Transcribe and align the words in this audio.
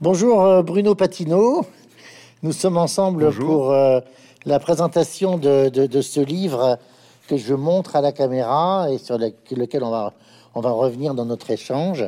Bonjour 0.00 0.44
euh, 0.44 0.62
Bruno 0.62 0.94
Patino. 0.94 1.66
Nous 2.44 2.52
sommes 2.52 2.76
ensemble 2.76 3.32
pour 3.32 3.72
euh, 3.72 3.98
la 4.46 4.60
présentation 4.60 5.38
de, 5.38 6.00
ce 6.00 6.20
livre 6.20 6.78
que 7.26 7.36
je 7.36 7.52
montre 7.52 7.96
à 7.96 8.00
la 8.00 8.12
caméra 8.12 8.86
et 8.92 8.98
sur 8.98 9.18
lequel 9.18 9.82
on 9.82 9.90
va, 9.90 10.14
on 10.54 10.60
va 10.60 10.70
revenir 10.70 11.14
dans 11.14 11.24
notre 11.24 11.50
échange. 11.50 12.04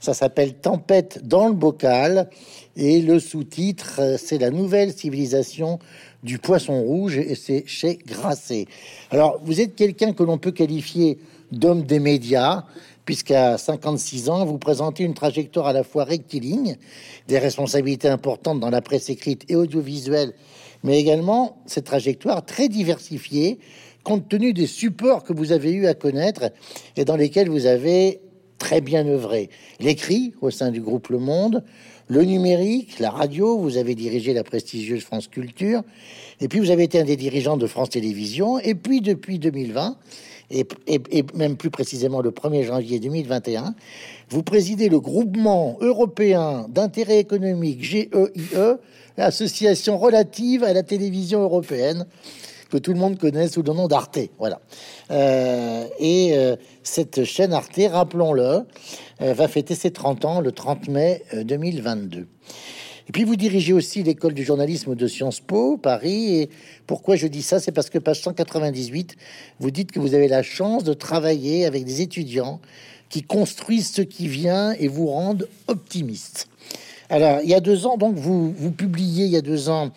Ça 0.00 0.12
s'appelle 0.12 0.52
Tempête 0.52 1.26
dans 1.26 1.48
le 1.48 1.54
bocal 1.54 2.28
et 2.76 3.00
le 3.00 3.18
sous-titre 3.18 4.00
euh, 4.00 4.16
c'est 4.18 4.36
La 4.36 4.50
nouvelle 4.50 4.92
civilisation 4.92 5.78
du 6.22 6.38
poisson 6.38 6.82
rouge 6.82 7.16
et 7.16 7.36
c'est 7.36 7.64
chez 7.66 8.00
Grasset. 8.06 8.66
Alors 9.10 9.40
vous 9.42 9.62
êtes 9.62 9.76
quelqu'un 9.76 10.12
que 10.12 10.24
l'on 10.24 10.36
peut 10.36 10.52
qualifier 10.52 11.18
d'homme 11.52 11.84
des 11.84 12.00
médias 12.00 12.64
puisqu'à 13.10 13.58
56 13.58 14.28
ans, 14.28 14.44
vous 14.44 14.56
présentez 14.56 15.02
une 15.02 15.14
trajectoire 15.14 15.66
à 15.66 15.72
la 15.72 15.82
fois 15.82 16.04
rectiligne, 16.04 16.76
des 17.26 17.40
responsabilités 17.40 18.06
importantes 18.06 18.60
dans 18.60 18.70
la 18.70 18.82
presse 18.82 19.10
écrite 19.10 19.42
et 19.48 19.56
audiovisuelle, 19.56 20.32
mais 20.84 21.00
également 21.00 21.60
cette 21.66 21.86
trajectoire 21.86 22.46
très 22.46 22.68
diversifiée, 22.68 23.58
compte 24.04 24.28
tenu 24.28 24.52
des 24.52 24.68
supports 24.68 25.24
que 25.24 25.32
vous 25.32 25.50
avez 25.50 25.72
eu 25.72 25.88
à 25.88 25.94
connaître 25.94 26.52
et 26.96 27.04
dans 27.04 27.16
lesquels 27.16 27.48
vous 27.50 27.66
avez 27.66 28.20
très 28.58 28.80
bien 28.80 29.04
œuvré. 29.08 29.50
L'écrit 29.80 30.32
au 30.40 30.50
sein 30.50 30.70
du 30.70 30.80
groupe 30.80 31.08
Le 31.08 31.18
Monde, 31.18 31.64
le 32.06 32.22
numérique, 32.22 33.00
la 33.00 33.10
radio, 33.10 33.58
vous 33.58 33.76
avez 33.76 33.96
dirigé 33.96 34.34
la 34.34 34.44
prestigieuse 34.44 35.02
France 35.02 35.26
Culture, 35.26 35.82
et 36.40 36.46
puis 36.46 36.60
vous 36.60 36.70
avez 36.70 36.84
été 36.84 37.00
un 37.00 37.04
des 37.04 37.16
dirigeants 37.16 37.56
de 37.56 37.66
France 37.66 37.90
Télévisions, 37.90 38.60
et 38.60 38.76
puis 38.76 39.00
depuis 39.00 39.40
2020, 39.40 39.96
et, 40.50 40.66
même 41.34 41.56
plus 41.56 41.70
précisément 41.70 42.20
le 42.20 42.30
1er 42.30 42.64
janvier 42.64 42.98
2021, 42.98 43.74
vous 44.28 44.42
présidez 44.42 44.88
le 44.88 45.00
groupement 45.00 45.76
européen 45.80 46.66
d'intérêt 46.68 47.18
économique 47.18 47.82
GEIE, 47.82 48.10
l'association 49.16 49.98
relative 49.98 50.64
à 50.64 50.72
la 50.72 50.82
télévision 50.82 51.42
européenne 51.42 52.06
que 52.70 52.78
tout 52.78 52.92
le 52.92 52.98
monde 52.98 53.18
connaît 53.18 53.48
sous 53.48 53.62
le 53.62 53.72
nom 53.72 53.88
d'Arte. 53.88 54.18
Voilà. 54.38 54.60
Euh, 55.10 55.84
et 55.98 56.30
euh, 56.34 56.56
cette 56.82 57.24
chaîne 57.24 57.52
Arte, 57.52 57.80
rappelons-le, 57.90 58.60
euh, 59.20 59.34
va 59.34 59.48
fêter 59.48 59.74
ses 59.74 59.90
30 59.90 60.24
ans 60.24 60.40
le 60.40 60.52
30 60.52 60.88
mai 60.88 61.22
2022. 61.34 62.26
Et 63.10 63.12
puis 63.12 63.24
vous 63.24 63.34
dirigez 63.34 63.72
aussi 63.72 64.04
l'école 64.04 64.34
du 64.34 64.44
journalisme 64.44 64.94
de 64.94 65.06
Sciences 65.08 65.40
Po, 65.40 65.76
Paris. 65.76 66.36
Et 66.36 66.50
pourquoi 66.86 67.16
je 67.16 67.26
dis 67.26 67.42
ça? 67.42 67.58
C'est 67.58 67.72
parce 67.72 67.90
que 67.90 67.98
page 67.98 68.20
198, 68.20 69.16
vous 69.58 69.72
dites 69.72 69.90
que 69.90 69.98
vous 69.98 70.14
avez 70.14 70.28
la 70.28 70.44
chance 70.44 70.84
de 70.84 70.92
travailler 70.92 71.66
avec 71.66 71.84
des 71.84 72.02
étudiants 72.02 72.60
qui 73.08 73.24
construisent 73.24 73.90
ce 73.90 74.02
qui 74.02 74.28
vient 74.28 74.74
et 74.74 74.86
vous 74.86 75.08
rendent 75.08 75.48
optimiste. 75.66 76.46
Alors, 77.08 77.40
il 77.42 77.50
y 77.50 77.54
a 77.54 77.58
deux 77.58 77.84
ans, 77.84 77.96
donc, 77.96 78.14
vous, 78.14 78.52
vous 78.52 78.70
publiez, 78.70 79.24
il 79.24 79.32
y 79.32 79.36
a 79.36 79.42
deux 79.42 79.68
ans, 79.68 79.90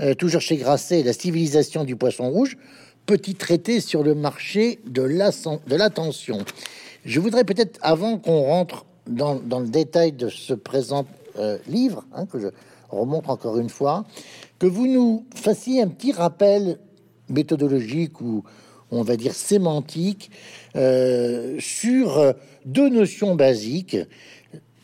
euh, 0.00 0.14
toujours 0.14 0.40
chez 0.40 0.56
Grasset, 0.56 1.02
La 1.02 1.12
civilisation 1.12 1.82
du 1.82 1.96
poisson 1.96 2.30
rouge, 2.30 2.56
petit 3.04 3.34
traité 3.34 3.80
sur 3.80 4.04
le 4.04 4.14
marché 4.14 4.78
de 4.86 5.02
l'attention. 5.74 6.38
Je 7.04 7.18
voudrais 7.18 7.42
peut-être, 7.42 7.80
avant 7.82 8.16
qu'on 8.16 8.42
rentre 8.42 8.86
dans, 9.08 9.34
dans, 9.34 9.58
le 9.58 9.66
détail 9.66 10.12
de 10.12 10.28
ce 10.28 10.54
présent 10.54 11.04
euh, 11.38 11.58
livre, 11.66 12.04
hein, 12.12 12.26
que 12.26 12.38
je 12.38 12.48
remonte 12.88 13.28
encore 13.28 13.58
une 13.58 13.68
fois, 13.68 14.04
que 14.58 14.66
vous 14.66 14.86
nous 14.86 15.26
fassiez 15.34 15.82
un 15.82 15.88
petit 15.88 16.12
rappel 16.12 16.78
méthodologique 17.28 18.20
ou 18.20 18.44
on 18.90 19.02
va 19.02 19.16
dire 19.16 19.34
sémantique 19.34 20.30
euh, 20.76 21.56
sur 21.60 22.18
euh, 22.18 22.32
deux 22.64 22.88
notions 22.88 23.34
basiques 23.34 23.96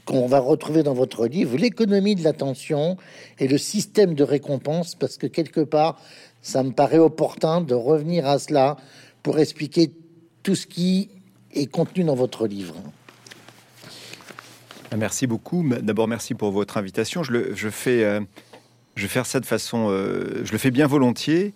qu'on 0.05 0.27
va 0.27 0.39
retrouver 0.39 0.85
dans 0.85 0.95
votre 0.95 1.27
livre, 1.27 1.57
l'économie 1.57 2.15
de 2.15 2.23
l'attention 2.23 2.97
et 3.41 3.49
le 3.49 3.59
système 3.59 4.15
de 4.15 4.23
récompense, 4.23 4.95
parce 4.95 5.19
que 5.19 5.27
quelque 5.27 5.61
part, 5.61 6.01
ça 6.43 6.63
me 6.63 6.71
paraît 6.71 6.99
opportun 6.99 7.61
de 7.61 7.75
revenir 7.75 8.25
à 8.27 8.39
cela 8.39 8.77
pour 9.25 9.41
expliquer 9.41 9.91
tout 10.45 10.55
ce 10.55 10.69
qui 10.69 11.11
est 11.53 11.67
contenu 11.67 12.05
dans 12.05 12.15
votre 12.15 12.47
livre. 12.47 12.77
Merci 14.95 15.27
beaucoup. 15.27 15.67
D'abord, 15.83 16.09
merci 16.09 16.35
pour 16.35 16.51
votre 16.51 16.77
invitation. 16.77 17.23
Je, 17.23 17.33
le, 17.33 17.55
je, 17.55 17.69
fais, 17.69 18.05
euh, 18.05 18.21
vais 18.97 19.09
faire 19.09 19.27
ça 19.27 19.41
de 19.41 19.47
façon, 19.47 19.89
euh, 19.91 20.43
je 20.45 20.53
le 20.53 20.59
fais 20.59 20.71
bien 20.71 20.87
volontiers. 20.87 21.55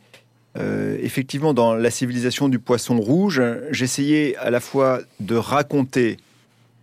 Euh, 0.59 0.99
effectivement, 1.01 1.55
dans 1.55 1.75
la 1.75 1.91
civilisation 1.91 2.49
du 2.49 2.59
poisson 2.59 2.99
rouge, 2.99 3.41
j'essayais 3.71 4.37
à 4.37 4.51
la 4.51 4.61
fois 4.61 5.01
de 5.21 5.37
raconter 5.37 6.17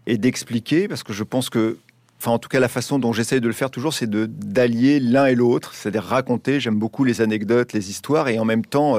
et 0.05 0.17
d'expliquer, 0.17 0.87
parce 0.87 1.03
que 1.03 1.11
je 1.11 1.23
pense 1.25 1.49
que, 1.49 1.77
enfin, 2.17 2.31
en 2.31 2.39
tout 2.39 2.47
cas, 2.47 2.61
la 2.61 2.69
façon 2.69 2.97
dont 2.97 3.11
j'essaye 3.11 3.41
de 3.41 3.47
le 3.47 3.53
faire 3.53 3.69
toujours, 3.69 3.93
c'est 3.93 4.09
d'allier 4.09 5.01
l'un 5.01 5.25
et 5.25 5.35
l'autre, 5.35 5.73
c'est-à-dire 5.73 6.03
raconter. 6.03 6.61
J'aime 6.61 6.79
beaucoup 6.79 7.03
les 7.03 7.19
anecdotes, 7.19 7.73
les 7.73 7.89
histoires, 7.89 8.29
et 8.29 8.39
en 8.39 8.45
même 8.45 8.63
temps, 8.63 8.97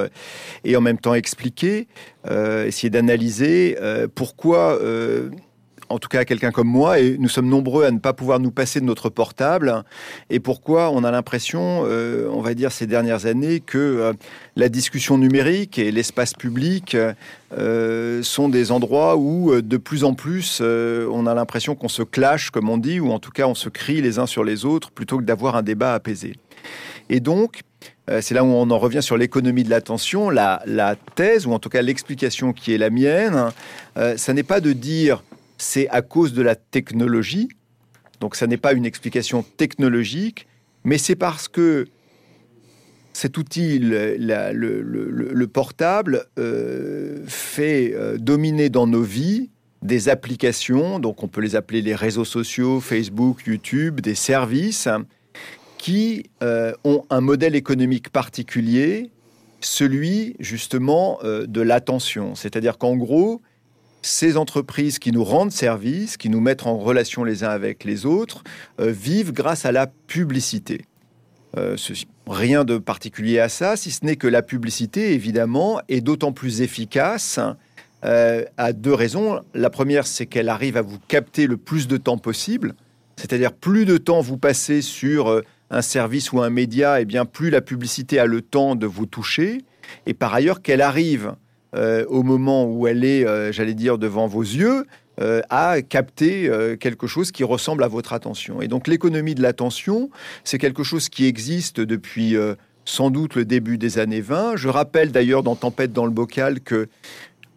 et 0.65 0.77
en 0.77 0.83
même 0.83 0.99
temps 0.99 1.15
expliquer, 1.15 1.89
essayer 2.31 2.91
d'analyser 2.91 3.79
pourquoi 4.15 4.79
en 5.89 5.99
tout 5.99 6.09
cas 6.09 6.21
à 6.21 6.25
quelqu'un 6.25 6.51
comme 6.51 6.69
moi, 6.69 6.99
et 6.99 7.17
nous 7.19 7.29
sommes 7.29 7.49
nombreux 7.49 7.85
à 7.85 7.91
ne 7.91 7.99
pas 7.99 8.13
pouvoir 8.13 8.41
nous 8.41 8.51
passer 8.51 8.81
de 8.81 8.85
notre 8.85 9.09
portable. 9.09 9.85
Et 10.31 10.41
pourquoi 10.41 10.91
on 10.91 11.05
a 11.05 11.11
l'impression, 11.11 11.85
euh, 11.87 12.29
on 12.33 12.41
va 12.41 12.55
dire 12.55 12.73
ces 12.73 12.87
dernières 12.87 13.27
années, 13.27 13.61
que 13.61 13.79
euh, 13.79 14.13
la 14.57 14.69
discussion 14.69 15.19
numérique 15.19 15.79
et 15.79 15.91
l'espace 15.91 16.35
public 16.35 16.97
euh, 17.57 18.23
sont 18.23 18.49
des 18.49 18.73
endroits 18.73 19.17
où 19.17 19.61
de 19.61 19.77
plus 19.77 20.05
en 20.05 20.15
plus 20.15 20.61
on 20.61 21.27
a 21.27 21.35
l'impression 21.35 21.75
qu'on 21.75 21.89
se 21.89 22.03
clash, 22.03 22.51
comme 22.51 22.69
on 22.69 22.79
dit, 22.79 23.01
ou 23.01 23.11
en 23.11 23.19
tout 23.19 23.31
cas 23.31 23.47
on 23.47 23.55
se 23.55 23.69
crie 23.69 24.01
les 24.03 24.19
uns 24.19 24.27
sur 24.27 24.45
les 24.45 24.65
autres, 24.65 24.91
plutôt 24.91 25.19
que 25.19 25.25
d'avoir 25.25 25.57
un 25.57 25.63
débat 25.63 25.95
apaisé. 25.95 26.35
Et 27.09 27.21
donc, 27.21 27.63
c'est 28.21 28.35
là 28.35 28.43
où 28.43 28.49
on 28.49 28.71
en 28.71 28.79
revient 28.79 29.03
sur 29.03 29.17
l'économie 29.17 29.65
de 29.65 29.71
l'attention. 29.71 30.31
La, 30.31 30.63
la, 30.67 30.97
thèse, 30.97 31.47
ou 31.47 31.53
en 31.53 31.59
tout 31.59 31.69
cas 31.69 31.81
l'explication 31.81 32.53
qui 32.53 32.75
est 32.75 32.79
la 32.79 32.91
mienne, 32.91 33.51
ça 34.17 34.33
n'est 34.33 34.43
pas 34.43 34.61
de 34.61 34.73
dire 34.73 35.23
c'est 35.59 35.89
à 35.89 36.03
cause 36.03 36.33
de 36.33 36.43
la 36.43 36.55
technologie. 36.55 37.49
Donc 38.21 38.37
ça 38.37 38.47
n'est 38.47 38.57
pas 38.57 38.73
une 38.73 38.87
explication 38.87 39.45
technologique, 39.57 40.47
mais 40.85 40.99
c'est 40.99 41.17
parce 41.17 41.49
que 41.49 41.87
cet 43.13 43.37
outil, 43.37 43.81
le, 43.81 45.47
portable, 45.47 46.27
euh, 46.39 47.25
fait 47.27 47.93
euh, 47.93 48.17
dominer 48.17 48.69
dans 48.69 48.87
nos 48.87 49.03
vies 49.03 49.51
des 49.83 50.09
applications, 50.09 50.99
donc 50.99 51.23
on 51.23 51.29
peut 51.29 51.41
les 51.41 51.57
appeler 51.57 51.83
les 51.83 51.95
réseaux 51.95 52.25
sociaux, 52.25 52.81
Facebook, 52.81 53.43
YouTube, 53.47 54.01
des 54.01 54.15
services 54.15 54.89
qui 55.79 56.31
euh, 56.43 56.73
ont 56.85 57.05
un 57.11 57.21
modèle 57.21 57.55
économique 57.55 58.11
particulier, 58.11 59.11
celui 59.61 60.37
justement 60.39 61.19
de 61.25 61.61
l'attention. 61.61 62.37
C'est-à-dire 62.37 62.79
qu'en 62.79 62.97
gros, 62.97 63.43
ces 64.09 64.37
entreprises 64.37 64.99
qui 64.99 65.13
nous 65.13 65.25
rendent 65.25 65.53
service, 65.53 66.17
qui 66.17 66.29
nous 66.29 66.41
mettent 66.41 66.67
en 66.67 66.79
relation 66.79 67.25
les 67.25 67.45
uns 67.45 67.51
avec 67.51 67.85
les 67.85 68.07
autres, 68.07 68.43
euh, 68.81 68.91
vivent 68.91 69.33
grâce 69.33 69.67
à 69.67 69.73
la 69.73 69.87
publicité. 69.87 70.83
Euh, 71.57 71.77
rien 72.27 72.65
de 72.65 72.79
particulier 72.79 73.39
à 73.39 73.49
ça, 73.49 73.77
si 73.77 73.91
ce 73.91 74.05
n'est 74.05 74.17
que 74.17 74.27
la 74.27 74.43
publicité, 74.43 75.13
évidemment, 75.13 75.81
est 75.89 76.01
d'autant 76.01 76.33
plus 76.33 76.63
efficace 76.63 77.39
euh, 78.05 78.45
à 78.57 78.73
deux 78.73 78.95
raisons. 78.95 79.41
La 79.55 79.71
première, 79.71 80.07
c'est 80.07 80.27
qu'elle 80.27 80.49
arrive 80.49 80.77
à 80.77 80.83
vous 80.83 80.99
capter 81.09 81.47
le 81.47 81.57
plus 81.57 81.87
de 81.87 81.97
temps 81.97 82.19
possible, 82.19 82.75
c'est-à-dire 83.17 83.53
plus 83.53 83.85
de 83.85 83.99
temps 83.99 84.21
vous 84.21 84.39
passez 84.39 84.83
sur 84.83 85.43
un 85.71 85.83
service 85.83 86.33
ou 86.33 86.41
un 86.41 86.51
média, 86.51 86.99
et 86.99 87.03
eh 87.03 87.05
bien 87.05 87.27
plus 87.27 87.51
la 87.51 87.61
publicité 87.61 88.19
a 88.19 88.27
le 88.27 88.41
temps 88.41 88.75
de 88.75 88.87
vous 88.87 89.07
toucher. 89.07 89.59
Et 90.07 90.15
par 90.15 90.33
ailleurs, 90.33 90.63
qu'elle 90.63 90.83
arrive 90.83 91.35
euh, 91.77 92.05
au 92.07 92.23
moment 92.23 92.65
où 92.65 92.87
elle 92.87 93.05
est, 93.05 93.27
euh, 93.27 93.53
j'allais 93.53 93.75
dire, 93.75 93.99
devant 93.99 94.27
vos 94.27 94.43
yeux, 94.43 94.87
euh, 95.21 95.43
à 95.51 95.83
capter 95.83 96.51
quelque 96.79 97.07
chose 97.07 97.33
qui 97.33 97.45
ressemble 97.45 97.83
à 97.83 97.89
votre 97.89 98.13
attention. 98.13 98.63
Et 98.63 98.69
donc 98.69 98.87
l'économie 98.87 99.35
de 99.35 99.43
l'attention, 99.43 100.11
c'est 100.45 100.59
quelque 100.59 100.85
chose 100.85 101.09
qui 101.09 101.27
existe 101.27 101.81
depuis 101.81 102.37
sans 102.85 103.11
doute 103.11 103.35
le 103.35 103.45
début 103.45 103.79
des 103.79 103.99
années 103.99 104.21
20. 104.21 104.57
Je 104.57 104.69
rappelle 104.69 105.11
d'ailleurs 105.11 105.43
dans 105.43 105.57
Tempête 105.57 105.93
dans 105.93 106.05
le 106.05 106.13
bocal 106.13 106.61
que 106.61 106.89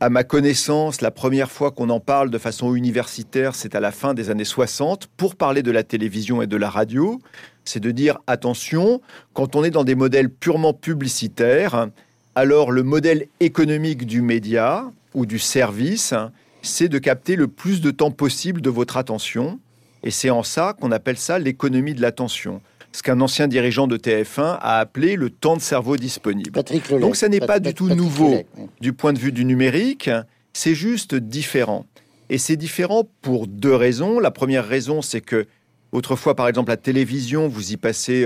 à 0.02 0.10
ma 0.10 0.24
connaissance, 0.24 1.02
la 1.02 1.12
première 1.12 1.52
fois 1.52 1.70
qu'on 1.70 1.92
en 1.92 2.00
parle 2.00 2.32
de 2.32 2.40
façon 2.40 2.74
universitaire, 2.74 3.54
c'est 3.54 3.76
à 3.76 3.80
la 3.80 3.92
fin 3.92 4.16
des 4.16 4.32
années 4.32 4.46
60, 4.46 5.06
pour 5.16 5.36
parler 5.36 5.62
de 5.62 5.70
la 5.70 5.84
télévision 5.84 6.42
et 6.42 6.48
de 6.48 6.58
la 6.58 6.72
radio. 6.72 7.20
C'est 7.66 7.80
de 7.80 7.92
dire, 7.92 8.18
attention, 8.26 9.00
quand 9.34 9.56
on 9.56 9.64
est 9.64 9.70
dans 9.70 9.84
des 9.84 9.94
modèles 9.94 10.32
purement 10.32 10.74
publicitaires, 10.74 11.90
alors 12.36 12.72
le 12.72 12.84
modèle 12.84 13.28
économique 13.40 14.06
du 14.06 14.22
média 14.22 14.92
ou 15.14 15.26
du 15.26 15.40
service, 15.40 16.14
c'est 16.62 16.90
de 16.90 16.98
capter 16.98 17.36
le 17.36 17.48
plus 17.48 17.82
de 17.82 17.92
temps 17.92 18.12
possible 18.12 18.62
de 18.62 18.70
votre 18.70 18.98
attention. 18.98 19.60
Et 20.04 20.12
c'est 20.12 20.30
en 20.30 20.44
ça 20.44 20.76
qu'on 20.80 20.92
appelle 20.92 21.18
ça 21.18 21.40
l'économie 21.40 21.94
de 21.94 22.02
l'attention. 22.02 22.62
Ce 22.94 23.04
qu'un 23.04 23.22
ancien 23.22 23.48
dirigeant 23.48 23.88
de 23.88 23.98
TF1 23.98 24.58
a 24.60 24.80
appelé 24.80 25.16
le 25.16 25.30
temps 25.30 25.56
de 25.56 25.62
cerveau 25.62 25.96
disponible. 25.96 26.62
Donc 27.00 27.16
ça 27.16 27.30
n'est 27.30 27.40
pas 27.40 27.60
du 27.60 27.74
tout 27.74 27.90
nouveau 27.90 28.42
du 28.82 28.94
point 28.94 29.14
de 29.14 29.20
vue 29.20 29.32
du 29.32 29.46
numérique, 29.46 30.10
c'est 30.54 30.76
juste 30.76 31.16
différent. 31.16 31.86
Et 32.30 32.38
c'est 32.38 32.58
différent 32.58 33.08
pour 33.22 33.48
deux 33.48 33.76
raisons. 33.76 34.20
La 34.20 34.32
première 34.32 34.68
raison, 34.68 35.02
c'est 35.02 35.22
que 35.22 35.48
Autrefois, 35.92 36.36
par 36.36 36.48
exemple, 36.48 36.70
la 36.70 36.78
télévision, 36.78 37.48
vous 37.48 37.74
y 37.74 37.78
passez 37.78 38.26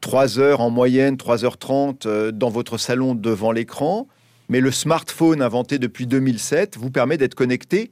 3 0.00 0.38
heures 0.38 0.60
en 0.60 0.70
moyenne, 0.70 1.16
3h30 1.16 2.30
dans 2.30 2.50
votre 2.50 2.78
salon 2.78 3.14
devant 3.14 3.52
l'écran. 3.52 4.06
Mais 4.48 4.60
le 4.60 4.70
smartphone 4.70 5.42
inventé 5.42 5.78
depuis 5.78 6.06
2007 6.06 6.78
vous 6.78 6.90
permet 6.90 7.18
d'être 7.18 7.34
connecté 7.34 7.90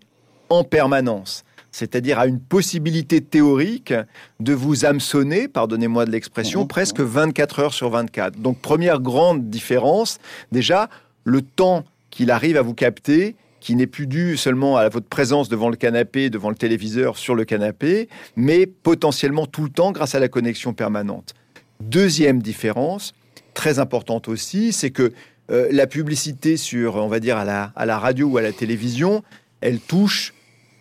en 0.49 0.65
permanence 0.65 1.45
c'est-à-dire 1.77 2.19
à 2.19 2.27
une 2.27 2.41
possibilité 2.41 3.21
théorique 3.21 3.93
de 4.41 4.55
vous 4.55 4.87
hameçonner, 4.87 5.47
pardonnez-moi 5.47 6.07
de 6.07 6.11
l'expression, 6.11 6.65
mmh. 6.65 6.69
presque 6.69 7.01
24 7.01 7.59
heures 7.61 7.75
sur 7.75 7.91
24. 7.91 8.41
Donc 8.41 8.59
première 8.61 8.99
grande 8.99 9.51
différence, 9.51 10.19
déjà, 10.53 10.89
le 11.25 11.43
temps 11.43 11.85
qu'il 12.09 12.31
arrive 12.31 12.57
à 12.57 12.63
vous 12.63 12.73
capter, 12.73 13.37
qui 13.61 13.77
n'est 13.77 13.87
plus 13.87 14.07
dû 14.07 14.39
seulement 14.39 14.79
à 14.79 14.89
votre 14.89 15.07
présence 15.07 15.51
devant 15.51 15.69
le 15.69 15.77
canapé, 15.77 16.31
devant 16.31 16.49
le 16.49 16.57
téléviseur, 16.57 17.19
sur 17.19 17.35
le 17.35 17.45
canapé, 17.45 18.09
mais 18.37 18.65
potentiellement 18.65 19.45
tout 19.45 19.65
le 19.65 19.71
temps 19.71 19.93
grâce 19.93 20.15
à 20.15 20.19
la 20.19 20.29
connexion 20.29 20.73
permanente. 20.73 21.35
Deuxième 21.81 22.41
différence, 22.41 23.15
très 23.55 23.79
importante 23.79 24.29
aussi, 24.29 24.73
c'est 24.73 24.91
que 24.91 25.13
euh, 25.51 25.69
la 25.71 25.87
publicité 25.87 26.57
sur, 26.57 26.97
on 26.97 27.09
va 27.09 27.21
dire, 27.21 27.37
à 27.37 27.45
la, 27.45 27.99
radio 27.99 28.29
ou 28.29 28.39
à 28.39 28.43
la 28.43 28.53
télévision, 28.53 29.23
elle 29.61 29.79
touche 29.81 30.35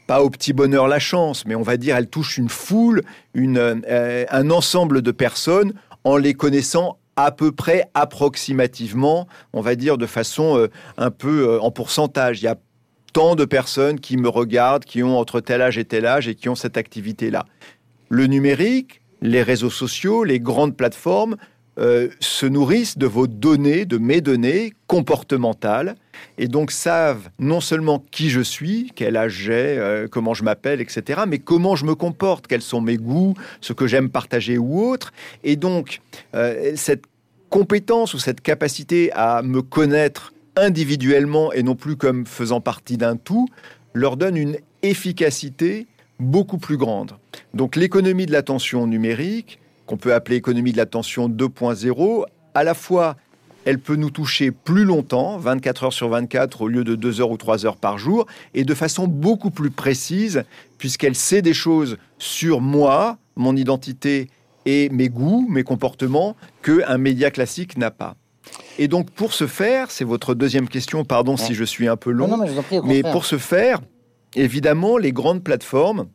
pas 0.08 0.22
au 0.22 0.30
petit 0.30 0.54
bonheur 0.54 0.88
la 0.88 1.00
chance, 1.00 1.46
mais 1.46 1.56
on 1.56 1.64
va 1.64 1.78
dire 1.78 1.96
elle 1.96 2.08
touche 2.08 2.38
une 2.38 2.50
foule, 2.50 3.02
une, 3.34 3.58
euh, 3.58 4.26
un 4.30 4.50
ensemble 4.52 5.02
de 5.02 5.12
personnes 5.12 5.74
en 6.04 6.18
les 6.18 6.36
connaissant 6.36 7.00
à 7.16 7.32
peu 7.32 7.52
près 7.52 7.90
approximativement, 7.96 9.28
on 9.54 9.62
va 9.62 9.76
dire 9.76 9.98
de 9.98 10.06
façon 10.06 10.58
euh, 10.58 10.68
un 10.98 11.10
peu 11.10 11.60
en 11.60 11.72
pourcentage. 11.72 12.42
Il 12.42 12.46
y 12.46 12.48
a 12.48 12.58
tant 13.14 13.36
de 13.36 13.46
personnes 13.46 14.00
qui 14.00 14.18
me 14.18 14.28
regardent, 14.28 14.86
qui 14.86 15.02
ont 15.02 15.18
entre 15.18 15.40
tel 15.40 15.62
âge 15.62 15.78
et 15.78 15.86
tel 15.86 16.06
âge 16.06 16.28
et 16.28 16.36
qui 16.36 16.50
ont 16.50 16.56
cette 16.56 16.78
activité-là. 16.78 17.46
Le 18.10 18.28
numérique, 18.28 19.02
les 19.26 19.44
réseaux 19.44 19.70
sociaux, 19.70 20.24
les 20.24 20.40
grandes 20.40 20.78
plateformes 20.78 21.36
euh, 21.78 22.08
se 22.22 22.46
nourrissent 22.46 22.98
de 22.98 23.06
vos 23.06 23.28
données, 23.28 23.84
de 23.84 23.98
mes 23.98 24.22
données 24.22 24.72
comportementales, 24.88 25.96
et 26.38 26.48
donc 26.48 26.72
savent 26.72 27.30
non 27.38 27.60
seulement 27.60 28.02
qui 28.12 28.30
je 28.30 28.40
suis, 28.40 28.94
quel 28.96 29.18
âge 29.18 29.34
j'ai, 29.34 29.52
euh, 29.52 30.08
comment 30.10 30.34
je 30.34 30.44
m'appelle, 30.44 30.80
etc., 30.80 31.24
mais 31.28 31.40
comment 31.40 31.76
je 31.76 31.86
me 31.86 31.94
comporte, 31.94 32.48
quels 32.48 32.62
sont 32.62 32.80
mes 32.80 32.96
goûts, 32.96 33.34
ce 33.60 33.74
que 33.74 33.88
j'aime 33.88 34.10
partager 34.10 34.58
ou 34.58 34.82
autre. 34.86 35.12
Et 35.44 35.58
donc, 35.58 36.00
euh, 36.34 36.72
cette 36.76 37.04
compétence 37.50 38.14
ou 38.14 38.20
cette 38.20 38.40
capacité 38.40 39.12
à 39.12 39.42
me 39.42 39.62
connaître 39.62 40.34
individuellement 40.56 41.52
et 41.52 41.62
non 41.62 41.76
plus 41.76 41.98
comme 41.98 42.26
faisant 42.26 42.62
partie 42.62 42.96
d'un 42.96 43.18
tout, 43.18 43.50
leur 43.94 44.16
donne 44.16 44.38
une 44.38 44.58
efficacité 44.82 45.88
beaucoup 46.20 46.58
plus 46.58 46.78
grande. 46.78 47.14
Donc 47.54 47.76
l'économie 47.76 48.26
de 48.26 48.32
l'attention 48.32 48.88
numérique, 48.88 49.60
qu'on 49.86 49.98
peut 49.98 50.14
appeler 50.14 50.38
économie 50.38 50.72
de 50.72 50.78
l'attention 50.78 51.30
2.0, 51.30 52.26
à 52.54 52.64
la 52.64 52.74
fois 52.74 53.16
elle 53.66 53.80
peut 53.80 53.96
nous 53.96 54.12
toucher 54.12 54.52
plus 54.52 54.86
longtemps, 54.86 55.38
24 55.38 55.86
heures 55.86 55.94
sur 55.94 56.10
24 56.10 56.62
au 56.62 56.68
lieu 56.68 56.84
de 56.84 56.96
2 56.96 57.20
heures 57.20 57.32
ou 57.32 57.38
3 57.38 57.66
heures 57.66 57.78
par 57.78 57.98
jour, 57.98 58.28
et 58.54 58.64
de 58.64 58.74
façon 58.76 59.08
beaucoup 59.08 59.50
plus 59.50 59.72
précise, 59.72 60.44
puisqu'elle 60.78 61.16
sait 61.16 61.42
des 61.42 61.56
choses 61.56 61.98
sur 62.20 62.62
moi, 62.62 63.18
mon 63.36 63.56
identité 63.56 64.30
et 64.68 64.90
mes 64.90 65.10
goûts, 65.10 65.48
mes 65.50 65.64
comportements, 65.64 66.36
qu'un 66.62 66.98
média 67.00 67.32
classique 67.32 67.78
n'a 67.78 67.90
pas. 67.92 68.16
Et 68.78 68.88
donc 68.88 69.10
pour 69.10 69.34
ce 69.34 69.48
faire, 69.48 69.90
c'est 69.90 70.06
votre 70.06 70.36
deuxième 70.36 70.70
question, 70.70 71.04
pardon 71.04 71.36
si 71.36 71.56
je 71.56 71.64
suis 71.64 71.88
un 71.88 71.98
peu 71.98 72.12
long, 72.12 72.38
mais, 72.84 73.02
pour 73.02 73.26
ce 73.26 73.40
faire, 73.40 73.82
évidemment, 74.36 74.98
les 74.98 75.12
grandes 75.12 75.44
plateformes 75.44 76.08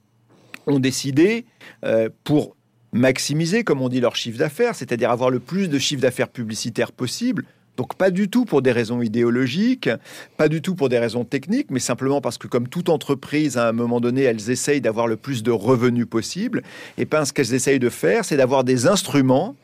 ont 0.67 0.79
décidé, 0.79 1.47
euh, 1.85 2.09
pour 2.25 2.57
maximiser, 2.93 3.65
comme 3.65 3.81
on 3.81 3.89
dit, 3.89 4.01
leur 4.01 4.17
chiffre 4.17 4.39
d'affaires, 4.39 4.75
c'est-à-dire 4.75 5.11
avoir 5.11 5.31
le 5.31 5.41
plus 5.41 5.69
de 5.69 5.79
chiffre 5.79 6.03
d'affaires 6.03 6.29
publicitaire 6.29 6.93
possible. 6.93 7.45
Donc 7.77 7.95
pas 7.95 8.11
du 8.11 8.29
tout 8.29 8.45
pour 8.45 8.63
des 8.63 8.73
raisons 8.73 9.01
idéologiques, 9.01 9.89
pas 10.37 10.49
du 10.49 10.61
tout 10.61 10.75
pour 10.75 10.89
des 10.89 10.99
raisons 10.99 11.25
techniques, 11.25 11.71
mais 11.71 11.81
simplement 11.81 12.21
parce 12.21 12.37
que 12.37 12.47
comme 12.47 12.69
toute 12.69 12.89
entreprise, 12.91 13.57
à 13.57 13.69
un 13.69 13.73
moment 13.73 14.01
donné, 14.01 14.23
elles 14.23 14.51
essayent 14.51 14.83
d'avoir 14.83 15.07
le 15.07 15.17
plus 15.17 15.43
de 15.43 15.51
revenus 15.51 16.07
possible. 16.07 16.63
Et 16.99 17.07
pas 17.07 17.25
ce 17.25 17.33
qu'elles 17.33 17.55
essayent 17.55 17.79
de 17.79 17.89
faire, 17.89 18.25
c'est 18.25 18.37
d'avoir 18.37 18.65
des 18.65 18.87
instruments 18.87 19.57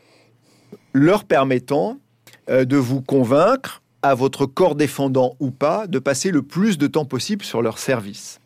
leur 0.94 1.24
permettant 1.24 1.98
euh, 2.48 2.64
de 2.64 2.76
vous 2.76 3.02
convaincre, 3.02 3.82
à 4.02 4.14
votre 4.14 4.46
corps 4.46 4.76
défendant 4.76 5.34
ou 5.40 5.50
pas, 5.50 5.86
de 5.86 5.98
passer 5.98 6.30
le 6.30 6.42
plus 6.42 6.78
de 6.78 6.86
temps 6.86 7.04
possible 7.04 7.44
sur 7.44 7.60
leur 7.60 7.78
service. 7.78 8.40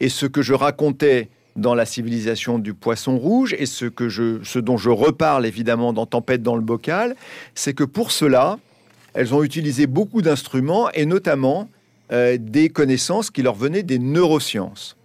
Et 0.00 0.08
ce 0.08 0.26
que 0.26 0.42
je 0.42 0.54
racontais 0.54 1.28
dans 1.56 1.74
la 1.74 1.86
civilisation 1.86 2.58
du 2.58 2.74
poisson 2.74 3.16
rouge 3.16 3.54
et 3.58 3.66
ce, 3.66 3.86
que 3.86 4.08
je, 4.08 4.42
ce 4.42 4.58
dont 4.58 4.76
je 4.76 4.90
reparle 4.90 5.46
évidemment 5.46 5.92
dans 5.92 6.06
Tempête 6.06 6.42
dans 6.42 6.56
le 6.56 6.62
bocal, 6.62 7.14
c'est 7.54 7.74
que 7.74 7.84
pour 7.84 8.10
cela, 8.10 8.58
elles 9.14 9.34
ont 9.34 9.42
utilisé 9.42 9.86
beaucoup 9.86 10.22
d'instruments 10.22 10.90
et 10.90 11.06
notamment 11.06 11.68
euh, 12.12 12.36
des 12.40 12.68
connaissances 12.68 13.30
qui 13.30 13.42
leur 13.42 13.54
venaient 13.54 13.84
des 13.84 13.98
neurosciences. 13.98 14.96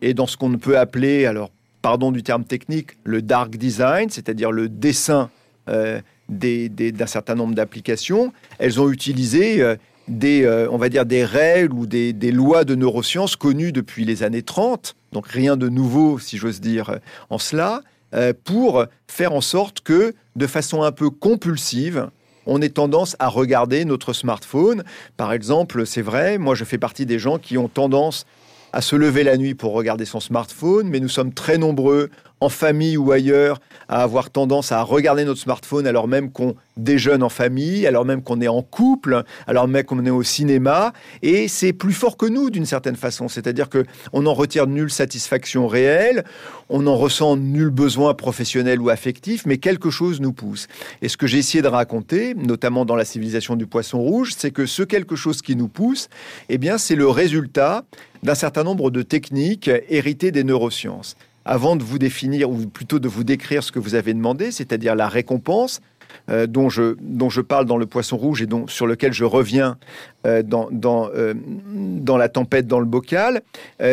Et 0.00 0.14
dans 0.14 0.26
ce 0.26 0.36
qu'on 0.36 0.56
peut 0.56 0.78
appeler, 0.78 1.26
alors 1.26 1.50
pardon 1.82 2.12
du 2.12 2.22
terme 2.22 2.44
technique, 2.44 2.92
le 3.04 3.20
dark 3.20 3.56
design, 3.56 4.08
c'est-à-dire 4.10 4.52
le 4.52 4.68
dessin 4.68 5.30
euh, 5.68 6.00
d'un 6.28 7.06
certain 7.06 7.34
nombre 7.34 7.54
d'applications, 7.54 8.32
elles 8.58 8.80
ont 8.80 8.90
utilisé 8.90 9.62
euh, 9.62 9.76
des, 10.08 10.48
on 10.70 10.78
va 10.78 10.88
dire, 10.88 11.06
des 11.06 11.24
règles 11.24 11.74
ou 11.74 11.86
des, 11.86 12.12
des, 12.12 12.32
lois 12.32 12.64
de 12.64 12.74
neurosciences 12.74 13.36
connues 13.36 13.72
depuis 13.72 14.04
les 14.04 14.22
années 14.22 14.42
30 14.42 14.96
donc 15.12 15.26
rien 15.28 15.56
de 15.56 15.68
nouveau, 15.68 16.18
si 16.18 16.36
j'ose 16.36 16.60
dire, 16.60 16.98
en 17.30 17.38
cela, 17.38 17.82
euh, 18.14 18.32
pour 18.44 18.84
faire 19.06 19.32
en 19.32 19.40
sorte 19.40 19.80
que, 19.80 20.14
de 20.36 20.46
façon 20.46 20.82
un 20.82 20.92
peu 20.92 21.10
compulsive, 21.10 22.08
on 22.46 22.62
ait 22.62 22.70
tendance 22.70 23.16
à 23.18 23.28
regarder 23.28 23.84
notre 23.84 24.12
smartphone. 24.12 24.84
Par 25.16 25.32
exemple, 25.32 25.86
c'est 25.86 26.02
vrai, 26.02 26.38
moi 26.38 26.54
je 26.54 26.64
fais 26.64 26.78
partie 26.78 27.06
des 27.06 27.18
gens 27.18 27.38
qui 27.38 27.58
ont 27.58 27.68
tendance 27.68 28.26
à 28.72 28.80
se 28.82 28.96
lever 28.96 29.24
la 29.24 29.36
nuit 29.36 29.54
pour 29.54 29.72
regarder 29.72 30.04
son 30.04 30.20
smartphone, 30.20 30.88
mais 30.88 31.00
nous 31.00 31.08
sommes 31.08 31.32
très 31.32 31.58
nombreux 31.58 32.10
en 32.40 32.48
famille 32.48 32.96
ou 32.96 33.12
ailleurs 33.12 33.60
à 33.88 34.02
avoir 34.02 34.30
tendance 34.30 34.72
à 34.72 34.82
regarder 34.82 35.24
notre 35.24 35.40
smartphone 35.40 35.86
alors 35.86 36.08
même 36.08 36.30
qu'on 36.30 36.54
déjeune 36.76 37.22
en 37.22 37.28
famille, 37.28 37.86
alors 37.86 38.04
même 38.04 38.22
qu'on 38.22 38.40
est 38.40 38.48
en 38.48 38.62
couple, 38.62 39.24
alors 39.46 39.66
même 39.66 39.84
qu'on 39.84 40.04
est 40.04 40.10
au 40.10 40.22
cinéma, 40.22 40.92
et 41.22 41.48
c'est 41.48 41.72
plus 41.72 41.92
fort 41.92 42.16
que 42.16 42.26
nous 42.26 42.50
d'une 42.50 42.66
certaine 42.66 42.96
façon. 42.96 43.28
C'est-à-dire 43.28 43.68
que 43.68 43.84
on 44.12 44.22
n'en 44.22 44.34
retire 44.34 44.66
nulle 44.66 44.90
satisfaction 44.90 45.66
réelle, 45.66 46.24
on 46.68 46.82
n'en 46.82 46.96
ressent 46.96 47.36
nul 47.36 47.70
besoin 47.70 48.14
professionnel 48.14 48.80
ou 48.80 48.90
affectif, 48.90 49.44
mais 49.46 49.58
quelque 49.58 49.90
chose 49.90 50.20
nous 50.20 50.32
pousse. 50.32 50.68
Et 51.02 51.08
ce 51.08 51.16
que 51.16 51.26
j'ai 51.26 51.38
essayé 51.38 51.62
de 51.62 51.68
raconter, 51.68 52.34
notamment 52.34 52.84
dans 52.84 52.96
la 52.96 53.04
civilisation 53.04 53.56
du 53.56 53.66
poisson 53.66 54.00
rouge, 54.00 54.34
c'est 54.36 54.50
que 54.50 54.66
ce 54.66 54.82
quelque 54.82 55.16
chose 55.16 55.42
qui 55.42 55.56
nous 55.56 55.68
pousse, 55.68 56.08
eh 56.48 56.58
bien, 56.58 56.78
c'est 56.78 56.96
le 56.96 57.08
résultat 57.08 57.84
d'un 58.22 58.34
certain 58.34 58.64
nombre 58.64 58.90
de 58.90 59.02
techniques 59.02 59.70
héritées 59.88 60.30
des 60.30 60.44
neurosciences 60.44 61.16
avant 61.48 61.76
de 61.76 61.82
vous 61.82 61.98
définir, 61.98 62.50
ou 62.50 62.66
plutôt 62.66 62.98
de 62.98 63.08
vous 63.08 63.24
décrire 63.24 63.62
ce 63.62 63.72
que 63.72 63.78
vous 63.78 63.94
avez 63.94 64.12
demandé, 64.12 64.52
c'est-à-dire 64.52 64.94
la 64.94 65.08
récompense, 65.08 65.80
euh, 66.30 66.46
dont, 66.46 66.68
je, 66.68 66.94
dont 67.00 67.30
je 67.30 67.40
parle 67.40 67.64
dans 67.64 67.78
le 67.78 67.86
poisson 67.86 68.18
rouge 68.18 68.42
et 68.42 68.46
dont, 68.46 68.66
sur 68.66 68.86
lequel 68.86 69.14
je 69.14 69.24
reviens 69.24 69.78
euh, 70.26 70.42
dans, 70.42 70.68
dans, 70.70 71.08
euh, 71.14 71.32
dans, 71.34 72.18
la 72.18 72.28
tempête 72.28 72.66
dans 72.66 72.80
le 72.80 72.86
bocal, 72.86 73.40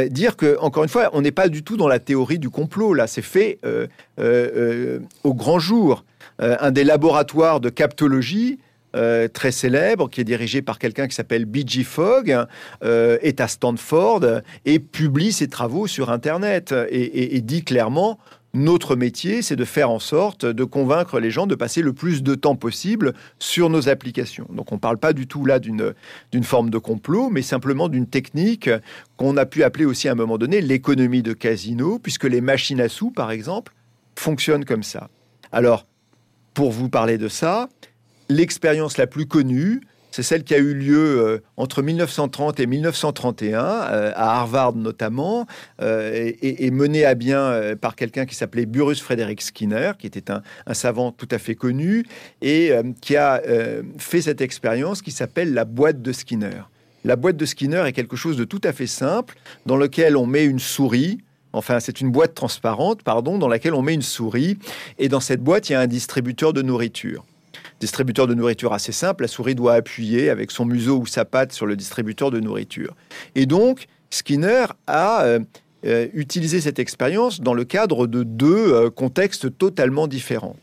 dire 0.10 0.36
que, 0.36 0.58
encore 0.60 0.84
une 0.84 0.90
fois, 0.90 1.10
on 1.14 1.22
n'est 1.22 1.32
pas 1.32 1.48
du 1.48 1.64
tout 1.64 1.78
dans 1.78 1.88
la 1.88 2.00
théorie 2.00 2.40
du 2.40 2.50
complot. 2.50 2.94
Là, 2.94 3.08
c'est 3.08 3.22
fait 3.22 3.60
au 5.24 5.34
grand 5.34 5.60
jour. 5.60 6.04
un 6.40 6.72
des 6.72 6.84
laboratoires 6.84 7.62
de 7.62 7.70
captologie 7.70 8.60
euh, 8.96 9.28
très 9.28 9.52
célèbre, 9.52 10.10
qui 10.10 10.22
est 10.22 10.26
dirigé 10.26 10.62
par 10.62 10.80
quelqu'un 10.80 11.08
qui 11.08 11.16
s'appelle 11.16 11.46
B.G. 11.46 11.84
Fogg, 11.84 12.36
euh, 12.84 13.18
est 13.22 13.42
à 13.42 13.48
Stanford 13.48 14.26
et 14.66 14.80
publie 14.80 15.32
ses 15.32 15.48
travaux 15.48 15.88
sur 15.88 16.12
Internet 16.12 16.74
et, 16.90 17.42
dit 17.42 17.64
clairement 17.64 18.18
notre 18.54 18.96
métier, 18.96 19.42
c'est 19.42 19.58
de 19.58 19.66
faire 19.66 19.90
en 19.90 20.00
sorte 20.00 20.46
de 20.46 20.64
convaincre 20.64 21.20
les 21.20 21.30
gens 21.30 21.46
de 21.46 21.56
passer 21.56 21.82
le 21.82 21.92
plus 21.92 22.24
de 22.24 22.36
temps 22.36 22.56
possible 22.56 23.14
sur 23.38 23.70
nos 23.70 23.90
applications. 23.90 24.48
Donc 24.50 24.72
on 24.72 24.76
ne 24.76 24.80
parle 24.80 24.98
pas 24.98 25.12
du 25.12 25.28
tout 25.28 25.46
là 25.46 25.60
d'une 25.60 25.94
forme 26.44 26.70
de 26.70 26.78
complot, 26.78 27.30
mais 27.30 27.42
simplement 27.42 27.90
d'une 27.90 28.08
technique 28.08 28.70
qu'on 29.18 29.36
a 29.36 29.46
pu 29.46 29.64
appeler 29.64 29.84
aussi 29.84 30.08
à 30.08 30.14
un 30.14 30.16
moment 30.16 30.38
donné 30.38 30.62
l'économie 30.62 31.22
de 31.22 31.34
casino, 31.34 32.00
puisque 32.00 32.24
les 32.24 32.40
machines 32.40 32.80
à 32.80 32.88
sous, 32.88 33.12
par 33.12 33.30
exemple, 33.32 33.74
fonctionnent 34.16 34.64
comme 34.64 34.84
ça. 34.84 35.10
Alors, 35.52 35.86
pour 36.54 36.72
vous 36.72 36.88
parler 36.88 37.18
de 37.18 37.28
ça, 37.28 37.68
l'expérience 38.30 38.98
la 38.98 39.08
plus 39.08 39.26
connue, 39.26 39.82
c'est 40.16 40.24
celle 40.24 40.46
qui 40.46 40.56
a 40.56 40.60
eu 40.60 40.74
lieu 40.74 41.20
euh, 41.20 41.40
entre 41.58 41.82
1930 41.82 42.62
et 42.62 42.68
1931, 42.68 43.60
euh, 43.60 44.14
à 44.16 44.40
Harvard 44.40 44.74
notamment, 44.74 45.46
euh, 45.82 46.32
et, 46.42 46.72
menée 46.72 47.04
à 47.04 47.16
bien 47.16 47.76
par 47.82 47.98
quelqu'un 47.98 48.26
qui 48.26 48.34
s'appelait 48.34 48.66
Burrus 48.66 49.02
Frederick 49.02 49.42
Skinner, 49.42 49.92
qui 50.00 50.08
était 50.08 50.32
un, 50.32 50.42
savant 50.74 51.12
tout 51.12 51.28
à 51.32 51.38
fait 51.38 51.56
connu, 51.56 52.06
et 52.42 52.72
qui 53.02 53.18
a 53.18 53.42
fait 53.98 54.22
cette 54.22 54.40
expérience 54.40 55.02
qui 55.02 55.12
s'appelle 55.12 55.54
la 55.54 55.66
boîte 55.66 56.02
de 56.02 56.14
Skinner. 56.14 56.62
La 57.04 57.18
boîte 57.18 57.36
de 57.36 57.46
Skinner 57.46 57.84
est 57.86 57.94
quelque 57.94 58.16
chose 58.16 58.38
de 58.38 58.46
tout 58.46 58.62
à 58.64 58.72
fait 58.72 58.88
simple, 58.88 59.36
dans 59.66 59.78
lequel 59.78 60.16
on 60.16 60.26
met 60.26 60.46
une 60.46 60.60
souris, 60.60 61.20
enfin 61.52 61.82
c'est 61.82 62.00
une 62.00 62.12
boîte 62.12 62.36
transparente, 62.36 63.04
pardon, 63.04 63.38
dans 63.38 63.50
laquelle 63.50 63.74
on 63.74 63.82
met 63.82 63.94
une 63.94 64.02
souris, 64.02 64.58
et 64.98 65.10
dans 65.10 65.20
cette 65.20 65.42
boîte, 65.42 65.70
il 65.70 65.74
y 65.74 65.76
a 65.76 65.82
un 65.82 65.88
distributeur 65.88 66.54
de 66.54 66.62
nourriture. 66.62 67.26
Distributeur 67.80 68.28
de 68.28 68.34
nourriture 68.34 68.74
assez 68.74 68.92
simple, 68.92 69.24
la 69.24 69.28
souris 69.28 69.56
doit 69.56 69.74
appuyer 69.74 70.30
avec 70.30 70.52
son 70.52 70.66
museau 70.66 71.00
ou 71.00 71.06
sa 71.06 71.26
patte 71.26 71.52
sur 71.52 71.66
le 71.66 71.76
distributeur 71.76 72.32
de 72.32 72.40
nourriture. 72.40 72.96
Et 73.36 73.46
donc, 73.46 73.88
Skinner 74.10 74.66
a 74.88 75.24
euh, 75.24 75.40
euh, 75.86 76.08
utilisé 76.14 76.62
cette 76.62 76.80
expérience 76.80 77.42
dans 77.42 77.54
le 77.54 77.66
cadre 77.66 78.08
de 78.08 78.24
deux 78.24 78.74
euh, 78.74 78.90
contextes 78.90 79.58
totalement 79.58 80.08
différents. 80.08 80.56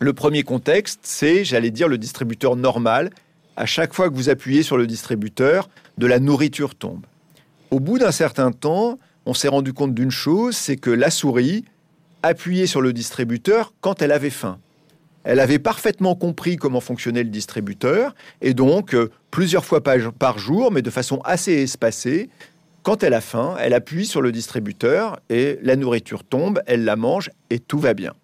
Le 0.00 0.12
premier 0.12 0.42
contexte, 0.42 1.00
c'est, 1.02 1.44
j'allais 1.44 1.70
dire, 1.70 1.88
le 1.88 1.98
distributeur 1.98 2.56
normal. 2.56 3.10
À 3.56 3.66
chaque 3.66 3.94
fois 3.94 4.08
que 4.08 4.14
vous 4.14 4.28
appuyez 4.28 4.62
sur 4.62 4.76
le 4.76 4.86
distributeur, 4.86 5.68
de 5.96 6.06
la 6.06 6.20
nourriture 6.20 6.74
tombe. 6.74 7.04
Au 7.70 7.80
bout 7.80 7.98
d'un 7.98 8.12
certain 8.12 8.52
temps, 8.52 8.98
on 9.26 9.34
s'est 9.34 9.48
rendu 9.48 9.72
compte 9.72 9.94
d'une 9.94 10.10
chose, 10.10 10.56
c'est 10.56 10.76
que 10.76 10.90
la 10.90 11.10
souris 11.10 11.64
appuyait 12.22 12.66
sur 12.66 12.80
le 12.80 12.92
distributeur 12.92 13.72
quand 13.80 14.02
elle 14.02 14.12
avait 14.12 14.30
faim. 14.30 14.58
Elle 15.24 15.40
avait 15.40 15.58
parfaitement 15.58 16.14
compris 16.14 16.56
comment 16.56 16.80
fonctionnait 16.80 17.22
le 17.22 17.28
distributeur, 17.30 18.14
et 18.40 18.54
donc, 18.54 18.94
euh, 18.94 19.10
plusieurs 19.30 19.64
fois 19.64 19.82
par 19.82 20.38
jour, 20.38 20.72
mais 20.72 20.82
de 20.82 20.90
façon 20.90 21.20
assez 21.24 21.52
espacée, 21.52 22.30
quand 22.82 23.02
elle 23.02 23.14
a 23.14 23.20
faim, 23.20 23.56
elle 23.60 23.74
appuie 23.74 24.06
sur 24.06 24.22
le 24.22 24.32
distributeur 24.32 25.20
et 25.28 25.58
la 25.62 25.76
nourriture 25.76 26.24
tombe, 26.24 26.62
elle 26.66 26.84
la 26.84 26.96
mange 26.96 27.30
et 27.50 27.58
tout 27.58 27.78
va 27.78 27.92
bien. 27.92 28.14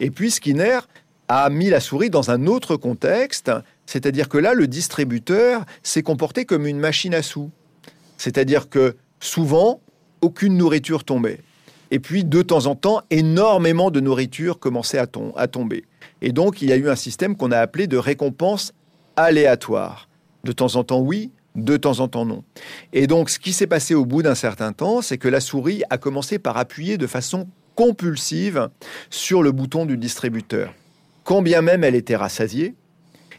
Et 0.00 0.10
puis 0.10 0.32
Skinner 0.32 0.80
a 1.28 1.48
mis 1.50 1.70
la 1.70 1.78
souris 1.78 2.10
dans 2.10 2.30
un 2.30 2.46
autre 2.46 2.76
contexte, 2.76 3.52
c'est-à-dire 3.86 4.28
que 4.28 4.38
là, 4.38 4.54
le 4.54 4.66
distributeur 4.66 5.64
s'est 5.82 6.02
comporté 6.02 6.44
comme 6.44 6.66
une 6.66 6.80
machine 6.80 7.14
à 7.14 7.22
sous. 7.22 7.50
C'est-à-dire 8.16 8.68
que 8.68 8.96
souvent, 9.20 9.80
aucune 10.20 10.56
nourriture 10.56 11.04
tombait. 11.04 11.38
Et 11.90 11.98
puis, 11.98 12.24
de 12.24 12.42
temps 12.42 12.66
en 12.66 12.74
temps, 12.74 13.02
énormément 13.10 13.90
de 13.90 14.00
nourriture 14.00 14.58
commençait 14.58 14.98
à, 14.98 15.06
tomber. 15.06 15.84
Et 16.22 16.32
donc, 16.32 16.62
il 16.62 16.70
y 16.70 16.72
a 16.72 16.76
eu 16.76 16.88
un 16.88 16.96
système 16.96 17.36
qu'on 17.36 17.50
a 17.50 17.58
appelé 17.58 17.86
de 17.86 17.98
récompense 17.98 18.72
aléatoire. 19.16 20.08
De 20.44 20.52
temps 20.52 20.76
en 20.76 20.84
temps, 20.84 21.00
oui, 21.00 21.32
de 21.56 21.76
temps 21.76 22.00
en 22.00 22.08
temps, 22.08 22.24
non. 22.24 22.44
Et 22.92 23.06
donc, 23.06 23.28
ce 23.28 23.38
qui 23.38 23.52
s'est 23.52 23.66
passé 23.66 23.94
au 23.94 24.06
bout 24.06 24.22
d'un 24.22 24.34
certain 24.34 24.72
temps, 24.72 25.02
c'est 25.02 25.18
que 25.18 25.28
la 25.28 25.40
souris 25.40 25.82
a 25.90 25.98
commencé 25.98 26.38
par 26.38 26.56
appuyer 26.56 26.96
de 26.96 27.06
façon 27.06 27.48
compulsive 27.74 28.68
sur 29.10 29.42
le 29.42 29.52
bouton 29.52 29.84
du 29.84 29.96
distributeur. 29.96 30.72
Quand 31.24 31.42
bien 31.42 31.62
même 31.62 31.84
elle 31.84 31.94
était 31.94 32.16
rassasiée, 32.16 32.74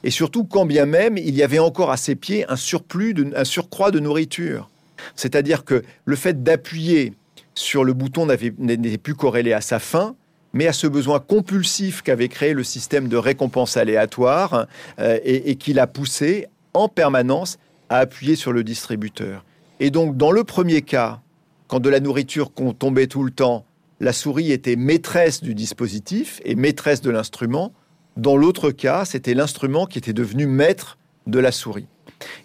et 0.03 0.11
surtout 0.11 0.43
quand 0.43 0.65
bien 0.65 0.85
même 0.85 1.17
il 1.17 1.35
y 1.35 1.43
avait 1.43 1.59
encore 1.59 1.91
à 1.91 1.97
ses 1.97 2.15
pieds 2.15 2.45
un 2.49 2.55
surplus, 2.55 3.15
un 3.35 3.43
surcroît 3.43 3.91
de 3.91 3.99
nourriture. 3.99 4.69
C'est-à-dire 5.15 5.65
que 5.65 5.83
le 6.05 6.15
fait 6.15 6.43
d'appuyer 6.43 7.13
sur 7.55 7.83
le 7.83 7.93
bouton 7.93 8.25
n'était 8.25 8.97
plus 8.97 9.15
corrélé 9.15 9.53
à 9.53 9.61
sa 9.61 9.79
faim, 9.79 10.15
mais 10.53 10.67
à 10.67 10.73
ce 10.73 10.87
besoin 10.87 11.19
compulsif 11.19 12.01
qu'avait 12.01 12.29
créé 12.29 12.53
le 12.53 12.63
système 12.63 13.07
de 13.07 13.17
récompense 13.17 13.75
aléatoire 13.75 14.67
euh, 14.99 15.19
et, 15.23 15.49
et 15.51 15.55
qui 15.55 15.73
l'a 15.73 15.87
poussé 15.87 16.47
en 16.73 16.87
permanence 16.87 17.57
à 17.89 17.97
appuyer 17.97 18.35
sur 18.35 18.53
le 18.53 18.63
distributeur. 18.63 19.43
Et 19.79 19.89
donc, 19.89 20.15
dans 20.15 20.31
le 20.31 20.43
premier 20.43 20.81
cas, 20.81 21.19
quand 21.67 21.79
de 21.79 21.89
la 21.89 21.99
nourriture 21.99 22.51
tombait 22.77 23.07
tout 23.07 23.23
le 23.23 23.31
temps, 23.31 23.65
la 23.99 24.13
souris 24.13 24.51
était 24.51 24.75
maîtresse 24.75 25.41
du 25.41 25.55
dispositif 25.55 26.41
et 26.45 26.55
maîtresse 26.55 27.01
de 27.01 27.09
l'instrument. 27.09 27.73
Dans 28.17 28.37
l'autre 28.37 28.71
cas, 28.71 29.05
c'était 29.05 29.33
l'instrument 29.33 29.85
qui 29.85 29.97
était 29.97 30.13
devenu 30.13 30.45
maître 30.45 30.97
de 31.25 31.39
la 31.39 31.51
souris. 31.51 31.87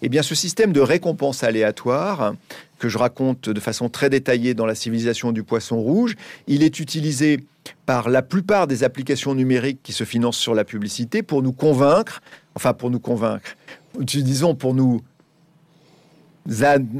Eh 0.01 0.09
bien, 0.09 0.23
ce 0.23 0.35
système 0.35 0.71
de 0.71 0.81
récompense 0.81 1.43
aléatoire, 1.43 2.33
que 2.79 2.89
je 2.89 2.97
raconte 2.97 3.49
de 3.49 3.59
façon 3.59 3.89
très 3.89 4.09
détaillée 4.09 4.53
dans 4.53 4.65
la 4.65 4.75
civilisation 4.75 5.31
du 5.31 5.43
poisson 5.43 5.79
rouge, 5.79 6.15
il 6.47 6.63
est 6.63 6.79
utilisé 6.79 7.39
par 7.85 8.09
la 8.09 8.21
plupart 8.21 8.67
des 8.67 8.83
applications 8.83 9.35
numériques 9.35 9.79
qui 9.83 9.93
se 9.93 10.03
financent 10.03 10.37
sur 10.37 10.55
la 10.55 10.63
publicité 10.63 11.21
pour 11.21 11.43
nous 11.43 11.51
convaincre, 11.51 12.21
enfin 12.55 12.73
pour 12.73 12.89
nous 12.89 12.99
convaincre, 12.99 13.55
disons 13.99 14.55
pour 14.55 14.73
nous, 14.73 15.01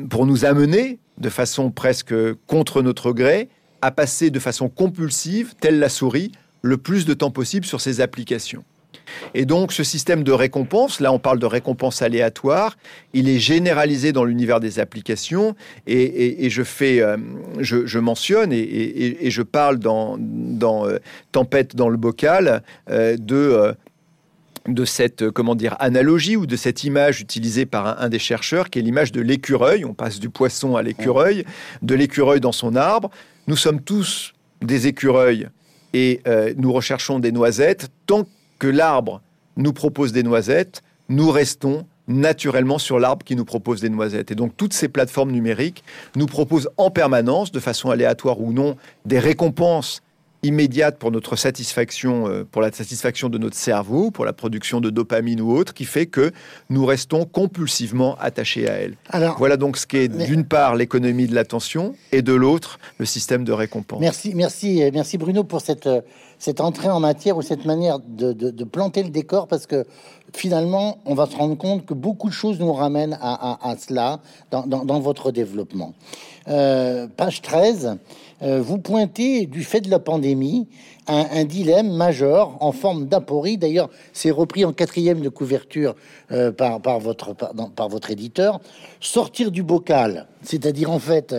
pour 0.09 0.25
nous 0.25 0.45
amener 0.45 0.99
de 1.17 1.29
façon 1.29 1.71
presque 1.71 2.13
contre 2.47 2.81
notre 2.81 3.11
gré 3.11 3.49
à 3.81 3.91
passer 3.91 4.29
de 4.29 4.39
façon 4.39 4.69
compulsive, 4.69 5.55
telle 5.59 5.79
la 5.79 5.89
souris, 5.89 6.31
le 6.61 6.77
plus 6.77 7.05
de 7.05 7.13
temps 7.13 7.31
possible 7.31 7.65
sur 7.65 7.79
ces 7.79 8.01
applications. 8.01 8.63
Et 9.33 9.45
donc 9.45 9.73
ce 9.73 9.83
système 9.83 10.23
de 10.23 10.31
récompense, 10.31 10.99
là 10.99 11.11
on 11.11 11.19
parle 11.19 11.39
de 11.39 11.45
récompense 11.45 12.01
aléatoire, 12.01 12.77
il 13.13 13.29
est 13.29 13.39
généralisé 13.39 14.11
dans 14.11 14.23
l'univers 14.23 14.59
des 14.59 14.79
applications 14.79 15.55
et, 15.87 16.49
je 16.49 16.63
fais, 16.63 17.01
euh, 17.01 17.17
je, 17.59 17.99
mentionne 17.99 18.51
et, 18.51 19.29
je 19.29 19.41
parle 19.41 19.77
dans, 19.79 20.17
euh, 20.19 20.99
Tempête 21.31 21.75
dans 21.75 21.89
le 21.89 21.97
bocal 21.97 22.63
euh, 22.89 23.17
de 23.17 23.73
de 24.67 24.85
cette 24.85 25.31
comment 25.31 25.55
dire 25.55 25.75
analogie 25.79 26.35
ou 26.35 26.45
de 26.45 26.55
cette 26.55 26.83
image 26.83 27.21
utilisée 27.21 27.65
par 27.65 27.99
un, 28.01 28.09
des 28.09 28.19
chercheurs 28.19 28.69
qui 28.69 28.77
est 28.77 28.81
l'image 28.83 29.11
de 29.11 29.21
l'écureuil. 29.21 29.83
On 29.83 29.93
passe 29.95 30.19
du 30.19 30.29
poisson 30.29 30.75
à 30.75 30.83
l'écureuil, 30.83 31.43
de 31.81 31.95
l'écureuil 31.95 32.39
dans 32.39 32.51
son 32.51 32.75
arbre. 32.75 33.09
Nous 33.47 33.55
sommes 33.55 33.81
tous 33.81 34.33
des 34.61 34.85
écureuils 34.85 35.47
et 35.93 36.21
nous 36.57 36.71
recherchons 36.71 37.19
des 37.19 37.31
noisettes. 37.31 37.87
Tant 38.05 38.27
que 38.59 38.67
l'arbre 38.67 39.21
nous 39.57 39.73
propose 39.73 40.11
des 40.11 40.23
noisettes, 40.23 40.83
nous 41.09 41.31
restons 41.31 41.85
naturellement 42.07 42.79
sur 42.79 42.99
l'arbre 42.99 43.23
qui 43.23 43.35
nous 43.35 43.45
propose 43.45 43.81
des 43.81 43.89
noisettes. 43.89 44.31
Et 44.31 44.35
donc 44.35 44.57
toutes 44.57 44.73
ces 44.73 44.89
plateformes 44.89 45.31
numériques 45.31 45.83
nous 46.15 46.25
proposent 46.25 46.69
en 46.77 46.89
permanence, 46.89 47.51
de 47.51 47.59
façon 47.59 47.91
aléatoire 47.91 48.41
ou 48.41 48.51
non, 48.51 48.75
des 49.05 49.19
récompenses 49.19 50.01
immédiates 50.41 50.97
pour 50.97 51.11
notre 51.11 51.35
satisfaction, 51.35 52.27
euh, 52.27 52.45
pour 52.49 52.61
la 52.61 52.71
satisfaction 52.71 53.29
de 53.29 53.37
notre 53.37 53.57
cerveau, 53.57 54.09
pour 54.09 54.25
la 54.25 54.33
production 54.33 54.79
de 54.79 54.89
dopamine 54.89 55.41
ou 55.41 55.51
autre, 55.51 55.73
qui 55.73 55.85
fait 55.85 56.05
que 56.05 56.31
nous 56.69 56.85
restons 56.85 57.25
compulsivement 57.25 58.15
attachés 58.19 58.69
à 58.69 58.73
elles. 58.73 58.95
voilà 59.37 59.57
donc 59.57 59.77
ce 59.77 59.85
qu'est 59.85 60.07
d'une 60.07 60.45
part 60.45 60.75
l'économie 60.75 61.27
de 61.27 61.35
l'attention 61.35 61.95
et 62.11 62.21
de 62.21 62.33
l'autre 62.33 62.79
le 62.99 63.05
système 63.05 63.43
de 63.43 63.51
récompense. 63.51 63.99
Merci, 63.99 64.33
merci, 64.33 64.81
merci 64.93 65.17
Bruno 65.17 65.43
pour 65.43 65.61
cette 65.61 65.87
euh, 65.87 66.01
cette 66.39 66.61
entrée 66.61 66.89
en 66.89 67.01
matière 67.01 67.37
ou 67.37 67.41
cette 67.41 67.65
manière 67.65 67.99
de, 67.99 68.63
planter 68.63 69.03
le 69.03 69.09
décor 69.09 69.47
parce 69.47 69.67
que 69.67 69.85
finalement, 70.33 70.99
on 71.05 71.13
va 71.13 71.25
se 71.27 71.35
rendre 71.35 71.57
compte 71.57 71.85
que 71.85 71.93
beaucoup 71.93 72.29
de 72.29 72.33
choses 72.33 72.59
nous 72.59 72.73
ramènent 72.73 73.17
à, 73.21 73.75
cela 73.77 74.21
dans, 74.49 74.99
votre 74.99 75.31
développement. 75.31 75.93
Euh, 76.47 77.07
page 77.15 77.41
13, 77.41 77.85
euh, 77.85 77.95
vous 78.41 78.77
pointez 78.77 79.45
du 79.45 79.63
fait 79.63 79.81
de 79.81 79.89
la 79.89 79.99
pandémie 79.99 80.67
un, 81.09 81.43
dilemme 81.43 81.91
majeur 81.91 82.55
en 82.63 82.71
forme 82.71 83.07
d'aporie. 83.07 83.57
D'ailleurs, 83.57 83.89
c'est 84.13 84.31
repris 84.31 84.63
en 84.63 84.73
quatrième 84.73 85.21
de 85.21 85.29
couverture 85.29 85.95
euh, 86.31 86.51
par, 86.51 86.99
votre, 86.99 87.33
par 87.33 87.89
votre 87.89 88.11
éditeur. 88.11 88.59
Sortir 88.99 89.51
du 89.51 89.63
bocal, 89.63 90.27
c'est-à-dire 90.43 90.91
en 90.91 90.99
fait 90.99 91.35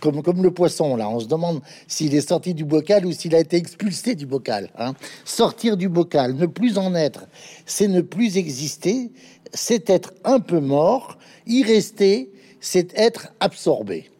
comme, 0.00 0.22
comme 0.22 0.42
le 0.42 0.52
poisson, 0.52 0.96
là. 0.96 1.08
On 1.08 1.20
se 1.20 1.26
demande 1.26 1.60
s'il 1.86 2.14
est 2.14 2.28
sorti 2.28 2.54
du 2.54 2.64
bocal 2.64 3.04
ou 3.06 3.12
s'il 3.12 3.34
a 3.34 3.40
été 3.40 3.56
expulsé 3.56 4.14
du 4.14 4.26
bocal. 4.26 4.70
Hein. 4.78 4.94
Sortir 5.24 5.76
du 5.76 5.88
bocal, 5.88 6.34
ne 6.34 6.46
plus 6.46 6.78
en 6.78 6.94
être, 6.94 7.26
c'est 7.66 7.88
ne 7.88 8.00
plus 8.00 8.36
exister, 8.36 9.10
c'est 9.52 9.90
être 9.90 10.12
un 10.24 10.40
peu 10.40 10.60
mort. 10.60 11.18
Y 11.46 11.64
rester, 11.64 12.30
c'est 12.60 12.96
être 12.96 13.32
absorbé. 13.40 14.10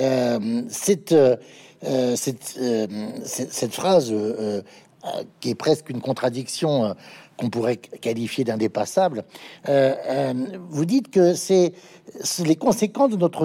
Euh, 0.00 0.62
cette, 0.68 1.12
euh, 1.12 1.36
euh, 1.84 2.16
cette, 2.16 3.74
phrase 3.74 4.12
qui 5.40 5.50
est 5.50 5.54
presque 5.54 5.90
une 5.90 6.00
contradiction 6.00 6.94
qu'on 7.36 7.50
pourrait 7.50 7.76
qualifier 7.76 8.44
d'indépassable, 8.44 9.24
vous 10.70 10.84
dites 10.86 11.10
que 11.10 11.34
c'est 11.34 11.74
les 12.42 12.56
conséquences 12.56 13.10
de 13.10 13.16
notre, 13.16 13.42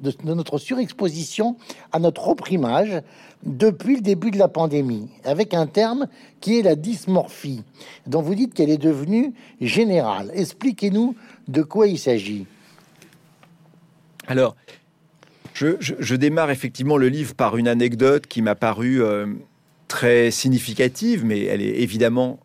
de 0.00 0.58
surexposition 0.58 1.56
à 1.92 2.00
notre 2.00 2.22
propre 2.22 2.50
image 2.50 3.02
depuis 3.44 3.96
le 3.96 4.02
début 4.02 4.32
de 4.32 4.38
la 4.38 4.48
pandémie, 4.48 5.08
avec 5.22 5.54
un 5.54 5.68
terme 5.68 6.08
qui 6.40 6.58
est 6.58 6.62
la 6.62 6.74
dysmorphie, 6.74 7.62
dont 8.08 8.22
vous 8.22 8.34
dites 8.34 8.52
qu'elle 8.52 8.70
est 8.70 8.78
devenue 8.78 9.32
générale. 9.60 10.32
Expliquez-nous 10.34 11.14
de 11.46 11.62
quoi 11.62 11.86
il 11.86 12.00
s'agit. 12.00 12.46
Alors, 14.26 14.56
je, 15.58 16.14
démarre 16.14 16.50
effectivement 16.50 16.96
le 16.96 17.08
livre 17.08 17.34
par 17.34 17.56
une 17.56 17.68
anecdote 17.68 18.26
qui 18.26 18.42
m'a 18.42 18.54
paru 18.54 19.02
euh, 19.02 19.26
très 19.88 20.30
significative, 20.30 21.24
mais 21.24 21.44
elle 21.44 21.62
est 21.62 21.80
évidemment 21.80 22.40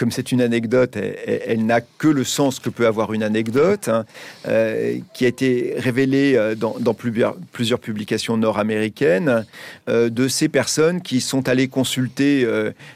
comme 0.00 0.10
c'est 0.10 0.32
une 0.32 0.40
anecdote, 0.40 0.96
elle, 0.96 1.66
n'a 1.66 1.82
que 1.82 2.08
le 2.08 2.24
sens 2.24 2.58
que 2.58 2.70
peut 2.70 2.86
avoir 2.86 3.12
une 3.12 3.22
anecdote, 3.22 3.88
hein, 3.88 4.06
euh, 4.48 4.96
qui 5.12 5.26
a 5.26 5.28
été 5.28 5.74
révélée 5.76 6.36
euh, 6.36 6.54
dans, 6.54 6.94
plusieurs, 6.94 7.36
publications 7.80 8.38
nord-américaines, 8.38 9.44
de 9.86 10.28
ces 10.28 10.48
personnes 10.48 11.02
qui 11.02 11.20
sont 11.20 11.48
allées 11.48 11.68
consulter 11.68 12.46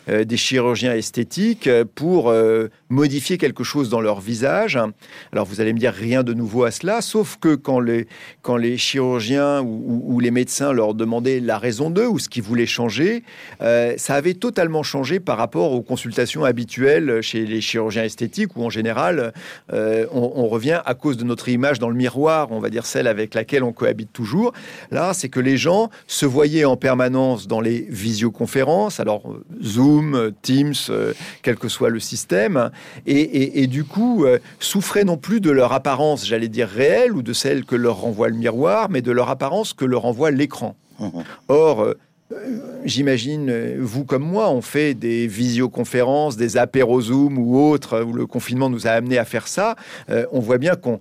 des 0.09 0.37
chirurgiens 0.37 0.95
esthétiques 0.95 1.69
pour 1.95 2.33
modifier 2.95 3.37
quelque 3.37 3.65
chose 3.65 3.91
dans 3.91 4.01
leur 4.01 4.21
visage. 4.21 4.79
Alors 5.33 5.45
vous 5.45 5.61
allez 5.61 5.73
me 5.73 5.79
dire 5.79 5.93
rien 5.93 6.23
de 6.23 6.33
nouveau 6.33 6.65
à 6.65 6.71
cela, 6.71 7.03
sauf 7.03 7.37
que 7.41 7.55
quand 7.55 7.81
les, 7.81 8.07
chirurgiens 8.79 9.61
ou, 9.63 10.21
les 10.21 10.31
médecins 10.31 10.73
leur 10.73 10.95
demandaient 10.95 11.41
la 11.41 11.59
raison 11.59 11.91
d'eux 11.91 12.07
ou 12.07 12.19
ce 12.19 12.29
qu'ils 12.29 12.43
voulaient 12.43 12.67
changer, 12.67 13.25
euh, 13.61 13.95
ça 13.97 14.15
avait 14.15 14.35
totalement 14.35 14.83
changé 14.83 15.21
par 15.21 15.37
rapport 15.37 15.73
aux 15.73 15.83
consultations 15.83 16.45
habituelles 16.45 16.94
chez 17.23 17.45
les 17.47 17.61
chirurgiens 17.61 18.05
esthétiques 18.05 18.57
où 18.57 18.65
en 18.65 18.71
général 18.71 19.33
euh, 19.73 20.07
on, 20.13 20.47
revient 20.49 20.81
à 20.85 20.95
cause 20.95 21.17
de 21.17 21.25
notre 21.25 21.49
image 21.49 21.79
dans 21.79 21.89
le 21.89 21.95
miroir, 21.95 22.53
on 22.53 22.61
va 22.61 22.71
dire 22.71 22.87
celle 22.87 23.07
avec 23.07 23.35
laquelle 23.35 23.65
on 23.65 23.73
cohabite 23.73 24.13
toujours. 24.13 24.53
Là, 24.91 25.15
c'est 25.15 25.29
que 25.29 25.41
les 25.41 25.57
gens 25.57 25.91
se 26.07 26.27
voyaient 26.27 26.65
en 26.65 26.77
permanence 26.77 27.47
dans 27.47 27.61
les 27.61 27.87
visioconférences, 27.89 29.01
alors 29.01 29.35
Zoom, 29.63 30.33
Teams, 30.43 30.75
euh, 30.91 31.13
quel 31.43 31.57
que 31.57 31.69
soit 31.69 31.91
le 31.91 32.01
système, 32.01 32.71
et, 33.07 33.67
du 33.67 33.85
coup 33.85 34.25
euh, 34.25 34.39
souffraient 34.61 35.05
non 35.05 35.17
plus 35.17 35.41
de 35.41 35.51
leur 35.51 35.73
apparence, 35.73 36.27
j'allais 36.27 36.49
dire 36.49 36.69
réelle, 36.69 37.13
ou 37.13 37.23
de 37.23 37.33
celle 37.33 37.65
que 37.65 37.77
leur 37.77 38.01
renvoie 38.01 38.29
le 38.29 38.37
miroir, 38.37 38.89
mais 38.91 39.03
de 39.03 39.13
leur 39.13 39.31
apparence 39.31 39.73
que 39.73 39.85
leur 39.85 40.03
renvoie 40.03 40.31
l'écran. 40.31 40.77
Mmh. 40.99 41.09
Or, 41.49 41.83
euh, 41.83 41.95
J'imagine, 42.85 43.76
vous 43.78 44.04
comme 44.04 44.25
moi, 44.25 44.50
on 44.50 44.62
fait 44.62 44.95
des 44.95 45.26
visioconférences, 45.26 46.37
des 46.37 46.57
apéros 46.57 47.00
Zoom 47.02 47.38
ou 47.38 47.59
autres, 47.59 48.02
où 48.02 48.12
le 48.12 48.26
confinement 48.26 48.71
nous 48.71 48.87
a 48.87 48.90
amené 48.90 49.19
à 49.19 49.25
faire 49.25 49.47
ça. 49.47 49.76
Euh, 50.11 50.26
on 50.33 50.40
voit 50.40 50.59
bien 50.59 50.75
qu'on 50.75 51.00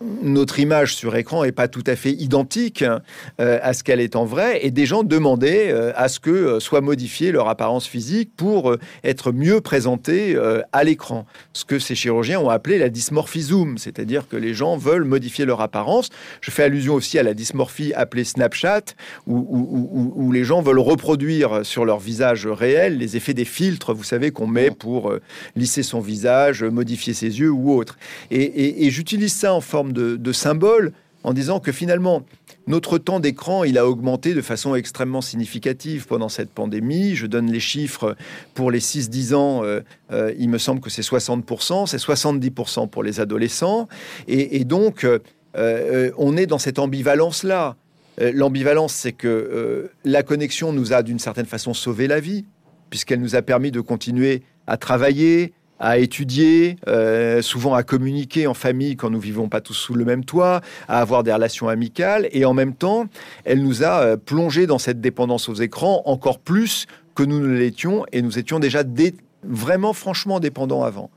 notre 0.00 0.58
image 0.58 0.94
sur 0.94 1.14
écran 1.16 1.44
est 1.44 1.52
pas 1.52 1.68
tout 1.68 1.84
à 1.86 1.94
fait 1.94 2.12
identique 2.12 2.82
euh, 2.82 3.58
à 3.62 3.74
ce 3.74 3.84
qu'elle 3.84 4.00
est 4.00 4.16
en 4.16 4.24
vrai, 4.24 4.64
et 4.64 4.70
des 4.70 4.86
gens 4.86 5.02
demandaient 5.02 5.70
euh, 5.70 5.92
à 5.94 6.08
ce 6.08 6.20
que 6.20 6.30
euh, 6.30 6.60
soit 6.60 6.80
modifiée 6.80 7.32
leur 7.32 7.48
apparence 7.48 7.86
physique 7.86 8.30
pour 8.34 8.76
être 9.04 9.32
mieux 9.32 9.60
présentés 9.60 10.36
à 10.72 10.84
l'écran. 10.84 11.26
Ce 11.52 11.64
que 11.64 11.78
ces 11.78 11.94
chirurgiens 11.94 12.40
ont 12.40 12.48
appelé 12.48 12.78
la 12.78 12.88
dysmorphie 12.88 13.42
zoom, 13.42 13.78
c'est-à-dire 13.78 14.28
que 14.28 14.36
les 14.36 14.54
gens 14.54 14.76
veulent 14.76 15.04
modifier 15.04 15.44
leur 15.44 15.60
apparence. 15.60 16.08
Je 16.40 16.50
fais 16.50 16.62
allusion 16.62 16.94
aussi 16.94 17.18
à 17.18 17.22
la 17.22 17.34
dysmorphie 17.34 17.92
appelée 17.94 18.24
Snapchat, 18.24 18.82
où, 19.26 20.14
où 20.16 20.32
les 20.32 20.44
gens 20.44 20.62
veulent 20.62 20.78
reproduire 20.78 21.64
sur 21.64 21.84
leur 21.84 21.98
visage 21.98 22.46
réel 22.46 22.98
les 22.98 23.16
effets 23.16 23.34
des 23.34 23.44
filtres, 23.44 23.94
vous 23.94 24.04
savez, 24.04 24.30
qu'on 24.30 24.46
met 24.46 24.70
pour 24.70 25.12
lisser 25.56 25.82
son 25.82 26.00
visage, 26.00 26.62
modifier 26.64 27.12
ses 27.12 27.40
yeux 27.40 27.50
ou 27.50 27.72
autre. 27.72 27.98
Et, 28.30 28.86
et 28.86 28.90
j'utilise 28.90 29.32
ça 29.32 29.52
en 29.52 29.60
forme 29.60 29.89
de, 29.92 30.32
symbole 30.32 30.92
en 31.22 31.32
disant 31.34 31.60
que 31.60 31.72
finalement, 31.72 32.24
notre 32.66 32.96
temps 32.96 33.20
d'écran, 33.20 33.64
il 33.64 33.76
a 33.76 33.86
augmenté 33.86 34.32
de 34.32 34.40
façon 34.40 34.74
extrêmement 34.74 35.20
significative 35.20 36.06
pendant 36.06 36.28
cette 36.30 36.50
pandémie. 36.50 37.14
Je 37.14 37.26
donne 37.26 37.50
les 37.50 37.60
chiffres 37.60 38.16
pour 38.54 38.70
les 38.70 38.80
6-10 38.80 39.34
ans, 39.34 39.64
euh, 39.64 39.80
euh, 40.12 40.32
il 40.38 40.48
me 40.48 40.56
semble 40.56 40.80
que 40.80 40.88
c'est 40.88 41.02
60%, 41.02 41.86
c'est 41.86 41.98
70% 41.98 42.88
pour 42.88 43.02
les 43.02 43.20
adolescents. 43.20 43.86
Et, 44.28 44.64
donc, 44.64 45.04
euh, 45.04 46.10
on 46.16 46.36
est 46.36 46.46
dans 46.46 46.58
cette 46.58 46.78
ambivalence-là. 46.78 47.76
L'ambivalence, 48.18 48.94
c'est 48.94 49.12
que 49.12 49.90
la 50.04 50.22
connexion 50.22 50.72
nous 50.72 50.92
a 50.92 51.02
d'une 51.02 51.18
certaine 51.18 51.46
façon 51.46 51.74
sauvé 51.74 52.06
la 52.06 52.20
vie, 52.20 52.44
puisqu'elle 52.90 53.20
nous 53.20 53.34
a 53.34 53.42
permis 53.42 53.70
de 53.70 53.80
continuer 53.80 54.42
à 54.66 54.76
travailler, 54.76 55.52
à 55.80 55.98
étudier, 55.98 56.76
euh, 56.86 57.40
souvent 57.40 57.74
à 57.74 57.82
communiquer 57.82 58.46
en 58.46 58.54
famille 58.54 58.96
quand 58.96 59.08
nous 59.08 59.18
vivons 59.18 59.48
pas 59.48 59.62
tous 59.62 59.74
sous 59.74 59.94
le 59.94 60.04
même 60.04 60.24
toit, 60.24 60.60
à 60.88 61.00
avoir 61.00 61.22
des 61.22 61.32
relations 61.32 61.68
amicales, 61.68 62.28
et 62.32 62.44
en 62.44 62.52
même 62.52 62.74
temps, 62.74 63.06
elle 63.44 63.62
nous 63.62 63.82
a 63.82 64.02
euh, 64.02 64.16
plongé 64.18 64.66
dans 64.66 64.78
cette 64.78 65.00
dépendance 65.00 65.48
aux 65.48 65.54
écrans 65.54 66.02
encore 66.04 66.38
plus 66.38 66.86
que 67.14 67.22
nous 67.22 67.40
ne 67.40 67.56
l'étions, 67.56 68.04
et 68.12 68.20
nous 68.20 68.38
étions 68.38 68.58
déjà 68.58 68.82
vraiment 69.42 69.94
franchement 69.94 70.38
dépendants 70.38 70.84
avant. 70.84 71.10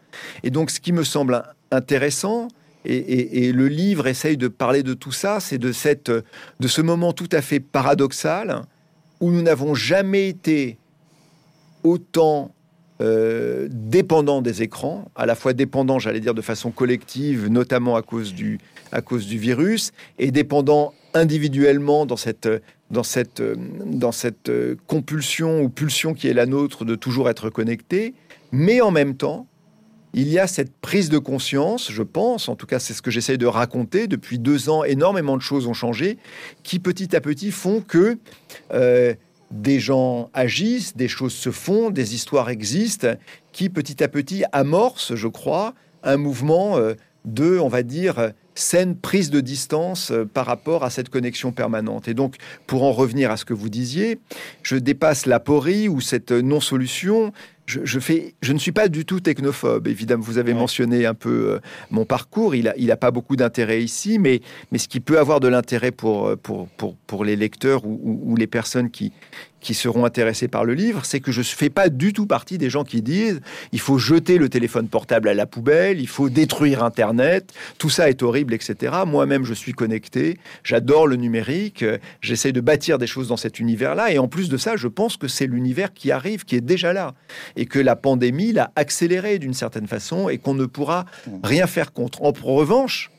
Et 0.44 0.50
donc, 0.50 0.72
ce 0.72 0.80
qui 0.80 0.94
me 0.94 1.04
semble 1.04 1.44
intéressant, 1.70 2.48
et, 2.86 3.48
et, 3.48 3.54
le 3.54 3.70
livre 3.70 4.08
essaye 4.08 4.36
de 4.36 4.50
parler 4.50 4.84
de 4.84 4.94
tout 4.94 5.14
ça, 5.14 5.40
c'est 5.40 5.58
de, 5.58 5.72
cette, 5.72 6.12
de 6.12 6.68
ce 6.68 6.82
moment 6.82 7.14
tout 7.14 7.30
à 7.32 7.42
fait 7.42 7.62
paradoxal 7.62 8.64
où 9.22 9.32
nous 9.32 9.42
n'avons 9.42 9.74
jamais 9.74 10.28
été 10.28 10.78
autant 11.84 12.54
euh, 13.02 13.68
dépendant 13.72 14.42
des 14.42 14.62
écrans, 14.62 15.12
à 15.16 15.26
la 15.26 15.36
fois 15.36 15.54
dépendant, 15.54 16.00
j'allais 16.00 16.20
dire, 16.20 16.34
de 16.34 16.42
façon 16.42 16.72
collective, 16.72 17.48
notamment 17.48 17.96
à 17.96 18.02
cause 18.02 18.34
du, 18.34 18.60
à 18.92 19.02
cause 19.02 19.28
du 19.28 19.38
virus, 19.38 19.92
et 20.20 20.32
dépendant 20.32 20.94
individuellement 21.14 22.06
dans 22.06 22.18
cette, 22.18 22.50
dans 22.92 23.04
cette, 23.04 23.42
dans 23.86 24.12
cette 24.12 24.52
compulsion 24.88 25.62
ou 25.62 25.70
pulsion 25.70 26.14
qui 26.14 26.28
est 26.28 26.34
la 26.34 26.46
nôtre 26.46 26.86
de 26.86 26.96
toujours 26.96 27.30
être 27.30 27.50
connecté, 27.50 28.14
mais 28.52 28.82
en 28.82 28.92
même 28.92 29.16
temps, 29.16 29.48
il 30.14 30.30
y 30.30 30.38
a 30.38 30.46
cette 30.46 30.72
prise 30.78 31.10
de 31.10 31.18
conscience, 31.18 31.92
je 31.92 32.04
pense, 32.04 32.48
en 32.48 32.56
tout 32.56 32.68
cas 32.68 32.80
c'est 32.80 32.94
ce 32.94 33.02
que 33.02 33.10
j'essaye 33.10 33.40
de 33.40 33.48
raconter, 33.48 34.08
depuis 34.08 34.38
deux 34.38 34.70
ans, 34.70 34.84
énormément 34.84 35.36
de 35.36 35.42
choses 35.42 35.66
ont 35.66 35.74
changé, 35.74 36.18
qui 36.62 36.80
petit 36.80 37.16
à 37.16 37.22
petit 37.22 37.52
font 37.52 37.82
que 37.82 38.20
euh, 38.74 39.16
des 39.54 39.80
gens 39.80 40.30
agissent, 40.34 40.98
des 40.98 41.08
choses 41.08 41.34
se 41.34 41.52
font, 41.52 41.92
des 41.92 42.16
histoires 42.16 42.50
existent, 42.50 43.16
qui 43.52 43.70
petit 43.70 44.04
à 44.04 44.08
petit 44.08 44.44
amorcent, 44.52 45.16
je 45.16 45.28
crois, 45.28 45.76
un 46.04 46.18
mouvement 46.18 46.78
euh, 46.78 46.96
de, 47.24 47.60
on 47.60 47.70
va 47.70 47.84
dire, 47.84 48.34
saine 48.56 48.96
prise 48.96 49.30
de 49.30 49.40
distance 49.42 50.12
euh, 50.12 50.26
par 50.26 50.48
rapport 50.48 50.84
à 50.84 50.90
cette 50.90 51.10
connexion 51.10 51.52
permanente. 51.52 52.08
Et 52.08 52.16
donc, 52.16 52.36
pour 52.68 52.84
en 52.84 52.92
revenir 52.92 53.32
à 53.32 53.38
ce 53.38 53.46
que 53.46 53.54
vous 53.54 53.70
disiez, 53.70 54.20
je 54.64 54.76
dépasse 54.76 55.28
l'aporie 55.28 55.88
ou 55.88 56.02
cette 56.02 56.32
non-solution 56.32 57.32
je, 57.66 58.00
fais, 58.00 58.36
je 58.42 58.54
ne 58.54 58.60
suis 58.60 58.72
pas 58.72 58.88
du 58.88 59.06
tout 59.06 59.20
technophobe. 59.20 59.88
Évidemment, 59.88 60.24
vous 60.24 60.38
avez 60.38 60.54
mentionné 60.54 61.06
un 61.06 61.14
peu 61.14 61.54
euh, 61.54 61.60
mon 61.92 62.06
parcours. 62.06 62.56
Il 62.56 62.66
n'a 62.66 62.74
il 62.78 62.92
a 62.92 62.98
pas 62.98 63.12
beaucoup 63.12 63.36
d'intérêt 63.36 63.82
ici, 63.82 64.20
mais, 64.20 64.42
mais 64.72 64.78
ce 64.78 64.88
qui 64.88 65.00
peut 65.00 65.20
avoir 65.20 65.40
de 65.40 65.48
l'intérêt 65.48 65.92
pour, 65.92 66.28
euh, 66.28 66.36
pour, 66.36 66.68
pour, 66.70 66.96
pour, 67.08 67.24
les 67.24 67.36
lecteurs 67.36 67.86
ou, 67.86 68.22
ou, 68.26 68.36
les 68.36 68.48
personnes 68.48 68.90
qui, 68.90 69.14
qui 69.64 69.74
seront 69.74 70.06
intéressés 70.06 70.48
par 70.48 70.66
le 70.66 70.76
livre, 70.76 71.06
c'est 71.06 71.20
que 71.20 71.32
je 71.32 71.40
ne 71.40 71.46
fais 71.46 71.72
pas 71.72 71.90
du 71.90 72.14
tout 72.14 72.28
partie 72.28 72.60
des 72.60 72.70
gens 72.70 72.84
qui 72.84 73.02
disent 73.02 73.42
il 73.72 73.80
faut 73.80 73.98
jeter 73.98 74.38
le 74.38 74.50
téléphone 74.50 74.88
portable 74.88 75.28
à 75.28 75.34
la 75.34 75.48
poubelle, 75.48 76.00
il 76.00 76.08
faut 76.08 76.30
détruire 76.30 76.84
Internet, 76.84 77.52
tout 77.78 77.90
ça 77.90 78.10
est 78.10 78.22
horrible, 78.22 78.54
etc. 78.54 78.94
Moi-même, 79.08 79.46
je 79.46 79.54
suis 79.54 79.74
connecté, 79.74 80.38
j'adore 80.64 81.08
le 81.08 81.16
numérique, 81.16 81.84
j'essaie 82.22 82.52
de 82.52 82.62
bâtir 82.62 82.98
des 83.00 83.08
choses 83.08 83.30
dans 83.30 83.38
cet 83.38 83.60
univers-là, 83.60 84.12
et 84.12 84.20
en 84.20 84.28
plus 84.28 84.50
de 84.50 84.58
ça, 84.58 84.76
je 84.76 84.88
pense 84.88 85.18
que 85.18 85.28
c'est 85.28 85.48
l'univers 85.48 85.94
qui 85.94 86.12
arrive, 86.12 86.46
qui 86.46 86.56
est 86.56 86.62
déjà 86.62 86.94
là 86.94 87.16
et 87.56 87.66
que 87.66 87.80
la 87.80 87.96
pandémie 87.96 88.52
l'a 88.52 88.72
accéléré 88.76 89.40
d'une 89.40 89.54
certaine 89.54 89.88
façon 89.88 90.30
et 90.30 90.38
qu'on 90.38 90.54
ne 90.54 90.66
pourra 90.66 91.06
rien 91.44 91.68
faire 91.68 91.94
contre. 91.94 92.22
En 92.24 92.32
revanche, 92.32 93.12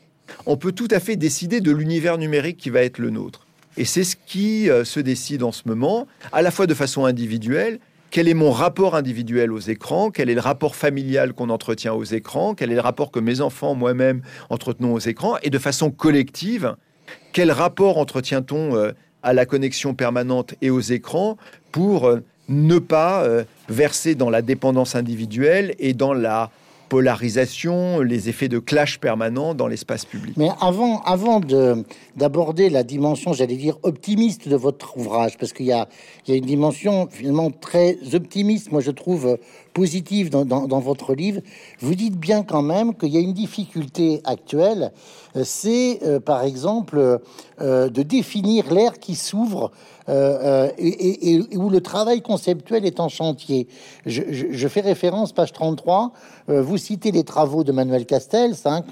on 0.45 0.57
peut 0.57 0.71
tout 0.71 0.87
à 0.91 0.99
fait 0.99 1.15
décider 1.15 1.61
de 1.61 1.71
l'univers 1.71 2.17
numérique 2.17 2.57
qui 2.57 2.69
va 2.69 2.81
être 2.81 2.99
le 2.99 3.09
nôtre. 3.09 3.45
Et 3.77 3.85
c'est 3.85 4.03
ce 4.03 4.15
qui 4.15 4.69
euh, 4.69 4.85
se 4.85 4.99
décide 4.99 5.43
en 5.43 5.51
ce 5.51 5.63
moment, 5.65 6.07
à 6.31 6.41
la 6.41 6.51
fois 6.51 6.67
de 6.67 6.73
façon 6.73 7.05
individuelle, 7.05 7.79
quel 8.09 8.29
est 8.29 8.33
mon 8.33 8.51
rapport 8.51 8.95
individuel 8.95 9.51
aux 9.51 9.59
écrans, 9.59 10.11
quel 10.11 10.29
est 10.29 10.35
le 10.35 10.41
rapport 10.41 10.75
familial 10.75 11.33
qu'on 11.33 11.49
entretient 11.49 11.93
aux 11.93 12.05
écrans, 12.05 12.55
quel 12.55 12.71
est 12.71 12.75
le 12.75 12.81
rapport 12.81 13.11
que 13.11 13.19
mes 13.19 13.41
enfants, 13.41 13.75
moi-même, 13.75 14.21
entretenons 14.49 14.93
aux 14.93 14.99
écrans, 14.99 15.37
et 15.43 15.49
de 15.49 15.59
façon 15.59 15.91
collective, 15.91 16.75
quel 17.33 17.51
rapport 17.51 17.97
entretient-on 17.97 18.75
euh, 18.75 18.91
à 19.23 19.33
la 19.33 19.45
connexion 19.45 19.93
permanente 19.93 20.53
et 20.61 20.69
aux 20.69 20.79
écrans 20.79 21.35
pour 21.73 22.07
euh, 22.07 22.21
ne 22.47 22.77
pas 22.77 23.27
verser 23.69 24.13
dans 24.13 24.29
la 24.29 24.43
dépendance 24.43 24.93
individuelle 24.93 25.73
et 25.79 25.93
dans 25.93 26.13
la 26.13 26.51
polarisation, 26.89 28.01
les 28.01 28.29
effets 28.29 28.47
de 28.47 28.59
clash 28.59 28.99
permanent 28.99 29.53
dans 29.53 29.67
l'espace 29.67 30.05
public. 30.05 30.35
Mais 30.37 30.49
avant, 30.61 31.01
avant 31.01 31.41
d'aborder 32.15 32.69
la 32.69 32.83
dimension, 32.83 33.33
j'allais 33.33 33.57
dire, 33.57 33.77
optimiste 33.83 34.47
de 34.47 34.55
votre 34.55 34.97
ouvrage, 34.97 35.37
parce 35.37 35.53
qu'il 35.53 35.65
y 35.67 35.69
y 35.69 36.31
a 36.31 36.35
une 36.35 36.45
dimension 36.45 37.07
finalement 37.11 37.51
très 37.51 37.97
optimiste, 38.13 38.71
moi 38.71 38.81
je 38.81 38.91
trouve 38.91 39.37
positive 39.75 40.29
dans, 40.29 40.79
votre 40.79 41.13
livre, 41.13 41.41
vous 41.79 41.95
dites 41.95 42.17
bien 42.17 42.43
quand 42.43 42.61
même 42.61 42.95
qu'il 42.95 43.09
y 43.09 43.17
a 43.17 43.19
une 43.19 43.33
difficulté 43.33 44.21
actuelle, 44.23 44.93
euh, 45.35 45.43
c'est 45.43 45.99
euh, 46.03 46.19
par 46.19 46.43
exemple 46.43 47.19
de 47.59 48.01
définir 48.03 48.73
l'ère 48.73 48.99
qui 48.99 49.15
s'ouvre 49.15 49.71
euh, 50.07 50.69
et, 50.77 51.39
où 51.55 51.69
le 51.69 51.79
travail 51.79 52.21
conceptuel 52.21 52.85
est 52.85 52.99
en 52.99 53.07
chantier. 53.07 53.67
Je, 54.05 54.67
fais 54.67 54.81
référence, 54.81 55.31
page 55.31 55.53
33, 55.53 56.11
vous 56.47 56.77
citez 56.77 57.11
les 57.11 57.23
travaux 57.23 57.63
de 57.63 57.71
Manuel 57.71 58.05
Castells, 58.05 58.55
hein, 58.65 58.83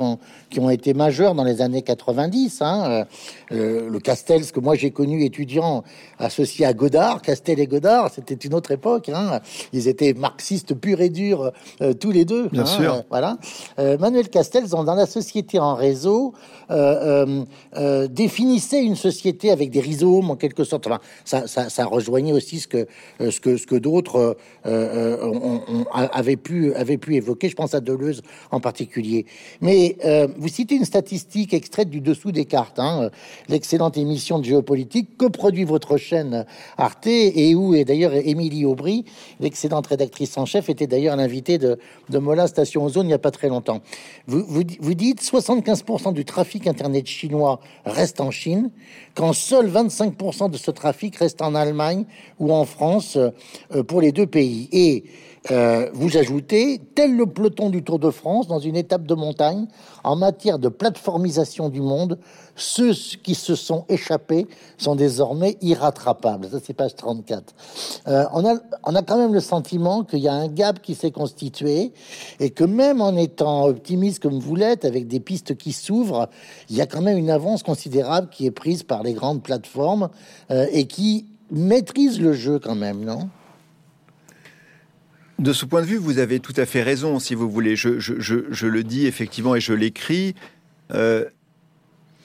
qui, 0.49 0.59
ont, 0.59 0.69
été 0.69 0.93
majeurs 0.93 1.35
dans 1.35 1.43
les 1.43 1.61
années 1.61 1.81
90. 1.81 2.61
Hein, 2.61 3.05
le 3.51 3.99
Castells 3.99 4.51
que 4.51 4.61
moi 4.61 4.75
j'ai 4.75 4.91
connu 4.91 5.23
étudiant 5.25 5.83
associé 6.19 6.65
à 6.65 6.73
Godard, 6.73 7.21
Castel 7.21 7.59
et 7.59 7.67
Godard, 7.67 8.09
c'était 8.11 8.35
une 8.35 8.53
autre 8.53 8.71
époque. 8.71 9.09
Hein, 9.09 9.41
ils 9.73 9.87
étaient 9.87 10.13
marxistes 10.13 10.72
purs 10.75 11.01
et 11.01 11.09
durs, 11.09 11.51
tous 11.99 12.11
les 12.11 12.25
deux. 12.25 12.47
Bien 12.49 12.65
sûr. 12.65 13.03
voilà. 13.09 13.37
Manuel 13.77 14.29
Castells, 14.29 14.69
dans, 14.69 14.83
dans, 14.83 14.95
la 14.95 15.05
société 15.05 15.59
en 15.59 15.75
réseau, 15.75 16.33
définissait 18.09 18.83
une 18.83 18.95
société 18.95 19.51
avec 19.51 19.69
des 19.69 19.79
rhizomes 19.79 20.31
en 20.31 20.35
quelque 20.35 20.63
sorte. 20.63 20.87
Enfin, 20.87 20.99
ça, 21.25 21.47
ça, 21.47 21.85
rejoignait 21.85 22.33
aussi 22.33 22.59
ce 22.59 22.67
que, 22.67 22.87
euh, 23.21 23.31
ce 23.31 23.39
que, 23.39 23.57
ce 23.57 23.67
que 23.67 23.75
d'autres 23.75 24.37
euh, 24.65 25.25
euh 25.25 25.83
avaient, 25.93 26.37
pu, 26.37 26.73
avaient 26.73 26.97
pu 26.97 27.15
évoquer. 27.15 27.49
Je 27.49 27.55
pense 27.55 27.73
à 27.73 27.79
Deleuze 27.79 28.21
en 28.51 28.59
particulier. 28.59 29.25
Mais 29.61 29.97
euh, 30.05 30.27
vous 30.37 30.47
citez 30.47 30.75
une 30.75 30.85
statistique 30.85 31.53
extraite 31.53 31.89
du 31.89 32.01
dessous 32.01 32.31
des 32.31 32.45
cartes, 32.45 32.79
hein, 32.79 33.09
l'excellente 33.49 33.97
émission 33.97 34.39
de 34.39 34.45
géopolitique 34.45 35.17
que 35.17 35.25
produit 35.25 35.63
votre 35.63 35.97
chaîne 35.97 36.45
Arte 36.77 37.07
et 37.07 37.55
où 37.55 37.75
est 37.75 37.85
d'ailleurs 37.85 38.13
Émilie 38.13 38.65
Aubry, 38.65 39.05
l'excellente 39.39 39.87
rédactrice 39.87 40.37
en 40.37 40.45
chef, 40.45 40.62
était 40.69 40.87
d'ailleurs 40.87 41.15
l'invité 41.15 41.57
de, 41.57 41.77
de 42.09 42.17
Mola 42.19 42.47
Station 42.47 42.83
Ozone 42.83 43.05
il 43.05 43.09
n'y 43.09 43.13
a 43.13 43.19
pas 43.19 43.31
très 43.31 43.49
longtemps. 43.49 43.81
Vous, 44.27 44.45
vous, 44.47 44.93
dites 44.93 45.21
75% 45.21 46.13
du 46.13 46.25
trafic 46.25 46.67
internet 46.67 47.05
chinois 47.07 47.59
reste 47.85 48.21
en 48.21 48.31
Chine, 48.31 48.71
quand 49.15 49.33
seul 49.33 49.69
25% 49.69 50.49
de 50.49 50.57
ce 50.57 50.71
trafic 50.71 51.15
reste 51.17 51.41
en 51.41 51.55
Allemagne 51.55 52.05
ou 52.39 52.53
en 52.53 52.65
France 52.65 53.17
euh, 53.17 53.83
pour 53.83 54.01
les 54.01 54.11
deux 54.11 54.27
pays. 54.27 54.69
Et 54.71 55.03
euh, 55.51 55.89
vous 55.93 56.15
ajoutez, 56.15 56.79
tel 56.95 57.15
le 57.15 57.25
peloton 57.25 57.69
du 57.69 57.83
Tour 57.83 57.99
de 57.99 58.09
France 58.11 58.47
dans 58.47 58.59
une 58.59 58.77
étape 58.77 59.05
de 59.05 59.13
montagne, 59.13 59.67
en 60.03 60.15
matière 60.15 60.57
de 60.57 60.69
plateformisation 60.69 61.69
du 61.69 61.81
monde, 61.81 62.17
ceux 62.55 62.93
qui 63.23 63.35
se 63.35 63.55
sont 63.55 63.83
échappés 63.89 64.47
sont 64.77 64.95
désormais 64.95 65.57
irrattrapables. 65.61 66.47
Ça, 66.49 66.59
c'est 66.63 66.73
page 66.73 66.95
34. 66.95 67.53
Euh, 68.07 68.25
on, 68.33 68.45
a, 68.45 68.55
on 68.85 68.95
a 68.95 69.01
quand 69.01 69.17
même 69.17 69.33
le 69.33 69.41
sentiment 69.41 70.03
qu'il 70.03 70.19
y 70.19 70.27
a 70.27 70.33
un 70.33 70.47
gap 70.47 70.81
qui 70.81 70.95
s'est 70.95 71.11
constitué 71.11 71.91
et 72.39 72.49
que 72.51 72.63
même 72.63 73.01
en 73.01 73.15
étant 73.17 73.65
optimiste 73.65 74.21
comme 74.21 74.39
vous 74.39 74.55
l'êtes, 74.55 74.85
avec 74.85 75.07
des 75.07 75.19
pistes 75.19 75.57
qui 75.57 75.73
s'ouvrent, 75.73 76.29
il 76.69 76.77
y 76.77 76.81
a 76.81 76.85
quand 76.85 77.01
même 77.01 77.17
une 77.17 77.31
avance 77.31 77.63
considérable 77.63 78.29
qui 78.29 78.45
est 78.45 78.51
prise 78.51 78.83
par 78.83 79.03
les 79.03 79.13
grandes 79.13 79.43
plateformes 79.43 80.09
euh, 80.51 80.67
et 80.71 80.85
qui 80.85 81.25
maîtrise 81.51 82.21
le 82.21 82.33
jeu 82.33 82.59
quand 82.59 82.75
même, 82.75 83.03
non? 83.03 83.29
De 85.43 85.53
ce 85.53 85.65
point 85.65 85.81
de 85.81 85.85
vue, 85.85 85.97
vous 85.97 86.19
avez 86.19 86.39
tout 86.39 86.53
à 86.57 86.65
fait 86.65 86.81
raison, 86.81 87.19
si 87.19 87.35
vous 87.35 87.49
voulez. 87.49 87.75
Je, 87.75 88.65
le 88.65 88.83
dis 88.83 89.05
effectivement 89.05 89.55
et 89.55 89.59
je 89.59 89.73
l'écris. 89.73 90.35
Euh, 90.93 91.25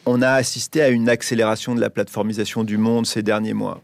on 0.07 0.23
a 0.23 0.31
assisté 0.31 0.81
à 0.81 0.89
une 0.89 1.09
accélération 1.09 1.75
de 1.75 1.81
la 1.81 1.91
plateformisation 1.91 2.65
du 2.65 2.79
monde 2.79 3.07
ces 3.07 3.23
derniers 3.23 3.55
mois. 3.55 3.83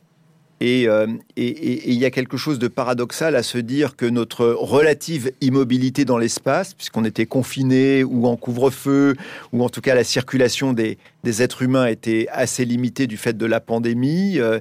Euh, 0.63 1.07
et 1.37 1.91
il 1.91 1.99
y 1.99 2.07
a 2.07 2.11
quelque 2.11 2.39
chose 2.39 2.59
de 2.59 2.69
paradoxal 2.69 3.37
à 3.37 3.43
se 3.43 3.59
dire 3.59 3.97
que 3.97 4.07
notre 4.07 4.47
relative 4.47 5.33
immobilité 5.43 6.07
dans 6.07 6.17
l'espace, 6.17 6.73
puisqu'on 6.73 7.05
était 7.05 7.27
confiné 7.27 8.03
ou 8.03 8.27
en 8.27 8.37
couvre-feu, 8.37 9.15
ou 9.53 9.63
en 9.63 9.69
tout 9.69 9.83
cas 9.83 9.95
la 9.95 10.05
circulation 10.05 10.73
des, 10.73 10.97
des, 11.25 11.43
êtres 11.43 11.63
humains 11.63 11.87
était 11.87 12.27
assez 12.31 12.65
limitée 12.65 13.07
du 13.07 13.17
fait 13.17 13.37
de 13.37 13.47
la 13.47 13.61
pandémie, 13.61 14.39
euh, 14.39 14.61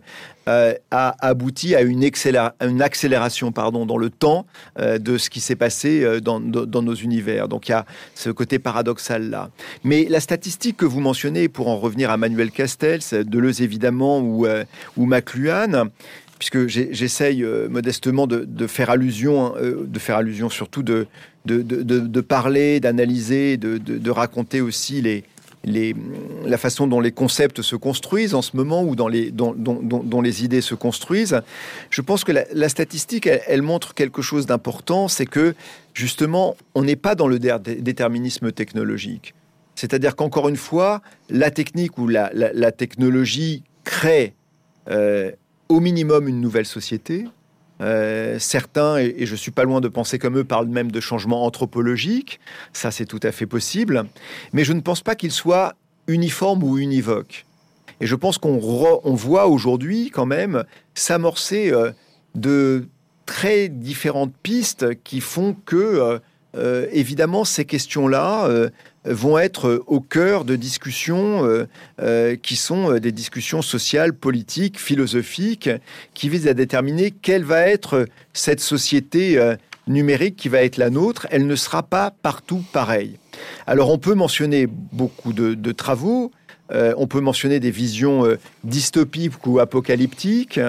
euh, 0.50 0.74
a 0.92 1.16
abouti 1.20 1.76
à 1.76 1.82
une, 1.82 2.04
accélération 2.82 3.52
pardon, 3.52 3.86
dans 3.86 3.98
le 3.98 4.10
temps 4.10 4.46
de 4.78 5.18
ce 5.18 5.30
qui 5.30 5.40
s'est 5.40 5.56
passé 5.56 6.20
dans, 6.22 6.40
nos 6.40 6.94
univers. 6.96 7.48
Donc 7.48 7.70
il 7.70 7.72
y 7.72 7.76
a 7.76 7.86
ce 8.16 8.30
côté 8.30 8.60
paradoxal 8.60 9.30
là. 9.30 9.50
Mais 9.84 10.06
la 10.10 10.20
statistique 10.20 10.78
que 10.78 10.86
vous 10.86 11.00
mentionnez, 11.00 11.48
pour 11.48 11.70
en 11.70 11.78
revenir 11.78 12.10
à 12.10 12.18
Manuel 12.18 12.52
Castells, 12.52 13.24
Deleuze 13.26 13.62
évidemment, 13.62 14.20
ou, 14.20 14.46
ou 14.98 15.06
McLuhan, 15.06 15.90
puisque 16.44 16.68
j'essaye 16.68 17.44
euh, 17.44 17.70
modestement 17.70 18.28
de, 18.28 18.68
faire 18.68 18.90
allusion, 18.90 19.46
hein, 19.46 19.54
euh, 19.62 19.86
de 19.88 20.00
faire 20.00 20.18
allusion 20.18 20.50
surtout 20.50 20.84
de, 20.84 21.08
de, 21.46 22.22
parler, 22.22 22.80
d'analyser, 22.80 23.56
de, 23.58 24.10
raconter 24.10 24.60
aussi 24.60 25.02
les, 25.02 25.24
la 25.66 26.58
façon 26.58 26.88
dont 26.88 27.00
les 27.00 27.12
concepts 27.12 27.62
se 27.62 27.76
construisent 27.76 28.34
en 28.34 28.42
ce 28.42 28.56
moment 28.56 28.84
ou 28.84 28.96
dans 28.96 29.08
les, 29.08 29.32
dont, 29.32 30.22
les 30.22 30.44
idées 30.44 30.62
se 30.62 30.76
construisent. 30.76 31.40
Je 31.90 32.02
pense 32.02 32.24
que 32.24 32.32
la, 32.32 32.70
statistique, 32.70 33.28
elle, 33.28 33.62
montre 33.62 33.94
quelque 33.94 34.22
chose 34.22 34.46
d'important, 34.46 35.08
c'est 35.08 35.26
que 35.26 35.56
justement, 35.94 36.56
on 36.76 36.84
n'est 36.84 36.96
pas 36.96 37.16
dans 37.16 37.28
le 37.28 37.40
déterminisme 37.40 38.52
technologique. 38.52 39.34
C'est-à-dire 39.76 40.16
qu'encore 40.16 40.50
une 40.50 40.58
fois, 40.58 41.02
la 41.30 41.50
technique 41.50 41.98
ou 41.98 42.08
la, 42.08 42.30
la 42.34 42.72
technologie 42.72 43.64
crée 43.84 44.34
euh, 44.90 45.32
au 45.70 45.80
minimum 45.80 46.28
une 46.28 46.42
nouvelle 46.42 46.66
société. 46.66 47.26
Euh, 47.82 48.38
certains, 48.40 48.98
et, 48.98 49.26
je 49.26 49.36
suis 49.36 49.52
pas 49.52 49.64
loin 49.64 49.82
de 49.82 49.88
penser 49.88 50.20
comme 50.20 50.38
eux, 50.38 50.44
parlent 50.44 50.68
même 50.68 50.92
de 50.92 51.00
changement 51.00 51.46
anthropologique. 51.46 52.40
Ça, 52.72 52.92
c'est 52.92 53.06
tout 53.06 53.20
à 53.24 53.32
fait 53.32 53.46
possible. 53.46 54.06
Mais 54.54 54.64
je 54.64 54.74
ne 54.74 54.82
pense 54.82 55.02
pas 55.02 55.16
qu'il 55.16 55.32
soit 55.32 55.74
uniforme 56.08 56.64
ou 56.64 56.78
univoque. 56.78 57.46
Et 58.00 58.08
je 58.08 58.16
pense 58.16 58.38
qu'on 58.38 58.58
voit 58.58 59.48
aujourd'hui 59.48 60.10
quand 60.10 60.26
même 60.26 60.64
s'amorcer 60.94 61.72
euh, 61.72 61.92
de 62.36 62.88
très 63.26 63.70
différentes 63.70 64.34
pistes 64.44 65.02
qui 65.04 65.22
font 65.22 65.56
que, 65.66 66.20
évidemment, 66.92 67.46
ces 67.46 67.66
questions-là 67.66 68.70
vont 69.06 69.38
être 69.38 69.84
au 69.88 70.00
cœur 70.00 70.46
de 70.46 70.56
discussions 70.56 71.46
euh, 71.46 71.68
euh, 72.02 72.36
qui 72.36 72.56
sont 72.56 72.92
euh, 72.92 73.00
des 73.00 73.12
discussions 73.12 73.62
sociales, 73.62 74.14
politiques, 74.14 74.80
philosophiques, 74.80 75.70
qui 76.14 76.30
visent 76.30 76.48
à 76.48 76.54
déterminer 76.54 77.12
quelle 77.12 77.44
va 77.44 77.62
être 77.62 78.08
cette 78.34 78.60
société 78.60 79.54
numérique 79.88 80.36
qui 80.36 80.50
va 80.50 80.64
être 80.64 80.78
la 80.78 80.90
nôtre. 80.90 81.28
Elle 81.32 81.48
ne 81.48 81.56
sera 81.56 81.84
pas 81.84 82.12
partout 82.12 82.64
pareille. 82.72 83.18
Alors 83.68 83.92
on 83.92 83.98
peut 83.98 84.14
mentionner 84.14 84.68
beaucoup 84.68 85.34
de, 85.34 85.72
travaux, 85.72 86.32
on 86.72 87.08
peut 87.08 87.20
mentionner 87.20 87.60
des 87.60 87.72
visions 87.72 88.26
dystopiques 88.64 89.46
ou 89.46 89.60
apocalyptiques, 89.60 90.60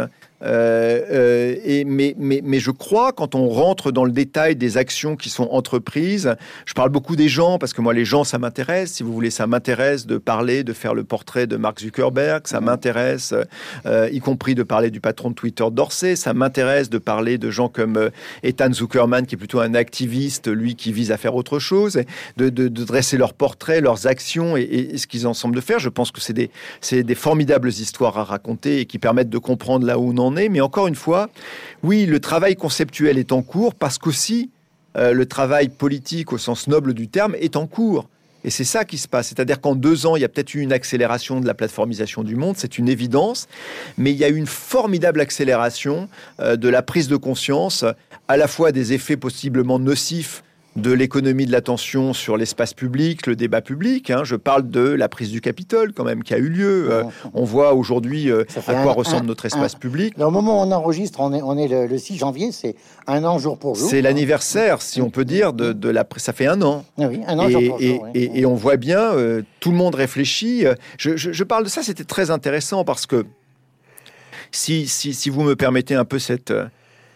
euh, 0.44 1.00
euh, 1.10 1.56
et, 1.64 1.84
mais, 1.84 2.14
mais, 2.18 2.40
mais, 2.44 2.58
je 2.58 2.70
crois, 2.70 3.12
quand 3.12 3.34
on 3.34 3.48
rentre 3.48 3.92
dans 3.92 4.04
le 4.04 4.12
détail 4.12 4.56
des 4.56 4.76
actions 4.76 5.16
qui 5.16 5.30
sont 5.30 5.48
entreprises, 5.50 6.34
je 6.66 6.74
parle 6.74 6.90
beaucoup 6.90 7.16
des 7.16 7.28
gens, 7.28 7.58
parce 7.58 7.72
que 7.72 7.80
moi, 7.80 7.94
les 7.94 8.04
gens, 8.04 8.24
ça 8.24 8.38
m'intéresse. 8.38 8.92
Si 8.92 9.02
vous 9.02 9.12
voulez, 9.12 9.30
ça 9.30 9.46
m'intéresse 9.46 10.06
de 10.06 10.18
parler, 10.18 10.64
de 10.64 10.72
faire 10.72 10.94
le 10.94 11.04
portrait 11.04 11.46
de 11.46 11.56
Mark 11.56 11.80
Zuckerberg, 11.80 12.46
ça 12.46 12.60
mhm. 12.60 12.66
m'intéresse, 12.66 13.34
euh, 13.86 14.08
y 14.12 14.20
compris 14.20 14.54
de 14.54 14.62
parler 14.62 14.90
du 14.90 15.00
patron 15.00 15.30
de 15.30 15.34
Twitter 15.34 15.64
d'Orsay, 15.70 16.16
ça 16.16 16.34
m'intéresse 16.34 16.90
de 16.90 16.98
parler 16.98 17.38
de 17.38 17.50
gens 17.50 17.68
comme 17.68 18.10
Ethan 18.42 18.72
Zuckerman, 18.72 19.26
qui 19.26 19.34
est 19.36 19.38
plutôt 19.38 19.60
un 19.60 19.74
activiste, 19.74 20.48
lui, 20.48 20.74
qui 20.74 20.92
vise 20.92 21.10
à 21.10 21.16
faire 21.16 21.34
autre 21.34 21.58
chose, 21.58 22.00
de, 22.36 22.48
de, 22.48 22.68
de 22.68 22.84
dresser 22.84 23.16
leurs 23.16 23.34
portraits, 23.34 23.82
leurs 23.82 24.06
actions 24.06 24.56
et, 24.56 24.62
et 24.62 24.98
ce 24.98 25.06
qu'ils 25.06 25.26
en 25.26 25.34
semblent 25.34 25.56
de 25.56 25.60
faire. 25.60 25.78
Je 25.78 25.88
pense 25.88 26.10
que 26.10 26.20
c'est 26.20 26.32
des, 26.32 26.50
des 26.90 27.14
formidables 27.14 27.68
histoires 27.68 28.18
à 28.18 28.24
raconter 28.24 28.80
et 28.80 28.86
qui 28.86 28.98
permettent 28.98 29.30
de 29.30 29.38
comprendre 29.38 29.86
là 29.86 29.98
où 29.98 30.12
on 30.12 30.18
en 30.18 30.33
mais 30.48 30.60
encore 30.60 30.86
une 30.86 30.94
fois, 30.94 31.28
oui, 31.82 32.06
le 32.06 32.20
travail 32.20 32.56
conceptuel 32.56 33.18
est 33.18 33.32
en 33.32 33.42
cours 33.42 33.74
parce 33.74 33.98
qu'aussi 33.98 34.50
euh, 34.96 35.12
le 35.12 35.26
travail 35.26 35.68
politique 35.68 36.32
au 36.32 36.38
sens 36.38 36.68
noble 36.68 36.94
du 36.94 37.08
terme 37.08 37.34
est 37.40 37.56
en 37.56 37.66
cours. 37.66 38.08
Et 38.44 38.50
c'est 38.50 38.64
ça 38.64 38.84
qui 38.84 38.98
se 38.98 39.08
passe. 39.08 39.28
C'est-à-dire 39.28 39.60
qu'en 39.60 39.74
deux 39.74 40.06
ans, 40.06 40.16
il 40.16 40.20
y 40.20 40.24
a 40.24 40.28
peut-être 40.28 40.54
eu 40.54 40.60
une 40.60 40.72
accélération 40.72 41.40
de 41.40 41.46
la 41.46 41.54
plateformisation 41.54 42.22
du 42.22 42.36
monde, 42.36 42.56
c'est 42.58 42.78
une 42.78 42.88
évidence, 42.88 43.48
mais 43.96 44.12
il 44.12 44.18
y 44.18 44.24
a 44.24 44.28
eu 44.28 44.36
une 44.36 44.46
formidable 44.46 45.20
accélération 45.20 46.08
euh, 46.40 46.56
de 46.56 46.68
la 46.68 46.82
prise 46.82 47.08
de 47.08 47.16
conscience, 47.16 47.84
à 48.28 48.36
la 48.36 48.46
fois 48.46 48.70
des 48.70 48.92
effets 48.92 49.16
possiblement 49.16 49.78
nocifs 49.78 50.43
de 50.76 50.90
l'économie 50.90 51.46
de 51.46 51.52
l'attention 51.52 52.12
sur 52.12 52.36
l'espace 52.36 52.74
public, 52.74 53.26
le 53.26 53.36
débat 53.36 53.60
public. 53.60 54.10
Hein. 54.10 54.22
Je 54.24 54.34
parle 54.34 54.68
de 54.68 54.80
la 54.80 55.08
prise 55.08 55.30
du 55.30 55.40
Capitole 55.40 55.92
quand 55.92 56.04
même 56.04 56.24
qui 56.24 56.34
a 56.34 56.38
eu 56.38 56.48
lieu. 56.48 56.90
Euh, 56.90 57.04
on 57.32 57.44
voit 57.44 57.74
aujourd'hui 57.74 58.30
euh, 58.30 58.44
à 58.66 58.74
quoi 58.82 58.92
ressemble 58.92 59.26
notre 59.26 59.46
espace 59.46 59.76
public. 59.76 60.14
Au 60.18 60.30
moment 60.30 60.60
où 60.60 60.66
on 60.66 60.72
enregistre, 60.72 61.20
on 61.20 61.32
est, 61.32 61.42
on 61.42 61.56
est 61.56 61.68
le, 61.68 61.98
6 61.98 62.16
janvier, 62.18 62.50
c'est 62.50 62.74
un 63.06 63.24
an 63.24 63.38
jour 63.38 63.58
pour 63.58 63.76
jour. 63.76 63.88
C'est 63.88 64.02
l'anniversaire, 64.02 64.82
si 64.82 65.00
on 65.00 65.10
peut 65.10 65.24
dire, 65.24 65.52
de, 65.52 65.72
de, 65.72 65.88
la... 65.88 66.04
Ça 66.16 66.32
fait 66.32 66.46
un 66.46 66.60
an. 66.62 66.84
Oui, 66.98 67.20
un 67.26 67.38
an 67.38 67.48
et, 67.48 67.52
jour 67.52 67.62
pour 67.68 67.80
jour. 67.80 68.08
Et, 68.14 68.40
et, 68.40 68.46
on 68.46 68.54
voit 68.54 68.76
bien, 68.76 69.00
euh, 69.00 69.42
tout 69.60 69.70
le 69.70 69.76
monde 69.76 69.94
réfléchit. 69.94 70.64
Je, 70.98 71.16
je, 71.16 71.44
parle 71.44 71.64
de 71.64 71.68
ça, 71.68 71.82
c'était 71.82 72.04
très 72.04 72.30
intéressant 72.30 72.84
parce 72.84 73.06
que 73.06 73.26
si, 74.50 74.88
si, 74.88 75.14
si 75.14 75.30
vous 75.30 75.42
me 75.42 75.54
permettez 75.54 75.94
un 75.94 76.04
peu 76.04 76.18
cette 76.18 76.52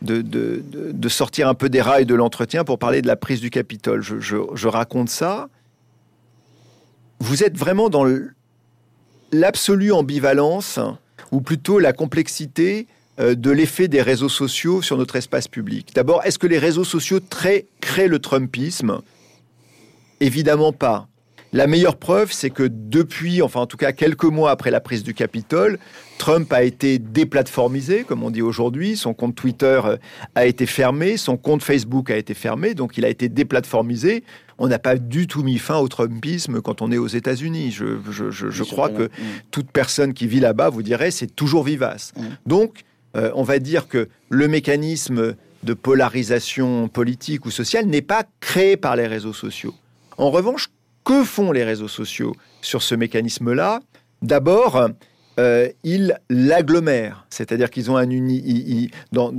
de, 0.03 0.23
de, 0.23 1.09
sortir 1.09 1.49
un 1.49 1.55
peu 1.55 1.69
des 1.69 1.81
rails 1.81 2.07
de 2.07 2.15
l'entretien 2.15 2.65
pour 2.65 2.79
parler 2.79 3.03
de 3.03 3.07
la 3.07 3.17
prise 3.17 3.41
du 3.41 3.51
Capitole. 3.51 4.03
Je, 4.03 4.67
raconte 4.69 5.09
ça. 5.09 5.49
Vous 7.21 7.43
êtes 7.43 7.57
vraiment 7.57 7.89
dans 7.89 8.07
l'absolue 9.33 9.93
ambivalence 9.93 10.79
ou 11.33 11.41
plutôt 11.41 11.79
la 11.79 11.93
complexité 11.93 12.87
euh, 13.19 13.35
de 13.35 13.51
l'effet 13.51 13.89
des 13.89 14.03
réseaux 14.03 14.29
sociaux 14.29 14.83
sur 14.83 14.97
notre 14.97 15.17
espace 15.17 15.49
public. 15.49 15.91
D'abord, 15.95 16.25
est-ce 16.25 16.39
que 16.39 16.47
les 16.47 16.59
réseaux 16.59 16.85
sociaux 16.85 17.21
créent 17.29 18.09
le 18.09 18.19
Trumpisme? 18.19 19.01
Évidemment 20.21 20.73
pas. 20.73 21.09
La 21.53 21.67
meilleure 21.67 21.97
preuve, 21.97 22.31
c'est 22.31 22.51
que 22.51 22.63
depuis, 22.71 23.41
enfin 23.41 23.61
en 23.61 23.67
tout 23.67 23.79
cas 23.79 23.93
quelques 23.93 24.25
mois 24.25 24.51
après 24.51 24.71
la 24.71 24.81
prise 24.81 25.03
du 25.03 25.15
Capitole, 25.15 25.79
Trump 26.19 26.53
a 26.53 26.63
été 26.63 26.99
déplatformisé, 26.99 28.05
comme 28.05 28.23
on 28.23 28.31
dit 28.31 28.43
aujourd'hui. 28.43 28.97
Son 28.97 29.15
compte 29.15 29.35
Twitter 29.35 29.81
euh, 29.85 29.97
a 30.35 30.45
été 30.45 30.67
fermé, 30.67 31.17
son 31.17 31.37
compte 31.37 31.63
Facebook 31.63 32.11
a 32.11 32.17
été 32.17 32.35
fermé, 32.35 32.75
donc 32.75 32.99
il 32.99 33.05
a 33.05 33.09
été 33.09 33.29
déplatformisé. 33.29 34.25
On 34.59 34.69
n'a 34.69 34.79
pas 34.79 34.97
du 34.97 35.27
tout 35.27 35.43
mis 35.43 35.59
fin 35.59 35.79
au 35.79 35.89
Trumpisme 35.89 36.61
quand 36.61 36.83
on 36.83 36.91
est 36.93 36.99
aux 36.99 37.07
États-Unis. 37.07 37.71
Je, 37.71 38.63
crois 38.65 38.91
que 38.91 39.05
mm. 39.05 39.11
toute 39.51 39.71
personne 39.71 40.13
qui 40.13 40.27
vit 40.27 40.41
là-bas 40.41 40.69
vous 40.69 40.83
dirait 40.83 41.11
c'est 41.11 41.35
toujours 41.35 41.65
vivace. 41.65 42.13
Mm. 42.17 42.23
Donc, 42.47 42.81
euh, 43.17 43.31
on 43.35 43.43
va 43.43 43.59
dire 43.59 43.89
que 43.89 44.09
le 44.29 44.49
mécanisme 44.49 45.35
de 45.63 45.75
polarisation 45.75 46.89
politique 46.89 47.47
ou 47.47 47.51
sociale 47.51 47.87
n'est 47.87 48.03
pas 48.03 48.25
créé 48.41 48.77
par 48.77 48.97
les 48.97 49.07
réseaux 49.07 49.33
sociaux. 49.33 49.75
En 50.19 50.31
revanche, 50.31 50.69
que 51.09 51.25
font 51.25 51.53
les 51.53 51.65
réseaux 51.65 51.89
sociaux 51.89 52.35
sur 52.61 52.83
ce 52.83 52.95
mécanisme-là? 52.95 53.81
D'abord, 54.21 54.91
euh, 55.41 55.69
ils 55.83 56.19
l'agglomèrent, 56.29 57.25
c'est-à-dire 57.31 57.71
qu'ils 57.71 57.91
ont 57.91 57.97
un 57.97 58.11
uni, 58.11 58.91
dans, 59.11 59.33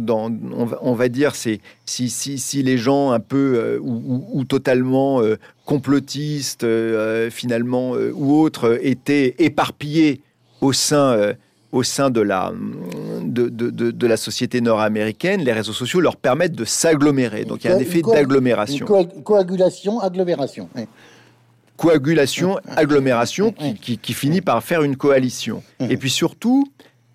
on, 0.82 0.94
va, 0.94 1.10
dire, 1.10 1.36
c'est 1.36 1.60
si, 1.86 2.10
si, 2.10 2.64
les 2.64 2.80
gens 2.80 3.12
un 3.12 3.20
peu 3.20 3.54
euh, 3.56 3.80
ou, 3.82 4.44
totalement 4.46 5.22
euh, 5.22 5.36
complotistes 5.66 6.66
finalement 7.30 7.92
ou 7.92 8.42
autres 8.42 8.80
étaient 8.82 9.36
éparpillés 9.38 10.22
au 10.62 10.74
sein 10.74 11.36
au 11.72 11.84
sein 11.84 12.10
de 12.10 12.22
la, 12.22 12.52
de, 13.22 13.48
de, 13.48 13.70
de, 13.70 14.08
la 14.08 14.18
société 14.18 14.60
nord-américaine, 14.60 15.42
les 15.42 15.54
réseaux 15.54 15.74
sociaux 15.74 16.00
leur 16.00 16.16
permettent 16.16 16.56
de 16.56 16.66
s'agglomérer. 16.66 17.46
Donc 17.46 17.64
il 17.64 17.70
y 17.70 17.72
a 17.72 17.76
un 17.76 17.80
effet 17.80 18.02
d'agglomération. 18.02 18.88
coagulation, 19.24 20.00
agglomération 20.00 20.68
coagulation, 21.80 22.60
agglomération, 22.76 23.54
qui, 23.54 23.98
qui, 23.98 24.14
finit 24.14 24.42
par 24.42 24.62
faire 24.64 24.84
une 24.84 24.98
coalition. 24.98 25.64
Et 25.80 25.96
puis 25.96 26.10
surtout, 26.10 26.70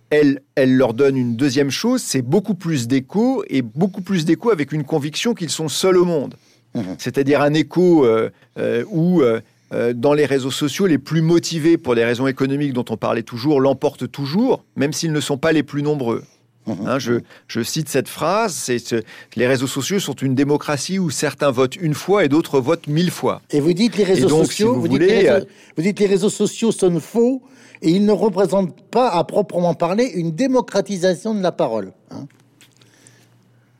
elle, 0.09 0.41
elle 0.55 0.75
leur 0.75 0.95
donne 0.95 1.17
une 1.19 1.37
deuxième 1.37 1.71
chose, 1.71 2.03
c'est 2.03 2.23
beaucoup 2.23 2.55
plus 2.55 2.89
d'écho, 2.89 3.45
et 3.49 3.61
beaucoup 3.61 4.01
plus 4.01 4.25
d'écho 4.25 4.51
avec 4.51 4.73
une 4.73 4.85
conviction 4.85 5.35
qu'ils 5.35 5.51
sont 5.51 5.69
seuls 5.69 5.99
au 5.99 6.07
monde. 6.07 6.35
C'est-à-dire 6.99 7.41
un 7.43 7.55
écho 7.55 8.05
euh, 8.05 8.31
euh, 8.59 8.85
où, 8.89 9.21
euh, 9.23 9.41
dans 9.93 10.15
les 10.15 10.27
réseaux 10.27 10.51
sociaux, 10.51 10.87
les 10.87 10.99
plus 10.99 11.21
motivés 11.21 11.77
pour 11.77 11.95
des 11.95 12.05
raisons 12.05 12.27
économiques 12.27 12.73
dont 12.73 12.87
on 12.89 12.97
parlait 12.97 13.23
toujours, 13.23 13.61
l'emportent 13.61 14.11
toujours, 14.11 14.65
même 14.77 14.93
s'ils 14.93 15.13
ne 15.13 15.21
sont 15.21 15.37
pas 15.37 15.53
les 15.53 15.63
plus 15.63 15.83
nombreux. 15.83 16.25
Hein, 16.67 16.99
je, 16.99 17.63
cite 17.63 17.89
cette 17.89 18.09
phrase, 18.09 18.55
c'est 18.55 19.05
les 19.37 19.47
réseaux 19.47 19.67
sociaux 19.67 20.01
sont 20.01 20.15
une 20.15 20.35
démocratie 20.35 20.99
où 20.99 21.11
certains 21.11 21.51
votent 21.51 21.77
une 21.77 21.95
fois 21.95 22.25
et 22.25 22.29
d'autres 22.29 22.59
votent 22.61 22.87
mille 22.87 23.11
fois. 23.11 23.43
Et 23.51 23.61
vous 23.61 23.75
dites 23.75 23.97
les 23.97 24.05
réseaux 24.05 24.29
sociaux, 24.29 24.75
vous, 24.75 24.89
dites 24.89 25.01
les 25.01 25.31
réseaux, 25.31 25.47
vous 25.77 25.83
dites 25.83 26.01
les 26.01 26.07
réseaux 26.07 26.31
sociaux 26.31 26.73
sont 26.73 27.01
faux 27.01 27.43
et 27.83 27.91
ils 27.91 28.05
ne 28.07 28.13
représentent 28.13 28.81
pas 28.91 29.11
à 29.11 29.25
proprement 29.25 29.75
parler 29.75 30.05
une 30.15 30.33
démocratisation 30.33 31.35
de 31.35 31.43
la 31.43 31.53
parole. 31.53 31.93
Hein. 32.11 32.27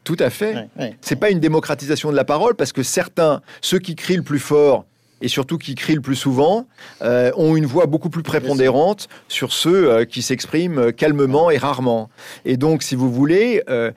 Tout 0.05 0.17
à 0.19 0.29
fait. 0.29 0.69
C'est 1.01 1.17
pas 1.17 1.31
une 1.31 1.41
démocratisation 1.41 2.11
de 2.11 2.17
la 2.17 2.25
parole 2.25 2.55
parce 2.55 2.73
que 2.73 2.83
certains, 2.83 3.41
ceux 3.63 3.79
qui 3.79 3.97
crient 3.97 4.17
le 4.17 4.23
plus 4.23 4.39
fort, 4.39 4.85
et 5.21 5.29
surtout 5.29 5.59
qui 5.59 5.75
crient 5.75 5.95
le 5.95 6.01
plus 6.01 6.17
souvent, 6.17 6.67
euh, 7.03 7.31
ont 7.37 7.57
une 7.57 7.67
voix 7.67 7.87
beaucoup 7.87 8.11
plus 8.11 8.23
prépondérante 8.23 9.09
sur 9.29 9.53
ceux 9.53 9.91
euh, 9.91 10.05
qui 10.05 10.23
s'expriment 10.23 10.93
calmement 10.93 11.51
et 11.51 11.57
rarement. 11.57 12.11
Et 12.45 12.57
donc, 12.57 12.83
si 12.83 12.95
vous 12.95 13.11
voulez, 13.11 13.63
euh, 13.69 13.93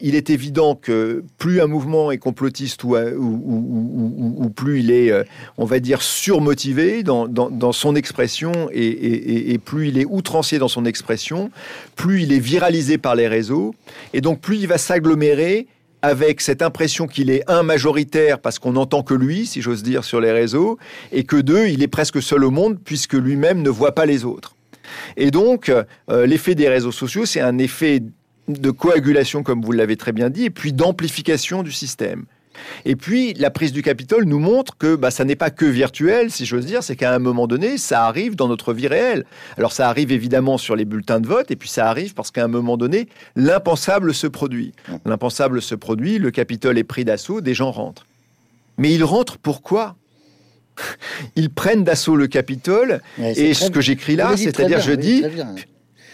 il 0.00 0.14
est 0.14 0.30
évident 0.30 0.74
que 0.74 1.24
plus 1.38 1.60
un 1.60 1.66
mouvement 1.66 2.10
est 2.10 2.18
complotiste 2.18 2.84
ou, 2.84 2.94
plus 4.54 4.80
il 4.80 4.90
est, 4.90 5.12
on 5.58 5.64
va 5.64 5.80
dire, 5.80 6.02
surmotivé 6.02 7.02
dans, 7.02 7.28
dans, 7.28 7.72
son 7.72 7.94
expression 7.94 8.68
et, 8.72 9.52
et, 9.52 9.58
plus 9.58 9.88
il 9.88 9.98
est 9.98 10.04
outrancier 10.04 10.58
dans 10.58 10.68
son 10.68 10.84
expression, 10.84 11.50
plus 11.96 12.22
il 12.22 12.32
est 12.32 12.38
viralisé 12.40 12.98
par 12.98 13.14
les 13.14 13.28
réseaux, 13.28 13.74
et 14.12 14.20
donc 14.20 14.40
plus 14.40 14.58
il 14.58 14.66
va 14.66 14.78
s'agglomérer 14.78 15.66
avec 16.02 16.40
cette 16.40 16.62
impression 16.62 17.06
qu'il 17.06 17.30
est 17.30 17.48
un 17.48 17.62
majoritaire 17.62 18.38
parce 18.40 18.58
qu'on 18.58 18.72
n'entend 18.72 19.02
que 19.02 19.14
lui, 19.14 19.46
si 19.46 19.62
j'ose 19.62 19.82
dire, 19.82 20.04
sur 20.04 20.20
les 20.20 20.32
réseaux, 20.32 20.78
et 21.12 21.24
que 21.24 21.36
deux, 21.36 21.68
il 21.68 21.82
est 21.82 21.88
presque 21.88 22.22
seul 22.22 22.44
au 22.44 22.50
monde 22.50 22.78
puisque 22.84 23.14
lui-même 23.14 23.62
ne 23.62 23.70
voit 23.70 23.94
pas 23.94 24.06
les 24.06 24.24
autres. 24.24 24.54
Et 25.16 25.30
donc, 25.30 25.68
euh, 25.68 26.26
l'effet 26.26 26.54
des 26.54 26.68
réseaux 26.68 26.92
sociaux, 26.92 27.26
c'est 27.26 27.40
un 27.40 27.58
effet 27.58 28.02
de 28.48 28.70
coagulation, 28.70 29.42
comme 29.42 29.62
vous 29.62 29.72
l'avez 29.72 29.96
très 29.96 30.12
bien 30.12 30.30
dit, 30.30 30.44
et 30.44 30.50
puis 30.50 30.72
d'amplification 30.72 31.62
du 31.62 31.72
système. 31.72 32.24
Et 32.84 32.96
puis, 32.96 33.34
la 33.34 33.50
prise 33.50 33.72
du 33.72 33.82
Capitole 33.82 34.24
nous 34.24 34.38
montre 34.38 34.76
que 34.76 34.96
bah, 34.96 35.10
ça 35.10 35.24
n'est 35.24 35.36
pas 35.36 35.50
que 35.50 35.64
virtuel, 35.64 36.30
si 36.30 36.46
j'ose 36.46 36.66
dire, 36.66 36.82
c'est 36.82 36.96
qu'à 36.96 37.12
un 37.12 37.18
moment 37.18 37.46
donné, 37.46 37.78
ça 37.78 38.04
arrive 38.04 38.36
dans 38.36 38.48
notre 38.48 38.72
vie 38.72 38.88
réelle. 38.88 39.24
Alors, 39.56 39.72
ça 39.72 39.88
arrive 39.88 40.12
évidemment 40.12 40.58
sur 40.58 40.76
les 40.76 40.84
bulletins 40.84 41.20
de 41.20 41.26
vote, 41.26 41.50
et 41.50 41.56
puis 41.56 41.68
ça 41.68 41.88
arrive 41.88 42.14
parce 42.14 42.30
qu'à 42.30 42.44
un 42.44 42.48
moment 42.48 42.76
donné, 42.76 43.08
l'impensable 43.36 44.14
se 44.14 44.26
produit. 44.26 44.72
L'impensable 45.04 45.62
se 45.62 45.74
produit, 45.74 46.18
le 46.18 46.30
Capitole 46.30 46.78
est 46.78 46.84
pris 46.84 47.04
d'assaut, 47.04 47.40
des 47.40 47.54
gens 47.54 47.70
rentrent. 47.70 48.06
Mais 48.78 48.92
ils 48.92 49.04
rentrent 49.04 49.38
pourquoi? 49.38 49.96
Ils 51.36 51.50
prennent 51.50 51.84
d'assaut 51.84 52.16
le 52.16 52.26
Capitole, 52.26 53.00
et 53.18 53.54
ce 53.54 53.70
que 53.70 53.80
j'écris 53.80 54.16
là, 54.16 54.36
c'est-à-dire, 54.36 54.80
je 54.80 54.92
dis, 54.92 55.22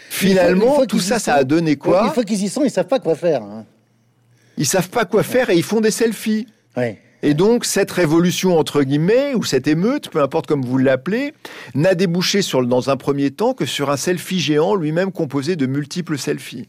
finalement, 0.09 0.85
tout 0.85 0.99
ça, 0.99 1.19
ça 1.19 1.35
a 1.35 1.43
donné 1.43 1.77
quoi? 1.77 2.05
Une 2.07 2.13
fois 2.13 2.23
qu'ils 2.23 2.43
y 2.43 2.49
sont, 2.49 2.63
ils 2.63 2.71
savent 2.71 2.87
pas 2.87 2.99
quoi 2.99 3.15
faire. 3.15 3.43
Hein 3.43 3.65
ils 4.57 4.65
savent 4.65 4.89
pas 4.89 5.05
quoi 5.05 5.23
faire 5.23 5.49
et 5.49 5.55
ils 5.55 5.63
font 5.63 5.81
des 5.81 5.91
selfies. 5.91 6.47
Et 7.23 7.33
donc, 7.33 7.65
cette 7.65 7.91
révolution, 7.91 8.59
entre 8.59 8.83
guillemets, 8.83 9.33
ou 9.33 9.43
cette 9.43 9.67
émeute, 9.67 10.09
peu 10.09 10.21
importe 10.21 10.45
comme 10.45 10.63
vous 10.63 10.77
l'appelez, 10.77 11.33
n'a 11.73 11.95
débouché 11.95 12.43
sur, 12.43 12.65
dans 12.65 12.89
un 12.89 12.97
premier 12.97 13.31
temps 13.31 13.53
que 13.53 13.65
sur 13.65 13.89
un 13.89 13.97
selfie 13.97 14.39
géant 14.39 14.75
lui-même 14.75 15.11
composé 15.11 15.55
de 15.55 15.65
multiples 15.65 16.17
selfies. 16.17 16.67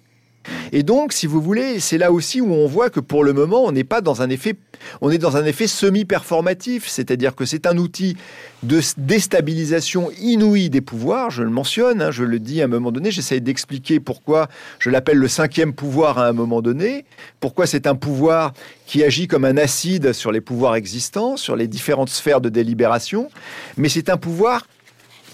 Et 0.73 0.83
donc, 0.83 1.13
si 1.13 1.27
vous 1.27 1.41
voulez, 1.41 1.81
c'est 1.81 1.99
là 1.99 2.13
aussi 2.13 2.41
où 2.41 2.53
on 2.53 2.67
voit 2.67 2.91
que 2.91 3.01
pour 3.01 3.25
le 3.25 3.33
moment, 3.33 3.65
on 3.65 3.73
n'est 3.73 3.85
pas 3.85 4.01
dans 4.01 4.23
un 4.23 4.31
effet, 4.31 4.57
on 5.01 5.11
est 5.11 5.19
dans 5.19 5.37
un 5.37 5.45
effet 5.45 5.67
semi-performatif, 5.67 6.87
c'est-à-dire 6.89 7.35
que 7.35 7.45
c'est 7.45 7.67
un 7.67 7.77
outil 7.79 8.17
de 8.63 8.81
déstabilisation 8.97 10.11
inouïe 10.21 10.71
des 10.71 10.81
pouvoirs. 10.81 11.31
Je 11.31 11.43
le 11.43 11.51
mentionne, 11.51 12.03
hein, 12.03 12.11
je 12.11 12.25
le 12.25 12.39
dis 12.39 12.61
à 12.61 12.65
un 12.65 12.69
moment 12.69 12.93
donné, 12.93 13.11
j'essaye 13.11 13.41
d'expliquer 13.41 14.01
pourquoi 14.01 14.49
je 14.79 14.91
l'appelle 14.91 15.19
le 15.19 15.29
cinquième 15.29 15.73
pouvoir 15.73 16.19
à 16.19 16.27
un 16.27 16.33
moment 16.33 16.61
donné, 16.61 17.05
pourquoi 17.41 17.67
c'est 17.67 17.87
un 17.87 17.95
pouvoir 17.95 18.53
qui 18.87 19.05
agit 19.05 19.29
comme 19.29 19.45
un 19.45 19.57
acide 19.57 20.13
sur 20.13 20.33
les 20.33 20.41
pouvoirs 20.41 20.75
existants, 20.75 21.37
sur 21.37 21.57
les 21.57 21.69
différentes 21.69 22.11
sphères 22.11 22.41
de 22.41 22.49
délibération, 22.49 23.31
mais 23.77 23.89
c'est 23.89 24.09
un 24.09 24.17
pouvoir 24.17 24.67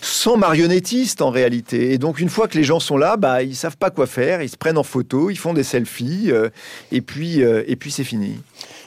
sans 0.05 0.37
marionnettiste 0.37 1.23
en 1.23 1.31
réalité. 1.31 1.93
Et 1.93 1.99
donc 1.99 2.21
une 2.21 2.29
fois 2.29 2.47
que 2.47 2.59
les 2.59 2.65
gens 2.65 2.79
sont 2.79 2.99
là, 2.99 3.17
bah 3.17 3.43
ils 3.43 3.57
savent 3.57 3.79
pas 3.79 3.91
quoi 3.91 4.07
faire, 4.07 4.43
ils 4.43 4.51
se 4.51 4.57
prennent 4.57 4.77
en 4.77 4.83
photo, 4.83 5.31
ils 5.31 5.39
font 5.39 5.55
des 5.55 5.63
selfies, 5.63 6.31
euh, 6.31 6.51
et 6.93 7.01
puis 7.01 7.43
euh, 7.43 7.65
et 7.67 7.77
puis 7.77 7.91
c'est 7.91 8.05
fini. 8.05 8.37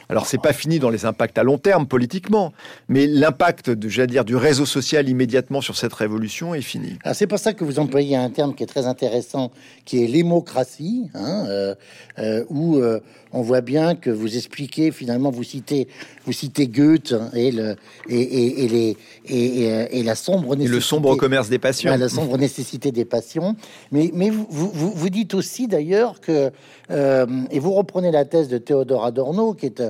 Alors 0.10 0.25
c'est 0.25 0.41
pas 0.41 0.53
fini 0.53 0.80
dans 0.80 0.89
les 0.89 1.06
impacts 1.06 1.38
à 1.38 1.43
long 1.43 1.58
terme 1.58 1.86
politiquement, 1.86 2.53
mais 2.88 3.08
l'impact, 3.08 3.88
j'allais 3.88 4.08
dire, 4.08 4.25
du 4.25 4.36
réseau 4.36 4.65
social 4.65 5.10
immédiatement 5.10 5.60
sur 5.60 5.75
cette 5.75 5.93
révolution 5.93 6.56
est 6.56 6.62
fini. 6.62 6.97
c'est 7.13 7.27
pour 7.27 7.39
ça 7.39 7.53
que 7.53 7.63
vous 7.65 7.80
employez 7.80 8.15
un 8.15 8.30
terme 8.30 8.56
qui 8.56 8.63
est 8.63 8.67
très 8.67 8.86
intéressant, 8.86 9.51
qui 9.86 10.03
est 10.03 10.08
l'émocratie, 10.08 11.10
hein, 11.13 11.45
euh, 11.47 11.75
euh, 12.19 12.45
où 12.49 12.77
euh, 12.77 12.99
on 13.34 13.42
voit 13.42 13.62
bien 13.62 13.96
que 13.96 14.10
vous 14.10 14.38
expliquez 14.38 14.92
finalement, 14.92 15.32
vous 15.32 15.44
citez, 15.44 15.88
vous 16.26 16.32
citez 16.32 16.68
Goethe 16.68 17.16
et 17.34 17.52
le 17.52 17.76
et, 18.10 18.63
et, 18.63 18.68
les 18.68 18.98
et, 19.28 20.04
la 20.04 20.16
sombre 20.16 20.56
nécessité, 20.56 20.76
le 20.76 20.82
sombre 20.82 21.16
commerce 21.16 21.50
des 21.50 21.60
passions, 21.60 21.96
la 21.96 22.10
sombre 22.10 22.38
nécessité 22.38 22.92
des 22.92 23.06
passions. 23.06 23.56
Mais 23.92 24.12
mais 24.13 24.30
vous 24.30 24.48
vous, 24.50 24.92
vous 24.92 25.10
dites 25.10 25.34
aussi 25.34 25.68
d'ailleurs 25.68 26.22
que 26.22 26.52
et 26.90 27.60
vous 27.60 27.74
reprenez 27.74 28.12
la 28.12 28.26
thèse 28.26 28.48
de 28.48 28.58
Théodore 28.58 29.06
Adorno, 29.06 29.54
qui 29.54 29.66
est 29.66 29.84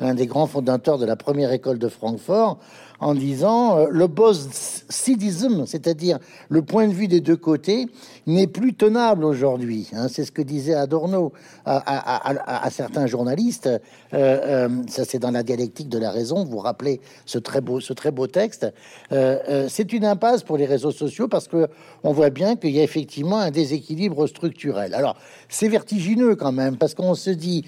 l'un 0.00 0.14
des 0.14 0.26
grands 0.26 0.46
fondateurs 0.46 0.98
de 0.98 1.06
la 1.06 1.16
première 1.16 1.52
école 1.52 1.78
de 1.78 1.88
Francfort, 1.88 2.58
en 3.00 3.14
disant 3.14 3.78
euh, 3.78 3.86
le 3.90 4.06
boss 4.06 4.84
c'est-à-dire 4.90 6.18
le 6.48 6.62
point 6.62 6.88
de 6.88 6.92
vue 6.92 7.06
des 7.06 7.20
deux 7.20 7.36
côtés, 7.36 7.86
n'est 8.26 8.46
plus 8.46 8.74
tenable 8.74 9.24
aujourd'hui. 9.24 9.88
Hein. 9.92 10.08
c'est 10.08 10.24
ce 10.24 10.32
que 10.32 10.42
disait 10.42 10.74
Adorno 10.74 11.32
à, 11.64 12.68
certains 12.70 13.06
journalistes. 13.06 13.66
Euh, 13.66 13.78
euh, 14.12 14.68
ça, 14.88 15.04
c'est 15.04 15.18
dans 15.18 15.30
la 15.30 15.42
dialectique 15.42 15.88
de 15.88 15.98
la 15.98 16.10
raison. 16.10 16.44
Vous, 16.44 16.58
rappelez 16.58 17.00
ce 17.24 17.38
très 17.38 17.60
beau, 17.60 17.80
ce 17.80 17.92
très 17.92 18.10
beau 18.10 18.26
texte. 18.26 18.66
c'est 19.10 19.92
une 19.92 20.04
impasse 20.04 20.42
pour 20.42 20.56
les 20.56 20.66
réseaux 20.66 20.92
sociaux 20.92 21.28
parce 21.28 21.48
que 21.48 21.68
on 22.02 22.12
voit 22.12 22.30
bien 22.30 22.56
qu'il 22.56 22.70
y 22.70 22.80
a 22.80 22.82
effectivement 22.82 23.38
un 23.38 23.50
déséquilibre 23.50 24.26
structurel. 24.26 24.92
Alors, 24.94 25.16
c'est 25.48 25.68
vertigineux 25.68 26.34
quand 26.34 26.52
même 26.52 26.76
parce 26.76 26.94
qu'on 26.94 27.14
se 27.14 27.30
dit 27.30 27.64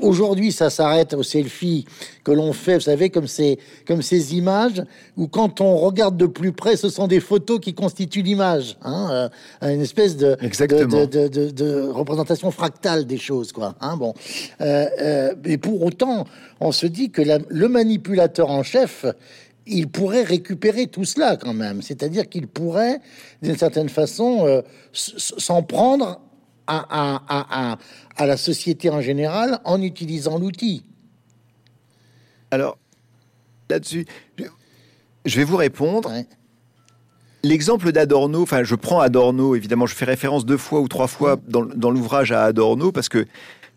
aujourd'hui, 0.00 0.52
ça 0.52 0.70
s'arrête 0.70 1.14
au 1.14 1.22
selfie 1.22 1.84
que 2.22 2.32
l'on 2.32 2.52
fait, 2.52 2.74
vous 2.74 2.80
savez, 2.80 3.10
comme 3.10 3.26
ces, 3.26 3.58
comme 3.86 4.02
ces 4.02 4.34
images 4.34 4.82
où 5.16 5.28
quand 5.28 5.60
on 5.60 5.76
regarde 5.76 6.16
de 6.16 6.26
plus 6.26 6.52
près, 6.52 6.76
ce 6.76 6.88
sont 6.88 7.06
des 7.06 7.20
photos 7.20 7.60
qui 7.60 7.74
constituent 7.74 8.22
l'image, 8.22 8.76
hein, 8.82 9.30
euh, 9.62 9.74
une 9.74 9.80
espèce 9.80 10.16
de 10.16 10.36
de, 10.36 11.06
de, 11.06 11.50
de, 11.50 11.88
représentation 11.88 12.50
fractale 12.50 13.06
des 13.06 13.18
choses, 13.18 13.52
quoi. 13.52 13.74
Hein, 13.80 13.96
bon, 13.96 14.14
euh, 14.60 14.86
euh, 15.00 15.34
mais 15.44 15.58
pour 15.58 15.82
autant, 15.82 16.26
on 16.60 16.72
se 16.72 16.86
dit 16.86 17.10
que 17.10 17.22
le 17.48 17.68
manipulateur 17.68 18.50
en 18.50 18.62
chef, 18.62 19.04
il 19.66 19.88
pourrait 19.88 20.22
récupérer 20.22 20.86
tout 20.86 21.04
cela 21.04 21.36
quand 21.36 21.54
même. 21.54 21.82
C'est-à-dire 21.82 22.28
qu'il 22.28 22.46
pourrait, 22.46 23.00
d'une 23.42 23.56
certaine 23.56 23.88
façon, 23.88 24.62
s'en 24.92 25.62
prendre 25.62 26.20
à, 26.66 27.20
à, 27.28 27.78
la 28.18 28.36
société 28.36 28.90
en 28.90 29.00
général 29.00 29.60
en 29.64 29.82
utilisant 29.82 30.38
l'outil. 30.38 30.84
Alors, 32.50 32.78
là-dessus, 33.68 34.06
je 35.24 35.36
vais 35.36 35.44
vous 35.44 35.56
répondre. 35.56 36.12
L'exemple 37.42 37.92
d'Adorno, 37.92 38.42
enfin, 38.42 38.62
je 38.64 38.74
prends 38.74 39.00
Adorno, 39.00 39.54
évidemment, 39.54 39.86
je 39.86 39.94
fais 39.94 40.04
référence 40.04 40.46
deux 40.46 40.56
fois 40.56 40.80
ou 40.80 40.88
trois 40.88 41.08
fois 41.08 41.36
dans, 41.46 41.64
dans 41.64 41.90
l'ouvrage 41.90 42.32
à 42.32 42.44
Adorno 42.44 42.92
parce 42.92 43.08
que 43.08 43.26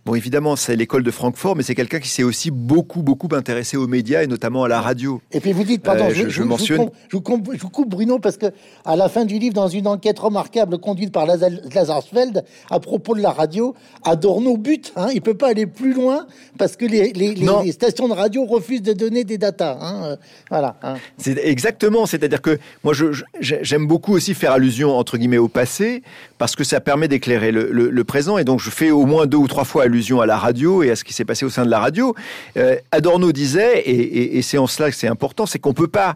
Bon, 0.08 0.16
évidemment, 0.16 0.56
c'est 0.56 0.78
l'école 0.78 1.04
de 1.04 1.12
Francfort, 1.12 1.58
mais 1.58 1.64
c'est 1.64 1.76
quelqu'un 1.76 2.00
qui 2.00 2.08
s'est 2.08 2.24
aussi 2.24 2.50
beaucoup, 2.50 3.04
beaucoup 3.04 3.28
intéressé 3.34 3.76
aux 3.76 3.88
médias 3.88 4.24
et 4.24 4.28
notamment 4.28 4.64
à 4.64 4.70
la 4.70 4.80
radio. 4.80 5.20
Et 5.34 5.42
puis 5.42 5.52
vous 5.52 5.66
dites, 5.66 5.84
pardon, 5.84 6.06
euh, 6.06 6.30
je, 6.30 6.44
mentionne... 6.44 6.90
je, 7.10 7.18
vous 7.18 7.22
coupe, 7.22 7.90
Bruno, 7.90 8.18
parce 8.18 8.38
que 8.38 8.46
à 8.86 8.96
la 8.96 9.10
fin 9.10 9.26
du 9.26 9.38
livre, 9.38 9.54
dans 9.54 9.68
une 9.68 9.86
enquête 9.86 10.18
remarquable 10.18 10.78
conduite 10.78 11.12
par 11.12 11.26
Lazarsfeld 11.26 12.46
à 12.72 12.80
propos 12.80 13.16
de 13.16 13.22
la 13.22 13.32
radio, 13.32 13.76
Adorno 14.06 14.56
bute. 14.56 14.94
Hein, 14.96 15.10
il 15.14 15.22
peut 15.22 15.34
pas 15.34 15.50
aller 15.50 15.66
plus 15.66 15.94
loin 15.94 16.26
parce 16.58 16.78
que 16.78 16.86
les, 16.86 17.12
les, 17.12 17.72
stations 17.74 18.08
de 18.08 18.14
radio 18.14 18.46
refusent 18.46 18.84
de 18.84 18.94
donner 18.94 19.26
des 19.26 19.38
datas. 19.38 19.78
Hein, 19.82 20.04
euh, 20.06 20.16
voilà. 20.50 20.78
Hein. 20.84 20.94
C'est 21.18 21.38
exactement. 21.38 22.06
C'est-à-dire 22.06 22.42
que 22.42 22.60
moi, 22.82 22.94
j'aime 23.42 23.86
beaucoup 23.86 24.14
aussi 24.14 24.34
faire 24.34 24.54
allusion 24.54 24.98
entre 24.98 25.18
guillemets 25.18 25.38
au 25.38 25.50
passé 25.50 26.02
parce 26.38 26.56
que 26.56 26.64
ça 26.64 26.80
permet 26.80 27.10
d'éclairer 27.10 27.52
le, 27.52 27.70
le, 27.72 28.04
présent. 28.06 28.38
Et 28.38 28.46
donc, 28.46 28.62
je 28.62 28.70
fais 28.70 28.90
au 28.90 29.06
moins 29.06 29.26
deux 29.26 29.36
ou 29.36 29.48
trois 29.48 29.66
fois 29.66 29.84
allusion 29.84 29.97
à 30.22 30.26
la 30.26 30.38
radio 30.38 30.84
et 30.84 30.92
à 30.92 30.96
ce 30.96 31.04
qui 31.04 31.14
s'est 31.14 31.26
passé 31.26 31.46
au 31.46 31.50
sein 31.50 31.66
de 31.66 31.72
la 31.72 31.80
radio. 31.80 32.16
Euh, 32.58 32.78
Adorno 32.92 33.32
disait, 33.32 33.84
et, 33.86 34.42
c'est 34.42 34.58
en 34.58 34.68
cela 34.68 34.90
que 34.90 34.96
c'est 34.96 35.08
important, 35.08 35.46
c'est 35.46 35.60
qu'on 35.60 35.70
ne 35.70 35.76
peut 35.76 35.88
pas 35.88 36.16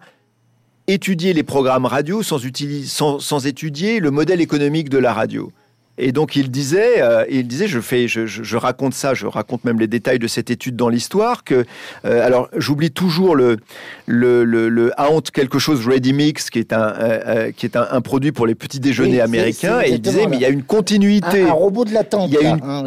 étudier 0.88 1.34
les 1.34 1.44
programmes 1.44 1.86
radio 1.86 2.24
sans, 2.24 2.40
sans, 3.20 3.46
étudier 3.46 4.00
le 4.00 4.12
modèle 4.12 4.42
économique 4.42 4.90
de 4.90 4.98
la 4.98 5.14
radio. 5.14 5.52
Et 5.98 6.12
donc 6.12 6.36
il 6.36 6.50
disait, 6.50 7.02
euh, 7.02 7.26
il 7.30 7.48
disait, 7.48 7.68
je 7.68 7.80
fais, 7.80 8.08
je, 8.08 8.58
raconte 8.58 8.94
ça, 8.94 9.14
je 9.14 9.28
raconte 9.28 9.64
même 9.66 9.80
les 9.80 9.88
détails 9.88 10.20
de 10.20 10.28
cette 10.28 10.50
étude 10.50 10.76
dans 10.76 10.90
l'histoire. 10.90 11.44
Que, 11.44 11.66
euh, 12.06 12.26
alors 12.26 12.50
j'oublie 12.56 12.92
toujours 12.92 13.36
le 13.36 13.58
le, 14.08 14.44
le, 14.44 14.92
quelque 15.34 15.60
chose 15.60 15.86
Ready 15.86 16.14
Mix 16.14 16.50
qui 16.50 16.60
est 16.60 16.74
un 16.74 17.52
qui 17.56 17.66
est 17.66 17.76
un, 17.76 18.02
produit 18.02 18.32
pour 18.32 18.48
les 18.48 18.56
petits 18.56 18.80
déjeuners 18.80 19.22
américains. 19.22 19.82
et 19.82 19.92
il 19.92 20.02
disait, 20.02 20.28
mais 20.28 20.38
il 20.38 20.42
y 20.42 20.46
a 20.46 20.50
une 20.50 20.64
continuité. 20.64 21.44
Un, 21.44 21.52
robot 21.52 21.86
de 21.86 21.94
l'attente. 21.94 22.32
Il 22.32 22.42
y 22.42 22.46
a 22.46 22.50
une, 22.50 22.60
ah 22.64 22.84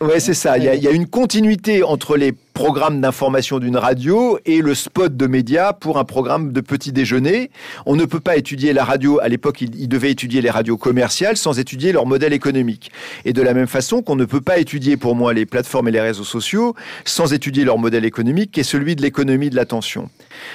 Ouais, 0.00 0.18
c'est 0.18 0.34
ça. 0.34 0.58
Il 0.58 0.64
y, 0.64 0.88
a, 0.88 0.90
une 0.90 1.06
continuité 1.06 1.84
entre 1.84 2.16
les 2.16 2.32
programmes 2.32 3.00
d'information 3.00 3.60
d'une 3.60 3.76
radio 3.76 4.38
et 4.44 4.60
le 4.60 4.74
spot 4.74 5.16
de 5.16 5.26
médias 5.28 5.72
pour 5.72 5.98
un 5.98 6.04
programme 6.04 6.52
de 6.52 6.60
petit 6.60 6.90
déjeuner. 6.90 7.50
On 7.86 7.94
ne 7.94 8.04
peut 8.04 8.18
pas 8.18 8.36
étudier 8.36 8.72
la 8.72 8.84
radio. 8.84 9.20
À 9.20 9.28
l'époque, 9.28 9.60
il, 9.60 9.88
devait 9.88 10.10
étudier 10.10 10.42
les 10.42 10.50
radios 10.50 10.76
commerciales 10.76 11.36
sans 11.36 11.60
étudier 11.60 11.92
leur 11.92 12.06
modèle 12.06 12.32
économique. 12.32 12.90
Et 13.24 13.32
de 13.32 13.40
la 13.40 13.54
même 13.54 13.68
façon 13.68 14.02
qu'on 14.02 14.16
ne 14.16 14.24
peut 14.24 14.40
pas 14.40 14.58
étudier 14.58 14.96
pour 14.96 15.14
moi 15.14 15.32
les 15.32 15.46
plateformes 15.46 15.86
et 15.88 15.92
les 15.92 16.00
réseaux 16.00 16.24
sociaux 16.24 16.74
sans 17.04 17.32
étudier 17.32 17.64
leur 17.64 17.78
modèle 17.78 18.04
économique 18.04 18.50
qui 18.50 18.60
est 18.60 18.64
celui 18.64 18.96
de 18.96 19.02
l'économie 19.02 19.48
de 19.48 19.56
l'attention. 19.56 20.10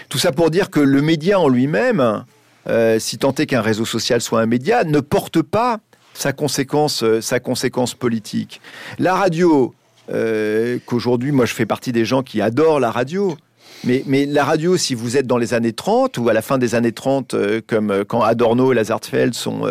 Tout 0.10 0.19
ça 0.19 0.34
pour 0.34 0.52
dire 0.52 0.69
que 0.69 0.82
le 0.82 1.02
média 1.02 1.39
en 1.39 1.47
lui-même, 1.47 2.25
euh, 2.67 2.99
si 2.99 3.17
tant 3.17 3.34
est 3.34 3.45
qu'un 3.45 3.62
réseau 3.62 3.86
social 3.86 4.19
soit 4.19 4.41
un 4.41 4.45
média, 4.45 4.84
ne 4.84 4.99
porte 4.99 5.41
pas 5.41 5.80
sa 6.19 6.34
conséquence, 6.34 7.03
euh, 7.03 7.21
sa 7.21 7.39
conséquence 7.39 7.93
politique. 7.93 8.62
La 8.97 9.15
radio, 9.15 9.73
euh, 10.12 10.77
qu'aujourd'hui, 10.86 11.32
moi, 11.32 11.45
je 11.45 11.53
fais 11.53 11.65
partie 11.65 11.91
des 11.91 12.03
gens 12.03 12.23
qui 12.23 12.41
adorent 12.41 12.79
la 12.79 12.91
radio. 12.91 13.38
Mais, 13.86 14.03
mais, 14.05 14.25
la 14.25 14.43
radio, 14.43 14.75
si 14.75 14.95
vous 14.95 15.15
êtes 15.15 15.27
dans 15.27 15.38
les 15.38 15.53
années 15.53 15.71
30 15.71 16.17
ou 16.17 16.27
à 16.27 16.34
la 16.34 16.41
fin 16.41 16.58
des 16.58 16.75
années 16.75 16.91
30, 16.91 17.34
euh, 17.34 17.62
comme 17.65 18.03
quand 18.05 18.21
Adorno 18.21 18.73
et 18.73 18.75
Lazartfeld 18.75 19.34
sont, 19.34 19.62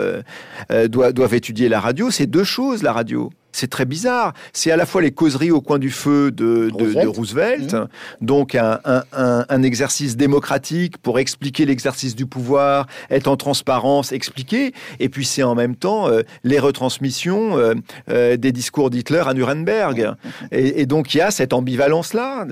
doivent, 0.87 1.13
doivent 1.13 1.35
étudier 1.35 1.69
la 1.69 1.81
radio, 1.81 2.11
c'est 2.11 2.27
deux 2.27 2.45
choses, 2.45 2.83
la 2.83 2.95
radio. 2.95 3.31
C'est 3.53 3.71
très 3.71 3.87
bizarre. 3.87 4.35
C'est 4.53 4.71
à 4.71 4.77
la 4.77 4.87
fois 4.87 5.01
les 5.03 5.11
causeries 5.11 5.51
au 5.51 5.61
coin 5.61 5.79
du 5.79 5.91
feu 5.91 6.31
de, 6.31 6.71
Roosevelt, 7.07 7.73
mmh. 7.73 7.87
donc 8.21 8.55
un, 8.55 9.63
exercice 9.63 10.17
démocratique 10.17 10.99
pour 10.99 11.19
expliquer 11.19 11.67
l'exercice 11.67 12.15
du 12.15 12.27
pouvoir, 12.27 12.87
être 13.11 13.27
en 13.27 13.37
transparence, 13.37 14.13
expliquer, 14.13 14.73
et 15.01 15.09
puis 15.09 15.25
c'est 15.25 15.43
en 15.43 15.55
même 15.55 15.77
temps 15.77 16.09
euh, 16.09 16.23
les 16.45 16.59
retransmissions 16.59 17.59
euh, 17.59 17.75
euh, 18.11 18.37
des 18.37 18.53
discours 18.53 18.91
d'Hitler 18.91 19.23
à 19.27 19.35
Nuremberg. 19.35 20.15
Et, 20.53 20.87
donc 20.87 21.15
il 21.15 21.19
y 21.19 21.21
a 21.21 21.31
cette 21.31 21.53
ambivalence-là. 21.53 22.47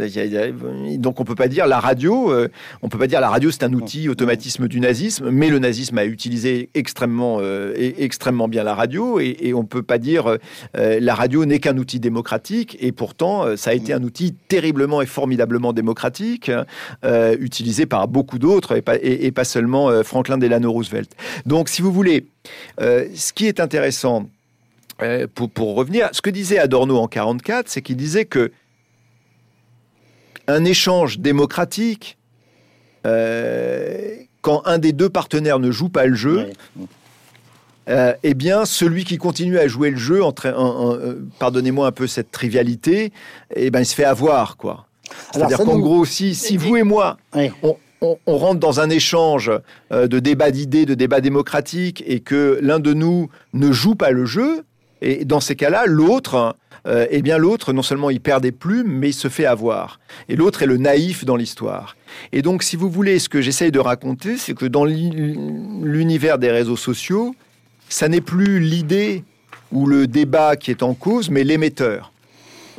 Donc 0.98 1.20
on 1.20 1.24
peut 1.24 1.34
pas 1.34 1.48
dire 1.48 1.66
la 1.66 1.80
radio, 1.80 2.32
on 2.82 2.88
peut 2.88 2.98
pas 2.98 3.06
dire 3.06 3.20
la 3.20 3.30
radio 3.30 3.50
c'est 3.50 3.62
un 3.62 3.72
outil 3.72 4.08
automatisme 4.08 4.68
du 4.68 4.80
nazisme, 4.80 5.30
mais 5.30 5.48
le 5.48 5.58
nazisme 5.58 5.98
a 5.98 6.04
utilisé 6.04 6.70
extrêmement, 6.74 7.40
extrêmement 7.76 8.48
bien 8.48 8.64
la 8.64 8.74
radio, 8.74 9.20
et, 9.20 9.36
et 9.40 9.54
on 9.54 9.64
peut 9.64 9.82
pas 9.82 9.98
dire 9.98 10.36
euh, 10.86 11.00
la 11.00 11.14
radio 11.14 11.44
n'est 11.44 11.58
qu'un 11.58 11.76
outil 11.76 12.00
démocratique 12.00 12.76
et 12.80 12.92
pourtant 12.92 13.44
euh, 13.44 13.56
ça 13.56 13.70
a 13.70 13.74
été 13.74 13.92
un 13.92 14.02
outil 14.02 14.34
terriblement 14.48 15.02
et 15.02 15.06
formidablement 15.06 15.72
démocratique, 15.72 16.50
euh, 17.04 17.36
utilisé 17.40 17.86
par 17.86 18.08
beaucoup 18.08 18.38
d'autres 18.38 18.80
et, 19.02 19.32
pas 19.32 19.44
seulement 19.44 20.02
Franklin 20.02 20.38
Delano 20.38 20.72
Roosevelt. 20.72 21.10
Donc 21.44 21.68
si 21.68 21.82
vous 21.82 21.92
voulez, 21.92 22.26
ce 22.78 23.32
qui 23.32 23.46
est 23.46 23.60
intéressant, 23.60 24.28
pour, 25.34 25.74
revenir, 25.74 26.08
ce 26.12 26.22
que 26.22 26.30
disait 26.30 26.58
Adorno 26.58 26.96
en 26.98 27.08
44, 27.08 27.68
c'est 27.68 27.82
qu'il 27.82 27.96
disait 27.96 28.24
que 28.24 28.50
un 30.46 30.64
échange 30.64 31.18
démocratique, 31.18 32.16
quand 33.02 34.62
un 34.64 34.78
des 34.78 34.92
deux 34.92 35.10
partenaires 35.10 35.58
ne 35.58 35.70
joue 35.70 35.88
pas 35.88 36.06
le 36.06 36.14
jeu, 36.14 36.46
euh, 37.88 38.14
eh 38.22 38.34
bien, 38.34 38.64
celui 38.64 39.04
qui 39.04 39.16
continue 39.16 39.58
à 39.58 39.68
jouer 39.68 39.90
le 39.90 39.96
jeu, 39.96 40.20
euh, 40.44 41.14
pardonnez-moi 41.38 41.86
un 41.86 41.92
peu 41.92 42.06
cette 42.06 42.32
trivialité, 42.32 43.12
eh 43.54 43.70
ben, 43.70 43.80
il 43.80 43.86
se 43.86 43.94
fait 43.94 44.04
avoir, 44.04 44.56
quoi. 44.56 44.86
C'est-à-dire 45.32 45.58
qu'en 45.58 45.78
gros, 45.78 46.04
si, 46.04 46.34
si 46.34 46.56
vous 46.56 46.76
et 46.76 46.82
moi, 46.82 47.16
on, 48.02 48.16
rentre 48.26 48.58
dans 48.58 48.80
un 48.80 48.90
échange 48.90 49.52
euh, 49.92 50.08
de 50.08 50.18
débat 50.18 50.50
d'idées, 50.50 50.84
de 50.84 50.94
débat 50.94 51.20
démocratique, 51.20 52.02
et 52.06 52.20
que 52.20 52.58
l'un 52.60 52.80
de 52.80 52.92
nous 52.92 53.30
ne 53.52 53.70
joue 53.70 53.94
pas 53.94 54.10
le 54.10 54.24
jeu, 54.24 54.64
et 55.00 55.24
dans 55.24 55.40
ces 55.40 55.54
cas-là, 55.54 55.84
l'autre, 55.86 56.56
eh 57.10 57.20
bien 57.20 57.36
l'autre, 57.36 57.72
non 57.72 57.82
seulement 57.82 58.10
il 58.10 58.20
perd 58.20 58.42
des 58.42 58.52
plumes, 58.52 58.86
mais 58.86 59.08
il 59.10 59.12
se 59.12 59.28
fait 59.28 59.44
avoir. 59.44 59.98
Et 60.28 60.36
l'autre 60.36 60.62
est 60.62 60.66
le 60.66 60.76
naïf 60.78 61.24
dans 61.24 61.34
l'histoire. 61.34 61.96
Et 62.32 62.42
donc, 62.42 62.62
si 62.62 62.76
vous 62.76 62.88
voulez, 62.88 63.18
ce 63.18 63.28
que 63.28 63.40
j'essaye 63.42 63.72
de 63.72 63.80
raconter, 63.80 64.36
c'est 64.36 64.54
que 64.54 64.64
dans 64.64 64.84
l'univers 64.84 66.38
des 66.38 66.50
réseaux 66.50 66.76
sociaux, 66.76 67.34
ça 67.88 68.08
n'est 68.08 68.20
plus 68.20 68.60
l'idée 68.60 69.24
ou 69.72 69.86
le 69.86 70.06
débat 70.06 70.56
qui 70.56 70.70
est 70.70 70.82
en 70.82 70.94
cause, 70.94 71.30
mais 71.30 71.44
l'émetteur. 71.44 72.12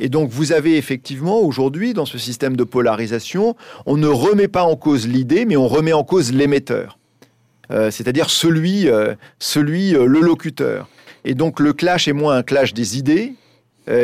Et 0.00 0.08
donc 0.08 0.30
vous 0.30 0.52
avez 0.52 0.76
effectivement 0.76 1.40
aujourd'hui, 1.40 1.92
dans 1.92 2.06
ce 2.06 2.18
système 2.18 2.56
de 2.56 2.64
polarisation, 2.64 3.56
on 3.86 3.96
ne 3.96 4.06
remet 4.06 4.48
pas 4.48 4.62
en 4.62 4.76
cause 4.76 5.08
l'idée, 5.08 5.44
mais 5.44 5.56
on 5.56 5.68
remet 5.68 5.92
en 5.92 6.04
cause 6.04 6.32
l'émetteur. 6.32 6.98
Euh, 7.70 7.90
c'est-à-dire 7.90 8.30
celui, 8.30 8.88
euh, 8.88 9.14
celui 9.38 9.94
euh, 9.94 10.06
le 10.06 10.20
locuteur. 10.20 10.88
Et 11.24 11.34
donc 11.34 11.60
le 11.60 11.72
clash 11.72 12.08
est 12.08 12.12
moins 12.12 12.36
un 12.36 12.42
clash 12.42 12.74
des 12.74 12.98
idées 12.98 13.34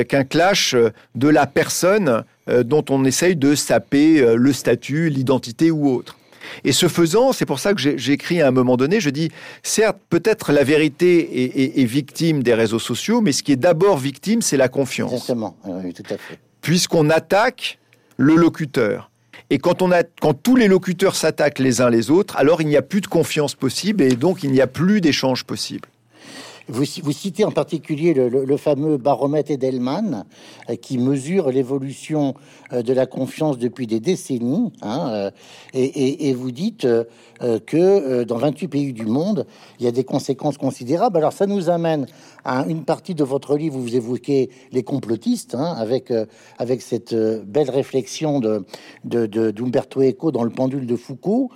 qu'un 0.08 0.24
clash 0.24 0.74
de 1.14 1.28
la 1.28 1.46
personne 1.46 2.24
dont 2.46 2.84
on 2.88 3.04
essaye 3.04 3.36
de 3.36 3.54
saper 3.54 4.34
le 4.34 4.52
statut, 4.54 5.10
l'identité 5.10 5.70
ou 5.70 5.90
autre. 5.90 6.16
Et 6.64 6.72
ce 6.72 6.88
faisant, 6.88 7.33
c'est 7.33 7.46
pour 7.46 7.59
ça 7.59 7.74
que 7.74 7.80
j'ai 7.80 8.12
écrit 8.12 8.40
à 8.40 8.48
un 8.48 8.50
moment 8.50 8.76
donné, 8.76 9.00
je 9.00 9.11
dis, 9.11 9.30
certes, 9.62 9.98
peut-être 10.09 10.52
la 10.52 10.64
vérité 10.64 11.80
est, 11.80 11.85
victime 11.85 12.42
des 12.42 12.54
réseaux 12.54 12.78
sociaux, 12.78 13.20
mais 13.20 13.33
ce 13.33 13.42
qui 13.42 13.52
est 13.52 13.57
d'abord 13.57 13.98
victime, 13.98 14.42
c'est 14.42 14.57
la 14.57 14.68
confiance. 14.68 15.12
Exactement, 15.12 15.57
oui, 15.64 15.92
tout 15.92 16.02
à 16.11 16.16
fait. 16.16 16.38
Puisqu'on 16.61 17.11
attaque 17.11 17.78
le 18.16 18.37
locuteur. 18.37 19.11
Et 19.50 19.59
quand, 19.59 19.83
on 19.83 19.92
a, 19.92 20.02
quand 20.02 20.35
tous 20.35 20.57
les 20.57 20.68
locuteurs 20.68 21.16
s'attaquent 21.16 21.59
les 21.59 21.80
uns 21.80 21.90
les 21.90 22.11
autres, 22.11 22.37
alors 22.37 22.62
il 22.62 22.68
n'y 22.68 22.76
a 22.76 22.83
plus 22.83 23.00
de 23.00 23.07
confiance 23.07 23.54
possible 23.54 24.02
et 24.02 24.16
donc 24.16 24.42
il 24.42 24.50
n'y 24.50 24.61
a 24.61 24.66
plus 24.66 25.00
d'échange 25.00 25.44
possible. 25.44 25.88
Vous, 26.68 27.12
citez 27.12 27.44
en 27.44 27.50
particulier 27.50 28.14
le, 28.14 28.57
fameux 28.57 28.96
baromètre 28.96 29.50
Edelman 29.50 30.24
euh, 30.70 30.77
qui 30.77 30.96
mesure 30.96 31.50
l'évolution 31.50 32.35
euh, 32.72 32.83
de 32.83 32.92
la 32.92 33.07
confiance 33.07 33.59
depuis 33.59 33.87
des 33.87 34.00
décennies. 34.00 34.72
Hein, 34.81 35.09
euh, 35.11 35.31
et, 35.74 36.33
vous 36.33 36.50
dites 36.50 36.87
que 37.66 38.24
dans 38.24 38.38
28 38.38 38.68
pays 38.68 38.92
du 38.92 39.07
monde, 39.07 39.46
il 39.79 39.85
y 39.85 39.88
a 39.88 39.92
des 39.92 40.05
conséquences 40.05 40.57
considérables. 40.57 41.18
Alors 41.18 41.33
ça 41.33 41.46
nous 41.46 41.68
amène 41.68 42.07
à 42.44 42.64
une 42.66 42.85
partie 42.85 43.14
de 43.14 43.24
votre 43.24 43.57
livre 43.57 43.77
où 43.77 43.81
vous 43.81 43.96
évoquez 43.96 44.50
les 44.72 44.83
complotistes, 44.83 45.55
hein, 45.55 45.74
avec, 45.77 46.12
avec 46.59 46.83
cette 46.83 47.14
belle 47.14 47.70
réflexion 47.70 48.40
de, 48.40 48.64
d'Umberto 49.05 50.03
Eco 50.03 50.33
dans 50.33 50.44
le 50.44 50.50
pendule 50.50 50.87
de 50.87 50.96
Foucault. 50.96 51.50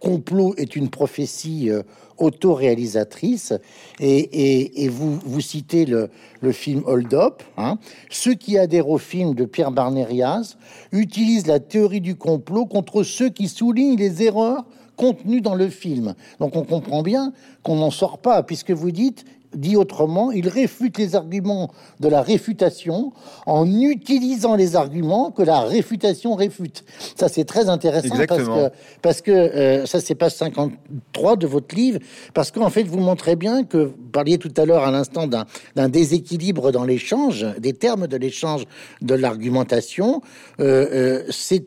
Complot 0.00 0.54
est 0.56 0.76
une 0.76 0.90
prophétie 0.90 1.70
euh, 1.70 1.82
autoréalisatrice 2.18 3.52
et, 4.00 4.84
et, 4.84 4.88
vous, 4.88 5.18
vous 5.24 5.40
citez 5.40 5.84
le, 5.84 6.10
le 6.40 6.52
film 6.52 6.82
Hold 6.86 7.12
Up. 7.14 7.42
Hein. 7.56 7.78
Ceux 8.10 8.34
qui 8.34 8.58
adhèrent 8.58 8.88
au 8.88 8.98
film 8.98 9.34
de 9.34 9.44
Pierre 9.44 9.70
Barnérias 9.70 10.56
utilisent 10.92 11.46
la 11.46 11.60
théorie 11.60 12.00
du 12.00 12.14
complot 12.14 12.66
contre 12.66 13.02
ceux 13.02 13.28
qui 13.28 13.48
soulignent 13.48 13.98
les 13.98 14.22
erreurs 14.22 14.64
contenues 14.96 15.42
dans 15.42 15.54
le 15.54 15.68
film. 15.68 16.14
Donc 16.40 16.56
on 16.56 16.64
comprend 16.64 17.02
bien 17.02 17.32
qu'on 17.62 17.76
n'en 17.76 17.90
sort 17.90 18.18
pas, 18.18 18.42
puisque 18.42 18.70
vous 18.70 18.90
dites 18.90 19.24
Dit 19.54 19.76
autrement, 19.76 20.32
il 20.32 20.48
réfute 20.48 20.98
les 20.98 21.14
arguments 21.14 21.70
de 22.00 22.08
la 22.08 22.22
réfutation 22.22 23.12
en 23.46 23.66
utilisant 23.66 24.56
les 24.56 24.76
arguments 24.76 25.30
que 25.30 25.42
la 25.42 25.60
réfutation 25.60 26.34
réfute. 26.34 26.84
Ça, 27.16 27.28
c'est 27.28 27.44
très 27.44 27.68
intéressant 27.68 28.16
parce 28.28 28.44
que, 28.44 28.70
parce 29.02 29.22
que 29.22 29.30
euh, 29.30 29.86
ça, 29.86 30.00
c'est 30.00 30.14
page 30.14 30.34
53 30.34 31.36
de 31.36 31.46
votre 31.46 31.74
livre, 31.74 31.98
parce 32.34 32.50
qu'en 32.50 32.70
fait, 32.70 32.82
vous 32.84 32.98
montrez 32.98 33.36
bien 33.36 33.64
que, 33.64 33.78
vous 33.78 34.08
parliez 34.12 34.38
tout 34.38 34.52
à 34.56 34.64
l'heure 34.64 34.84
à 34.84 34.90
l'instant 34.90 35.26
d'un 35.26 35.88
déséquilibre 35.88 36.72
dans 36.72 36.84
l'échange, 36.84 37.46
des 37.58 37.72
termes 37.72 38.06
de 38.06 38.16
l'échange 38.16 38.64
de 39.02 39.14
l'argumentation. 39.14 40.22
Euh, 40.60 41.22
euh, 41.28 41.66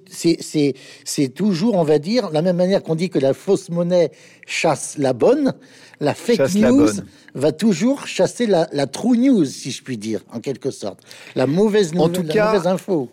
c'est 1.05 1.30
toujours, 1.30 1.75
on 1.75 1.84
va 1.84 1.99
dire, 1.99 2.30
la 2.32 2.41
même 2.41 2.57
manière 2.57 2.84
qu'on 2.84 2.95
dit 2.95 3.09
que 3.09 3.19
la 3.19 3.34
fausse 3.34 3.69
monnaie 3.69 4.11
chasse 4.45 4.97
la 4.97 5.13
bonne, 5.13 5.53
la 5.99 6.13
fake 6.13 6.55
news 6.55 6.89
va 7.35 7.51
toujours 7.51 8.07
chasser 8.07 8.45
la, 8.45 8.65
true 8.87 9.17
news, 9.17 9.45
si 9.45 9.71
je 9.71 9.83
puis 9.83 9.97
dire, 9.97 10.21
en 10.31 10.39
quelque 10.39 10.71
sorte. 10.71 10.99
La 11.35 11.47
mauvaise 11.47 11.93
nouvelle, 11.93 12.09
en 12.09 12.13
tout 12.13 12.23
cas, 12.23 12.53
mauvaise 12.53 12.67
info. 12.67 13.09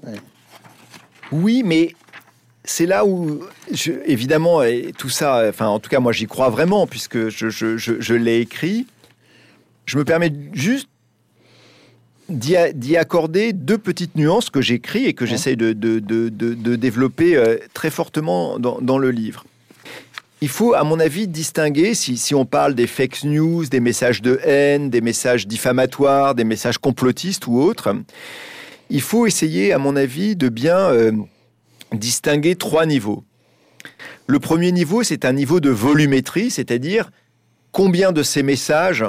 Oui, 1.32 1.62
mais 1.64 1.94
c'est 2.64 2.86
là 2.86 3.04
où, 3.04 3.40
évidemment, 4.04 4.62
et 4.62 4.92
tout 4.96 5.08
ça, 5.08 5.44
enfin, 5.48 5.66
en 5.66 5.80
tout 5.80 5.90
cas, 5.90 6.00
moi, 6.00 6.12
j'y 6.12 6.26
crois 6.26 6.48
vraiment, 6.48 6.86
puisque 6.86 7.28
je, 7.28 7.48
je, 7.48 8.14
l'ai 8.14 8.40
écrit. 8.40 8.86
Je 9.86 9.98
me 9.98 10.04
permets 10.04 10.32
juste 10.52 10.88
d'y 12.28 12.96
accorder 12.96 13.52
deux 13.52 13.78
petites 13.78 14.16
nuances 14.16 14.50
que 14.50 14.60
j'écris 14.60 15.04
et 15.04 15.14
que 15.14 15.26
j'essaye 15.26 15.56
de, 15.56 15.72
de, 15.72 16.76
développer 16.76 17.36
euh, 17.36 17.56
très 17.72 17.90
fortement 17.90 18.58
dans, 18.58 18.80
dans 18.80 18.98
le 18.98 19.10
livre. 19.10 19.44
Il 20.42 20.48
faut, 20.48 20.74
à 20.74 20.84
mon 20.84 21.00
avis, 21.00 21.28
distinguer, 21.28 21.94
si, 21.94 22.34
on 22.34 22.44
parle 22.44 22.74
des 22.74 22.86
fake 22.86 23.24
news, 23.24 23.64
des 23.66 23.80
messages 23.80 24.20
de 24.20 24.38
haine, 24.44 24.90
des 24.90 25.00
messages 25.00 25.46
diffamatoires, 25.46 26.34
des 26.34 26.44
messages 26.44 26.76
complotistes 26.76 27.46
ou 27.46 27.58
autres, 27.58 27.96
il 28.90 29.00
faut 29.00 29.26
essayer, 29.26 29.72
à 29.72 29.78
mon 29.78 29.96
avis, 29.96 30.36
de 30.36 30.48
bien 30.48 30.78
euh, 30.78 31.12
distinguer 31.92 32.54
trois 32.54 32.84
niveaux. 32.84 33.24
Le 34.26 34.38
premier 34.38 34.72
niveau, 34.72 35.02
c'est 35.02 35.24
un 35.24 35.32
niveau 35.32 35.60
de 35.60 35.70
volumétrie, 35.70 36.50
c'est-à-dire 36.50 37.10
combien 37.72 38.12
de 38.12 38.22
ces 38.22 38.42
messages, 38.42 39.04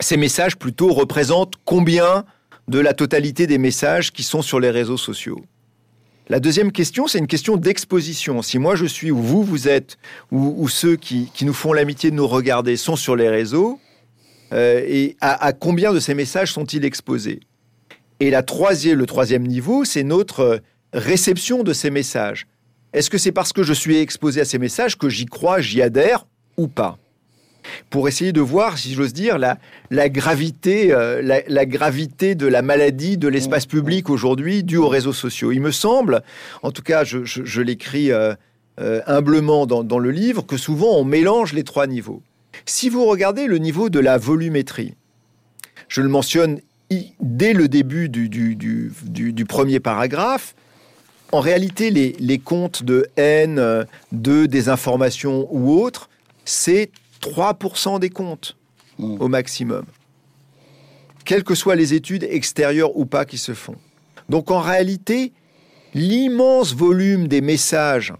ces 0.00 0.16
messages 0.16 0.56
plutôt 0.56 0.92
représentent 0.92 1.54
combien 1.64 2.24
de 2.68 2.78
la 2.78 2.94
totalité 2.94 3.46
des 3.46 3.58
messages 3.58 4.12
qui 4.12 4.22
sont 4.22 4.42
sur 4.42 4.58
les 4.58 4.70
réseaux 4.70 4.96
sociaux. 4.96 5.44
La 6.30 6.38
deuxième 6.38 6.70
question, 6.70 7.08
c'est 7.08 7.18
une 7.18 7.26
question 7.26 7.56
d'exposition. 7.56 8.40
Si 8.40 8.60
moi 8.60 8.76
je 8.76 8.86
suis, 8.86 9.10
ou 9.10 9.18
vous, 9.18 9.42
vous 9.42 9.66
êtes, 9.66 9.98
ou, 10.30 10.68
ceux 10.68 10.94
qui, 10.94 11.28
nous 11.42 11.52
font 11.52 11.72
l'amitié 11.72 12.12
de 12.12 12.14
nous 12.14 12.28
regarder 12.28 12.76
sont 12.76 12.94
sur 12.94 13.16
les 13.16 13.28
réseaux, 13.28 13.80
euh, 14.52 14.80
et 14.86 15.16
à, 15.20 15.52
combien 15.52 15.92
de 15.92 15.98
ces 15.98 16.14
messages 16.14 16.52
sont-ils 16.52 16.84
exposés? 16.84 17.40
Et 18.20 18.30
la 18.30 18.44
troisième, 18.44 18.96
le 19.00 19.06
troisième 19.06 19.44
niveau, 19.44 19.84
c'est 19.84 20.04
notre 20.04 20.60
réception 20.92 21.64
de 21.64 21.72
ces 21.72 21.90
messages. 21.90 22.46
Est-ce 22.92 23.10
que 23.10 23.18
c'est 23.18 23.32
parce 23.32 23.52
que 23.52 23.64
je 23.64 23.72
suis 23.72 23.96
exposé 23.96 24.40
à 24.40 24.44
ces 24.44 24.58
messages 24.58 24.96
que 24.96 25.08
j'y 25.08 25.26
crois, 25.26 25.60
j'y 25.60 25.82
adhère 25.82 26.28
ou 26.56 26.68
pas? 26.68 26.96
Pour 27.90 28.08
essayer 28.08 28.32
de 28.32 28.40
voir, 28.40 28.78
si 28.78 28.94
j'ose 28.94 29.12
dire, 29.12 29.38
la, 29.38 29.58
la 29.90 30.08
gravité, 30.08 30.92
euh, 30.92 31.22
la, 31.22 31.66
gravité 31.66 32.34
de 32.34 32.46
la 32.46 32.62
maladie 32.62 33.18
de 33.18 33.28
l'espace 33.28 33.66
public 33.66 34.10
aujourd'hui 34.10 34.62
due 34.62 34.76
aux 34.76 34.88
réseaux 34.88 35.12
sociaux. 35.12 35.52
Il 35.52 35.60
me 35.60 35.70
semble, 35.70 36.22
en 36.62 36.70
tout 36.70 36.82
cas, 36.82 37.04
je, 37.04 37.60
l'écris 37.60 38.12
euh, 38.12 38.34
euh, 38.80 39.00
humblement 39.06 39.66
dans, 39.66 39.98
le 39.98 40.10
livre, 40.10 40.46
que 40.46 40.56
souvent 40.56 40.96
on 40.96 41.04
mélange 41.04 41.52
les 41.52 41.64
trois 41.64 41.86
niveaux. 41.86 42.22
Si 42.66 42.88
vous 42.88 43.04
regardez 43.04 43.46
le 43.46 43.58
niveau 43.58 43.90
de 43.90 44.00
la 44.00 44.18
volumétrie, 44.18 44.94
je 45.88 46.00
le 46.02 46.08
mentionne 46.08 46.60
dès 47.20 47.52
le 47.52 47.68
début 47.68 48.08
du, 48.08 48.28
du, 48.28 49.44
premier 49.44 49.80
paragraphe, 49.80 50.54
en 51.32 51.38
réalité, 51.38 51.90
les, 51.90 52.16
les 52.18 52.38
comptes 52.40 52.82
de 52.82 53.06
haine, 53.16 53.86
de 54.10 54.46
désinformation 54.46 55.46
ou 55.50 55.72
autres, 55.72 56.10
c'est 56.44 56.90
3% 57.20 57.98
des 57.98 58.10
comptes 58.10 58.56
mmh. 58.98 59.16
au 59.20 59.28
maximum, 59.28 59.84
quelles 61.24 61.44
que 61.44 61.54
soient 61.54 61.76
les 61.76 61.94
études 61.94 62.24
extérieures 62.24 62.96
ou 62.96 63.06
pas 63.06 63.24
qui 63.24 63.38
se 63.38 63.54
font. 63.54 63.76
Donc 64.28 64.50
en 64.50 64.60
réalité, 64.60 65.32
l'immense 65.94 66.74
volume 66.74 67.28
des 67.28 67.40
messages 67.40 68.12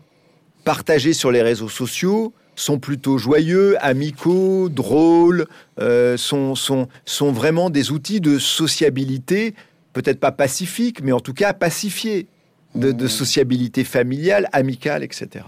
partagés 0.64 1.12
sur 1.12 1.30
les 1.30 1.42
réseaux 1.42 1.68
sociaux 1.68 2.34
sont 2.56 2.78
plutôt 2.78 3.16
joyeux, 3.16 3.76
amicaux, 3.80 4.68
drôles, 4.68 5.46
euh, 5.78 6.16
sont, 6.16 6.54
sont, 6.54 6.88
sont 7.06 7.32
vraiment 7.32 7.70
des 7.70 7.90
outils 7.90 8.20
de 8.20 8.38
sociabilité, 8.38 9.54
peut-être 9.94 10.20
pas 10.20 10.32
pacifique, 10.32 11.02
mais 11.02 11.12
en 11.12 11.20
tout 11.20 11.32
cas 11.32 11.52
pacifiés, 11.54 12.26
de, 12.74 12.92
de 12.92 13.06
mmh. 13.06 13.08
sociabilité 13.08 13.84
familiale, 13.84 14.48
amicale, 14.52 15.02
etc. 15.02 15.44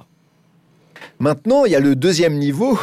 Maintenant, 1.18 1.64
il 1.64 1.72
y 1.72 1.76
a 1.76 1.80
le 1.80 1.94
deuxième 1.94 2.34
niveau, 2.34 2.78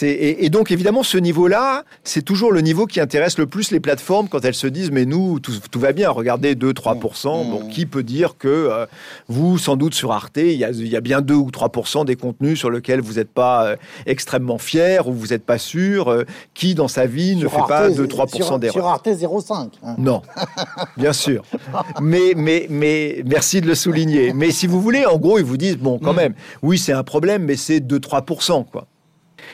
et, 0.00 0.48
donc 0.48 0.70
évidemment, 0.70 1.02
ce 1.02 1.18
niveau-là, 1.18 1.84
c'est 2.04 2.22
toujours 2.22 2.52
le 2.52 2.60
niveau 2.60 2.86
qui 2.86 3.00
intéresse 3.00 3.38
le 3.38 3.46
plus 3.46 3.70
les 3.70 3.80
plateformes 3.80 4.28
quand 4.28 4.44
elles 4.44 4.54
se 4.54 4.66
disent 4.66 4.90
mais 4.90 5.04
nous, 5.04 5.40
tout, 5.40 5.52
va 5.80 5.92
bien, 5.92 6.10
regardez 6.10 6.54
2-3%. 6.54 6.96
Mmh. 7.46 7.50
Bon, 7.50 7.68
qui 7.68 7.86
peut 7.86 8.02
dire 8.02 8.36
que 8.38 8.48
euh, 8.48 8.86
vous, 9.28 9.58
sans 9.58 9.76
doute 9.76 9.94
sur 9.94 10.12
Arte, 10.12 10.36
il 10.36 10.52
y, 10.52 10.96
a, 10.96 11.00
bien 11.00 11.20
2 11.20 11.34
ou 11.34 11.50
3% 11.50 12.04
des 12.04 12.16
contenus 12.16 12.58
sur 12.58 12.70
lesquels 12.70 13.00
vous 13.00 13.14
n'êtes 13.14 13.30
pas 13.30 13.66
euh, 13.66 13.76
extrêmement 14.06 14.58
fier 14.58 15.08
ou 15.08 15.12
vous 15.12 15.28
n'êtes 15.28 15.44
pas 15.44 15.58
sûr 15.58 16.08
euh, 16.08 16.24
Qui 16.54 16.74
dans 16.74 16.88
sa 16.88 17.06
vie 17.06 17.36
ne 17.36 17.48
fait 17.48 17.56
pas 17.68 17.90
2-3% 17.90 18.60
d'erreurs 18.60 18.72
Sur 18.72 18.86
Arte 18.86 19.08
0,5. 19.08 19.70
Hein. 19.82 19.94
Non, 19.98 20.22
bien 20.96 21.12
sûr. 21.12 21.42
mais, 22.00 22.32
mais, 22.36 22.66
mais 22.70 23.22
merci 23.26 23.60
de 23.60 23.66
le 23.66 23.74
souligner. 23.74 24.32
Mais 24.32 24.50
si 24.50 24.66
vous 24.66 24.80
voulez, 24.80 25.04
en 25.06 25.18
gros, 25.18 25.38
ils 25.38 25.44
vous 25.44 25.56
disent 25.56 25.78
bon, 25.78 25.98
quand 25.98 26.12
mmh. 26.12 26.16
même, 26.16 26.34
oui, 26.62 26.78
c'est 26.78 26.92
un 26.92 27.04
problème, 27.04 27.44
mais 27.44 27.56
c'est 27.56 27.80
2-3%. 27.80 28.64
quoi. 28.70 28.86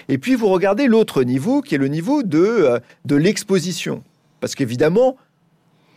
Et 0.08 0.18
puis 0.18 0.34
vous 0.34 0.48
regardez 0.48 0.86
l'autre 0.86 1.22
niveau, 1.22 1.60
qui 1.60 1.74
est 1.74 1.78
le 1.78 1.88
niveau 1.88 2.22
de, 2.22 2.38
euh, 2.38 2.78
de 3.04 3.16
l'exposition. 3.16 4.02
Parce 4.40 4.54
qu'évidemment, 4.54 5.16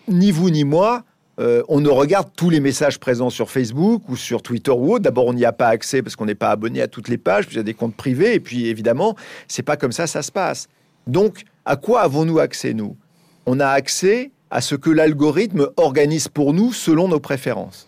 ni 0.07 0.32
vous 0.32 0.49
ni 0.49 0.64
moi, 0.64 1.03
euh, 1.39 1.64
on 1.70 1.80
ne 1.80 1.89
regarde 1.89 2.30
tous 2.36 2.49
les 2.49 2.59
messages 2.59 2.99
présents 2.99 3.30
sur 3.30 3.49
Facebook 3.49 4.09
ou 4.09 4.16
sur 4.16 4.41
Twitter 4.41 4.72
ou 4.72 4.93
autre. 4.93 5.03
D'abord, 5.03 5.28
on 5.28 5.34
n'y 5.34 5.45
a 5.45 5.53
pas 5.53 5.68
accès 5.68 6.01
parce 6.01 6.16
qu'on 6.16 6.26
n'est 6.26 6.36
pas 6.36 6.51
abonné 6.51 6.82
à 6.82 6.88
toutes 6.88 7.07
les 7.07 7.18
pages, 7.18 7.45
puis 7.45 7.55
il 7.55 7.57
y 7.57 7.62
a 7.62 7.64
des 7.64 7.74
comptes 7.74 7.95
privés, 7.95 8.36
et 8.36 8.39
puis 8.39 8.68
évidemment, 8.68 9.16
c'est 9.47 9.64
pas 9.64 9.78
comme 9.78 9.91
ça 9.91 10.07
ça 10.07 10.22
se 10.22 10.32
passe. 10.32 10.68
Donc, 11.07 11.43
à 11.66 11.78
quoi 11.78 12.01
avons-nous 12.01 12.39
accès, 12.39 12.74
nous? 12.74 12.97
On 13.45 13.59
a 13.59 13.68
accès 13.68 14.32
à 14.49 14.62
ce 14.62 14.76
que 14.76 14.89
l'algorithme 14.89 15.70
organise 15.78 16.28
pour 16.28 16.53
nous 16.53 16.74
selon 16.74 17.07
nos 17.07 17.20
préférences 17.20 17.88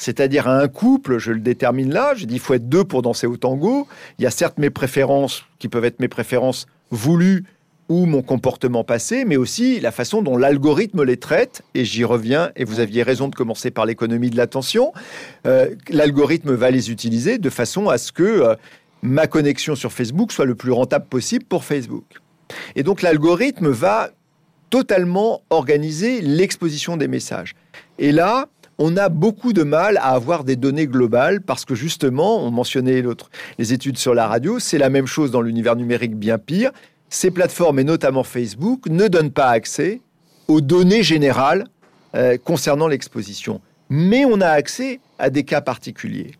c'est-à-dire 0.00 0.48
à 0.48 0.58
un 0.58 0.66
couple, 0.66 1.18
je 1.18 1.30
le 1.30 1.40
détermine 1.40 1.92
là, 1.92 2.14
je 2.16 2.24
dis 2.24 2.36
il 2.36 2.40
faut 2.40 2.54
être 2.54 2.70
deux 2.70 2.84
pour 2.84 3.02
danser 3.02 3.26
au 3.26 3.36
tango. 3.36 3.86
Il 4.18 4.22
y 4.22 4.26
a 4.26 4.30
certes 4.30 4.56
mes 4.56 4.70
préférences 4.70 5.44
qui 5.58 5.68
peuvent 5.68 5.84
être 5.84 6.00
mes 6.00 6.08
préférences 6.08 6.66
voulues 6.90 7.44
ou 7.90 8.06
mon 8.06 8.22
comportement 8.22 8.82
passé, 8.82 9.26
mais 9.26 9.36
aussi 9.36 9.78
la 9.78 9.90
façon 9.90 10.22
dont 10.22 10.38
l'algorithme 10.38 11.02
les 11.02 11.18
traite, 11.18 11.62
et 11.74 11.84
j'y 11.84 12.04
reviens, 12.04 12.50
et 12.56 12.64
vous 12.64 12.80
aviez 12.80 13.02
raison 13.02 13.28
de 13.28 13.34
commencer 13.34 13.70
par 13.70 13.84
l'économie 13.84 14.30
de 14.30 14.38
l'attention, 14.38 14.94
euh, 15.46 15.74
l'algorithme 15.90 16.54
va 16.54 16.70
les 16.70 16.90
utiliser 16.90 17.36
de 17.36 17.50
façon 17.50 17.90
à 17.90 17.98
ce 17.98 18.10
que 18.10 18.22
euh, 18.22 18.54
ma 19.02 19.26
connexion 19.26 19.74
sur 19.74 19.92
Facebook 19.92 20.32
soit 20.32 20.46
le 20.46 20.54
plus 20.54 20.72
rentable 20.72 21.06
possible 21.06 21.44
pour 21.44 21.62
Facebook. 21.62 22.06
Et 22.74 22.82
donc 22.84 23.02
l'algorithme 23.02 23.68
va 23.68 24.12
totalement 24.70 25.42
organiser 25.50 26.22
l'exposition 26.22 26.96
des 26.96 27.08
messages. 27.08 27.54
Et 27.98 28.12
là, 28.12 28.46
on 28.80 28.96
a 28.96 29.10
beaucoup 29.10 29.52
de 29.52 29.62
mal 29.62 29.98
à 29.98 30.14
avoir 30.14 30.42
des 30.42 30.56
données 30.56 30.86
globales 30.86 31.42
parce 31.42 31.66
que 31.66 31.74
justement, 31.74 32.42
on 32.42 32.50
mentionnait 32.50 33.02
l'autre, 33.02 33.30
les 33.58 33.74
études 33.74 33.98
sur 33.98 34.14
la 34.14 34.26
radio, 34.26 34.58
c'est 34.58 34.78
la 34.78 34.88
même 34.88 35.06
chose 35.06 35.30
dans 35.30 35.42
l'univers 35.42 35.76
numérique, 35.76 36.16
bien 36.16 36.38
pire. 36.38 36.72
ces 37.10 37.30
plateformes, 37.30 37.78
et 37.78 37.84
notamment 37.84 38.24
Facebook, 38.24 38.86
ne 38.88 39.06
donnent 39.06 39.32
pas 39.32 39.50
accès 39.50 40.00
aux 40.48 40.60
données 40.60 41.02
générales 41.02 41.64
euh, 42.14 42.38
concernant 42.42 42.88
l'exposition. 42.88 43.60
Mais 43.90 44.24
on 44.24 44.40
a 44.40 44.48
accès 44.48 45.00
à 45.18 45.28
des 45.28 45.42
cas 45.42 45.60
particuliers. 45.60 46.32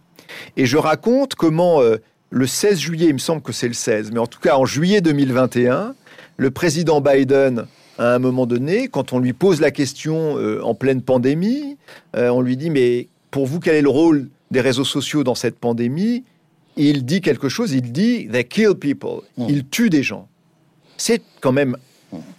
Et 0.56 0.64
je 0.64 0.78
raconte 0.78 1.34
comment 1.34 1.82
euh, 1.82 1.96
le 2.30 2.46
16 2.46 2.78
juillet, 2.78 3.08
il 3.08 3.14
me 3.14 3.18
semble 3.18 3.42
que 3.42 3.52
c'est 3.52 3.68
le 3.68 3.74
16, 3.74 4.12
mais 4.12 4.18
en 4.20 4.26
tout 4.26 4.40
cas 4.40 4.56
en 4.56 4.64
juillet 4.64 5.02
2021, 5.02 5.94
le 6.38 6.50
président 6.50 7.02
Biden, 7.02 7.66
à 8.00 8.14
un 8.14 8.18
moment 8.18 8.46
donné, 8.46 8.88
quand 8.88 9.12
on 9.12 9.18
lui 9.18 9.32
pose 9.32 9.60
la 9.60 9.70
question 9.70 10.36
euh, 10.38 10.60
en 10.62 10.74
pleine 10.74 11.02
pandémie, 11.02 11.76
on 12.14 12.40
lui 12.40 12.56
dit, 12.56 12.70
mais 12.70 13.08
pour 13.30 13.46
vous, 13.46 13.60
quel 13.60 13.76
est 13.76 13.82
le 13.82 13.88
rôle 13.88 14.28
des 14.50 14.60
réseaux 14.60 14.84
sociaux 14.84 15.22
dans 15.22 15.34
cette 15.34 15.58
pandémie? 15.58 16.24
Il 16.76 17.04
dit 17.04 17.20
quelque 17.20 17.48
chose, 17.48 17.72
il 17.72 17.92
dit, 17.92 18.26
they 18.28 18.44
kill 18.44 18.74
people, 18.74 19.20
mmh. 19.36 19.46
ils 19.48 19.66
tuent 19.66 19.90
des 19.90 20.02
gens 20.02 20.26
c'est 21.00 21.22
quand 21.40 21.52
même 21.52 21.76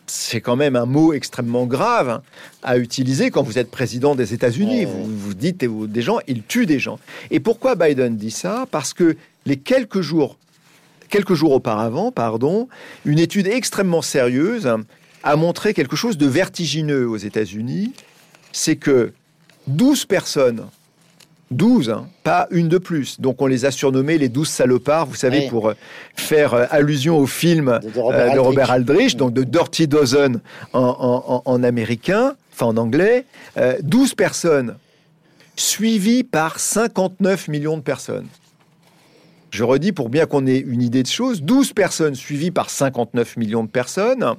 c'est 0.06 0.42
quand 0.42 0.58
même 0.58 0.76
un 0.76 0.86
mot 0.86 1.14
extrêmement 1.14 1.66
grave 1.66 2.10
hein, 2.10 2.22
à 2.62 2.78
utiliser 2.78 3.32
quand 3.32 3.42
vous 3.42 3.58
êtes 3.58 3.72
président 3.72 4.16
des 4.16 4.34
États-Unis. 4.34 4.84
Vous, 4.84 5.06
vous 5.06 5.34
dites 5.34 5.64
des 5.64 6.02
gens, 6.02 6.20
ils 6.28 6.44
tuent 6.44 6.66
des 6.66 6.80
gens. 6.80 7.00
Et 7.32 7.40
pourquoi 7.40 7.76
Biden 7.76 8.18
dit 8.18 8.32
ça? 8.32 8.66
Parce 8.70 8.94
que 8.94 9.16
les 9.46 9.56
quelques 9.56 10.02
jours, 10.02 10.38
quelques 11.10 11.36
jours 11.36 11.54
auparavant, 11.54 12.12
pardon, 12.12 12.68
une 13.06 13.20
étude 13.20 13.48
extrêmement 13.48 14.02
sérieuse 14.02 14.70
a 15.24 15.36
montré 15.36 15.74
quelque 15.74 15.96
chose 15.96 16.18
de 16.18 16.28
vertigineux 16.28 17.08
aux 17.08 17.18
États-Unis. 17.18 17.94
C'est 18.52 18.76
que 18.76 19.14
12 19.68 20.06
personnes 20.06 20.66
12, 21.52 21.90
hein, 21.90 22.08
pas 22.24 22.48
une 22.50 22.70
de 22.70 22.78
plus. 22.78 23.20
Donc 23.20 23.42
on 23.42 23.46
les 23.46 23.66
a 23.66 23.72
surnommés 23.72 24.18
les 24.18 24.30
12 24.30 24.48
salopards, 24.48 25.06
vous 25.06 25.16
savez, 25.16 25.48
pour 25.50 25.70
euh, 25.70 25.74
faire 26.16 26.54
euh, 26.54 26.66
allusion 26.72 27.18
au 27.18 27.28
film 27.28 27.80
de, 27.84 28.00
Robert, 28.00 28.72
euh, 28.72 28.74
Aldrich. 28.74 29.18
donc 29.18 29.34
de 29.34 29.44
Dirty 29.44 29.88
Dozen 29.88 30.40
en, 30.74 31.64
américain, 31.64 32.36
enfin 32.54 32.68
en 32.68 32.78
anglais. 32.78 33.26
12 33.82 34.16
personnes 34.16 34.78
suivies 35.58 36.24
par 36.24 36.60
59 36.60 37.50
millions 37.50 37.78
de 37.78 37.84
personnes. 37.84 38.28
Je 39.52 39.66
redis 39.66 39.92
pour 39.92 40.08
bien 40.08 40.26
qu'on 40.26 40.48
ait 40.48 40.60
une 40.60 40.82
idée 40.82 41.04
de 41.04 41.10
choses, 41.10 41.42
12 41.42 41.74
personnes 41.74 42.16
suivies 42.16 42.52
par 42.52 42.70
59 42.70 43.36
millions 43.36 43.66
de 43.66 43.70
personnes 43.70 44.36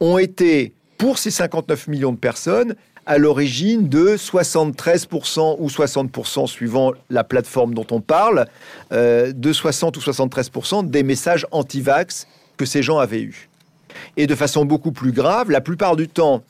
ont 0.00 0.18
été, 0.18 0.72
pour 0.98 1.18
ces 1.18 1.30
59 1.30 1.88
millions 1.88 2.12
de 2.12 2.18
personnes, 2.18 2.74
à 3.06 3.18
l'origine 3.18 3.88
de 3.88 4.16
73% 4.16 5.56
ou 5.58 5.68
60% 5.68 6.46
suivant 6.46 6.92
la 7.10 7.24
plateforme 7.24 7.74
dont 7.74 7.86
on 7.90 8.00
parle, 8.00 8.46
euh, 8.92 9.32
de 9.32 9.52
60 9.52 9.96
ou 9.96 10.00
73% 10.00 10.88
des 10.88 11.02
messages 11.02 11.46
anti-vax 11.50 12.26
que 12.56 12.64
ces 12.64 12.82
gens 12.82 12.98
avaient 12.98 13.20
eus. 13.20 13.48
Et 14.16 14.26
de 14.26 14.34
façon 14.34 14.64
beaucoup 14.64 14.92
plus 14.92 15.12
grave, 15.12 15.50
la 15.50 15.60
plupart 15.60 15.96
du 15.96 16.08
temps, 16.08 16.42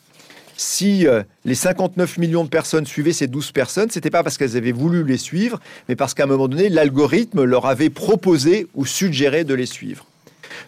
si 0.57 1.07
euh, 1.07 1.23
les 1.45 1.57
59 1.57 2.19
millions 2.19 2.45
de 2.45 2.49
personnes 2.49 2.87
suivaient 2.87 3.13
ces 3.13 3.27
12 3.27 3.51
personnes, 3.53 3.91
c'était 3.91 4.11
pas 4.11 4.23
parce 4.23 4.39
qu'elles 4.39 4.57
avaient 4.57 4.73
voulu 4.73 5.05
les 5.05 5.19
suivre, 5.19 5.61
mais 5.89 5.97
parce 5.97 6.15
qu'à 6.15 6.25
un 6.25 6.27
moment 6.27 6.49
donné, 6.49 6.69
l'algorithme 6.69 7.43
leur 7.43 7.67
avait 7.67 7.91
proposé 7.91 8.69
ou 8.75 8.87
suggéré 8.87 9.43
de 9.45 9.55
les 9.55 9.67
suivre. 9.67 10.07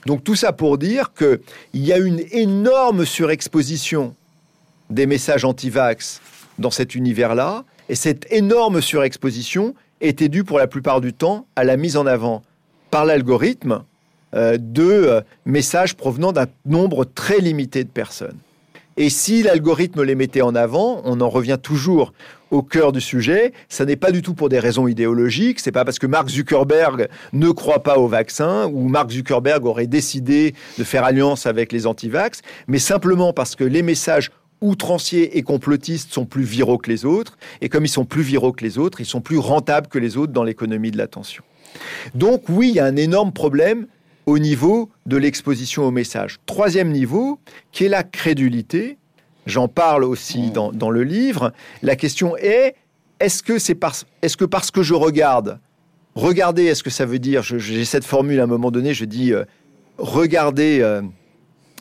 Donc 0.07 0.25
tout 0.25 0.35
ça 0.35 0.53
pour 0.53 0.79
dire 0.79 1.13
qu'il 1.15 1.39
y 1.75 1.93
a 1.93 1.99
une 1.99 2.23
énorme 2.31 3.05
surexposition 3.05 4.15
des 4.91 5.07
messages 5.07 5.45
anti-vax 5.45 6.21
dans 6.59 6.71
cet 6.71 6.95
univers-là. 6.95 7.65
Et 7.89 7.95
cette 7.95 8.31
énorme 8.33 8.81
surexposition 8.81 9.75
était 10.01 10.29
due 10.29 10.45
pour 10.45 10.59
la 10.59 10.67
plupart 10.67 11.01
du 11.01 11.13
temps 11.13 11.47
à 11.57 11.65
la 11.65 11.77
mise 11.77 11.97
en 11.97 12.07
avant 12.07 12.43
par 12.91 13.05
l'algorithme 13.05 13.85
euh, 14.35 14.59
de 14.61 14.83
euh, 14.83 15.21
messages 15.45 15.95
provenant 15.95 16.33
d'un 16.33 16.47
nombre 16.65 17.05
très 17.05 17.39
limité 17.39 17.85
de 17.85 17.89
personnes. 17.89 18.39
Et 18.97 19.11
si 19.11 19.43
l'algorithme 19.43 20.03
les 20.03 20.15
mettait 20.15 20.41
en 20.41 20.55
avant, 20.55 21.03
on 21.05 21.21
en 21.21 21.29
revient 21.29 21.59
toujours 21.63 22.13
au 22.51 22.63
cœur 22.63 22.93
du 22.93 23.01
sujet, 23.01 23.53
ça 23.69 23.85
n'est 23.85 23.97
pas 23.97 24.13
du 24.13 24.23
tout 24.23 24.35
pour 24.35 24.49
des 24.49 24.59
raisons 24.59 24.87
idéologiques, 24.87 25.61
c'est 25.61 25.73
pas 25.73 25.85
parce 25.85 25.99
que 25.99 26.07
Mark 26.07 26.29
Zuckerberg 26.29 27.09
ne 27.33 27.51
croit 27.51 27.83
pas 27.83 27.99
au 27.99 28.07
vaccin 28.07 28.67
ou 28.67 28.89
Mark 28.89 29.11
Zuckerberg 29.11 29.65
aurait 29.65 29.87
décidé 29.87 30.55
de 30.79 30.85
faire 30.85 31.05
alliance 31.05 31.47
avec 31.47 31.73
les 31.73 31.87
anti-vax, 31.87 32.43
mais 32.69 32.79
simplement 32.79 33.33
parce 33.33 33.57
que 33.57 33.65
les 33.65 33.83
messages 33.83 34.31
outranciers 34.61 35.37
et 35.37 35.43
complotistes 35.43 36.13
sont 36.13 36.25
plus 36.25 36.45
viraux 36.45 36.79
que 36.79 36.91
les 36.91 37.05
autres, 37.05 37.37
et 37.61 37.69
comme 37.69 37.85
ils 37.85 37.91
sont 37.91 38.05
plus 38.05 38.23
viraux 38.23 38.53
que 38.53 38.65
les 38.65 38.79
autres, 38.79 39.01
ils 39.01 39.07
sont 39.07 39.21
plus 39.21 39.39
rentables 39.39 39.89
que 39.89 39.99
les 39.99 40.17
autres 40.17 40.33
dans 40.33 40.45
l'économie 40.45 40.91
de 40.91 40.99
l'attention. 40.99 41.43
Donc 42.15 42.45
oui, 42.49 42.71
il 42.71 42.77
y 42.77 42.81
a 42.81 42.87
un 42.87 42.97
énorme 42.97 43.33
problème 43.33 43.87
au 44.25 44.39
niveau 44.39 44.91
de 45.07 45.17
l'exposition 45.17 45.85
au 45.85 45.91
message. 45.91 46.39
Troisième 46.47 46.91
niveau, 46.91 47.39
qui 47.73 47.85
est 47.85 47.89
la 47.89 48.03
crédulité. 48.03 48.99
J'en 49.47 49.69
parle 49.69 50.05
aussi 50.05 50.51
mmh. 50.51 50.73
dans, 50.73 50.91
le 50.91 51.03
livre. 51.03 51.53
La 51.83 51.97
question 51.97 52.37
est, 52.37 52.75
est-ce 53.21 53.43
que 53.43 53.59
c'est 53.59 53.75
parce, 53.75 54.07
est-ce 54.23 54.37
que 54.37 54.45
parce 54.45 54.71
que 54.71 54.83
je 54.83 54.95
regarde, 54.95 55.59
regarder, 56.15 56.65
est-ce 56.65 56.83
que 56.83 56.91
ça 56.91 57.07
veut 57.07 57.19
dire, 57.19 57.43
j'ai 57.43 57.85
cette 57.85 58.05
formule 58.05 58.41
à 58.41 58.45
un 58.45 58.49
moment 58.49 58.71
donné, 58.71 58.93
je 58.93 59.05
dis, 59.05 59.33
euh, 59.33 59.45
regarder 59.99 60.81
euh, 60.81 61.03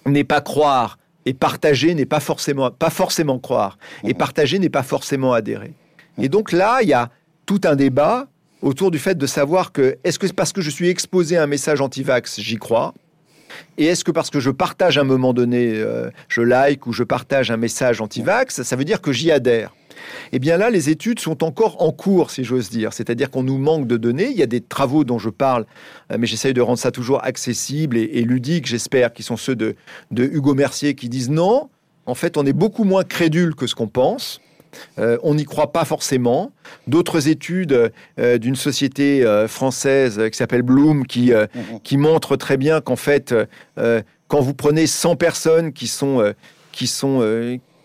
n'est 0.06 0.24
pas 0.24 0.42
croire, 0.42 0.98
et 1.26 1.34
partager 1.34 1.94
n'est 1.96 2.06
pas 2.06 2.20
forcément, 2.20 2.72
pas 2.72 2.90
forcément 2.90 3.40
croire. 3.40 3.78
Et 4.04 4.10
mhm. 4.10 4.14
partager 4.14 4.60
n'est 4.60 4.70
pas 4.70 4.84
forcément 4.84 5.34
adhérer. 5.34 5.74
Et 6.18 6.30
donc 6.30 6.52
là, 6.52 6.80
il 6.82 6.90
y 6.90 6.94
a 6.94 7.10
tout 7.46 7.62
un 7.66 7.76
débat 7.76 8.28
autour 8.62 8.92
du 8.92 9.00
fait 9.00 9.18
de 9.18 9.28
savoir 9.28 9.72
que 9.72 9.98
est-ce 10.04 10.18
que 10.18 10.28
parce 10.28 10.54
que 10.54 10.62
je 10.62 10.70
suis 10.70 10.90
exposé 10.90 11.38
à 11.38 11.44
un 11.44 11.48
message 11.48 11.82
anti-vax, 11.82 12.40
j'y 12.40 12.58
crois 12.58 12.94
et 13.78 13.86
est-ce 13.86 14.04
que 14.04 14.12
parce 14.12 14.30
que 14.30 14.40
je 14.40 14.50
partage 14.50 14.98
à 14.98 15.02
un 15.02 15.06
moment 15.06 15.34
donné, 15.34 15.74
euh, 15.76 16.10
je 16.28 16.42
like 16.42 16.88
ou 16.88 16.94
je 16.94 17.04
partage 17.04 17.52
un 17.52 17.58
message 17.58 18.02
anti-vax, 18.02 18.64
ça 18.64 18.76
veut 18.76 18.86
dire 18.86 19.02
que 19.02 19.12
j'y 19.12 19.32
adhère? 19.32 19.74
Eh 20.32 20.40
bien 20.40 20.58
là, 20.58 20.70
les 20.70 20.90
études 20.90 21.20
sont 21.20 21.44
encore 21.44 21.82
en 21.82 21.92
cours, 21.92 22.32
si 22.32 22.44
j'ose 22.44 22.70
dire. 22.70 22.94
C'est-à-dire 22.94 23.30
qu'on 23.30 23.44
nous 23.44 23.58
manque 23.58 23.88
de 23.88 23.98
données. 23.98 24.30
Il 24.30 24.38
y 24.38 24.44
a 24.44 24.48
des 24.48 24.62
travaux 24.62 25.04
dont 25.04 25.20
je 25.20 25.30
parle, 25.30 25.66
euh, 26.12 26.18
mais 26.20 26.28
j'essaye 26.28 26.54
de 26.54 26.62
rendre 26.62 26.80
ça 26.80 26.92
toujours 26.92 27.24
accessible 27.24 27.98
et, 27.98 28.22
ludique, 28.22 28.66
j'espère, 28.66 29.14
qui 29.14 29.24
sont 29.24 29.38
ceux 29.38 29.56
de, 29.56 29.76
Hugo 30.12 30.54
Mercier, 30.54 30.96
qui 30.96 31.10
disent 31.10 31.30
non, 31.30 31.70
en 32.06 32.16
fait, 32.16 32.38
on 32.38 32.46
est 32.46 32.54
beaucoup 32.54 32.84
moins 32.84 33.04
crédule 33.04 33.56
que 33.56 33.68
ce 33.68 33.76
qu'on 33.76 33.88
pense. 33.88 34.42
Euh, 35.00 35.18
on 35.24 35.36
n'y 35.36 35.46
croit 35.46 35.72
pas 35.72 35.86
forcément. 35.86 36.52
D'autres 36.88 37.28
études 37.28 37.92
euh, 38.20 38.38
d'une 38.38 38.56
société 38.56 39.26
française 39.48 40.22
qui 40.32 40.38
s'appelle 40.38 40.62
Bloom 40.62 41.06
qui, 41.06 41.32
mhm. 41.32 41.80
qui 41.84 41.98
montrent 41.98 42.36
très 42.36 42.58
bien 42.58 42.82
qu'en 42.82 42.96
fait, 42.96 43.34
quand 44.28 44.42
vous 44.42 44.54
prenez 44.54 44.88
100 44.88 45.16
personnes 45.16 45.74
qui 45.74 45.88
sont, 45.88 46.34
qui 46.72 46.88
sont 46.88 47.22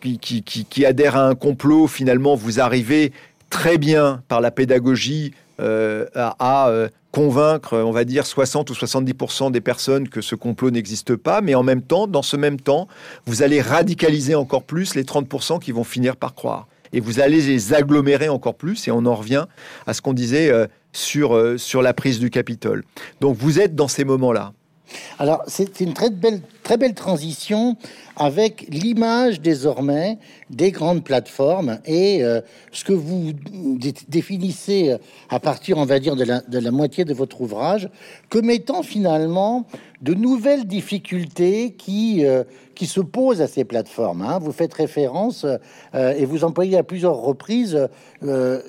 qui, 0.00 0.84
adhèrent 0.84 1.16
à 1.16 1.26
un 1.26 1.34
complot, 1.34 1.86
finalement, 1.86 2.34
vous 2.34 2.60
arrivez 2.60 3.12
très 3.50 3.78
bien 3.78 4.22
par 4.28 4.40
la 4.40 4.50
pédagogie 4.50 5.32
euh, 5.60 6.06
à, 6.14 6.68
euh, 6.68 6.88
convaincre, 7.12 7.76
on 7.76 7.90
va 7.90 8.04
dire, 8.04 8.24
60 8.24 8.70
ou 8.70 8.72
70% 8.72 9.50
des 9.50 9.60
personnes 9.60 10.08
que 10.08 10.20
ce 10.20 10.34
complot 10.34 10.70
n'existe 10.70 11.16
pas, 11.16 11.40
mais 11.40 11.54
en 11.54 11.62
même 11.62 11.82
temps, 11.82 12.06
dans 12.06 12.22
ce 12.22 12.36
même 12.36 12.58
temps, 12.58 12.86
vous 13.26 13.42
allez 13.42 13.60
radicaliser 13.60 14.36
encore 14.36 14.62
plus 14.62 14.94
les 14.94 15.02
30% 15.02 15.58
qui 15.58 15.72
vont 15.72 15.84
finir 15.84 16.16
par 16.16 16.34
croire. 16.34 16.68
Et 16.92 17.00
vous 17.00 17.20
allez 17.20 17.40
les 17.40 17.74
agglomérer 17.74 18.28
encore 18.28 18.54
plus, 18.54 18.88
et 18.88 18.90
on 18.90 19.06
en 19.06 19.14
revient 19.14 19.46
à 19.86 19.94
ce 19.94 20.02
qu'on 20.02 20.12
disait 20.12 20.50
euh, 20.50 20.66
sur, 20.92 21.58
sur 21.58 21.82
la 21.82 21.94
prise 21.94 22.18
du 22.18 22.30
Capitole. 22.30 22.84
Donc 23.20 23.36
vous 23.36 23.60
êtes 23.60 23.74
dans 23.74 23.88
ces 23.88 24.04
moments-là. 24.04 24.52
Alors, 25.18 25.42
c'est 25.46 25.80
une 25.80 25.94
très 25.94 26.10
belle, 26.10 26.40
très 26.62 26.76
belle 26.76 26.94
transition 26.94 27.76
avec 28.16 28.66
l'image 28.70 29.40
désormais 29.40 30.18
des 30.50 30.70
grandes 30.72 31.04
plateformes 31.04 31.78
et 31.84 32.24
euh, 32.24 32.40
ce 32.72 32.84
que 32.84 32.92
vous 32.92 33.32
définissez 34.08 34.96
à 35.28 35.40
partir, 35.40 35.78
on 35.78 35.84
va 35.84 36.00
dire, 36.00 36.16
de 36.16 36.24
la, 36.24 36.40
de 36.40 36.58
la 36.58 36.70
moitié 36.70 37.04
de 37.04 37.14
votre 37.14 37.40
ouvrage, 37.40 37.88
comme 38.28 38.50
étant 38.50 38.82
finalement 38.82 39.66
de 40.00 40.14
nouvelles 40.14 40.66
difficultés 40.66 41.74
qui, 41.76 42.24
euh, 42.24 42.44
qui 42.74 42.86
se 42.86 43.00
posent 43.00 43.42
à 43.42 43.46
ces 43.46 43.64
plateformes. 43.64 44.22
Hein. 44.22 44.38
Vous 44.40 44.52
faites 44.52 44.72
référence 44.72 45.44
euh, 45.94 46.14
et 46.14 46.24
vous 46.24 46.44
employez 46.44 46.78
à 46.78 46.82
plusieurs 46.82 47.16
reprises, 47.16 47.88
euh, 48.22 48.60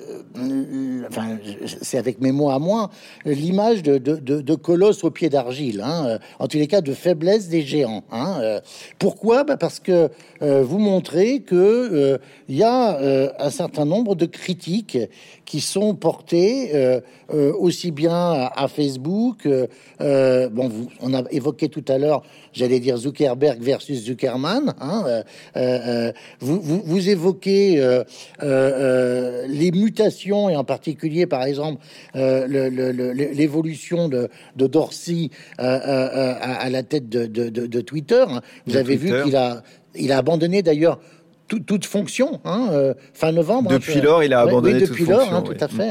enfin, 1.08 1.38
c'est 1.80 1.96
avec 1.96 2.20
mes 2.20 2.32
mots 2.32 2.50
à 2.50 2.58
moi, 2.58 2.90
l'image 3.24 3.82
de, 3.82 3.96
de, 3.96 4.16
de, 4.16 4.54
colosses 4.54 5.04
au 5.04 5.10
pied 5.10 5.30
d'argile, 5.30 5.80
hein, 5.82 6.18
en 6.38 6.46
tous 6.46 6.58
les 6.58 6.66
cas 6.66 6.82
de 6.82 6.92
faiblesse 6.92 7.48
des 7.48 7.62
géants. 7.62 8.04
Hein. 8.12 8.60
pourquoi? 8.98 9.44
Bah, 9.44 9.56
Parce 9.56 9.80
que 9.80 10.10
vous 10.40 10.78
montrez 10.78 11.40
que 11.40 12.20
il 12.48 12.56
y 12.56 12.62
a 12.62 13.32
un 13.38 13.50
certain 13.50 13.86
nombre 13.86 14.14
de 14.14 14.26
critiques 14.26 14.98
qui 15.46 15.60
sont 15.60 15.94
portées 15.94 17.00
aussi 17.30 17.90
bien 17.90 18.50
à, 18.54 18.68
Facebook. 18.68 19.48
bon, 19.98 20.70
on 21.00 21.14
a 21.14 21.21
évoqué 21.30 21.68
tout 21.68 21.84
à 21.88 21.98
l'heure, 21.98 22.22
j'allais 22.52 22.80
dire 22.80 22.96
Zuckerberg 22.96 23.60
versus 23.62 24.04
Zuckerman. 24.04 24.74
Hein, 24.80 25.22
vous, 26.40 26.60
vous, 26.60 26.82
vous, 26.84 27.08
évoquez 27.08 28.02
les 28.40 29.70
mutations 29.72 30.48
et 30.48 30.56
en 30.56 30.64
particulier, 30.64 31.26
par 31.26 31.44
exemple, 31.44 31.82
l'évolution 32.14 34.08
de, 34.08 34.28
de, 34.56 34.66
Dorsey 34.66 35.30
à, 35.58 36.68
la 36.70 36.82
tête 36.82 37.08
de, 37.08 37.80
Twitter. 37.80 38.24
Vous 38.66 38.76
avez 38.76 38.96
vu 38.96 39.12
qu'il 39.24 39.36
a, 39.36 39.62
il 39.94 40.12
a 40.12 40.18
abandonné 40.18 40.62
d'ailleurs 40.62 40.98
toute 41.48 41.84
fonction, 41.84 42.40
hein, 42.44 42.68
euh, 42.70 42.94
fin 43.12 43.32
novembre. 43.32 43.70
Hein, 43.70 43.74
depuis 43.74 44.00
lors, 44.00 44.24
il 44.24 44.32
a 44.32 44.40
abandonné 44.40 44.80
depuis 44.80 45.04
toute 45.04 45.12
lors, 45.12 45.32
hein, 45.32 45.42
tout 45.42 45.56
à 45.58 45.68
fait. 45.68 45.90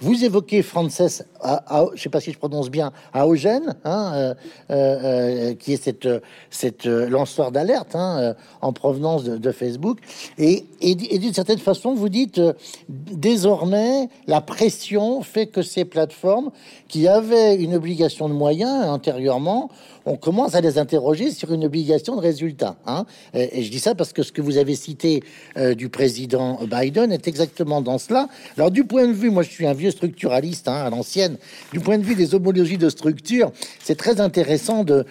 Vous 0.00 0.24
évoquez 0.24 0.62
Frances, 0.62 1.22
à, 1.40 1.84
je 1.94 2.02
sais 2.02 2.08
pas 2.08 2.20
si 2.20 2.32
je 2.32 2.38
prononce 2.38 2.70
bien, 2.70 2.92
à 3.12 3.26
Eugène, 3.26 3.74
euh, 3.86 4.34
euh, 4.70 5.54
qui 5.54 5.74
est 5.74 5.82
cette, 5.82 6.08
cette 6.50 6.86
lanceur 6.86 7.52
d'alerte 7.52 7.94
en 7.94 8.72
provenance 8.72 9.24
de, 9.24 9.52
Facebook. 9.52 9.98
Et, 10.38 10.64
et, 10.80 10.94
d'une 10.94 11.34
certaine 11.34 11.58
façon, 11.58 11.94
vous 11.94 12.08
dites, 12.08 12.40
désormais, 12.88 14.08
la 14.26 14.40
pression 14.40 15.22
fait 15.22 15.46
que 15.46 15.62
ces 15.62 15.84
plateformes, 15.84 16.50
qui 16.88 17.08
avaient 17.08 17.56
une 17.56 17.74
obligation 17.74 18.28
de 18.28 18.34
moyens 18.34 18.86
antérieurement, 18.86 19.70
on 20.06 20.16
commence 20.16 20.54
à 20.54 20.60
les 20.60 20.78
interroger 20.78 21.30
sur 21.30 21.52
une 21.52 21.64
obligation 21.64 22.16
de 22.16 22.20
résultat. 22.20 22.76
Hein. 22.86 23.06
Et, 23.32 23.62
je 23.62 23.70
dis 23.70 23.78
ça 23.78 23.94
parce 23.94 24.12
que 24.12 24.22
ce 24.22 24.32
que 24.32 24.42
vous 24.42 24.58
avez 24.58 24.74
cité 24.74 25.22
euh, 25.56 25.74
du 25.74 25.88
président 25.88 26.60
Biden 26.64 27.12
est 27.12 27.26
exactement 27.28 27.80
dans 27.80 27.98
cela. 27.98 28.28
Alors 28.56 28.70
du 28.70 28.84
point 28.84 29.06
de 29.06 29.12
vue, 29.12 29.30
moi 29.30 29.42
je 29.42 29.50
suis 29.50 29.66
un 29.66 29.72
vieux 29.72 29.90
structuraliste 29.90 30.68
hein, 30.68 30.84
à 30.84 30.90
l'ancienne, 30.90 31.36
du 31.72 31.80
point 31.80 31.98
de 31.98 32.04
vue 32.04 32.14
des 32.14 32.34
homologies 32.34 32.78
de 32.78 32.88
structure, 32.88 33.52
c'est 33.82 33.96
très 33.96 34.20
intéressant 34.20 34.84
de, 34.84 35.04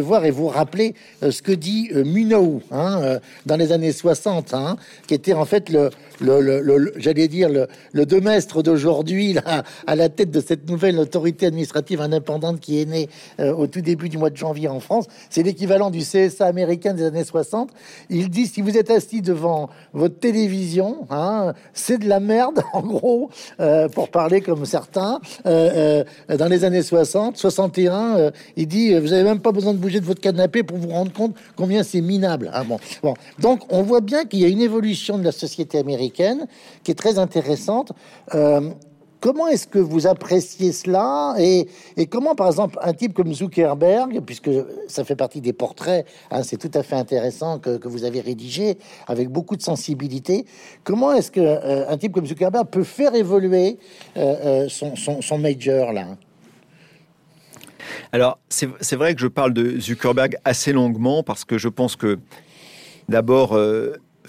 voir 0.00 0.24
et 0.24 0.30
vous 0.30 0.48
rappeler 0.48 0.94
euh, 1.22 1.30
ce 1.30 1.42
que 1.42 1.52
dit 1.52 1.90
euh, 1.94 2.04
Munoz 2.04 2.60
hein, 2.70 3.18
dans 3.46 3.56
les 3.56 3.72
années 3.72 3.92
60, 3.92 4.54
hein, 4.54 4.76
qui 5.06 5.14
était 5.14 5.32
en 5.32 5.44
fait 5.44 5.70
le, 5.70 5.90
le, 6.20 6.92
j'allais 6.96 7.28
dire, 7.28 7.48
le, 7.48 7.68
le 7.92 8.06
demestre 8.06 8.62
d'aujourd'hui, 8.62 9.36
à 9.86 9.96
la 9.96 10.08
tête 10.08 10.30
de 10.30 10.40
cette 10.40 10.68
nouvelle 10.68 10.98
autorité 10.98 11.46
administrative 11.46 12.00
indépendante 12.00 12.60
qui 12.60 12.80
est 12.80 12.84
née 12.84 13.08
euh, 13.38 13.52
au 13.52 13.66
tout 13.66 13.80
début 13.80 14.08
du 14.10 14.18
mois 14.18 14.30
de 14.30 14.36
janvier 14.36 14.68
en 14.68 14.80
France. 14.80 15.06
C'est 15.30 15.42
l'équivalent 15.42 15.90
du 15.90 16.00
CSA 16.00 16.46
américain 16.46 16.92
des 16.92 17.04
années 17.04 17.24
60. 17.24 17.70
Il 18.10 18.28
dit, 18.28 18.46
si 18.46 18.60
vous 18.60 18.76
êtes 18.76 18.90
assis 18.90 19.22
devant 19.22 19.70
votre 19.92 20.18
télévision, 20.18 21.06
hein, 21.10 21.54
c'est 21.72 21.98
de 21.98 22.08
la 22.08 22.20
merde, 22.20 22.62
en 22.72 22.82
gros, 22.82 23.30
euh, 23.60 23.88
pour 23.88 24.10
parler 24.10 24.40
comme 24.40 24.66
certains, 24.66 25.20
euh, 25.46 26.04
dans 26.28 26.48
les 26.48 26.64
années 26.64 26.82
60, 26.82 27.36
61, 27.36 28.30
il 28.56 28.66
dit, 28.66 28.94
vous 28.98 29.12
avez 29.12 29.22
même 29.22 29.40
pas 29.40 29.52
besoin 29.52 29.72
de 29.72 29.78
bouger 29.78 30.00
de 30.00 30.04
votre 30.04 30.20
canapé 30.20 30.62
pour 30.62 30.76
vous 30.76 30.90
rendre 30.90 31.12
compte 31.12 31.34
combien 31.56 31.82
c'est 31.82 32.00
minable. 32.00 32.50
Ah 32.52 32.64
bon. 32.64 32.78
Donc, 33.38 33.60
on 33.70 33.82
voit 33.82 34.00
bien 34.00 34.24
qu'il 34.24 34.40
y 34.40 34.44
a 34.44 34.48
une 34.48 34.60
évolution 34.60 35.18
de 35.18 35.24
la 35.24 35.32
société 35.32 35.78
américaine 35.78 36.46
qui 36.82 36.90
est 36.90 36.94
très 36.94 37.18
intéressante. 37.18 37.92
Euh, 39.20 39.30
comment 39.30 39.48
est-ce 39.48 39.66
que 39.66 39.78
vous 39.78 40.06
appréciez 40.06 40.72
cela 40.72 41.34
et, 41.38 41.66
comment, 42.06 42.34
par 42.34 42.48
exemple, 42.48 42.78
un 42.82 42.92
type 42.92 43.14
comme 43.14 43.32
Zuckerberg, 43.32 44.20
puisque 44.24 44.50
ça 44.88 45.04
fait 45.04 45.16
partie 45.16 45.40
des 45.40 45.52
portraits, 45.52 46.06
hein, 46.30 46.42
c'est 46.42 46.56
tout 46.56 46.70
à 46.78 46.82
fait 46.82 46.96
intéressant 46.96 47.58
que, 47.58 47.88
vous 47.90 48.04
avez 48.04 48.20
rédigé 48.20 48.78
avec 49.08 49.30
beaucoup 49.30 49.56
de 49.56 49.62
sensibilité. 49.62 50.44
Comment 50.84 51.12
est-ce 51.12 51.30
que 51.30 51.40
euh, 51.40 51.88
un 51.88 51.96
type 51.96 52.12
comme 52.12 52.26
Zuckerberg 52.26 52.68
peut 52.68 52.84
faire 52.84 53.14
évoluer 53.14 53.78
euh, 54.16 54.68
son, 54.68 54.94
son, 54.96 55.38
major 55.38 55.92
là? 55.92 56.06
Alors, 58.12 58.38
c'est 58.48 58.94
vrai 58.94 59.14
que 59.14 59.20
je 59.20 59.26
parle 59.26 59.52
de 59.52 59.80
Zuckerberg 59.80 60.36
assez 60.44 60.72
longuement 60.72 61.22
parce 61.22 61.44
que 61.44 61.58
je 61.58 61.68
pense 61.68 61.96
que 61.96 62.18
d'abord 63.08 63.58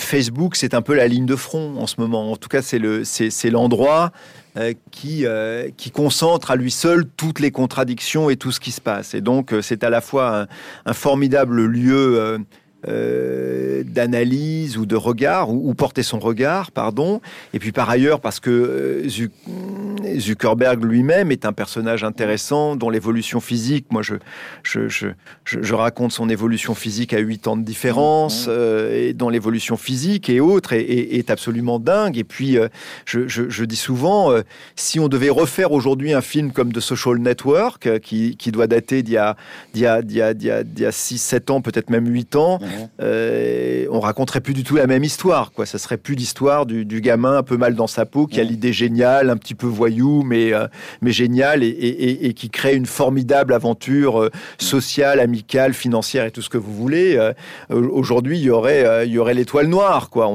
Facebook, 0.04 0.56
c'est 0.56 0.74
un 0.74 0.82
peu 0.82 0.93
la 0.93 1.08
ligne 1.08 1.26
de 1.26 1.36
front 1.36 1.76
en 1.78 1.88
ce 1.88 1.95
moment. 1.99 2.32
En 2.32 2.36
tout 2.36 2.49
cas, 2.49 2.62
c'est 2.62 2.80
le, 2.80 3.04
c'est, 3.04 3.49
l'endroit 3.49 4.12
euh, 4.58 4.74
qui, 4.91 5.26
euh, 5.26 5.70
qui 5.78 5.91
concentre 5.91 6.52
à 6.52 6.56
lui 6.56 6.72
seul 6.72 7.06
toutes 7.06 7.39
les 7.39 7.52
contradictions 7.52 8.30
et 8.30 8.36
tout 8.36 8.52
ce 8.52 8.60
qui 8.60 8.72
se 8.72 8.82
passe. 8.82 9.14
Et 9.14 9.22
donc, 9.22 9.54
euh, 9.54 9.62
c'est 9.62 9.84
à 9.84 9.89
la 9.89 10.02
fois 10.02 10.47
un, 10.86 10.93
formidable 10.93 11.66
lieu 11.66 12.39
euh, 12.88 13.84
d'analyse 13.86 14.78
ou 14.78 14.88
de 14.88 14.96
regard, 14.96 15.52
ou, 15.52 15.72
porter 15.76 16.02
son 16.02 16.18
regard, 16.18 16.72
pardon. 16.72 17.22
Et 17.54 17.60
puis 17.60 17.72
par 17.72 17.88
ailleurs, 17.90 18.20
parce 18.20 18.40
que 18.40 18.50
euh, 18.50 20.18
Zuckerberg 20.18 20.84
lui-même 20.84 21.32
est 21.32 21.46
un 21.46 21.54
personnage 21.54 22.04
intéressant 22.04 22.76
dont 22.76 22.90
l'évolution 22.90 23.40
physique, 23.40 23.86
moi 23.92 24.02
je, 24.02 24.16
je, 24.64 24.88
je, 24.88 25.10
je, 25.44 25.74
raconte 25.76 26.12
son 26.12 26.28
évolution 26.28 26.74
physique 26.74 27.14
à 27.14 27.20
8 27.20 27.48
ans 27.48 27.58
de 27.58 27.64
différence, 27.64 28.48
mmh. 28.48 28.52
euh, 28.52 29.10
et 29.10 29.14
dont 29.14 29.30
l'évolution 29.30 29.78
physique 29.78 30.28
et 30.28 30.40
autres 30.40 30.74
est, 30.74 30.82
est, 30.82 31.30
absolument 31.30 31.78
dingue. 31.78 32.18
Et 32.18 32.24
puis 32.24 32.58
je, 33.06 33.28
je, 33.28 33.64
dis 33.64 33.76
souvent, 33.76 34.34
si 34.76 35.00
on 35.00 35.08
devait 35.08 35.30
refaire 35.30 35.72
aujourd'hui 35.72 36.14
un 36.14 36.22
film 36.22 36.52
comme 36.52 36.74
The 36.74 36.80
Social 36.80 37.20
Network, 37.20 38.00
qui, 38.00 38.38
qui 38.38 38.52
doit 38.52 38.68
dater 38.68 39.04
d'il 39.04 39.14
y 39.14 39.18
a, 39.18 39.36
d'il 39.74 39.84
y 39.84 39.86
a, 39.86 40.02
d'il 40.02 40.18
y 40.18 40.22
a, 40.22 40.34
d'il 40.34 40.82
y 40.82 40.86
a 40.86 40.92
6, 40.92 41.20
7 41.20 41.52
ans, 41.52 41.62
peut-être 41.62 41.92
même 41.92 42.08
8 42.08 42.36
ans, 42.36 42.60
mmh. 42.60 42.70
Euh, 43.01 43.86
on 43.91 43.99
raconterait 43.99 44.41
plus 44.41 44.53
du 44.53 44.63
tout 44.63 44.76
la 44.76 44.88
même 44.88 45.03
histoire. 45.03 45.51
Quoi. 45.51 45.65
Ça 45.65 45.78
serait 45.78 45.97
plus 45.97 46.15
l'histoire 46.15 46.65
du, 46.65 46.86
gamin 47.01 47.38
un 47.38 47.43
peu 47.43 47.57
mal 47.57 47.76
dans 47.76 47.88
sa 47.88 48.05
peau 48.05 48.28
qui 48.28 48.39
a 48.39 48.43
l'idée 48.43 48.74
géniale, 48.74 49.30
un 49.30 49.38
petit 49.38 49.55
peu 49.55 49.67
voyou, 49.67 50.24
mais, 50.24 50.53
euh, 50.53 50.67
mais 51.01 51.11
géniale, 51.11 51.63
et, 51.63 52.34
qui 52.36 52.49
crée 52.49 52.76
une 52.76 52.86
formidable 52.86 53.53
aventure 53.53 54.22
euh, 54.22 54.30
sociale, 54.57 55.19
amicale, 55.19 55.74
financière 55.74 56.26
et 56.26 56.32
tout 56.32 56.41
ce 56.41 56.49
que 56.49 56.57
vous 56.57 56.74
voulez. 56.74 57.19
Aujourd'hui, 57.69 58.39
il 58.39 58.43
y 58.43 58.49
aurait, 58.49 59.05
il 59.07 59.11
y 59.11 59.17
aurait 59.17 59.34
l'étoile 59.34 59.67
noire. 59.67 60.09
Quoi. 60.09 60.28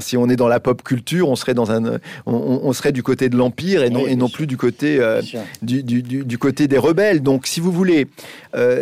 Si 0.00 0.16
on 0.16 0.28
est 0.28 0.36
dans 0.36 0.48
la 0.48 0.60
pop 0.60 0.82
culture, 0.82 1.28
on 1.28 1.36
serait, 1.36 1.54
dans 1.54 1.70
un, 1.70 1.98
on, 2.26 2.72
serait 2.72 2.92
du 2.92 3.02
côté 3.02 3.28
de 3.28 3.36
l'Empire 3.36 3.82
et 3.82 3.90
non, 3.90 4.06
et 4.06 4.16
non 4.16 4.28
plus 4.28 4.46
du 4.46 4.56
côté, 4.56 5.00
du, 5.62 5.82
du, 5.82 6.38
côté 6.38 6.68
des 6.68 6.78
rebelles. 6.78 7.22
Donc, 7.22 7.46
si 7.46 7.60
vous 7.60 7.72
voulez, 7.72 8.06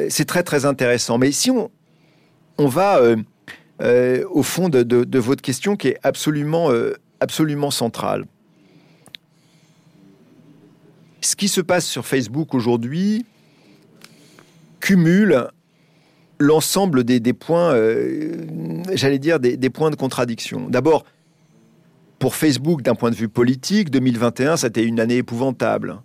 c'est 0.08 0.26
très 0.26 0.42
très 0.42 0.64
intéressant. 0.64 1.18
Mais 1.18 1.32
si 1.32 1.50
on, 1.50 1.70
on 2.58 2.66
va 2.66 2.98
euh, 2.98 3.16
euh, 3.80 4.24
au 4.30 4.42
fond 4.42 4.68
de, 4.68 5.18
votre 5.18 5.42
question 5.42 5.76
qui 5.76 5.88
est 5.88 5.98
absolument, 6.02 6.70
euh, 6.70 6.94
absolument 7.20 7.70
centrale. 7.70 8.24
Ce 11.20 11.36
qui 11.36 11.48
se 11.48 11.60
passe 11.60 11.86
sur 11.86 12.06
Facebook 12.06 12.54
aujourd'hui 12.54 13.24
cumule 14.80 15.48
l'ensemble 16.42 17.04
des, 17.04 17.20
points, 17.32 17.74
j'allais 18.92 19.18
dire, 19.18 19.40
des, 19.40 19.70
points 19.70 19.90
de 19.90 19.96
contradiction. 19.96 20.68
D'abord, 20.68 21.04
pour 22.18 22.36
Facebook, 22.36 22.82
d'un 22.82 22.94
point 22.94 23.10
de 23.10 23.16
vue 23.16 23.28
politique, 23.28 23.90
2021, 23.90 24.56
ça 24.56 24.66
a 24.66 24.68
été 24.68 24.84
une 24.84 25.00
année 25.00 25.16
épouvantable. 25.16 25.96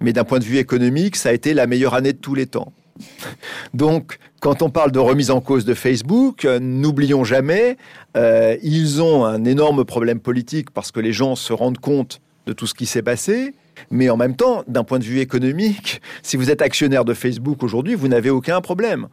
Mais 0.00 0.12
d'un 0.12 0.24
point 0.24 0.38
de 0.38 0.44
vue 0.44 0.58
économique, 0.58 1.16
ça 1.16 1.30
a 1.30 1.32
été 1.32 1.54
la 1.54 1.66
meilleure 1.66 1.94
année 1.94 2.12
de 2.12 2.18
tous 2.18 2.34
les 2.34 2.46
temps. 2.46 2.72
Donc, 3.74 4.18
quand 4.40 4.62
on 4.62 4.70
parle 4.70 4.92
de 4.92 4.98
remise 4.98 5.30
en 5.30 5.40
cause 5.40 5.64
de 5.64 5.74
Facebook, 5.74 6.44
euh, 6.44 6.58
n'oublions 6.60 7.24
jamais, 7.24 7.76
euh, 8.16 8.56
ils 8.62 9.02
ont 9.02 9.24
un 9.24 9.44
énorme 9.44 9.84
problème 9.84 10.20
politique 10.20 10.70
parce 10.70 10.92
que 10.92 11.00
les 11.00 11.12
gens 11.12 11.36
se 11.36 11.52
rendent 11.52 11.78
compte 11.78 12.20
de 12.46 12.52
tout 12.52 12.66
ce 12.66 12.74
qui 12.74 12.86
s'est 12.86 13.02
passé. 13.02 13.54
Mais 13.90 14.10
en 14.10 14.16
même 14.16 14.36
temps, 14.36 14.64
d'un 14.68 14.84
point 14.84 14.98
de 14.98 15.04
vue 15.04 15.20
économique, 15.20 16.00
si 16.22 16.36
vous 16.36 16.50
êtes 16.50 16.62
actionnaire 16.62 17.04
de 17.04 17.14
Facebook 17.14 17.62
aujourd'hui, 17.62 17.94
vous 17.94 18.08
n'avez 18.08 18.30
aucun 18.30 18.60
problème. 18.60 19.08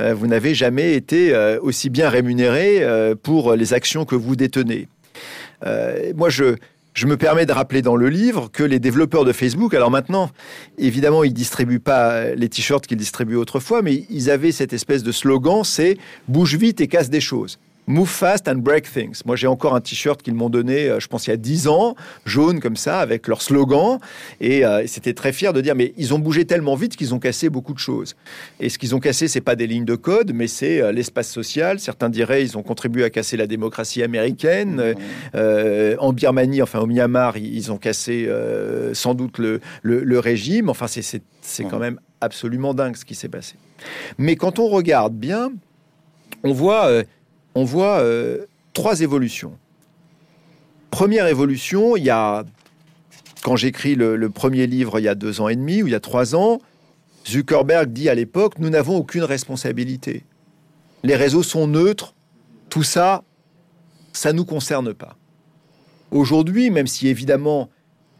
Euh, 0.00 0.14
vous 0.14 0.26
n'avez 0.26 0.54
jamais 0.54 0.94
été 0.94 1.34
aussi 1.60 1.90
bien 1.90 2.08
rémunéré 2.08 2.82
pour 3.22 3.54
les 3.54 3.72
actions 3.72 4.04
que 4.04 4.14
vous 4.14 4.36
détenez. 4.36 4.88
moi, 6.14 6.28
je, 6.28 6.56
je 6.94 7.06
me 7.06 7.16
permets 7.16 7.44
de 7.44 7.52
rappeler 7.52 7.82
dans 7.82 7.96
le 7.96 8.08
livre 8.08 8.48
que 8.52 8.62
les 8.62 8.78
développeurs 8.78 9.24
de 9.24 9.32
Facebook, 9.32 9.74
alors 9.74 9.90
maintenant, 9.90 10.30
évidemment, 10.78 11.24
ils 11.24 11.34
distribuent 11.34 11.80
pas 11.80 12.34
les 12.34 12.48
t-shirts 12.48 12.86
qu'ils 12.86 12.96
distribuaient 12.96 13.36
autrefois, 13.36 13.82
mais 13.82 14.04
ils 14.10 14.30
avaient 14.30 14.52
cette 14.52 14.72
espèce 14.72 15.02
de 15.02 15.10
slogan, 15.10 15.64
c'est 15.64 15.98
bouge 16.28 16.54
vite 16.56 16.80
et 16.80 16.86
casse 16.86 17.10
des 17.10 17.20
choses. 17.20 17.58
Move 17.86 18.08
fast 18.08 18.48
and 18.48 18.56
break 18.56 18.90
things. 18.90 19.20
Moi, 19.26 19.36
j'ai 19.36 19.46
encore 19.46 19.74
un 19.74 19.80
t-shirt 19.82 20.22
qu'ils 20.22 20.34
m'ont 20.34 20.48
donné, 20.48 20.88
euh, 20.88 21.00
je 21.00 21.08
pense, 21.08 21.26
il 21.26 21.30
y 21.30 21.32
a 21.34 21.36
10 21.36 21.68
ans, 21.68 21.94
jaune 22.24 22.58
comme 22.60 22.76
ça, 22.76 23.00
avec 23.00 23.28
leur 23.28 23.42
slogan. 23.42 23.98
Et 24.40 24.64
euh, 24.64 24.86
c'était 24.86 25.12
très 25.12 25.32
fier 25.32 25.52
de 25.52 25.60
dire, 25.60 25.74
mais 25.74 25.92
ils 25.98 26.14
ont 26.14 26.18
bougé 26.18 26.46
tellement 26.46 26.76
vite 26.76 26.96
qu'ils 26.96 27.12
ont 27.12 27.18
cassé 27.18 27.50
beaucoup 27.50 27.74
de 27.74 27.78
choses. 27.78 28.16
Et 28.58 28.70
ce 28.70 28.78
qu'ils 28.78 28.94
ont 28.94 29.00
cassé, 29.00 29.28
c'est 29.28 29.42
pas 29.42 29.54
des 29.54 29.66
lignes 29.66 29.84
de 29.84 29.96
code, 29.96 30.32
mais 30.32 30.46
c'est 30.46 30.80
euh, 30.80 30.92
l'espace 30.92 31.28
social. 31.30 31.78
Certains 31.78 32.08
diraient, 32.08 32.42
ils 32.42 32.56
ont 32.56 32.62
contribué 32.62 33.04
à 33.04 33.10
casser 33.10 33.36
la 33.36 33.46
démocratie 33.46 34.02
américaine. 34.02 34.94
Mmh. 35.34 35.38
en 35.98 36.12
Birmanie, 36.12 36.62
enfin 36.62 36.80
au 36.80 36.86
Myanmar, 36.86 37.36
ils 37.36 37.70
ont 37.70 37.76
cassé 37.76 38.28
sans 38.92 39.14
doute 39.14 39.38
le, 39.38 39.60
le, 39.82 40.18
régime. 40.18 40.68
Enfin, 40.68 40.86
c'est 40.86 41.64
quand 41.64 41.78
même 41.78 42.00
absolument 42.20 42.74
dingue 42.74 42.96
ce 42.96 43.04
qui 43.04 43.14
s'est 43.14 43.28
passé. 43.28 43.54
Mais 44.18 44.36
quand 44.36 44.58
on 44.58 44.68
regarde 44.68 45.14
bien, 45.14 45.52
on 46.42 46.52
voit, 46.52 47.02
on 47.54 47.64
voit 47.64 48.00
euh, 48.00 48.46
trois 48.72 49.00
évolutions. 49.00 49.56
Première 50.90 51.26
évolution, 51.26 51.96
il 51.96 52.04
y 52.04 52.10
a, 52.10 52.44
quand 53.42 53.56
j'écris 53.56 53.94
le, 53.94 54.28
premier 54.30 54.66
livre 54.66 54.98
il 55.00 55.04
y 55.04 55.08
a 55.08 55.14
deux 55.14 55.40
ans 55.40 55.48
et 55.48 55.56
demi 55.56 55.82
ou 55.82 55.86
il 55.86 55.92
y 55.92 55.96
a 55.96 56.00
trois 56.00 56.34
ans, 56.34 56.60
Zuckerberg 57.26 57.92
dit 57.92 58.08
à 58.08 58.14
l'époque, 58.14 58.58
nous 58.58 58.70
n'avons 58.70 58.96
aucune 58.96 59.24
responsabilité. 59.24 60.24
Les 61.02 61.16
réseaux 61.16 61.42
sont 61.42 61.66
neutres, 61.66 62.14
tout 62.68 62.82
ça, 62.82 63.22
ça 64.12 64.32
ne 64.32 64.38
nous 64.38 64.44
concerne 64.44 64.94
pas. 64.94 65.16
Aujourd'hui, 66.10 66.70
même 66.70 66.86
si 66.86 67.08
évidemment 67.08 67.70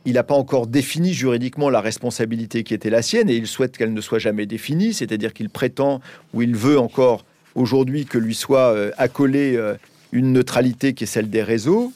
il 0.04 0.14
n'a 0.14 0.22
pas 0.22 0.34
encore 0.34 0.66
défini 0.66 1.14
juridiquement 1.14 1.70
la 1.70 1.80
responsabilité 1.80 2.62
qui 2.62 2.74
était 2.74 2.90
la 2.90 3.00
sienne 3.00 3.30
et 3.30 3.36
il 3.36 3.46
souhaite 3.46 3.76
qu'elle 3.76 3.94
ne 3.94 4.00
soit 4.00 4.18
jamais 4.18 4.46
définie, 4.46 4.92
c'est-à-dire 4.92 5.32
qu'il 5.32 5.48
prétend 5.48 6.00
ou 6.34 6.42
il 6.42 6.54
veut 6.54 6.78
encore 6.78 7.24
aujourd'hui 7.54 8.06
que 8.06 8.18
lui 8.18 8.34
soit 8.34 8.74
euh, 8.74 8.90
accolée 8.98 9.56
euh, 9.56 9.74
une 10.12 10.32
neutralité 10.32 10.94
qui 10.94 11.04
est 11.04 11.08
celle 11.08 11.30
des 11.30 11.42
réseaux. 11.42 11.92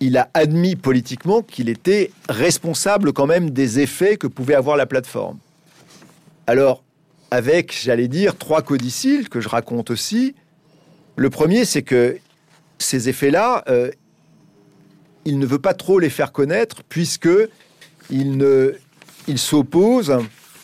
Il 0.00 0.16
a 0.16 0.28
admis 0.34 0.76
politiquement 0.76 1.42
qu'il 1.42 1.68
était 1.68 2.10
responsable 2.28 3.12
quand 3.12 3.26
même 3.26 3.50
des 3.50 3.80
effets 3.80 4.16
que 4.16 4.26
pouvait 4.26 4.54
avoir 4.54 4.76
la 4.76 4.86
plateforme. 4.86 5.38
Alors, 6.46 6.82
avec, 7.30 7.74
j'allais 7.82 8.08
dire, 8.08 8.36
trois 8.36 8.62
codicils 8.62 9.28
que 9.28 9.40
je 9.40 9.48
raconte 9.48 9.90
aussi. 9.90 10.34
Le 11.16 11.30
premier, 11.30 11.64
c'est 11.64 11.82
que 11.82 12.18
ces 12.78 13.08
effets-là, 13.08 13.64
euh, 13.68 13.90
il 15.24 15.38
ne 15.38 15.46
veut 15.46 15.58
pas 15.58 15.74
trop 15.74 15.98
les 15.98 16.10
faire 16.10 16.32
connaître 16.32 16.82
puisque 16.88 17.30
il, 18.10 18.36
ne, 18.36 18.74
il 19.26 19.38
s'oppose 19.38 20.18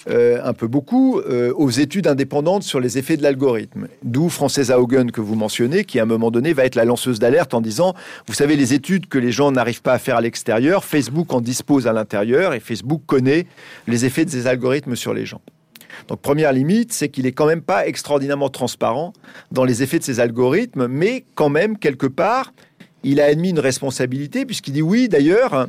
euh, 0.09 0.40
un 0.42 0.55
peu 0.55 0.66
beaucoup 0.66 1.20
euh, 1.20 1.53
aux 1.55 1.68
études 1.68 2.07
indépendantes 2.07 2.62
sur 2.62 2.80
les 2.80 2.96
effets 2.96 3.18
de 3.18 3.22
l'algorithme. 3.22 3.88
D'où 4.03 4.30
Frances 4.30 4.70
Haugen 4.70 5.11
que 5.11 5.20
vous 5.20 5.34
mentionnez, 5.34 5.84
qui 5.84 5.98
à 5.98 6.05
un 6.05 6.07
moment 6.07 6.30
donné 6.30 6.55
va 6.55 6.64
être 6.64 6.74
la 6.74 6.86
lanceuse 6.86 7.18
d'alerte 7.18 7.53
en 7.53 7.61
disant, 7.61 7.94
vous 8.26 8.32
savez, 8.32 8.57
les 8.57 8.72
études 8.72 9.09
que 9.09 9.18
les 9.18 9.30
gens 9.30 9.53
n'arrivent 9.53 9.82
pas 9.82 9.92
à 9.92 9.98
faire 9.98 10.16
à 10.16 10.20
l'extérieur, 10.22 10.84
Facebook 10.84 11.34
en 11.34 11.42
dispose 11.42 11.86
à 11.86 11.92
l'intérieur 11.92 12.55
et 12.55 12.61
Facebook 12.61 13.03
connaît 13.05 13.46
les 13.86 14.07
effets 14.07 14.24
de 14.24 14.30
ces 14.30 14.46
algorithmes 14.46 14.96
sur 14.96 15.12
les 15.12 15.26
gens. 15.26 15.42
Donc 16.09 16.20
première 16.20 16.53
limite, 16.53 16.92
c'est 16.92 17.09
qu'il 17.09 17.26
est 17.26 17.32
quand 17.32 17.46
même 17.46 17.62
pas 17.62 17.86
extraordinairement 17.86 18.48
transparent 18.48 19.12
dans 19.53 19.64
les 19.64 19.82
effets 19.82 19.98
de 19.98 20.05
ces 20.05 20.18
algorithmes, 20.18 20.86
mais 20.86 21.24
quand 21.34 21.51
même 21.51 21.76
quelque 21.76 22.07
part, 22.07 22.55
il 23.03 23.20
a 23.20 23.26
admis 23.26 23.51
une 23.51 23.61
responsabilité 23.61 24.46
puisqu'il 24.46 24.72
dit 24.72 24.82
oui, 24.82 25.09
d'ailleurs, 25.09 25.68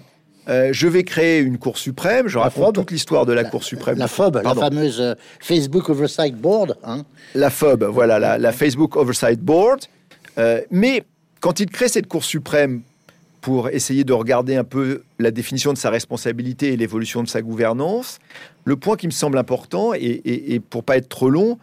euh, 0.49 0.69
je 0.71 0.87
vais 0.87 1.03
créer 1.03 1.39
une 1.39 1.57
Cour 1.57 1.77
suprême. 1.77 2.27
Je 2.27 2.37
raconte 2.37 2.75
toute 2.75 2.91
l'histoire 2.91 3.25
de 3.25 3.33
la, 3.33 3.43
Cour 3.43 3.63
suprême. 3.63 3.97
La 3.97 4.07
FOB, 4.07 4.41
la 4.43 4.55
fameuse 4.55 4.99
euh, 4.99 5.13
Facebook 5.39 5.89
Oversight 5.89 6.35
Board. 6.35 6.77
Hein. 6.83 7.03
la 7.35 7.49
FOB, 7.49 7.83
voilà, 7.83 8.37
la, 8.37 8.51
Facebook 8.51 8.95
Oversight 8.95 9.39
Board. 9.39 9.81
Euh, 10.37 10.61
mais 10.71 11.03
quand 11.39 11.59
il 11.59 11.69
crée 11.69 11.87
cette 11.87 12.07
Cour 12.07 12.23
suprême 12.23 12.81
pour 13.41 13.69
essayer 13.69 14.03
de 14.03 14.13
regarder 14.13 14.55
un 14.55 14.63
peu 14.63 15.03
la 15.19 15.31
définition 15.31 15.73
de 15.73 15.77
sa 15.77 15.89
responsabilité 15.89 16.73
et 16.73 16.77
l'évolution 16.77 17.23
de 17.23 17.27
sa 17.27 17.41
gouvernance, 17.41 18.19
le 18.65 18.75
point 18.75 18.95
qui 18.95 19.07
me 19.07 19.11
semble 19.11 19.37
important, 19.37 19.93
et, 19.93 20.21
et 20.25 20.59
pour 20.59 20.83
pas 20.83 20.97
être 20.97 21.09
trop 21.09 21.29
long, 21.29 21.57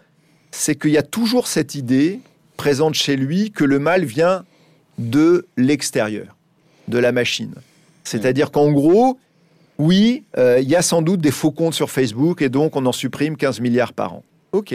c'est 0.50 0.74
qu'il 0.74 0.90
y 0.90 0.98
a 0.98 1.02
toujours 1.02 1.46
cette 1.46 1.74
idée 1.74 2.20
présente 2.56 2.94
chez 2.94 3.16
lui 3.16 3.52
que 3.52 3.64
le 3.64 3.78
mal 3.78 4.04
vient 4.04 4.44
de 4.98 5.46
l'extérieur, 5.56 6.36
de 6.88 6.98
la 6.98 7.12
machine. 7.12 7.54
C'est-à-dire 8.08 8.50
qu'en 8.50 8.70
gros, 8.72 9.18
oui, 9.78 10.24
euh, 10.36 10.58
il 10.60 10.68
y 10.68 10.76
a 10.76 10.82
sans 10.82 11.02
doute 11.02 11.20
des 11.20 11.30
faux 11.30 11.52
comptes 11.52 11.74
sur 11.74 11.90
Facebook 11.90 12.42
et 12.42 12.48
donc 12.48 12.74
on 12.76 12.84
en 12.86 12.92
supprime 12.92 13.36
15 13.36 13.60
milliards 13.60 13.92
par 13.92 14.14
an. 14.14 14.24
OK. 14.52 14.74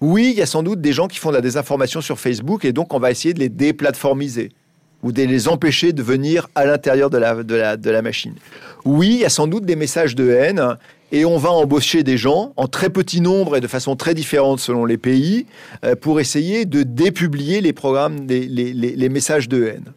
Oui, 0.00 0.30
il 0.32 0.38
y 0.38 0.42
a 0.42 0.46
sans 0.46 0.62
doute 0.62 0.80
des 0.80 0.92
gens 0.92 1.08
qui 1.08 1.18
font 1.18 1.30
de 1.30 1.34
la 1.34 1.40
désinformation 1.40 2.00
sur 2.00 2.18
Facebook 2.18 2.64
et 2.64 2.72
donc 2.72 2.94
on 2.94 2.98
va 2.98 3.10
essayer 3.10 3.34
de 3.34 3.40
les 3.40 3.48
déplatformiser 3.48 4.50
ou 5.02 5.12
de 5.12 5.22
les 5.22 5.48
empêcher 5.48 5.92
de 5.92 6.02
venir 6.02 6.48
à 6.54 6.64
l'intérieur 6.64 7.10
de 7.10 7.18
la, 7.18 7.42
de, 7.42 7.90
la, 7.90 8.02
machine. 8.02 8.34
Oui, 8.84 9.10
il 9.14 9.20
y 9.20 9.24
a 9.24 9.28
sans 9.28 9.46
doute 9.46 9.66
des 9.66 9.76
messages 9.76 10.14
de 10.14 10.30
haine 10.30 10.78
et 11.12 11.26
on 11.26 11.36
va 11.36 11.50
embaucher 11.50 12.02
des 12.02 12.16
gens 12.16 12.54
en 12.56 12.68
très 12.68 12.88
petit 12.88 13.20
nombre 13.20 13.56
et 13.56 13.60
de 13.60 13.66
façon 13.66 13.96
très 13.96 14.14
différente 14.14 14.60
selon 14.60 14.86
les 14.86 14.96
pays 14.96 15.46
euh, 15.84 15.94
pour 15.94 16.20
essayer 16.20 16.64
de 16.64 16.82
dépublier 16.82 17.60
les 17.60 17.74
programmes, 17.74 18.26
les, 18.26 19.08
messages 19.10 19.48
de 19.48 19.66
haine. 19.66 19.92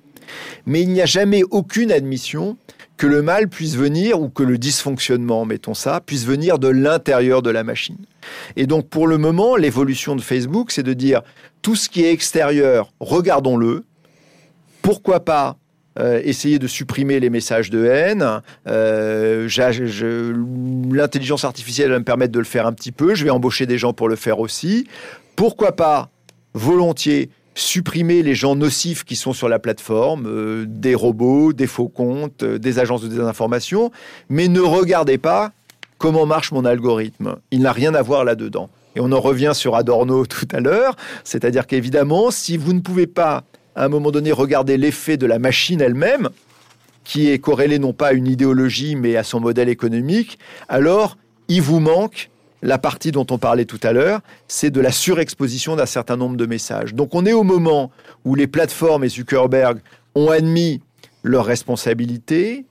Mais 0.66 0.82
il 0.82 0.90
n'y 0.90 1.02
a 1.02 1.06
jamais 1.06 1.44
aucune 1.52 1.92
admission 1.92 2.58
que 2.98 3.08
le 3.08 3.22
mal 3.22 3.48
puisse 3.48 3.76
venir, 3.76 4.20
ou 4.20 4.30
que 4.30 4.44
le 4.44 4.58
dysfonctionnement, 4.58 5.46
mettons 5.46 5.74
ça, 5.74 6.02
puisse 6.02 6.26
venir 6.26 6.60
de 6.60 6.68
l'intérieur 6.68 7.42
de 7.42 7.50
la 7.50 7.64
machine. 7.64 7.98
Et 8.56 8.66
donc 8.68 8.90
pour 8.90 9.08
le 9.08 9.18
moment, 9.18 9.56
l'évolution 9.56 10.16
de 10.16 10.22
Facebook, 10.22 10.72
c'est 10.72 10.84
de 10.84 10.94
dire 10.94 11.22
tout 11.62 11.76
ce 11.76 11.90
qui 11.90 12.04
est 12.04 12.12
extérieur, 12.12 12.92
regardons-le. 13.00 13.84
Pourquoi 14.82 15.24
pas 15.24 15.58
euh, 16.00 16.22
essayer 16.24 16.60
de 16.60 16.68
supprimer 16.68 17.20
les 17.20 17.32
messages 17.32 17.72
de 17.72 17.86
haine. 17.86 18.42
Euh, 18.68 19.48
l'intelligence 20.92 21.44
artificielle 21.44 21.90
va 21.90 21.98
me 21.98 22.04
permettre 22.04 22.32
de 22.32 22.40
le 22.40 22.46
faire 22.46 22.68
un 22.68 22.74
petit 22.74 22.92
peu. 22.92 23.16
Je 23.16 23.24
vais 23.24 23.32
embaucher 23.32 23.66
des 23.66 23.80
gens 23.80 23.94
pour 23.94 24.08
le 24.08 24.16
faire 24.16 24.40
aussi. 24.40 24.88
Pourquoi 25.36 25.72
pas, 25.72 26.10
volontiers, 26.54 27.32
supprimer 27.58 28.22
les 28.22 28.36
gens 28.36 28.56
nocifs 28.56 29.04
qui 29.04 29.16
sont 29.16 29.34
sur 29.34 29.50
la 29.50 29.58
plateforme, 29.58 30.26
euh, 30.28 30.66
des 30.68 30.94
robots, 30.94 31.54
des 31.54 31.66
faux 31.66 31.88
comptes, 31.88 32.44
des 32.44 32.80
agences 32.80 33.02
de 33.02 33.08
désinformation, 33.08 33.92
mais 34.30 34.48
ne 34.48 34.60
regardez 34.60 35.18
pas 35.18 35.52
comment 35.98 36.28
marche 36.28 36.52
mon 36.52 36.66
algorithme. 36.66 37.38
Il 37.50 37.62
n'a 37.62 37.72
rien 37.72 37.96
à 37.96 38.04
voir 38.04 38.24
là-dedans. 38.24 38.70
Et 38.96 39.00
on 39.00 39.12
en 39.12 39.20
revient 39.20 39.54
sur 39.56 39.76
Adorno 39.76 40.26
tout 40.28 40.48
à 40.52 40.60
l'heure, 40.60 40.96
c'est-à-dire 41.24 41.66
qu'évidemment, 41.66 42.30
si 42.30 42.58
vous 42.58 42.74
ne 42.74 42.80
pouvez 42.80 43.08
pas 43.08 43.44
à 43.76 43.86
un 43.86 43.90
moment 43.90 44.12
donné 44.12 44.32
regarder 44.32 44.78
l'effet 44.78 45.18
de 45.18 45.26
la 45.26 45.40
machine 45.40 45.82
elle-même, 45.82 46.30
qui 47.04 47.32
est 47.32 47.40
corrélé 47.40 47.80
non 47.80 47.94
pas 47.94 48.10
à 48.10 48.14
une 48.14 48.28
idéologie 48.28 48.96
mais 48.96 49.16
à 49.16 49.24
son 49.24 49.40
modèle 49.40 49.70
économique, 49.70 50.38
alors 50.70 51.18
il 51.48 51.64
vous 51.64 51.80
manque 51.80 52.30
la 52.62 52.78
partie 52.78 53.12
dont 53.12 53.26
on 53.30 53.38
parlait 53.38 53.66
tout 53.66 53.80
à 53.84 53.94
l'heure, 53.94 54.22
c'est 54.48 54.72
de 54.72 54.82
la 54.82 54.92
surexposition 54.92 55.76
d'un 55.76 55.86
certain 55.86 56.18
nombre 56.18 56.38
de 56.38 56.46
messages. 56.46 56.94
Donc 56.94 57.14
on 57.14 57.26
est 57.26 57.34
au 57.34 57.44
moment 57.44 57.92
où 58.26 58.36
les 58.36 58.48
plateformes 58.48 59.04
et 59.04 59.10
Zuckerberg 59.10 59.80
ont 60.16 60.30
admis 60.30 60.82
leur 61.24 61.46
responsabilité, 61.46 62.66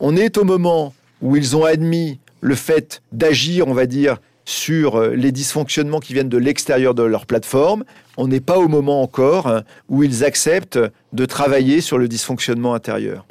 on 0.00 0.16
est 0.16 0.38
au 0.38 0.44
moment 0.44 0.94
où 1.22 1.36
ils 1.36 1.56
ont 1.56 1.64
admis 1.64 2.20
le 2.40 2.54
fait 2.54 3.02
d'agir, 3.12 3.68
on 3.68 3.74
va 3.74 3.86
dire, 3.86 4.18
sur 4.44 4.96
euh, 4.96 5.14
les 5.14 5.30
dysfonctionnements 5.30 6.00
qui 6.00 6.14
viennent 6.14 6.28
de 6.28 6.38
l'extérieur 6.38 6.94
de 6.94 7.02
leur 7.02 7.26
plateforme. 7.26 7.84
On 8.16 8.28
n'est 8.28 8.40
pas 8.40 8.58
au 8.58 8.68
moment 8.68 9.02
encore 9.02 9.46
hein, 9.46 9.62
où 9.88 10.02
ils 10.02 10.24
acceptent 10.24 10.78
de 11.12 11.26
travailler 11.26 11.80
sur 11.80 11.98
le 11.98 12.08
dysfonctionnement 12.08 12.72
intérieur. 12.72 13.26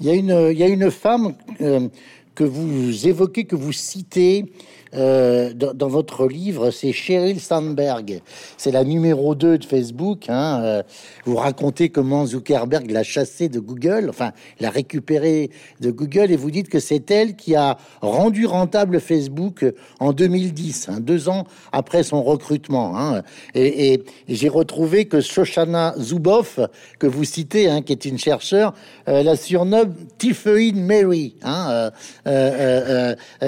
Il 0.00 0.06
y 0.06 0.10
a 0.10 0.14
une, 0.14 0.50
il 0.52 0.58
y 0.58 0.62
a 0.62 0.68
une 0.68 0.90
femme 0.90 1.34
euh, 1.60 1.88
que 2.34 2.44
vous 2.44 3.06
évoquez, 3.06 3.44
que 3.44 3.56
vous 3.56 3.72
citez, 3.72 4.46
euh, 4.94 5.52
dans, 5.52 5.88
votre 5.88 6.26
livre, 6.26 6.70
c'est 6.70 6.92
Sheryl 6.92 7.40
Sandberg. 7.40 8.20
C'est 8.56 8.70
la 8.70 8.84
numéro 8.84 9.34
2 9.34 9.58
de 9.58 9.64
Facebook. 9.64 10.28
Hein, 10.28 10.60
euh, 10.62 10.82
vous 11.24 11.36
racontez 11.36 11.88
comment 11.88 12.26
Zuckerberg 12.26 12.90
l'a 12.90 13.02
chassé 13.02 13.48
de 13.48 13.58
Google, 13.58 14.06
enfin, 14.08 14.32
l'a 14.60 14.70
récupéré 14.70 15.50
de 15.80 15.90
Google, 15.90 16.30
et 16.30 16.36
vous 16.36 16.50
dites 16.50 16.68
que 16.68 16.80
c'est 16.80 17.10
elle 17.10 17.36
qui 17.36 17.54
a 17.56 17.78
rendu 18.00 18.46
rentable 18.46 19.00
Facebook 19.00 19.64
en 20.00 20.12
2010, 20.12 20.88
hein, 20.88 21.00
deux 21.00 21.28
ans 21.28 21.44
après 21.72 22.02
son 22.02 22.22
recrutement. 22.22 22.98
Hein. 22.98 23.22
Et, 23.54 24.04
j'ai 24.28 24.48
retrouvé 24.48 25.06
que 25.06 25.20
Shoshana 25.20 25.94
Zuboff, 25.98 26.60
que 26.98 27.06
vous 27.06 27.24
citez, 27.24 27.68
hein, 27.68 27.82
qui 27.82 27.92
est 27.92 28.04
une 28.04 28.18
chercheure, 28.18 28.74
euh, 29.08 29.22
la 29.22 29.36
surnomme 29.36 29.94
Typhoid 30.18 30.76
Mary, 30.76 31.36
hein, 31.42 31.90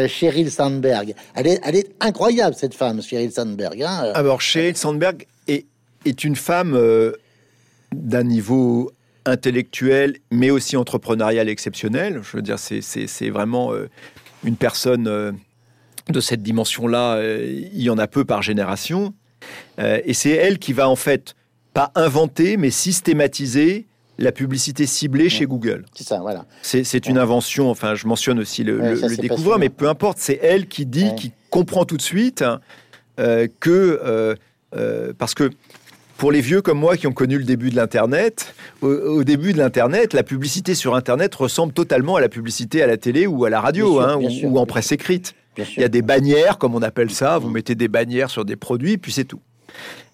Sheryl 0.08 0.50
Sandberg. 0.50 1.14
Elle 1.34 1.46
est, 1.46 1.90
incroyable, 2.00 2.54
cette 2.54 2.74
femme, 2.74 3.02
Sheryl 3.02 3.32
Sandberg. 3.32 3.82
Hein. 3.82 4.12
Alors, 4.14 4.40
Sheryl 4.40 4.76
Sandberg 4.76 5.26
est, 5.46 5.64
une 6.24 6.36
femme 6.36 6.74
euh, 6.74 7.12
d'un 7.92 8.22
niveau 8.22 8.90
intellectuel, 9.26 10.16
mais 10.30 10.50
aussi 10.50 10.76
entrepreneurial 10.76 11.48
exceptionnel. 11.48 12.20
Je 12.22 12.36
veux 12.36 12.42
dire, 12.42 12.58
c'est 12.58 13.30
vraiment 13.30 13.72
euh, 13.72 13.88
une 14.44 14.56
personne 14.56 15.06
euh, 15.06 15.32
de 16.08 16.20
cette 16.20 16.42
dimension-là. 16.42 17.20
il 17.22 17.82
y 17.82 17.90
en 17.90 17.98
a 17.98 18.06
peu 18.06 18.24
par 18.24 18.42
génération. 18.42 19.12
et 19.78 20.14
c'est 20.14 20.30
elle 20.30 20.58
qui 20.58 20.72
va 20.72 20.88
en 20.88 20.96
fait 20.96 21.34
pas 21.74 21.92
inventer, 21.94 22.56
mais 22.56 22.70
systématiser 22.70 23.86
la 24.18 24.32
publicité 24.32 24.86
ciblée 24.86 25.28
chez 25.28 25.46
Google. 25.46 25.84
C'est 25.94 26.04
ça, 26.04 26.18
voilà. 26.20 26.44
C'est 26.62 27.06
une 27.06 27.18
invention, 27.18 27.70
enfin 27.70 27.94
je 27.94 28.06
mentionne 28.06 28.38
aussi 28.40 28.64
le, 28.64 28.78
le, 28.78 29.16
découvreur, 29.16 29.58
mais 29.58 29.68
peu 29.68 29.88
importe, 29.88 30.18
c'est 30.18 30.38
elle 30.42 30.66
qui 30.66 30.86
dit, 30.86 31.14
qui 31.16 31.32
comprend 31.50 31.84
tout 31.84 31.96
de 31.96 32.02
suite 32.02 32.44
euh, 33.20 33.46
que, 33.60 34.00
euh, 34.04 34.34
euh, 34.76 35.12
parce 35.16 35.34
que 35.34 35.50
pour 36.16 36.32
les 36.32 36.40
vieux 36.40 36.62
comme 36.62 36.78
moi 36.78 36.96
qui 36.96 37.06
ont 37.06 37.12
connu 37.12 37.38
le 37.38 37.44
début 37.44 37.70
de 37.70 37.76
l'Internet, 37.76 38.54
au, 38.82 39.22
début 39.22 39.52
de 39.52 39.58
l'Internet, 39.58 40.12
la 40.14 40.24
publicité 40.24 40.74
sur 40.74 40.96
Internet 40.96 41.32
ressemble 41.36 41.72
totalement 41.72 42.16
à 42.16 42.20
la 42.20 42.28
publicité 42.28 42.82
à 42.82 42.88
la 42.88 42.96
télé 42.96 43.28
ou 43.28 43.44
à 43.44 43.50
la 43.50 43.60
radio, 43.60 44.00
hein, 44.00 44.18
ou, 44.42 44.58
en 44.58 44.66
presse 44.66 44.90
écrite. 44.90 45.34
Il 45.56 45.80
y 45.80 45.84
a 45.84 45.88
des 45.88 46.02
bannières, 46.02 46.58
comme 46.58 46.74
on 46.74 46.82
appelle 46.82 47.10
ça. 47.10 47.38
Vous 47.38 47.50
mettez 47.50 47.76
des 47.76 47.88
bannières 47.88 48.30
sur 48.30 48.44
des 48.44 48.56
produits, 48.56 48.98
puis 48.98 49.12
c'est 49.12 49.24
tout. 49.24 49.40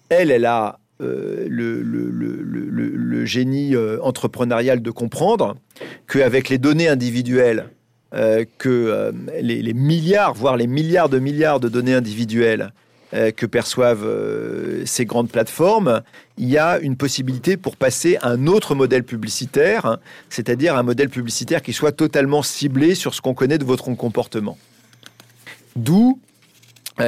Elle, 0.09 0.29
elle 0.29 0.45
a 0.45 0.79
euh, 1.01 1.45
le, 1.49 3.25
génie 3.25 3.75
euh, 3.75 3.97
entrepreneurial 4.01 4.81
de 4.81 4.91
comprendre 4.91 5.57
qu'avec 6.07 6.47
les 6.47 6.57
données 6.57 6.87
individuelles, 6.87 7.69
euh, 8.13 8.45
que 8.57 9.11
les, 9.41 9.73
milliards, 9.73 10.33
voire 10.33 10.55
les 10.55 10.67
milliards 10.67 11.09
de 11.09 11.19
milliards 11.19 11.59
de 11.59 11.67
données 11.67 11.93
individuelles 11.93 12.71
que 13.37 13.45
perçoivent 13.45 14.05
ces 14.85 15.05
grandes 15.05 15.29
plateformes, 15.29 16.01
il 16.37 16.49
y 16.49 16.57
a 16.57 16.79
une 16.79 16.97
possibilité 16.97 17.55
pour 17.55 17.77
passer 17.77 18.17
à 18.21 18.29
un 18.29 18.45
autre 18.45 18.75
modèle 18.75 19.03
publicitaire, 19.03 19.99
c'est-à-dire 20.29 20.75
un 20.75 20.83
modèle 20.83 21.09
publicitaire 21.09 21.61
qui 21.61 21.71
soit 21.71 21.93
totalement 21.93 22.43
ciblé 22.43 22.93
sur 22.93 23.15
ce 23.15 23.21
qu'on 23.21 23.33
connaît 23.33 23.57
de 23.57 23.63
votre 23.63 23.89
comportement. 23.95 24.57
D'où, 25.77 26.19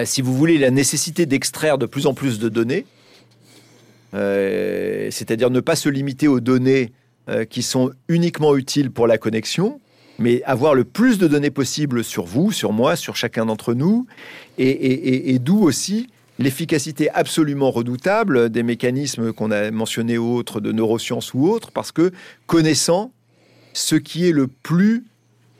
si 0.05 0.21
vous 0.21 0.33
voulez, 0.33 0.57
la 0.57 0.71
nécessité 0.71 1.25
d'extraire 1.25 1.77
de 1.77 1.85
plus 1.85 2.05
en 2.05 2.13
plus 2.13 2.39
de 2.39 2.47
données 2.47 2.85
euh, 4.13 5.09
c'est-à-dire 5.11 5.49
ne 5.49 5.59
pas 5.59 5.75
se 5.75 5.89
limiter 5.89 6.27
aux 6.27 6.39
données 6.39 6.91
euh, 7.29 7.45
qui 7.45 7.63
sont 7.63 7.91
uniquement 8.07 8.55
utiles 8.55 8.91
pour 8.91 9.07
la 9.07 9.17
connexion, 9.17 9.79
mais 10.19 10.41
avoir 10.43 10.75
le 10.75 10.83
plus 10.83 11.17
de 11.17 11.27
données 11.27 11.51
possible 11.51 12.03
sur 12.03 12.25
vous, 12.25 12.51
sur 12.51 12.71
moi, 12.71 12.95
sur 12.95 13.15
chacun 13.15 13.45
d'entre 13.45 13.73
nous, 13.73 14.07
et, 14.57 15.37
d'où 15.39 15.61
aussi 15.61 16.07
l'efficacité 16.39 17.09
absolument 17.11 17.69
redoutable 17.71 18.49
des 18.49 18.63
mécanismes 18.63 19.33
qu'on 19.33 19.51
a 19.51 19.71
mentionnés 19.71 20.17
autres, 20.17 20.59
de 20.59 20.71
neurosciences 20.71 21.33
ou 21.33 21.47
autres, 21.47 21.71
parce 21.71 21.91
que 21.91 22.11
connaissant 22.45 23.11
ce 23.73 23.95
qui 23.95 24.27
est 24.27 24.31
le 24.31 24.47
plus, 24.47 25.03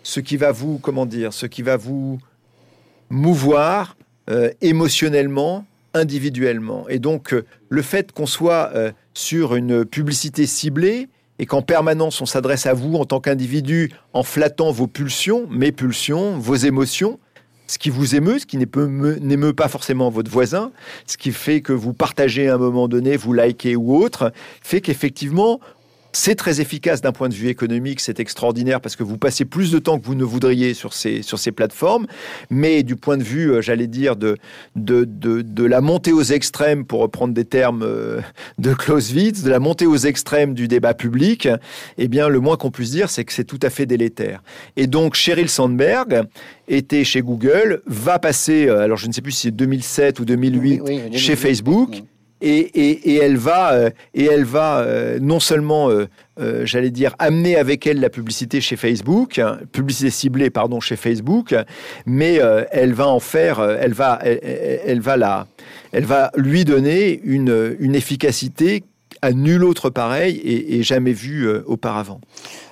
ce 0.03 0.19
qui 0.19 0.37
va 0.37 0.51
vous, 0.51 0.79
comment 0.79 1.05
dire, 1.05 1.33
ce 1.33 1.45
qui 1.45 1.61
va 1.61 1.77
vous 1.77 2.19
mouvoir 3.09 3.97
euh, 4.29 4.51
émotionnellement, 4.61 5.65
individuellement. 5.97 6.87
Et 6.87 6.99
donc, 6.99 7.33
euh, 7.33 7.45
le 7.69 7.81
fait 7.81 8.11
qu'on 8.11 8.25
soit 8.25 8.71
euh, 8.73 8.91
sur 9.13 9.55
une 9.55 9.83
publicité 9.83 10.45
ciblée 10.45 11.09
et 11.39 11.45
qu'en 11.45 11.61
permanence 11.61 12.21
on 12.21 12.25
s'adresse 12.25 12.65
à 12.65 12.73
vous 12.73 12.95
en 12.95 13.05
tant 13.05 13.19
qu'individu 13.19 13.91
en 14.13 14.23
flattant 14.23 14.71
vos 14.71 14.87
pulsions, 14.87 15.47
mes 15.49 15.71
pulsions, 15.71 16.37
vos 16.37 16.55
émotions, 16.55 17.19
ce 17.67 17.77
qui 17.77 17.89
vous 17.89 18.15
émeut, 18.15 18.39
ce 18.39 18.45
qui 18.45 18.57
n'émeut 18.57 19.53
pas 19.53 19.67
forcément 19.67 20.09
votre 20.09 20.31
voisin, 20.31 20.71
ce 21.05 21.17
qui 21.17 21.31
fait 21.31 21.61
que 21.61 21.73
vous 21.73 21.93
partagez 21.93 22.47
à 22.47 22.55
un 22.55 22.57
moment 22.57 22.87
donné, 22.87 23.17
vous 23.17 23.33
likez 23.33 23.75
ou 23.75 23.95
autre, 23.95 24.31
fait 24.63 24.81
qu'effectivement, 24.81 25.59
c'est 26.11 26.35
très 26.35 26.61
efficace 26.61 27.01
d'un 27.01 27.11
point 27.11 27.29
de 27.29 27.33
vue 27.33 27.49
économique, 27.49 27.99
c'est 27.99 28.19
extraordinaire 28.19 28.81
parce 28.81 28.95
que 28.95 29.03
vous 29.03 29.17
passez 29.17 29.45
plus 29.45 29.71
de 29.71 29.79
temps 29.79 29.99
que 29.99 30.05
vous 30.05 30.15
ne 30.15 30.23
voudriez 30.23 30.73
sur 30.73 30.93
ces, 30.93 31.21
sur 31.21 31.39
ces 31.39 31.51
plateformes, 31.51 32.07
mais 32.49 32.83
du 32.83 32.95
point 32.95 33.17
de 33.17 33.23
vue, 33.23 33.51
euh, 33.51 33.61
j'allais 33.61 33.87
dire, 33.87 34.15
de, 34.15 34.37
de, 34.75 35.05
de, 35.05 35.63
la 35.65 35.81
montée 35.81 36.13
aux 36.13 36.23
extrêmes, 36.23 36.85
pour 36.85 37.01
reprendre 37.01 37.33
des 37.33 37.45
termes 37.45 37.83
euh, 37.83 38.21
de 38.57 38.73
Clausewitz, 38.73 39.43
de 39.43 39.49
la 39.49 39.59
montée 39.59 39.85
aux 39.85 39.97
extrêmes 39.97 40.53
du 40.53 40.67
débat 40.67 40.93
public, 40.93 41.47
eh 41.97 42.07
bien, 42.07 42.29
le 42.29 42.39
moins 42.39 42.57
qu'on 42.57 42.71
puisse 42.71 42.91
dire, 42.91 43.09
c'est 43.09 43.25
que 43.25 43.33
c'est 43.33 43.43
tout 43.43 43.59
à 43.61 43.69
fait 43.69 43.85
délétère. 43.85 44.41
Et 44.75 44.87
donc, 44.87 45.15
Sheryl 45.15 45.49
Sandberg 45.49 46.23
était 46.67 47.03
chez 47.03 47.21
Google, 47.21 47.81
va 47.85 48.19
passer, 48.19 48.67
euh, 48.67 48.79
alors 48.79 48.97
je 48.97 49.07
ne 49.07 49.11
sais 49.13 49.21
plus 49.21 49.31
si 49.31 49.41
c'est 49.43 49.51
2007 49.51 50.19
ou 50.19 50.25
2008, 50.25 51.13
chez 51.13 51.35
Facebook 51.35 52.03
et, 52.41 53.15
elle 53.15 53.38
va, 53.38 53.73
euh, 53.73 53.89
et 54.13 54.25
elle 54.25 54.43
va 54.43 54.79
euh, 54.79 55.19
non 55.19 55.39
seulement, 55.39 55.89
euh, 55.89 56.07
j'allais 56.65 56.91
dire, 56.91 57.15
amener 57.19 57.57
avec 57.57 57.88
elle 57.88 57.99
la 57.99 58.09
publicité 58.09 58.61
chez 58.61 58.75
Facebook, 58.75 59.39
hein, 59.39 59.59
publicité 59.71 60.09
ciblée, 60.09 60.49
pardon, 60.49 60.79
chez 60.79 60.95
Facebook, 60.95 61.55
mais 62.05 62.39
elle 62.71 62.93
va 62.93 63.07
en 63.07 63.19
faire, 63.19 63.61
elle 63.61 63.93
va, 63.93 64.19
elle, 64.23 64.99
va 64.99 65.17
la, 65.17 65.47
elle 65.91 66.05
va 66.05 66.31
lui 66.35 66.65
donner 66.65 67.19
une, 67.23 67.75
une 67.79 67.95
efficacité 67.95 68.83
à 69.22 69.32
nul 69.32 69.63
autre 69.63 69.89
pareil 69.89 70.39
et, 70.43 70.84
jamais 70.84 71.13
vu 71.13 71.49
auparavant. 71.65 72.22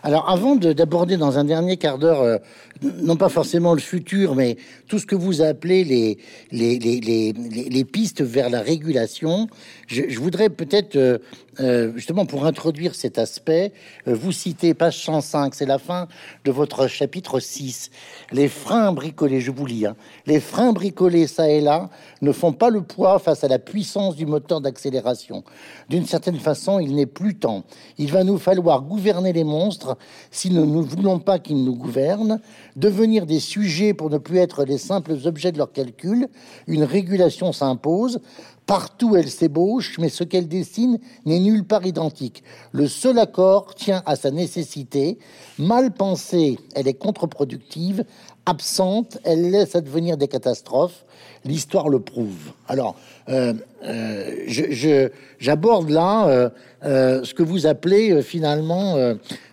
Alors, 0.04 0.30
avant 0.30 0.56
d'aborder 0.56 1.18
dans 1.18 1.38
un 1.40 1.44
dernier 1.44 1.78
quart 1.78 1.98
d'heure 1.98 2.40
non 2.82 3.16
pas 3.16 3.30
forcément 3.30 3.74
le 3.74 3.80
futur, 3.80 4.36
mais 4.36 4.58
tout 4.88 5.00
ce 5.00 5.06
que 5.06 5.16
vous 5.16 5.42
appelez 5.42 5.84
les, 5.84 6.18
les, 6.52 6.78
les, 6.78 7.34
les, 7.34 7.86
pistes 7.86 8.22
vers 8.22 8.50
la 8.50 8.62
régulation. 8.62 9.48
Je, 9.88 10.20
voudrais 10.20 10.50
peut-être, 10.50 10.96
euh, 10.96 11.20
euh, 11.60 11.92
justement 11.96 12.26
pour 12.26 12.46
introduire 12.46 12.96
cet 12.96 13.20
aspect, 13.20 13.72
euh, 14.08 14.16
vous 14.16 14.32
citer 14.32 14.74
page 14.74 15.04
105, 15.04 15.54
c'est 15.54 15.68
la 15.68 15.78
fin 15.78 16.08
de 16.44 16.52
votre 16.52 16.88
chapitre 16.88 17.40
6. 17.40 17.92
Les 18.32 18.48
freins 18.48 18.92
bricolés, 18.94 19.42
je 19.42 19.52
vous 19.52 19.66
lis, 19.66 19.86
hein, 19.86 19.96
les 20.26 20.40
freins 20.40 20.74
bricolés 20.74 21.28
ça 21.28 21.50
et 21.50 21.62
là 21.62 21.90
ne 22.22 22.32
font 22.32 22.52
pas 22.52 22.70
le 22.70 22.82
poids 22.82 23.20
face 23.20 23.44
à 23.44 23.48
la 23.48 23.60
puissance 23.60 24.16
du 24.16 24.26
moteur 24.26 24.60
d'accélération. 24.60 25.44
D'une 25.90 26.06
certaine 26.06 26.40
façon, 26.40 26.80
il 26.80 26.96
n'est 26.96 27.06
plus 27.06 27.36
temps. 27.36 27.64
Il 28.00 28.12
va 28.12 28.24
nous 28.24 28.40
falloir 28.40 28.82
gouverner 28.82 29.34
les 29.34 29.44
monstres 29.44 29.98
si 30.32 30.50
nous 30.50 30.66
ne 30.66 30.82
voulons 30.82 31.20
pas 31.20 31.38
qu'ils 31.38 31.64
nous 31.64 31.76
gouvernent 31.76 32.40
devenir 32.76 33.28
des 33.28 33.40
sujets 33.40 33.94
pour 33.94 34.10
ne 34.10 34.18
plus 34.18 34.40
être 34.40 34.66
les 34.66 34.80
simples 34.80 35.16
objets 35.26 35.52
de 35.52 35.60
leur 35.60 35.72
calcul. 35.72 36.28
Une 36.68 36.84
régulation 36.84 37.54
s'impose. 37.54 38.20
Partout 38.66 39.16
elle 39.16 39.30
s'ébauche, 39.30 39.98
mais 40.00 40.10
ce 40.10 40.24
qu'elle 40.24 40.48
dessine 40.48 41.00
n'est 41.26 41.40
nulle 41.40 41.64
part 41.64 41.86
identique. 41.86 42.44
Le 42.72 42.88
seul 42.88 43.20
accord 43.20 43.76
tient 43.76 44.02
à 44.06 44.16
sa 44.16 44.32
nécessité. 44.32 45.20
Mal 45.60 45.92
pensée, 45.92 46.58
elle 46.74 46.88
est 46.88 46.96
contre-productive. 46.96 48.06
Absente, 48.48 49.20
elle 49.24 49.52
laisse 49.52 49.76
advenir 49.76 50.18
des 50.18 50.28
catastrophes. 50.28 51.06
L'histoire 51.44 51.90
le 51.90 52.00
prouve. 52.00 52.54
Alors, 52.68 52.96
euh, 53.30 53.54
euh, 53.84 55.10
j'aborde 55.40 55.90
là 55.90 56.52
euh, 56.84 57.24
ce 57.24 57.34
que 57.36 57.44
vous 57.44 57.68
appelez 57.68 58.24
finalement 58.24 58.96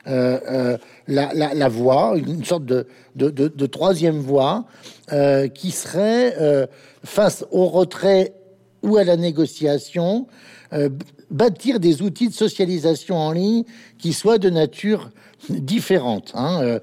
la, 0.07 1.69
voie, 1.69 2.15
une 2.17 2.45
sorte 2.45 2.65
de, 2.65 2.87
de, 3.15 3.67
troisième 3.67 4.19
voie, 4.19 4.65
euh, 5.13 5.49
qui 5.49 5.71
serait 5.71 6.69
face 7.05 7.45
au 7.51 7.67
retrait 7.67 8.35
ou 8.83 8.97
à 8.97 9.05
la 9.05 9.17
négociation, 9.17 10.27
euh, 10.73 10.89
bâtir 11.31 11.81
des 11.81 12.03
outils 12.03 12.29
de 12.29 12.35
socialisation 12.35 13.17
en 13.17 13.33
ligne 13.33 13.65
qui 13.99 14.13
soient 14.13 14.39
de 14.39 14.51
nature 14.51 15.11
différente. 15.49 16.33
Hein, 16.35 16.79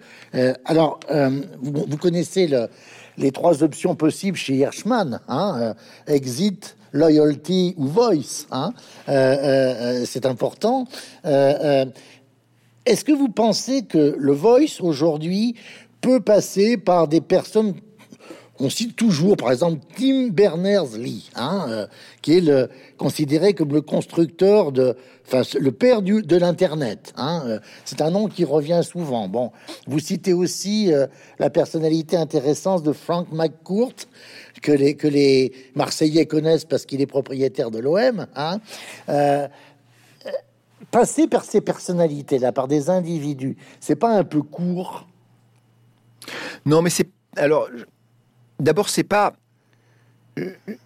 alors, 0.66 1.00
vous, 1.62 1.98
connaissez 1.98 2.50
les 3.18 3.32
trois 3.32 3.64
options 3.64 3.96
possibles 3.96 4.38
chez 4.38 4.56
Hirschman, 4.56 5.22
hein, 5.30 5.76
exit, 6.08 6.76
loyalty 6.92 7.74
ou 7.78 7.88
voice. 7.88 8.48
Hein, 8.52 8.74
c'est 9.08 10.26
important. 10.26 10.88
Est-ce 11.24 13.06
que 13.06 13.12
vous 13.12 13.30
pensez 13.30 13.84
que 13.84 14.16
le 14.18 14.34
voice 14.34 14.82
aujourd'hui 14.82 15.56
peut 16.02 16.20
passer 16.20 16.78
par 16.78 17.08
des 17.08 17.22
personnes 17.22 17.76
on 18.60 18.70
cite 18.70 18.96
toujours, 18.96 19.38
par 19.38 19.52
exemple, 19.52 19.80
Tim 19.96 20.28
Berners-Lee, 20.30 21.30
hein, 21.36 21.66
euh, 21.70 21.88
qui 22.22 22.38
est 22.38 22.42
le, 22.42 22.70
considéré 22.98 23.54
comme 23.54 23.72
le 23.72 23.82
constructeur 23.82 24.72
de, 24.72 24.98
enfin, 25.26 25.44
le 25.58 25.72
père 25.72 26.02
du, 26.02 26.22
de 26.22 26.36
l'Internet. 26.36 27.14
Hein, 27.16 27.44
euh, 27.46 27.60
c'est 27.86 28.02
un 28.02 28.12
nom 28.12 28.28
qui 28.28 28.44
revient 28.44 28.82
souvent. 28.84 29.30
Bon, 29.30 29.52
vous 29.88 30.00
citez 30.00 30.34
aussi 30.34 30.92
euh, 30.92 31.08
la 31.40 31.50
personnalité 31.50 32.18
intéressante 32.18 32.84
de 32.84 32.92
Frank 32.92 33.28
McCourt, 33.32 33.96
que 34.62 34.74
les, 34.74 34.96
que 34.96 35.08
les 35.08 35.54
Marseillais 35.76 36.26
connaissent 36.26 36.66
parce 36.66 36.86
qu'il 36.86 37.00
est 37.00 37.08
propriétaire 37.08 37.72
de 37.72 37.80
l'OM. 37.80 38.28
Hein, 38.36 38.60
passer 40.92 41.28
par 41.28 41.46
ces 41.46 41.62
personnalités-là, 41.62 42.52
par 42.52 42.68
des 42.68 42.90
individus, 42.90 43.56
c'est 43.80 43.96
pas 43.96 44.18
un 44.18 44.24
peu 44.24 44.42
court? 44.42 45.08
Non, 46.66 46.82
mais 46.82 46.90
c'est 46.90 47.10
alors 47.38 47.70
d'abord 48.60 48.90
c'est 48.90 49.04
pas 49.04 49.34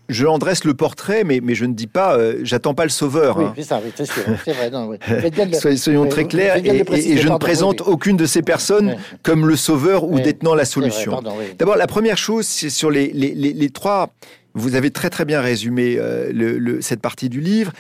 je 0.10 0.26
en 0.26 0.38
dresse 0.38 0.64
le 0.64 0.74
portrait, 0.74 1.24
mais, 1.24 1.40
mais 1.42 1.56
je 1.56 1.66
ne 1.66 1.74
dis 1.74 1.88
pas, 1.88 2.16
euh, 2.16 2.40
j'attends 2.44 2.74
pas 2.74 2.84
le 2.84 2.90
sauveur. 2.90 3.38
Oui, 3.38 3.46
hein. 3.46 3.54
c'est 3.56 3.64
ça, 3.64 3.82
c'est 3.96 4.06
sûr, 4.06 4.24
c'est 4.44 4.54
vrai. 4.54 4.70
Non, 4.70 4.92
Soyons 5.78 6.08
très 6.08 6.26
clairs, 6.26 6.58
et, 6.58 7.18
je 7.18 7.28
ne 7.28 7.38
présente 7.38 7.82
aucune 7.82 8.18
de 8.18 8.26
ces 8.26 8.42
personnes 8.42 8.98
comme 9.22 9.48
le 9.48 9.56
sauveur 9.56 10.04
ou 10.04 10.20
détenant 10.20 10.56
la 10.56 10.66
solution. 10.66 11.22
D'abord, 11.58 11.76
la 11.76 11.88
première 11.88 12.18
chose, 12.18 12.46
c'est 12.46 12.70
sur 12.70 12.92
les, 12.92 13.12
les, 13.12 13.34
les, 13.34 13.70
trois. 13.70 14.10
Vous 14.54 14.76
avez 14.76 14.92
très 14.92 15.10
très 15.10 15.26
bien 15.26 15.42
résumé 15.42 15.96
euh, 15.98 16.32
le, 16.32 16.82
cette 16.82 17.02
partie 17.02 17.30
du 17.30 17.42
livre 17.42 17.74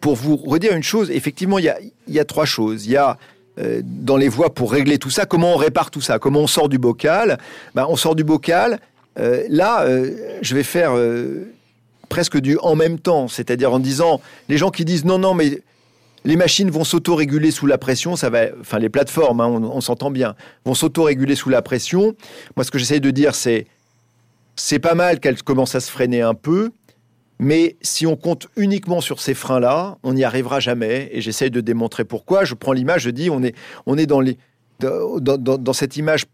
pour 0.00 0.14
vous 0.14 0.36
redire 0.36 0.74
une 0.74 0.82
chose, 0.82 1.10
effectivement, 1.10 1.58
il 1.58 1.72
y 2.08 2.18
a, 2.18 2.24
trois 2.24 2.44
choses. 2.44 2.86
Il 2.86 2.92
y 2.92 2.96
a 2.96 3.10
euh, 3.10 3.14
dans 3.58 4.16
les 4.16 4.28
voies 4.28 4.52
pour 4.52 4.72
régler 4.72 4.98
tout 4.98 5.10
ça, 5.10 5.26
comment 5.26 5.54
on 5.54 5.56
répare 5.56 5.90
tout 5.90 6.00
ça, 6.00 6.18
comment 6.18 6.40
on 6.40 6.46
sort 6.46 6.68
du 6.68 6.78
bocal? 6.78 7.38
Ben, 7.74 7.86
on 7.88 7.96
sort 7.96 8.14
du 8.14 8.24
bocal. 8.24 8.80
Euh, 9.18 9.44
là, 9.48 9.84
euh, 9.84 10.10
je 10.42 10.54
vais 10.54 10.62
faire 10.62 10.92
presque 12.08 12.38
du 12.38 12.58
en 12.58 12.76
même 12.76 12.98
temps, 12.98 13.28
c'est-à-dire 13.28 13.72
en 13.72 13.78
disant 13.78 14.20
les 14.48 14.58
gens 14.58 14.70
qui 14.70 14.84
disent 14.84 15.04
non, 15.04 15.18
non, 15.18 15.34
mais 15.34 15.62
les 16.24 16.36
machines 16.36 16.70
vont 16.70 16.84
s'auto-réguler 16.84 17.50
sous 17.50 17.66
la 17.66 17.78
pression, 17.78 18.16
ça 18.16 18.30
va, 18.30 18.46
enfin 18.60 18.78
les 18.78 18.88
plateformes, 18.88 19.40
hein, 19.40 19.46
on, 19.46 19.80
s'entend 19.80 20.10
bien, 20.10 20.34
vont 20.64 20.74
s'auto-réguler 20.74 21.36
sous 21.36 21.48
la 21.48 21.62
pression. 21.62 22.14
Moi, 22.56 22.64
ce 22.64 22.70
que 22.70 22.78
j'essaye 22.78 23.00
de 23.00 23.10
dire, 23.10 23.34
c'est 23.34 23.66
c'est 24.56 24.78
pas 24.78 24.94
mal 24.94 25.20
qu'elles 25.20 25.42
commencent 25.42 25.74
à 25.74 25.80
se 25.80 25.90
freiner 25.90 26.22
un 26.22 26.34
peu, 26.34 26.72
mais 27.38 27.76
si 27.82 28.06
on 28.06 28.16
compte 28.16 28.48
uniquement 28.56 29.00
sur 29.00 29.20
ces 29.20 29.34
freins-là, 29.34 29.98
on 30.02 30.14
n'y 30.14 30.24
arrivera 30.24 30.60
jamais. 30.60 31.08
Et 31.12 31.20
j'essaye 31.20 31.50
de 31.50 31.60
démontrer 31.60 32.04
pourquoi. 32.04 32.44
Je 32.44 32.54
prends 32.54 32.72
l'image, 32.72 33.02
je 33.02 33.10
dis, 33.10 33.30
on 33.30 33.42
est, 33.42 33.54
on 33.86 33.98
est 33.98 34.06
dans, 34.06 34.20
les, 34.20 34.38
dans, 34.80 35.18
dans 35.18 35.72
cette 35.72 35.96
image 35.96 36.24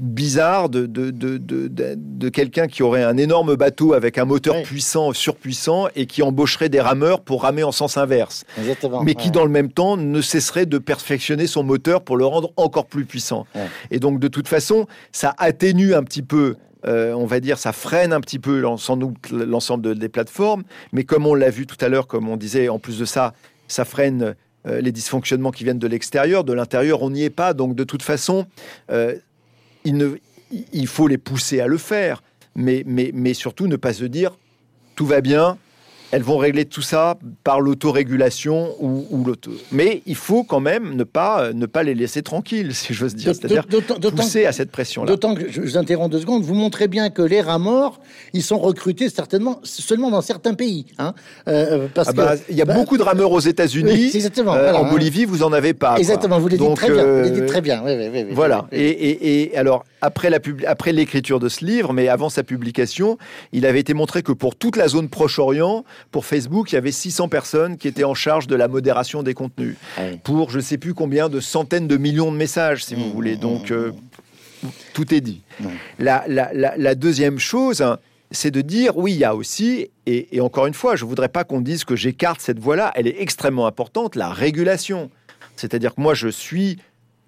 bizarre 0.00 0.68
de, 0.68 0.86
de, 0.86 1.10
de, 1.10 1.38
de, 1.38 2.28
quelqu'un 2.28 2.66
qui 2.66 2.82
aurait 2.82 3.04
un 3.04 3.16
énorme 3.16 3.54
bateau 3.54 3.92
avec 3.92 4.18
un 4.18 4.24
moteur 4.24 4.62
puissant, 4.62 5.12
surpuissant, 5.12 5.86
et 5.94 6.06
qui 6.06 6.22
embaucherait 6.22 6.68
des 6.68 6.80
rameurs 6.80 7.20
pour 7.20 7.42
ramer 7.42 7.62
en 7.62 7.72
sens 7.72 7.96
inverse. 7.96 8.44
Mais 9.04 9.14
qui, 9.14 9.30
dans 9.30 9.44
le 9.44 9.50
même 9.50 9.70
temps, 9.70 9.96
ne 9.96 10.20
cesserait 10.20 10.66
de 10.66 10.78
perfectionner 10.78 11.46
son 11.46 11.62
moteur 11.62 12.02
pour 12.02 12.16
le 12.16 12.26
rendre 12.26 12.52
encore 12.56 12.86
plus 12.86 13.04
puissant. 13.04 13.46
Et 13.90 14.00
donc, 14.00 14.18
de 14.18 14.28
toute 14.28 14.48
façon, 14.48 14.86
ça 15.12 15.34
atténue 15.38 15.94
un 15.94 16.02
petit 16.02 16.22
peu 16.22 16.56
euh, 16.86 17.12
on 17.12 17.26
va 17.26 17.40
dire, 17.40 17.58
ça 17.58 17.72
freine 17.72 18.12
un 18.12 18.20
petit 18.20 18.38
peu 18.38 18.62
sans 18.76 18.96
doute 18.96 19.30
l'ensemble 19.30 19.98
des 19.98 20.08
plateformes, 20.08 20.64
mais 20.92 21.04
comme 21.04 21.26
on 21.26 21.34
l'a 21.34 21.50
vu 21.50 21.66
tout 21.66 21.82
à 21.82 21.88
l'heure, 21.88 22.06
comme 22.06 22.28
on 22.28 22.36
disait, 22.36 22.68
en 22.68 22.78
plus 22.78 22.98
de 22.98 23.04
ça, 23.04 23.34
ça 23.68 23.84
freine 23.84 24.34
euh, 24.66 24.80
les 24.80 24.92
dysfonctionnements 24.92 25.50
qui 25.50 25.64
viennent 25.64 25.78
de 25.78 25.86
l'extérieur, 25.86 26.44
de 26.44 26.52
l'intérieur, 26.52 27.02
on 27.02 27.10
n'y 27.10 27.22
est 27.22 27.30
pas. 27.30 27.54
Donc 27.54 27.74
de 27.74 27.84
toute 27.84 28.02
façon, 28.02 28.46
euh, 28.90 29.14
il, 29.84 30.86
faut 30.86 31.08
les 31.08 31.18
pousser 31.18 31.60
à 31.60 31.66
le 31.66 31.78
faire, 31.78 32.22
mais, 32.54 33.34
surtout 33.34 33.66
ne 33.66 33.76
pas 33.76 33.92
se 33.92 34.04
dire 34.04 34.36
tout 34.94 35.06
va 35.06 35.20
bien, 35.20 35.58
elles 36.14 36.22
vont 36.22 36.38
régler 36.38 36.64
tout 36.64 36.80
ça 36.80 37.18
par 37.42 37.60
l'autorégulation 37.60 38.76
ou, 38.78 39.04
ou 39.10 39.24
l'auto. 39.24 39.50
Mais 39.72 40.00
il 40.06 40.14
faut 40.14 40.44
quand 40.44 40.60
même 40.60 40.94
ne 40.94 41.02
pas, 41.02 41.52
ne 41.52 41.66
pas 41.66 41.82
les 41.82 41.96
laisser 41.96 42.22
tranquilles, 42.22 42.72
si 42.72 42.94
j'ose 42.94 43.16
dire. 43.16 43.34
C'est-à-dire 43.34 43.66
pousser 44.14 44.46
à 44.46 44.52
cette 44.52 44.70
pression-là. 44.70 45.08
D'autant 45.08 45.34
que, 45.34 45.50
je 45.50 45.60
vous 45.60 45.76
interromps 45.76 46.12
deux 46.12 46.20
secondes, 46.20 46.44
vous 46.44 46.54
montrez 46.54 46.86
bien 46.86 47.10
que 47.10 47.20
les 47.20 47.40
rats 47.40 47.58
morts, 47.58 47.98
ils 48.32 48.44
sont 48.44 48.60
recrutés 48.60 49.08
certainement 49.08 49.58
seulement 49.64 50.12
dans 50.12 50.22
certains 50.22 50.54
pays. 50.54 50.86
Hein, 50.98 51.14
euh, 51.48 51.88
parce 51.92 52.10
ah 52.10 52.12
bah, 52.12 52.34
il 52.48 52.54
y 52.54 52.62
a 52.62 52.64
bah, 52.64 52.74
beaucoup 52.74 52.96
de 52.96 53.02
rameurs 53.02 53.32
aux 53.32 53.40
États-Unis. 53.40 54.12
exactement. 54.14 54.54
Euh, 54.54 54.72
en 54.72 54.84
hein. 54.84 54.90
Bolivie, 54.90 55.24
vous 55.24 55.42
en 55.42 55.52
avez 55.52 55.74
pas. 55.74 55.96
Exactement, 55.98 56.38
vous 56.38 56.46
les 56.46 56.58
dites 56.58 56.76
très 56.76 56.92
bien. 56.92 57.22
Vous 57.24 57.30
dites 57.30 57.46
très 57.46 57.60
bien. 57.60 57.82
voilà. 58.30 58.68
Et, 58.70 58.84
et, 58.84 59.50
et 59.50 59.56
alors, 59.56 59.84
après 60.00 60.92
l'écriture 60.92 61.40
de 61.40 61.48
ce 61.48 61.64
livre, 61.64 61.92
mais 61.92 62.06
avant 62.06 62.28
sa 62.28 62.44
publication, 62.44 63.18
il 63.52 63.66
avait 63.66 63.80
été 63.80 63.94
montré 63.94 64.22
que 64.22 64.30
pour 64.30 64.54
toute 64.54 64.76
la 64.76 64.86
zone 64.86 65.08
Proche-Orient, 65.08 65.84
pour 66.10 66.26
Facebook, 66.26 66.72
il 66.72 66.76
y 66.76 66.78
avait 66.78 66.92
600 66.92 67.28
personnes 67.28 67.76
qui 67.76 67.88
étaient 67.88 68.04
en 68.04 68.14
charge 68.14 68.46
de 68.46 68.54
la 68.54 68.68
modération 68.68 69.22
des 69.22 69.34
contenus. 69.34 69.76
Pour 70.22 70.50
je 70.50 70.58
ne 70.58 70.62
sais 70.62 70.78
plus 70.78 70.94
combien 70.94 71.28
de 71.28 71.40
centaines 71.40 71.88
de 71.88 71.96
millions 71.96 72.30
de 72.32 72.36
messages, 72.36 72.84
si 72.84 72.94
vous 72.94 73.06
mmh, 73.06 73.12
voulez. 73.12 73.36
Mmh, 73.36 73.40
Donc, 73.40 73.70
mmh, 73.70 73.74
euh, 73.74 73.92
tout 74.92 75.14
est 75.14 75.20
dit. 75.20 75.42
La, 75.98 76.24
la, 76.28 76.94
deuxième 76.94 77.38
chose, 77.38 77.82
hein, 77.82 77.98
c'est 78.30 78.50
de 78.50 78.60
dire, 78.60 78.96
oui, 78.96 79.12
il 79.12 79.18
y 79.18 79.24
a 79.24 79.34
aussi, 79.34 79.90
et, 80.06 80.36
et 80.36 80.40
encore 80.40 80.66
une 80.66 80.74
fois, 80.74 80.96
je 80.96 81.04
ne 81.04 81.08
voudrais 81.08 81.28
pas 81.28 81.44
qu'on 81.44 81.60
dise 81.60 81.84
que 81.84 81.96
j'écarte 81.96 82.40
cette 82.40 82.58
voie-là, 82.58 82.92
elle 82.94 83.06
est 83.06 83.20
extrêmement 83.20 83.66
importante, 83.66 84.16
la 84.16 84.30
régulation. 84.30 85.10
C'est-à-dire 85.56 85.94
que 85.94 86.00
moi, 86.00 86.14
je 86.14 86.28
suis 86.28 86.78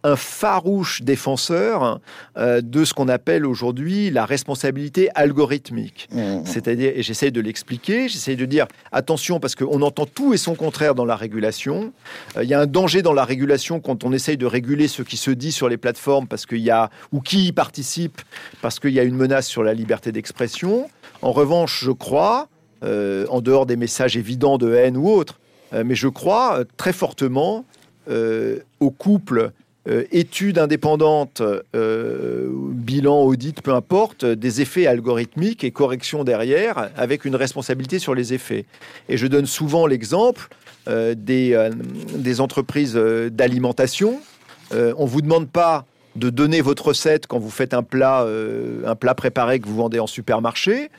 un 0.06 0.14
farouche 0.14 1.02
défenseur 1.02 2.00
euh, 2.36 2.60
de 2.60 2.84
ce 2.84 2.94
qu'on 2.94 3.08
appelle 3.08 3.44
aujourd'hui 3.44 4.08
la 4.10 4.24
responsabilité 4.24 5.10
algorithmique. 5.16 6.08
Mmh. 6.12 6.42
C'est-à-dire, 6.44 6.92
et 6.94 7.02
j'essaie 7.02 7.32
de 7.32 7.40
l'expliquer, 7.40 8.08
j'essaie 8.08 8.36
de 8.36 8.44
dire 8.44 8.66
attention 8.92 9.40
parce 9.40 9.56
qu'on 9.56 9.82
entend 9.82 10.06
tout 10.06 10.32
et 10.32 10.36
son 10.36 10.54
contraire 10.54 10.94
dans 10.94 11.04
la 11.04 11.16
régulation. 11.16 11.92
Euh, 12.36 12.44
il 12.44 12.48
y 12.48 12.54
a 12.54 12.60
un 12.60 12.66
danger 12.66 13.02
dans 13.02 13.12
la 13.12 13.24
régulation 13.24 13.80
quand 13.80 14.04
on 14.04 14.12
essaye 14.12 14.36
de 14.36 14.46
réguler 14.46 14.86
ce 14.86 15.02
qui 15.02 15.16
se 15.16 15.32
dit 15.32 15.50
sur 15.50 15.68
les 15.68 15.76
plateformes 15.76 16.28
parce 16.28 16.46
qu'il 16.46 16.62
y 16.62 16.70
a 16.70 16.88
ou 17.10 17.20
qui 17.20 17.48
y 17.48 17.52
participe 17.52 18.22
parce 18.62 18.78
qu'il 18.78 18.92
y 18.92 19.00
a 19.00 19.02
une 19.02 19.16
menace 19.16 19.48
sur 19.48 19.64
la 19.64 19.74
liberté 19.74 20.12
d'expression. 20.12 20.88
En 21.20 21.32
revanche, 21.32 21.82
je 21.82 21.90
crois, 21.90 22.48
euh, 22.84 23.26
en 23.28 23.40
dehors 23.40 23.66
des 23.66 23.76
messages 23.76 24.16
évidents 24.16 24.56
de 24.56 24.72
haine 24.72 24.96
ou 24.96 25.08
autres, 25.08 25.40
mais 25.72 25.96
je 25.96 26.06
crois 26.06 26.60
très 26.76 26.92
fortement 26.92 27.64
au 28.08 28.90
couple 28.92 29.50
euh, 29.88 30.04
étude 30.10 30.58
indépendante, 30.58 31.42
euh, 31.76 32.48
bilan, 32.50 33.22
audit, 33.22 33.60
peu 33.62 33.72
importe, 33.72 34.24
des 34.24 34.60
effets 34.60 34.88
algorithmiques 34.88 35.62
et 35.62 35.70
corrections 35.70 36.24
derrière, 36.24 36.90
avec 36.96 37.24
une 37.24 37.36
responsabilité 37.36 38.00
sur 38.00 38.14
les 38.14 38.34
effets. 38.34 38.64
Et 39.08 39.16
je 39.16 39.28
donne 39.28 39.46
souvent 39.46 39.86
l'exemple 39.86 40.48
euh, 40.88 41.14
des, 41.16 41.70
des, 42.16 42.40
entreprises 42.40 42.94
d'alimentation. 42.94 44.20
on 44.72 45.04
ne 45.04 45.08
vous 45.08 45.22
demande 45.22 45.48
pas 45.48 45.84
de 46.16 46.30
donner 46.30 46.62
votre 46.62 46.86
recette 46.86 47.26
quand 47.28 47.38
vous 47.38 47.50
faites 47.50 47.74
un 47.74 47.82
plat, 47.82 48.26
un 48.86 48.94
plat 48.96 49.14
préparé 49.14 49.60
que 49.60 49.68
vous 49.68 49.76
vendez 49.76 50.00
en 50.00 50.06
supermarché, 50.06 50.90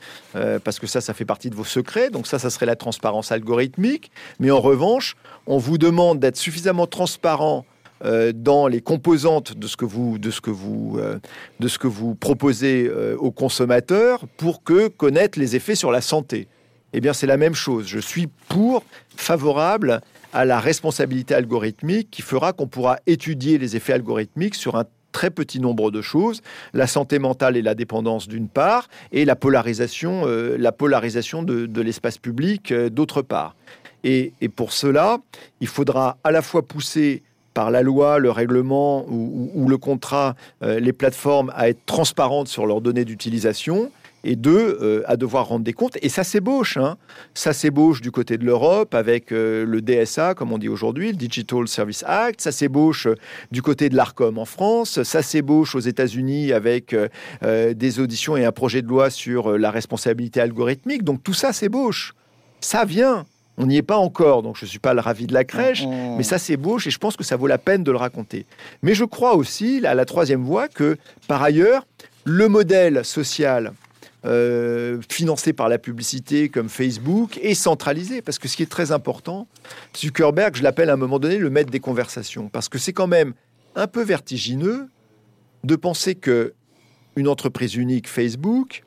parce 0.64 0.78
que 0.78 0.86
ça, 0.86 1.00
ça 1.00 1.12
fait 1.12 1.24
partie 1.24 1.50
de 1.50 1.56
vos 1.56 1.64
secrets. 1.64 2.10
Donc 2.10 2.26
ça, 2.26 2.38
ça 2.38 2.50
serait 2.50 2.66
la 2.66 2.76
transparence 2.76 3.32
algorithmique. 3.32 4.10
Mais 4.38 4.50
en 4.50 4.60
revanche, 4.60 5.16
on 5.46 5.58
vous 5.58 5.76
demande 5.76 6.20
d'être 6.20 6.36
suffisamment 6.36 6.86
transparent 6.86 7.64
euh, 8.04 8.32
dans 8.34 8.68
les 8.68 8.80
composantes 8.80 9.56
de 9.56 9.66
ce 9.66 9.76
que 9.76 9.84
vous, 9.84 10.18
de 10.18 10.30
ce 10.30 10.40
que 10.40 10.50
vous, 10.50 10.96
euh, 10.98 11.18
de 11.58 11.68
ce 11.68 11.78
que 11.78 11.88
vous 11.88 12.14
proposez 12.14 12.86
euh, 12.88 13.16
aux 13.16 13.32
consommateurs 13.32 14.24
pour 14.36 14.62
que 14.62 14.88
connaître 14.88 15.38
les 15.38 15.56
effets 15.56 15.74
sur 15.74 15.90
la 15.90 16.00
santé. 16.00 16.46
Eh 16.92 17.00
bien, 17.00 17.12
c'est 17.12 17.26
la 17.26 17.36
même 17.36 17.54
chose. 17.54 17.86
Je 17.86 17.98
suis 17.98 18.28
pour, 18.48 18.84
favorable 19.16 20.00
à 20.32 20.44
la 20.44 20.60
responsabilité 20.60 21.34
algorithmique 21.34 22.08
qui 22.10 22.22
fera 22.22 22.52
qu'on 22.52 22.68
pourra 22.68 22.98
étudier 23.06 23.58
les 23.58 23.74
effets 23.74 23.94
algorithmiques 23.94 24.54
sur 24.54 24.76
un 24.76 24.84
très 25.10 25.30
petit 25.30 25.58
nombre 25.58 25.90
de 25.90 26.00
choses, 26.00 26.42
la 26.74 26.86
santé 26.86 27.18
mentale 27.18 27.56
et 27.56 27.62
la 27.62 27.74
dépendance 27.74 28.28
d'une 28.28 28.48
part, 28.48 28.88
et 29.10 29.24
la 29.24 29.36
polarisation, 29.36 30.24
la 30.26 30.70
polarisation 30.70 31.42
de, 31.42 31.80
l'espace 31.80 32.18
public 32.18 32.72
d'autre 32.72 33.22
part. 33.22 33.56
Et, 34.04 34.32
pour 34.54 34.72
cela, 34.72 35.18
il 35.60 35.66
faudra 35.66 36.18
à 36.24 36.30
la 36.30 36.42
fois 36.42 36.62
pousser 36.62 37.22
par 37.58 37.72
la 37.72 37.82
loi, 37.82 38.20
le 38.20 38.30
règlement 38.30 39.04
ou, 39.08 39.66
le 39.68 39.78
contrat, 39.78 40.36
euh, 40.62 40.78
les 40.78 40.92
plateformes 40.92 41.52
à 41.56 41.68
être 41.68 41.84
transparentes 41.86 42.46
sur 42.46 42.66
leurs 42.66 42.80
données 42.80 43.04
d'utilisation 43.04 43.90
et 44.22 44.36
deux, 44.36 44.78
euh, 44.80 45.02
à 45.06 45.16
devoir 45.16 45.48
rendre 45.48 45.64
des 45.64 45.72
comptes. 45.72 45.98
Et 46.00 46.08
ça 46.08 46.22
s'ébauche. 46.22 46.76
Hein. 46.76 46.96
Ça 47.34 47.52
s'ébauche 47.52 48.00
du 48.00 48.12
côté 48.12 48.38
de 48.38 48.44
l'Europe 48.44 48.94
avec 48.94 49.32
euh, 49.32 49.64
le 49.66 49.82
DSA, 49.82 50.34
comme 50.34 50.52
on 50.52 50.58
dit 50.58 50.68
aujourd'hui, 50.68 51.08
le 51.08 51.16
Digital 51.16 51.66
Service 51.66 52.04
Act. 52.06 52.40
Ça 52.40 52.52
s'ébauche 52.52 53.08
du 53.50 53.60
côté 53.60 53.88
de 53.88 53.96
l'ARCOM 53.96 54.38
en 54.38 54.44
France. 54.44 55.02
Ça 55.02 55.22
s'ébauche 55.22 55.74
aux 55.74 55.80
États-Unis 55.80 56.52
avec 56.52 56.94
des 57.42 57.98
auditions 57.98 58.36
et 58.36 58.44
un 58.44 58.52
projet 58.52 58.82
de 58.82 58.86
loi 58.86 59.10
sur 59.10 59.58
la 59.58 59.72
responsabilité 59.72 60.40
algorithmique. 60.40 61.02
Donc 61.02 61.24
tout 61.24 61.34
ça 61.34 61.52
s'ébauche. 61.52 62.14
Ça 62.60 62.84
vient. 62.84 63.26
On 63.58 63.66
n'y 63.66 63.76
est 63.76 63.82
pas 63.82 63.98
encore, 63.98 64.42
donc 64.42 64.56
je 64.56 64.64
ne 64.64 64.68
suis 64.68 64.78
pas 64.78 64.94
le 64.94 65.00
ravi 65.00 65.26
de 65.26 65.34
la 65.34 65.44
crèche, 65.44 65.84
mm-hmm. 65.84 66.16
mais 66.16 66.22
ça 66.22 66.38
c'est 66.38 66.56
beau 66.56 66.78
et 66.78 66.90
je 66.90 66.98
pense 66.98 67.16
que 67.16 67.24
ça 67.24 67.36
vaut 67.36 67.48
la 67.48 67.58
peine 67.58 67.82
de 67.82 67.90
le 67.90 67.98
raconter. 67.98 68.46
Mais 68.82 68.94
je 68.94 69.04
crois 69.04 69.34
aussi, 69.34 69.84
à 69.84 69.94
la 69.94 70.04
troisième 70.04 70.44
voie, 70.44 70.68
que 70.68 70.96
par 71.26 71.42
ailleurs, 71.42 71.86
le 72.24 72.48
modèle 72.48 73.04
social 73.04 73.72
euh, 74.24 75.00
financé 75.08 75.52
par 75.52 75.68
la 75.68 75.78
publicité 75.78 76.48
comme 76.48 76.68
Facebook 76.68 77.38
est 77.40 77.54
centralisé. 77.54 78.20
Parce 78.20 78.40
que 78.40 78.48
ce 78.48 78.56
qui 78.56 78.64
est 78.64 78.70
très 78.70 78.90
important, 78.90 79.46
Zuckerberg, 79.96 80.56
je 80.56 80.62
l'appelle 80.64 80.90
à 80.90 80.94
un 80.94 80.96
moment 80.96 81.20
donné 81.20 81.38
le 81.38 81.50
maître 81.50 81.70
des 81.70 81.78
conversations. 81.78 82.48
Parce 82.48 82.68
que 82.68 82.78
c'est 82.78 82.92
quand 82.92 83.06
même 83.06 83.32
un 83.76 83.86
peu 83.86 84.02
vertigineux 84.02 84.88
de 85.62 85.76
penser 85.76 86.16
que 86.16 86.54
une 87.14 87.28
entreprise 87.28 87.76
unique, 87.76 88.08
Facebook, 88.08 88.84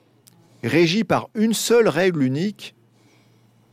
régie 0.64 1.06
par 1.06 1.30
une 1.34 1.54
seule 1.54 1.88
règle 1.88 2.24
unique, 2.24 2.76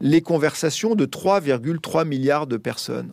les 0.01 0.21
conversations 0.21 0.95
de 0.95 1.07
3,3 1.07 2.07
milliards 2.07 2.47
de 2.47 2.57
personnes 2.57 3.13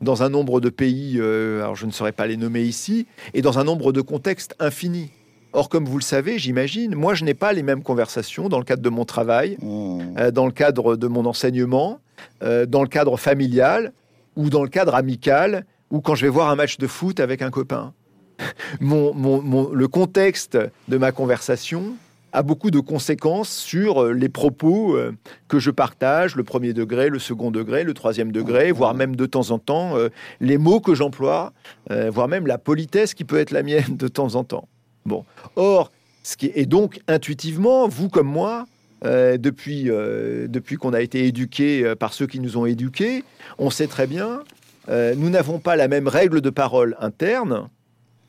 dans 0.00 0.22
un 0.22 0.28
nombre 0.28 0.60
de 0.60 0.70
pays, 0.70 1.16
euh, 1.18 1.60
alors 1.62 1.76
je 1.76 1.86
ne 1.86 1.90
saurais 1.90 2.12
pas 2.12 2.26
les 2.26 2.36
nommer 2.36 2.62
ici, 2.62 3.06
et 3.34 3.42
dans 3.42 3.58
un 3.58 3.64
nombre 3.64 3.92
de 3.92 4.00
contextes 4.00 4.54
infinis. 4.58 5.10
Or, 5.52 5.68
comme 5.68 5.84
vous 5.84 5.98
le 5.98 6.04
savez, 6.04 6.38
j'imagine, 6.38 6.94
moi, 6.94 7.14
je 7.14 7.24
n'ai 7.24 7.34
pas 7.34 7.52
les 7.52 7.62
mêmes 7.62 7.82
conversations 7.82 8.48
dans 8.48 8.58
le 8.58 8.64
cadre 8.64 8.82
de 8.82 8.88
mon 8.88 9.04
travail, 9.04 9.58
mmh. 9.60 10.00
euh, 10.18 10.30
dans 10.30 10.46
le 10.46 10.52
cadre 10.52 10.96
de 10.96 11.06
mon 11.08 11.26
enseignement, 11.26 11.98
euh, 12.42 12.66
dans 12.66 12.82
le 12.82 12.88
cadre 12.88 13.16
familial 13.16 13.92
ou 14.36 14.48
dans 14.48 14.62
le 14.62 14.68
cadre 14.68 14.94
amical, 14.94 15.66
ou 15.90 16.00
quand 16.00 16.14
je 16.14 16.24
vais 16.24 16.30
voir 16.30 16.50
un 16.50 16.54
match 16.54 16.78
de 16.78 16.86
foot 16.86 17.18
avec 17.20 17.42
un 17.42 17.50
copain. 17.50 17.92
le 18.80 19.86
contexte 19.86 20.56
de 20.88 20.96
ma 20.96 21.12
conversation, 21.12 21.94
a 22.32 22.42
beaucoup 22.42 22.70
de 22.70 22.80
conséquences 22.80 23.50
sur 23.50 24.02
euh, 24.02 24.12
les 24.12 24.28
propos 24.28 24.96
euh, 24.96 25.12
que 25.48 25.58
je 25.58 25.70
partage, 25.70 26.36
le 26.36 26.44
premier 26.44 26.72
degré, 26.72 27.08
le 27.08 27.18
second 27.18 27.50
degré, 27.50 27.84
le 27.84 27.94
troisième 27.94 28.32
degré, 28.32 28.72
voire 28.72 28.94
même 28.94 29.16
de 29.16 29.26
temps 29.26 29.50
en 29.50 29.58
temps 29.58 29.96
euh, 29.96 30.08
les 30.40 30.58
mots 30.58 30.80
que 30.80 30.94
j'emploie, 30.94 31.52
voire 31.88 32.28
même 32.28 32.46
la 32.46 32.58
politesse 32.58 33.14
qui 33.14 33.24
peut 33.24 33.38
être 33.38 33.50
la 33.50 33.62
mienne 33.62 33.96
de 33.96 34.08
temps 34.08 34.34
en 34.34 34.44
temps. 34.44 34.68
Bon, 35.06 35.24
or, 35.56 35.90
ce 36.22 36.36
qui 36.36 36.50
est 36.54 36.66
donc 36.66 37.00
intuitivement, 37.08 37.88
vous 37.88 38.08
comme 38.08 38.28
moi, 38.28 38.66
depuis, 39.02 39.84
depuis 39.84 40.76
qu'on 40.76 40.92
a 40.92 41.00
été 41.00 41.26
éduqué 41.26 41.94
par 41.98 42.12
ceux 42.12 42.26
qui 42.26 42.38
nous 42.38 42.56
ont 42.56 42.66
éduqués. 42.66 43.24
On 43.58 43.70
sait 43.70 43.86
très 43.86 44.06
bien, 44.06 44.42
nous 44.88 45.30
n'avons 45.30 45.58
pas 45.58 45.76
la 45.76 45.88
même 45.88 46.06
règle 46.06 46.40
de 46.40 46.50
parole 46.50 46.96
interne 47.00 47.68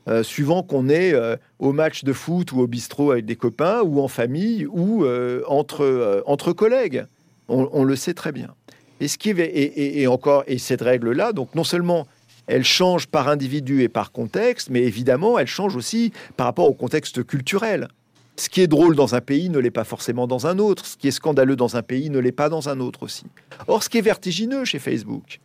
euh, 0.08 0.24
suivant 0.24 0.64
qu'on 0.64 0.88
est 0.88 1.12
euh, 1.14 1.36
au 1.60 1.72
match 1.72 2.02
de 2.02 2.12
foot 2.12 2.50
ou 2.50 2.60
au 2.60 2.66
bistrot 2.66 3.12
avec 3.12 3.24
des 3.24 3.36
copains 3.36 3.82
ou 3.82 4.00
en 4.00 4.08
famille 4.08 4.66
ou 4.66 5.04
euh, 5.04 5.42
entre, 5.46 6.24
entre 6.26 6.52
collègues. 6.52 7.04
On, 7.48 7.84
le 7.84 7.96
sait 7.96 8.14
très 8.14 8.32
bien. 8.32 8.54
Et, 9.00 9.08
ce 9.08 9.18
qui 9.18 9.30
et, 9.30 10.06
encore, 10.06 10.42
et 10.46 10.56
cette 10.58 10.80
règle-là, 10.80 11.32
donc 11.32 11.54
non 11.54 11.64
seulement 11.64 12.06
elle 12.46 12.64
change 12.64 13.08
par 13.08 13.28
individu 13.28 13.82
et 13.82 13.88
par 13.88 14.10
contexte, 14.10 14.70
mais 14.70 14.80
évidemment, 14.80 15.38
elle 15.38 15.46
change 15.46 15.76
aussi 15.76 16.12
par 16.36 16.46
rapport 16.46 16.66
au 16.66 16.72
contexte 16.72 17.22
culturel. 17.24 17.88
Ce 18.36 18.48
qui 18.48 18.62
est 18.62 18.66
drôle 18.66 18.96
dans 18.96 19.14
un 19.14 19.20
pays 19.20 19.50
ne 19.50 19.58
l'est 19.58 19.70
pas 19.70 19.84
forcément 19.84 20.26
dans 20.26 20.46
un 20.46 20.58
autre. 20.58 20.86
Ce 20.86 20.96
qui 20.96 21.08
est 21.08 21.12
scandaleux 21.12 21.56
dans 21.56 21.76
un 21.76 21.82
pays 21.82 22.08
ne 22.08 22.18
l'est 22.18 22.32
pas 22.32 22.48
dans 22.48 22.70
un 22.70 22.80
autre 22.80 23.02
aussi. 23.02 23.26
Or, 23.66 23.82
ce 23.82 23.90
qui 23.90 23.98
est 23.98 24.02
vertigineux 24.02 24.64
chez 24.64 24.78
Facebook, 24.78 25.40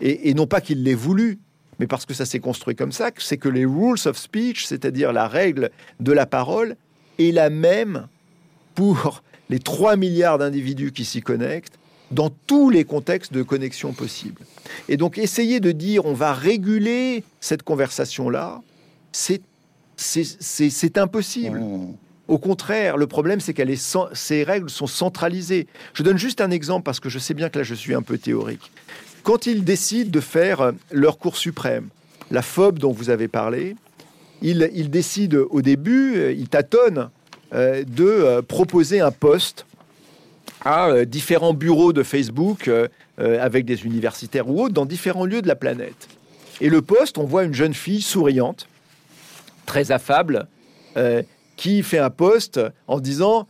et 0.00 0.32
non 0.32 0.46
pas 0.46 0.62
qu'il 0.62 0.82
l'ait 0.82 0.94
voulu, 0.94 1.40
mais 1.80 1.86
parce 1.86 2.04
que 2.04 2.12
ça 2.12 2.26
s'est 2.26 2.40
construit 2.40 2.76
comme 2.76 2.92
ça, 2.92 3.10
c'est 3.16 3.38
que 3.38 3.48
les 3.48 3.64
rules 3.64 3.98
of 4.04 4.18
speech, 4.18 4.66
c'est-à-dire 4.66 5.14
la 5.14 5.26
règle 5.26 5.70
de 5.98 6.12
la 6.12 6.26
parole, 6.26 6.76
est 7.18 7.32
la 7.32 7.48
même 7.48 8.06
pour 8.74 9.22
les 9.48 9.58
3 9.58 9.96
milliards 9.96 10.36
d'individus 10.36 10.92
qui 10.92 11.06
s'y 11.06 11.22
connectent 11.22 11.78
dans 12.10 12.28
tous 12.46 12.68
les 12.68 12.84
contextes 12.84 13.32
de 13.32 13.42
connexion 13.42 13.92
possibles. 13.92 14.42
Et 14.90 14.98
donc 14.98 15.16
essayer 15.16 15.58
de 15.58 15.72
dire 15.72 16.04
on 16.04 16.12
va 16.12 16.34
réguler 16.34 17.24
cette 17.40 17.62
conversation-là, 17.62 18.60
c'est 19.10 19.40
c'est 19.96 20.96
impossible. 20.96 21.60
Mmh. 21.60 21.94
Au 22.28 22.38
contraire, 22.38 22.96
le 22.96 23.06
problème, 23.06 23.40
c'est 23.40 23.52
que 23.52 23.62
ces 24.14 24.44
règles 24.44 24.70
sont 24.70 24.86
centralisées. 24.86 25.66
Je 25.92 26.02
donne 26.02 26.16
juste 26.16 26.40
un 26.40 26.50
exemple 26.50 26.84
parce 26.84 27.00
que 27.00 27.10
je 27.10 27.18
sais 27.18 27.34
bien 27.34 27.50
que 27.50 27.58
là, 27.58 27.64
je 27.64 27.74
suis 27.74 27.92
un 27.92 28.00
peu 28.00 28.16
théorique. 28.16 28.70
Quand 29.22 29.46
ils 29.46 29.64
décident 29.64 30.10
de 30.10 30.20
faire 30.20 30.72
leur 30.90 31.18
cours 31.18 31.36
suprême, 31.36 31.88
la 32.30 32.42
FOB 32.42 32.78
dont 32.78 32.92
vous 32.92 33.10
avez 33.10 33.28
parlé, 33.28 33.76
ils, 34.42 34.90
décident 34.90 35.44
au 35.50 35.60
début, 35.62 36.16
euh, 36.16 36.32
ils 36.32 36.48
tâtonnent 36.48 37.10
euh, 37.52 37.84
de 37.84 38.04
euh, 38.04 38.42
proposer 38.42 39.00
un 39.00 39.10
poste 39.10 39.66
à 40.64 41.06
différents 41.06 41.54
bureaux 41.54 41.94
de 41.94 42.02
Facebook 42.02 42.70
avec 43.16 43.64
des 43.64 43.86
universitaires 43.86 44.46
ou 44.50 44.62
autres 44.62 44.74
dans 44.74 44.84
différents 44.84 45.24
lieux 45.24 45.40
de 45.40 45.48
la 45.48 45.56
planète. 45.56 46.08
Et 46.60 46.68
le 46.68 46.82
poste, 46.82 47.16
on 47.16 47.24
voit 47.24 47.44
une 47.44 47.54
jeune 47.54 47.72
fille 47.72 48.02
souriante, 48.02 48.68
très 49.64 49.90
affable, 49.90 50.46
qui 51.56 51.82
fait 51.82 51.98
un 51.98 52.10
poste 52.10 52.60
en 52.88 53.00
disant 53.00 53.46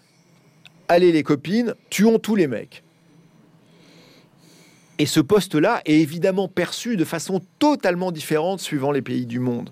Allez 0.86 1.10
les 1.10 1.24
copines, 1.24 1.74
tuons 1.88 2.20
tous 2.20 2.36
les 2.36 2.46
mecs. 2.46 2.84
Et 5.00 5.06
ce 5.06 5.20
poste-là 5.20 5.80
est 5.86 5.98
évidemment 5.98 6.46
perçu 6.46 6.98
de 6.98 7.06
façon 7.06 7.40
totalement 7.58 8.12
différente 8.12 8.60
suivant 8.60 8.92
les 8.92 9.00
pays 9.00 9.24
du 9.24 9.38
monde. 9.38 9.70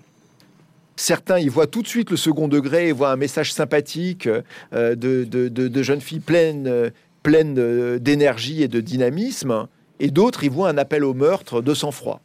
Certains 0.95 1.37
y 1.37 1.47
voient 1.49 1.67
tout 1.67 1.83
de 1.83 1.87
suite 1.87 2.09
le 2.09 2.17
second 2.17 2.47
degré 2.47 2.87
et 2.87 2.91
voient 2.93 3.11
un 3.11 3.15
message 3.15 3.53
sympathique 3.53 4.27
euh, 4.73 4.95
de, 4.95 5.83
jeunes 5.83 6.01
filles 6.01 6.19
pleines, 6.19 6.65
euh, 6.65 6.89
pleines 7.21 7.59
euh, 7.59 7.99
d'énergie 7.99 8.63
et 8.63 8.67
de 8.67 8.81
dynamisme, 8.81 9.67
et 9.99 10.09
d'autres 10.09 10.45
y 10.45 10.49
voient 10.49 10.69
un 10.69 10.79
appel 10.79 11.03
au 11.03 11.13
meurtre 11.13 11.61
de 11.61 11.75
sang-froid. 11.75 12.21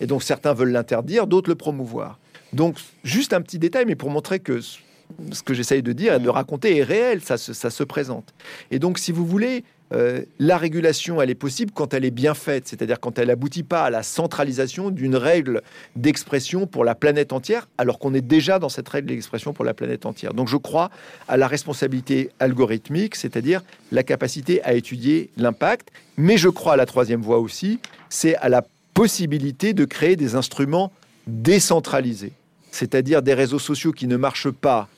Et 0.00 0.06
donc 0.06 0.22
certains 0.22 0.52
veulent 0.52 0.72
l'interdire, 0.72 1.26
d'autres 1.26 1.48
le 1.48 1.56
promouvoir. 1.56 2.18
Donc 2.52 2.76
juste 3.02 3.32
un 3.32 3.40
petit 3.40 3.58
détail, 3.58 3.86
mais 3.86 3.96
pour 3.96 4.10
montrer 4.10 4.40
que 4.40 4.60
ce 4.60 5.42
que 5.42 5.54
j'essaye 5.54 5.82
de 5.82 5.92
dire 5.94 6.12
et 6.12 6.20
de 6.20 6.28
raconter 6.28 6.76
est 6.76 6.82
réel, 6.82 7.22
ça 7.22 7.38
ça 7.38 7.70
se 7.70 7.82
présente. 7.82 8.34
Et 8.70 8.78
donc 8.78 8.98
si 8.98 9.10
vous 9.10 9.24
voulez, 9.24 9.64
euh, 9.92 10.22
la 10.38 10.56
régulation, 10.56 11.20
elle 11.20 11.30
est 11.30 11.34
possible 11.34 11.72
quand 11.72 11.92
elle 11.92 12.04
est 12.04 12.10
bien 12.10 12.34
faite, 12.34 12.66
c'est-à-dire 12.66 12.98
quand 12.98 13.18
elle 13.18 13.28
n'aboutit 13.28 13.62
pas 13.62 13.84
à 13.84 13.90
la 13.90 14.02
centralisation 14.02 14.90
d'une 14.90 15.16
règle 15.16 15.62
d'expression 15.96 16.66
pour 16.66 16.84
la 16.84 16.94
planète 16.94 17.32
entière, 17.32 17.68
alors 17.78 17.98
qu'on 17.98 18.14
est 18.14 18.22
déjà 18.22 18.58
dans 18.58 18.68
cette 18.68 18.88
règle 18.88 19.08
d'expression 19.08 19.52
pour 19.52 19.64
la 19.64 19.74
planète 19.74 20.06
entière. 20.06 20.34
Donc 20.34 20.48
je 20.48 20.56
crois 20.56 20.90
à 21.28 21.36
la 21.36 21.46
responsabilité 21.46 22.30
algorithmique, 22.40 23.16
c'est-à-dire 23.16 23.62
la 23.90 24.02
capacité 24.02 24.62
à 24.64 24.72
étudier 24.72 25.30
l'impact, 25.36 25.88
mais 26.16 26.38
je 26.38 26.48
crois 26.48 26.74
à 26.74 26.76
la 26.76 26.86
troisième 26.86 27.20
voie 27.20 27.38
aussi, 27.38 27.78
c'est 28.08 28.36
à 28.36 28.48
la 28.48 28.64
possibilité 28.94 29.72
de 29.72 29.84
créer 29.84 30.16
des 30.16 30.34
instruments 30.36 30.92
décentralisés, 31.26 32.32
c'est-à-dire 32.70 33.22
des 33.22 33.34
réseaux 33.34 33.58
sociaux 33.58 33.92
qui 33.92 34.06
ne 34.06 34.16
marchent 34.16 34.50
pas 34.50 34.88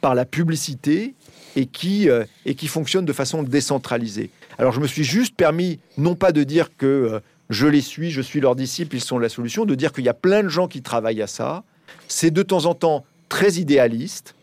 par 0.00 0.14
la 0.14 0.24
publicité 0.24 1.14
et 1.56 1.66
qui, 1.66 2.08
euh, 2.08 2.24
et 2.44 2.54
qui 2.54 2.66
fonctionnent 2.66 3.04
de 3.04 3.12
façon 3.12 3.42
décentralisée. 3.42 4.30
Alors 4.58 4.72
je 4.72 4.80
me 4.80 4.86
suis 4.86 5.04
juste 5.04 5.36
permis, 5.36 5.80
non 5.98 6.14
pas 6.14 6.32
de 6.32 6.44
dire 6.44 6.76
que 6.76 6.86
euh, 6.86 7.20
je 7.50 7.66
les 7.66 7.80
suis, 7.80 8.10
je 8.10 8.20
suis 8.20 8.40
leurs 8.40 8.56
disciples, 8.56 8.96
ils 8.96 9.00
sont 9.00 9.18
la 9.18 9.28
solution, 9.28 9.64
de 9.64 9.74
dire 9.74 9.92
qu'il 9.92 10.04
y 10.04 10.08
a 10.08 10.14
plein 10.14 10.42
de 10.42 10.48
gens 10.48 10.68
qui 10.68 10.82
travaillent 10.82 11.22
à 11.22 11.26
ça. 11.26 11.64
C'est 12.08 12.30
de 12.30 12.42
temps 12.42 12.66
en 12.66 12.74
temps 12.74 13.04
très 13.28 13.54
idéaliste. 13.54 14.34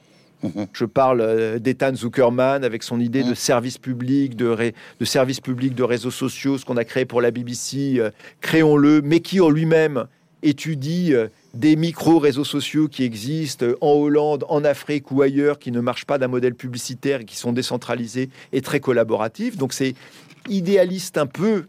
Mhm. 0.43 0.67
Je 0.73 0.85
parle 0.85 1.21
euh, 1.21 1.59
d'Ethan 1.59 1.93
Zuckerman 1.95 2.63
avec 2.63 2.83
son 2.83 2.99
idée 2.99 3.23
de 3.23 3.29
mhm. 3.29 3.35
service 3.35 3.77
public, 3.77 4.35
de, 4.35 4.73
de 4.99 5.05
service 5.05 5.39
public 5.39 5.75
de 5.75 5.83
réseaux 5.83 6.11
sociaux, 6.11 6.57
ce 6.57 6.65
qu'on 6.65 6.77
a 6.77 6.83
créé 6.83 7.05
pour 7.05 7.21
la 7.21 7.31
BBC, 7.31 7.95
euh, 7.97 8.11
créons-le, 8.41 9.01
mais 9.01 9.19
qui 9.19 9.39
en 9.39 9.49
lui-même 9.49 10.05
étudie 10.43 11.13
des 11.53 11.75
micro-réseaux 11.75 12.45
sociaux 12.45 12.87
qui 12.87 13.03
existent 13.03 13.65
en 13.81 13.91
Hollande, 13.93 14.45
en 14.49 14.63
Afrique 14.63 15.11
ou 15.11 15.21
ailleurs, 15.21 15.59
qui 15.59 15.71
ne 15.71 15.81
marchent 15.81 16.05
pas 16.05 16.17
d'un 16.17 16.27
modèle 16.27 16.55
publicitaire 16.55 17.21
et 17.21 17.25
qui 17.25 17.35
sont 17.35 17.51
décentralisés 17.53 18.29
et 18.53 18.61
très 18.61 18.79
collaboratifs. 18.79 19.57
Donc 19.57 19.73
c'est 19.73 19.95
idéaliste 20.49 21.17
un 21.17 21.27
peu, 21.27 21.65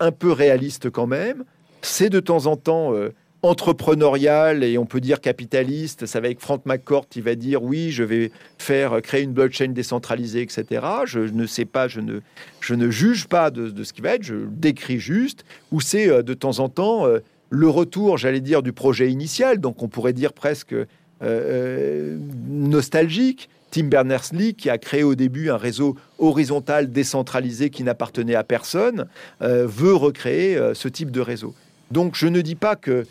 un 0.00 0.12
peu 0.12 0.32
réaliste 0.32 0.90
quand 0.90 1.06
même. 1.06 1.44
C'est 1.82 2.10
de 2.10 2.20
temps 2.20 2.46
en 2.46 2.56
temps 2.56 2.94
euh, 2.94 3.10
entrepreneurial 3.42 4.64
et 4.64 4.78
on 4.78 4.86
peut 4.86 5.00
dire 5.00 5.20
capitaliste. 5.20 6.06
Ça 6.06 6.20
va 6.20 6.26
avec 6.26 6.40
Frank 6.40 6.64
McCourt 6.64 7.06
qui 7.08 7.20
va 7.20 7.34
dire 7.34 7.62
oui, 7.62 7.90
je 7.90 8.02
vais 8.02 8.30
faire 8.58 9.02
créer 9.02 9.22
une 9.22 9.32
blockchain 9.32 9.68
décentralisée, 9.68 10.40
etc. 10.40 10.86
Je 11.04 11.20
ne 11.20 11.46
sais 11.46 11.66
pas, 11.66 11.88
je 11.88 12.00
ne, 12.00 12.20
je 12.60 12.74
ne 12.74 12.90
juge 12.90 13.26
pas 13.26 13.50
de, 13.50 13.84
ce 13.84 13.92
qui 13.92 14.00
va 14.00 14.14
être, 14.14 14.22
je 14.22 14.46
décris 14.48 14.98
juste. 14.98 15.44
Ou 15.72 15.82
c'est 15.82 16.08
euh, 16.08 16.22
de 16.22 16.32
temps 16.32 16.58
en 16.58 16.70
temps 16.70 17.06
euh, 17.06 17.18
le 17.50 17.68
retour, 17.68 18.18
j'allais 18.18 18.40
dire, 18.40 18.62
du 18.62 18.72
projet 18.72 19.10
initial, 19.10 19.58
donc 19.58 19.82
on 19.82 19.88
pourrait 19.88 20.12
dire 20.12 20.32
presque 20.32 20.72
euh, 20.72 20.86
euh, 21.22 22.18
nostalgique. 22.48 23.48
Tim 23.70 23.84
Berners-Lee, 23.84 24.54
qui 24.54 24.70
a 24.70 24.78
créé 24.78 25.02
au 25.02 25.16
début 25.16 25.50
un 25.50 25.56
réseau 25.56 25.96
horizontal 26.18 26.92
décentralisé 26.92 27.70
qui 27.70 27.82
n'appartenait 27.82 28.36
à 28.36 28.44
personne, 28.44 29.06
euh, 29.42 29.66
veut 29.66 29.94
recréer 29.94 30.56
ce 30.74 30.86
type 30.86 31.10
de 31.10 31.20
réseau. 31.20 31.54
Donc 31.90 32.14
je 32.14 32.28
ne 32.28 32.40
dis 32.40 32.54
pas 32.54 32.76
que 32.76 33.04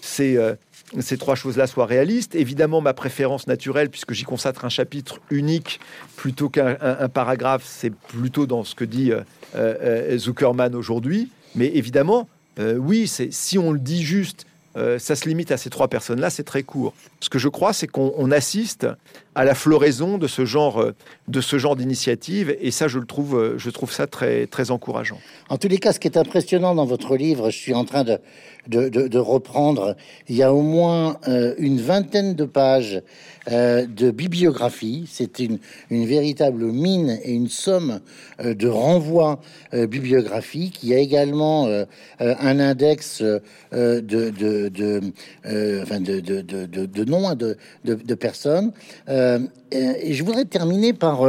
ces, 0.00 0.38
ces 1.00 1.18
trois 1.18 1.34
choses-là 1.34 1.66
soient 1.66 1.86
réalistes. 1.86 2.36
Évidemment, 2.36 2.80
ma 2.80 2.94
préférence 2.94 3.48
naturelle, 3.48 3.90
puisque 3.90 4.12
j'y 4.12 4.22
consacre 4.22 4.64
un 4.64 4.68
chapitre 4.68 5.18
unique 5.30 5.80
plutôt 6.14 6.48
qu'un 6.48 6.76
paragraphe, 7.12 7.64
c'est 7.66 7.90
plutôt 7.90 8.46
dans 8.46 8.62
ce 8.62 8.76
que 8.76 8.84
dit 8.84 9.10
Zuckerman 10.16 10.76
aujourd'hui. 10.76 11.28
Mais 11.56 11.72
évidemment, 11.74 12.28
euh, 12.58 12.76
oui, 12.76 13.06
c'est 13.06 13.32
si 13.32 13.58
on 13.58 13.72
le 13.72 13.78
dit 13.78 14.02
juste, 14.02 14.46
euh, 14.76 14.98
ça 14.98 15.16
se 15.16 15.28
limite 15.28 15.50
à 15.50 15.56
ces 15.56 15.70
trois 15.70 15.88
personnes-là, 15.88 16.30
c'est 16.30 16.44
très 16.44 16.62
court. 16.62 16.94
Ce 17.20 17.28
que 17.28 17.38
je 17.38 17.48
crois, 17.48 17.72
c'est 17.72 17.86
qu'on 17.86 18.30
assiste 18.30 18.86
à 19.38 19.44
la 19.44 19.54
floraison 19.54 20.18
de 20.18 20.26
ce 20.26 20.44
genre, 20.44 20.80
euh, 20.80 20.94
de 21.28 21.40
ce 21.40 21.58
genre 21.58 21.76
d'initiative, 21.76 22.56
et 22.60 22.72
ça, 22.72 22.88
je 22.88 22.98
le 22.98 23.06
trouve, 23.06 23.54
je 23.56 23.70
trouve 23.70 23.92
ça 23.92 24.08
très, 24.08 24.48
très 24.48 24.72
encourageant. 24.72 25.20
En 25.48 25.58
tous 25.58 25.68
les 25.68 25.78
cas, 25.78 25.92
ce 25.92 26.00
qui 26.00 26.08
est 26.08 26.18
impressionnant 26.18 26.74
dans 26.74 26.84
votre 26.84 27.16
livre, 27.16 27.48
je 27.50 27.56
suis 27.56 27.72
en 27.72 27.84
train 27.84 28.02
de, 28.02 28.18
de, 28.66 29.18
reprendre, 29.18 29.94
il 30.28 30.34
y 30.34 30.42
a 30.42 30.52
au 30.52 30.62
moins 30.62 31.18
une 31.58 31.80
vingtaine 31.80 32.34
de 32.34 32.44
pages 32.44 33.00
euh, 33.50 33.86
de 33.86 34.10
bibliographie. 34.10 35.08
C'est 35.10 35.38
une, 35.38 35.58
une, 35.90 36.04
véritable 36.04 36.64
mine 36.66 37.18
et 37.22 37.32
une 37.32 37.48
somme 37.48 38.00
euh, 38.40 38.52
de 38.52 38.68
renvois 38.68 39.40
euh, 39.72 39.86
bibliographiques. 39.86 40.82
Il 40.82 40.90
y 40.90 40.94
a 40.94 40.98
également 40.98 41.68
un 42.18 42.60
index 42.60 43.22
de, 43.22 43.40
de, 43.72 44.68
de, 44.68 45.00
enfin 45.82 46.00
de, 46.00 46.20
de, 46.20 47.04
noms 47.04 47.34
de, 47.34 47.56
de, 47.84 48.14
personnes. 48.14 48.72
Et 49.70 50.12
je 50.12 50.24
voudrais 50.24 50.44
terminer 50.44 50.92
par 50.92 51.22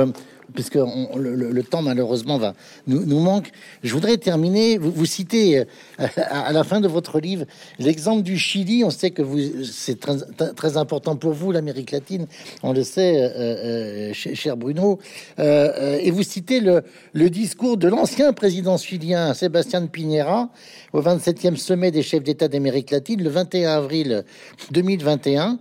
puisque 0.54 0.76
le, 0.76 1.64
temps 1.64 1.82
malheureusement 1.82 2.38
va 2.38 2.54
nous, 2.88 3.06
nous 3.06 3.20
manque. 3.20 3.52
Je 3.84 3.93
voudrais 3.93 4.18
terminer. 4.18 4.78
Vous, 4.78 4.91
vous 4.91 5.06
citez 5.06 5.60
euh, 5.60 6.08
à, 6.18 6.52
la 6.52 6.64
fin 6.64 6.80
de 6.82 6.88
votre 6.88 7.20
livre 7.20 7.45
l'exemple 7.78 8.24
du 8.24 8.38
Chili. 8.38 8.84
On 8.84 8.89
sait 8.89 9.12
que 9.12 9.24
c'est 9.64 10.00
très, 10.00 10.78
important 10.78 11.16
pour 11.16 11.34
vous 11.34 11.52
l'Amérique 11.52 11.91
latine. 11.91 12.28
On 12.64 12.74
le 12.74 12.84
sait, 12.84 13.22
euh, 13.22 14.10
euh 14.10 14.14
cher 14.14 14.56
Bruno. 14.58 15.00
Euh, 15.39 16.00
et 16.00 16.12
vous 16.12 16.24
citez 16.24 16.60
le, 16.60 16.84
le 17.14 17.30
discours 17.30 17.78
de 17.78 17.88
l'ancien 17.88 18.34
président 18.34 18.78
chilien 18.78 19.34
Sébastien 19.34 19.86
Piñera 19.88 20.50
au 20.93 21.02
27e 21.02 21.56
sommet 21.56 21.91
des 21.91 22.04
chefs 22.04 22.24
d'État 22.24 22.47
d'Amérique 22.47 22.91
latine 22.91 23.22
le 23.24 23.30
21 23.30 23.70
avril 23.70 24.24
2021. 24.72 25.60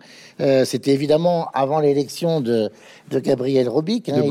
C'était 0.65 0.93
évidemment 0.93 1.49
avant 1.53 1.81
l'élection 1.81 2.41
de, 2.41 2.71
de 3.11 3.19
Gabriel 3.19 3.69
Robic. 3.69 4.09
Hein, 4.09 4.23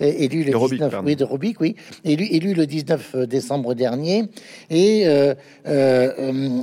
élu 0.00 0.44
le 0.44 0.52
19, 0.52 0.94
oui, 1.04 1.16
de 1.16 1.24
Robic, 1.24 1.60
oui, 1.60 1.76
élu, 2.04 2.26
élu 2.30 2.54
le 2.54 2.66
19 2.66 3.16
décembre 3.26 3.74
dernier. 3.74 4.24
Et 4.70 5.06
euh, 5.06 5.34
euh, 5.66 6.62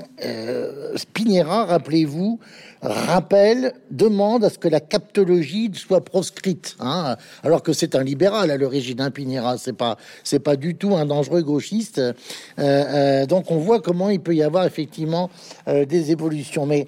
Spinera, 0.96 1.66
rappelez-vous, 1.66 2.40
rappelle, 2.82 3.74
demande 3.92 4.44
à 4.44 4.50
ce 4.50 4.58
que 4.58 4.68
la 4.68 4.80
captologie 4.80 5.72
soit 5.74 6.04
proscrite, 6.04 6.76
hein, 6.80 7.18
alors 7.44 7.64
que 7.64 7.74
c'est 7.74 7.96
un 7.96 8.04
libéral 8.04 8.52
à 8.52 8.58
l'origine, 8.58 9.02
hein, 9.02 9.12
Pinera, 9.12 9.58
c'est 9.58 9.74
pas, 9.74 9.98
c'est 10.24 10.40
pas 10.40 10.56
du 10.56 10.76
tout 10.76 10.96
un 10.96 11.06
dangereux 11.06 11.42
gauchiste. 11.42 12.00
Euh, 12.00 12.14
euh, 12.60 13.26
donc 13.26 13.52
on 13.52 13.58
voit 13.58 13.82
comment 13.82 14.10
il 14.10 14.20
peut 14.20 14.36
y 14.36 14.44
avoir 14.44 14.66
effectivement 14.66 15.30
euh, 15.68 15.86
des 15.86 16.12
évolutions. 16.12 16.66
Mais 16.66 16.88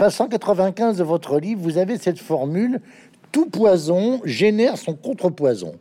passant 0.00 0.28
95 0.28 0.96
de 0.96 1.04
votre 1.04 1.38
livre, 1.38 1.60
vous 1.60 1.76
avez 1.76 1.98
cette 1.98 2.18
formule 2.18 2.80
tout 3.32 3.50
poison 3.50 4.22
génère 4.24 4.78
son 4.78 4.94
contrepoison 4.94 5.74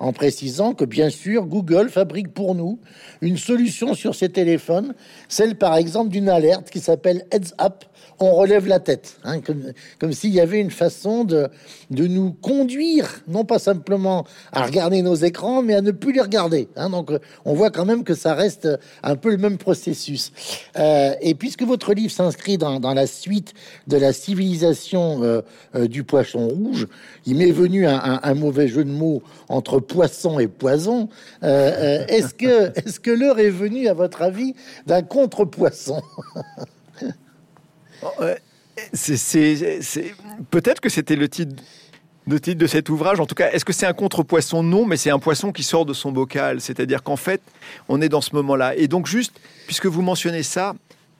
en 0.00 0.14
précisant 0.14 0.72
que 0.72 0.86
bien 0.86 1.10
sûr 1.10 1.44
Google 1.44 1.90
fabrique 1.90 2.32
pour 2.32 2.54
nous 2.54 2.78
une 3.20 3.36
solution 3.36 3.92
sur 3.92 4.14
ses 4.14 4.30
téléphones, 4.30 4.94
celle 5.28 5.56
par 5.56 5.76
exemple 5.76 6.08
d'une 6.08 6.30
alerte 6.30 6.70
qui 6.70 6.80
s'appelle 6.80 7.26
Heads 7.30 7.52
Up, 7.60 7.84
on 8.18 8.34
relève 8.34 8.66
la 8.66 8.80
tête, 8.80 9.18
hein, 9.24 9.40
comme, 9.98 10.12
s'il 10.12 10.32
y 10.32 10.40
avait 10.40 10.60
une 10.60 10.70
façon 10.70 11.24
de, 11.24 11.48
de 11.90 12.06
nous 12.06 12.32
conduire, 12.32 13.22
non 13.28 13.44
pas 13.44 13.58
simplement 13.58 14.24
à 14.52 14.64
regarder 14.64 15.02
nos 15.02 15.14
écrans, 15.14 15.62
mais 15.62 15.74
à 15.74 15.82
ne 15.82 15.90
plus 15.90 16.12
les 16.12 16.20
regarder. 16.20 16.68
Hein. 16.76 16.90
donc 16.90 17.10
on 17.44 17.54
voit 17.54 17.70
quand 17.70 17.84
même 17.84 18.04
que 18.04 18.14
ça 18.14 18.34
reste 18.34 18.68
un 19.02 19.16
peu 19.16 19.30
le 19.30 19.36
même 19.36 19.58
processus. 19.58 20.32
Euh, 20.78 21.14
et 21.20 21.34
puisque 21.34 21.62
votre 21.62 21.92
livre 21.94 22.12
s'inscrit 22.12 22.58
dans, 22.58 22.94
la 22.94 23.06
suite 23.06 23.54
de 23.86 23.96
la 23.96 24.12
civilisation 24.12 25.22
euh, 25.22 25.42
euh, 25.74 25.88
du 25.88 26.04
poisson 26.04 26.48
rouge, 26.48 26.86
il 27.26 27.36
m'est 27.36 27.50
venu 27.50 27.86
un, 27.86 28.20
un, 28.22 28.34
mauvais 28.34 28.68
jeu 28.68 28.84
de 28.84 28.90
mots 28.90 29.22
entre 29.48 29.80
poisson 29.80 30.38
et 30.38 30.46
poison. 30.46 31.08
est-ce 31.42 32.34
que, 32.34 32.78
est-ce 32.78 33.00
que 33.00 33.10
l'heure 33.10 33.38
est 33.38 33.50
venue, 33.50 33.88
à 33.88 33.94
votre 33.94 34.22
avis, 34.22 34.54
d'un 34.86 35.02
contre-poisson? 35.02 36.00
c'est 38.92 40.14
peut-être 40.50 40.80
que 40.80 40.88
c'était 40.88 41.16
le 41.16 41.28
titre 41.28 41.62
de 42.26 42.38
titre 42.38 42.58
de 42.58 42.66
cet 42.66 42.88
ouvrage. 42.88 43.20
En 43.20 43.26
tout 43.26 43.34
cas, 43.34 43.50
est-ce 43.52 43.64
que 43.64 43.72
c'est 43.72 43.86
un 43.86 43.92
contre-poisson? 43.92 44.62
Non, 44.62 44.84
mais 44.84 44.96
c'est 44.96 45.10
un 45.10 45.18
poisson 45.18 45.52
qui 45.52 45.62
sort 45.62 45.86
de 45.86 45.92
son 45.92 46.10
bocal. 46.10 46.60
C'est-à-dire 46.60 47.02
qu'en 47.02 47.16
fait, 47.16 47.40
on 47.88 48.00
est 48.00 48.08
dans 48.08 48.20
ce 48.20 48.34
moment-là. 48.34 48.74
Et 48.76 48.88
donc, 48.88 49.06
juste, 49.06 49.38
puisque 49.66 49.86
vous 49.86 50.02
mentionnez 50.02 50.42
ça, 50.42 50.74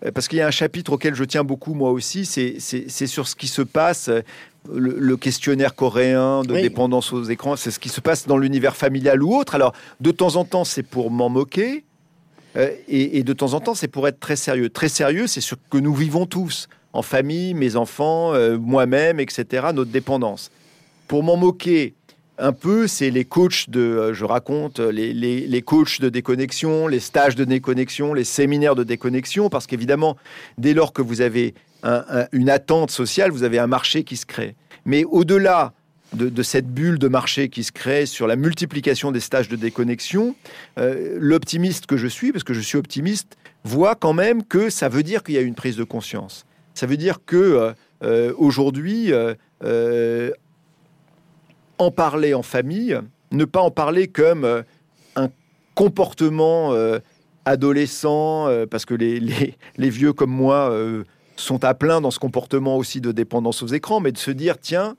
euh, 0.05 0.11
parce 0.11 0.29
qu'il 0.29 0.39
y 0.39 0.43
a 0.43 0.47
un 0.47 0.53
chapitre 0.53 0.93
auquel 0.93 1.15
je 1.15 1.25
tiens 1.25 1.45
beaucoup, 1.45 1.75
moi 1.75 1.91
aussi, 1.91 2.27
c'est 2.27 3.07
sur 3.07 3.29
ce 3.29 3.37
qui 3.37 3.47
se 3.47 3.63
passe, 3.63 4.09
euh, 4.09 4.23
le, 4.73 5.17
questionnaire 5.17 5.77
coréen 5.77 6.43
de 6.43 6.55
dépendance 6.55 7.13
aux 7.13 7.23
écrans, 7.23 7.55
c'est 7.55 7.71
ce 7.71 7.79
qui 7.79 7.89
se 7.89 8.01
passe 8.01 8.27
dans 8.27 8.37
l'univers 8.37 8.77
familial 8.77 9.23
ou 9.23 9.35
autre. 9.35 9.55
Alors, 9.55 9.73
de 10.01 10.11
temps 10.11 10.35
en 10.35 10.45
temps, 10.45 10.65
c'est 10.65 10.83
pour 10.83 11.13
m'en 11.13 11.29
moquer. 11.29 11.85
Euh, 12.57 12.71
et, 12.89 13.23
de 13.23 13.33
temps 13.33 13.55
en 13.55 13.61
temps, 13.61 13.75
c'est 13.75 13.89
pour 13.89 14.09
être 14.09 14.21
très 14.21 14.37
sérieux. 14.37 14.71
Très 14.71 14.89
sérieux, 14.89 15.27
c'est 15.27 15.41
ce 15.41 15.55
que 15.71 15.79
nous 15.79 15.95
vivons 15.95 16.27
tous, 16.27 16.69
en 16.93 17.03
famille, 17.03 17.55
mes 17.55 17.77
enfants, 17.77 18.35
euh, 18.35 18.59
moi-même, 18.59 19.21
etc., 19.21 19.69
notre 19.75 19.91
dépendance. 19.91 20.51
Pour 21.09 21.23
m'en 21.23 21.37
moquer 21.37 21.95
un 22.39 22.53
peu, 22.53 22.87
c'est 22.87 23.11
les 23.11 23.25
coachs 23.25 23.71
de, 23.71 23.81
euh, 23.81 24.15
je 24.15 24.25
raconte, 24.25 24.81
les, 24.81 25.13
les, 25.13 25.63
coachs 25.63 26.01
de 26.01 26.09
déconnexion, 26.09 26.87
les 26.87 27.01
stages 27.01 27.35
de 27.35 27.45
déconnexion, 27.45 28.15
les 28.15 28.25
séminaires 28.25 28.75
de 28.75 28.85
déconnexion, 28.85 29.49
parce 29.49 29.67
qu'évidemment, 29.67 30.17
dès 30.59 30.75
lors 30.75 30.93
que 30.93 31.03
vous 31.03 31.21
avez 31.21 31.55
une 32.33 32.51
attente 32.51 32.91
sociale, 32.91 33.31
vous 33.31 33.45
avez 33.45 33.61
un 33.61 33.69
marché 33.69 34.03
qui 34.03 34.17
se 34.17 34.27
crée. 34.27 34.57
Mais 34.85 35.05
au-delà 35.05 35.73
de, 36.17 36.43
cette 36.43 36.69
bulle 36.69 36.99
de 36.99 37.09
marché 37.09 37.49
qui 37.49 37.63
se 37.63 37.73
crée 37.73 38.07
sur 38.07 38.27
la 38.27 38.37
multiplication 38.37 39.13
des 39.13 39.21
stages 39.21 39.49
de 39.49 39.57
déconnexion, 39.57 40.35
euh, 40.79 41.17
l'optimiste 41.21 41.87
que 41.87 41.97
je 41.97 42.07
suis, 42.07 42.33
parce 42.33 42.45
que 42.45 42.55
je 42.55 42.61
suis 42.61 42.79
optimiste, 42.79 43.37
voit 43.65 43.95
quand 43.95 44.13
même 44.13 44.43
que 44.45 44.71
ça 44.71 44.89
veut 44.89 45.03
dire 45.03 45.23
qu'il 45.23 45.35
y 45.35 45.39
a 45.39 45.43
une 45.43 45.55
prise 45.55 45.77
de 45.77 45.85
conscience. 45.85 46.47
Ça 46.75 46.87
veut 46.87 46.97
dire 46.97 47.19
que 47.25 47.37
euh, 47.37 47.73
euh, 48.03 48.33
aujourd'hui, 48.37 49.13
en 51.79 51.91
parler 51.91 52.35
en 52.35 52.43
famille, 52.43 52.99
ne 53.33 53.45
pas 53.45 53.61
en 53.61 53.71
parler 53.71 54.09
comme 54.09 54.65
un 55.17 55.29
comportement 55.75 56.73
adolescent, 57.45 58.49
parce 58.71 58.85
que 58.85 58.95
les, 58.95 59.21
les, 59.21 59.91
vieux 59.91 60.13
comme 60.13 60.31
moi 60.31 60.75
sont 61.37 61.65
à 61.65 61.75
plein 61.75 62.01
dans 62.01 62.11
ce 62.11 62.19
comportement 62.19 62.77
aussi 62.77 63.01
de 63.01 63.13
dépendance 63.13 63.63
aux 63.63 63.69
écrans, 63.69 64.01
mais 64.01 64.13
de 64.13 64.19
se 64.19 64.31
dire, 64.31 64.59
tiens, 64.59 64.97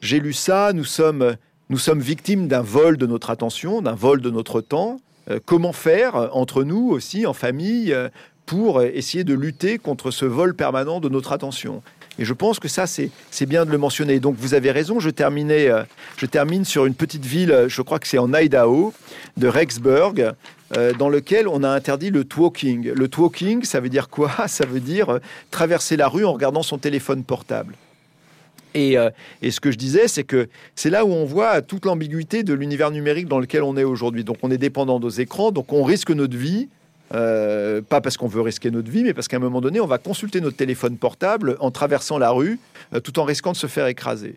j'ai 0.00 0.18
lu 0.18 0.32
ça, 0.32 0.72
nous 0.72 0.84
sommes, 0.84 1.36
nous 1.68 1.78
sommes 1.78 2.00
victimes 2.00 2.48
d'un 2.48 2.62
vol 2.62 2.96
de 2.96 3.06
notre 3.06 3.30
attention, 3.30 3.82
d'un 3.82 3.94
vol 3.94 4.22
de 4.22 4.30
notre 4.30 4.60
temps. 4.60 4.98
Euh, 5.30 5.38
comment 5.44 5.72
faire 5.72 6.16
euh, 6.16 6.28
entre 6.32 6.64
nous 6.64 6.88
aussi, 6.88 7.26
en 7.26 7.34
famille, 7.34 7.92
euh, 7.92 8.08
pour 8.46 8.82
essayer 8.82 9.24
de 9.24 9.34
lutter 9.34 9.78
contre 9.78 10.10
ce 10.10 10.24
vol 10.24 10.54
permanent 10.54 11.00
de 11.00 11.08
notre 11.08 11.32
attention? 11.32 11.82
Et 12.18 12.24
je 12.24 12.32
pense 12.32 12.58
que 12.58 12.68
ça, 12.68 12.86
c'est 12.86 13.10
bien 13.46 13.64
de 13.64 13.70
le 13.70 13.78
mentionner. 13.78 14.20
Donc 14.20 14.36
vous 14.38 14.54
avez 14.54 14.70
raison, 14.70 15.00
je, 15.00 15.10
terminais, 15.10 15.70
je 16.16 16.26
termine 16.26 16.64
sur 16.64 16.84
une 16.84 16.94
petite 16.94 17.24
ville, 17.24 17.66
je 17.68 17.82
crois 17.82 17.98
que 17.98 18.08
c'est 18.08 18.18
en 18.18 18.34
Idaho, 18.34 18.92
de 19.38 19.46
Rexburg, 19.46 20.34
dans 20.98 21.08
lequel 21.08 21.48
on 21.48 21.62
a 21.62 21.68
interdit 21.70 22.10
le 22.10 22.24
talking. 22.24 22.92
Le 22.92 23.08
talking, 23.08 23.62
ça 23.62 23.80
veut 23.80 23.88
dire 23.88 24.10
quoi? 24.10 24.32
Ça 24.48 24.66
veut 24.66 24.80
dire 24.80 25.20
traverser 25.50 25.96
la 25.96 26.08
rue 26.08 26.26
en 26.26 26.32
regardant 26.32 26.62
son 26.62 26.76
téléphone 26.76 27.22
portable. 27.22 27.74
Euh, 28.76 29.10
et, 29.42 29.50
ce 29.50 29.60
que 29.60 29.70
je 29.70 29.78
disais, 29.78 30.08
c'est 30.08 30.24
que 30.24 30.48
c'est 30.74 30.90
là 30.90 31.04
où 31.04 31.12
on 31.12 31.24
voit 31.24 31.62
toute 31.62 31.84
l'ambiguïté 31.84 32.42
de 32.42 32.54
l'univers 32.54 32.90
numérique 32.90 33.28
dans 33.28 33.38
lequel 33.38 33.62
on 33.62 33.76
est 33.76 33.84
aujourd'hui. 33.84 34.24
Donc 34.24 34.38
on 34.42 34.50
est 34.50 34.58
dépendant 34.58 35.00
nos 35.00 35.08
écrans, 35.08 35.50
donc 35.50 35.72
on 35.72 35.82
risque 35.82 36.10
notre 36.10 36.36
vie, 36.36 36.68
euh, 37.14 37.82
pas 37.82 38.00
parce 38.00 38.16
qu'on 38.16 38.28
veut 38.28 38.40
risquer 38.40 38.70
notre 38.70 38.90
vie, 38.90 39.02
mais 39.02 39.14
parce 39.14 39.28
qu'à 39.28 39.36
un 39.36 39.40
moment 39.40 39.60
donné, 39.60 39.80
on 39.80 39.86
va 39.86 39.98
consulter 39.98 40.40
notre 40.40 40.56
téléphone 40.56 40.96
portable 40.96 41.56
en 41.60 41.70
traversant 41.70 42.18
la 42.18 42.30
rue, 42.30 42.58
euh, 42.94 43.00
tout 43.00 43.18
en 43.18 43.24
risquant 43.24 43.52
de 43.52 43.56
se 43.56 43.66
faire 43.66 43.86
écraser. 43.86 44.36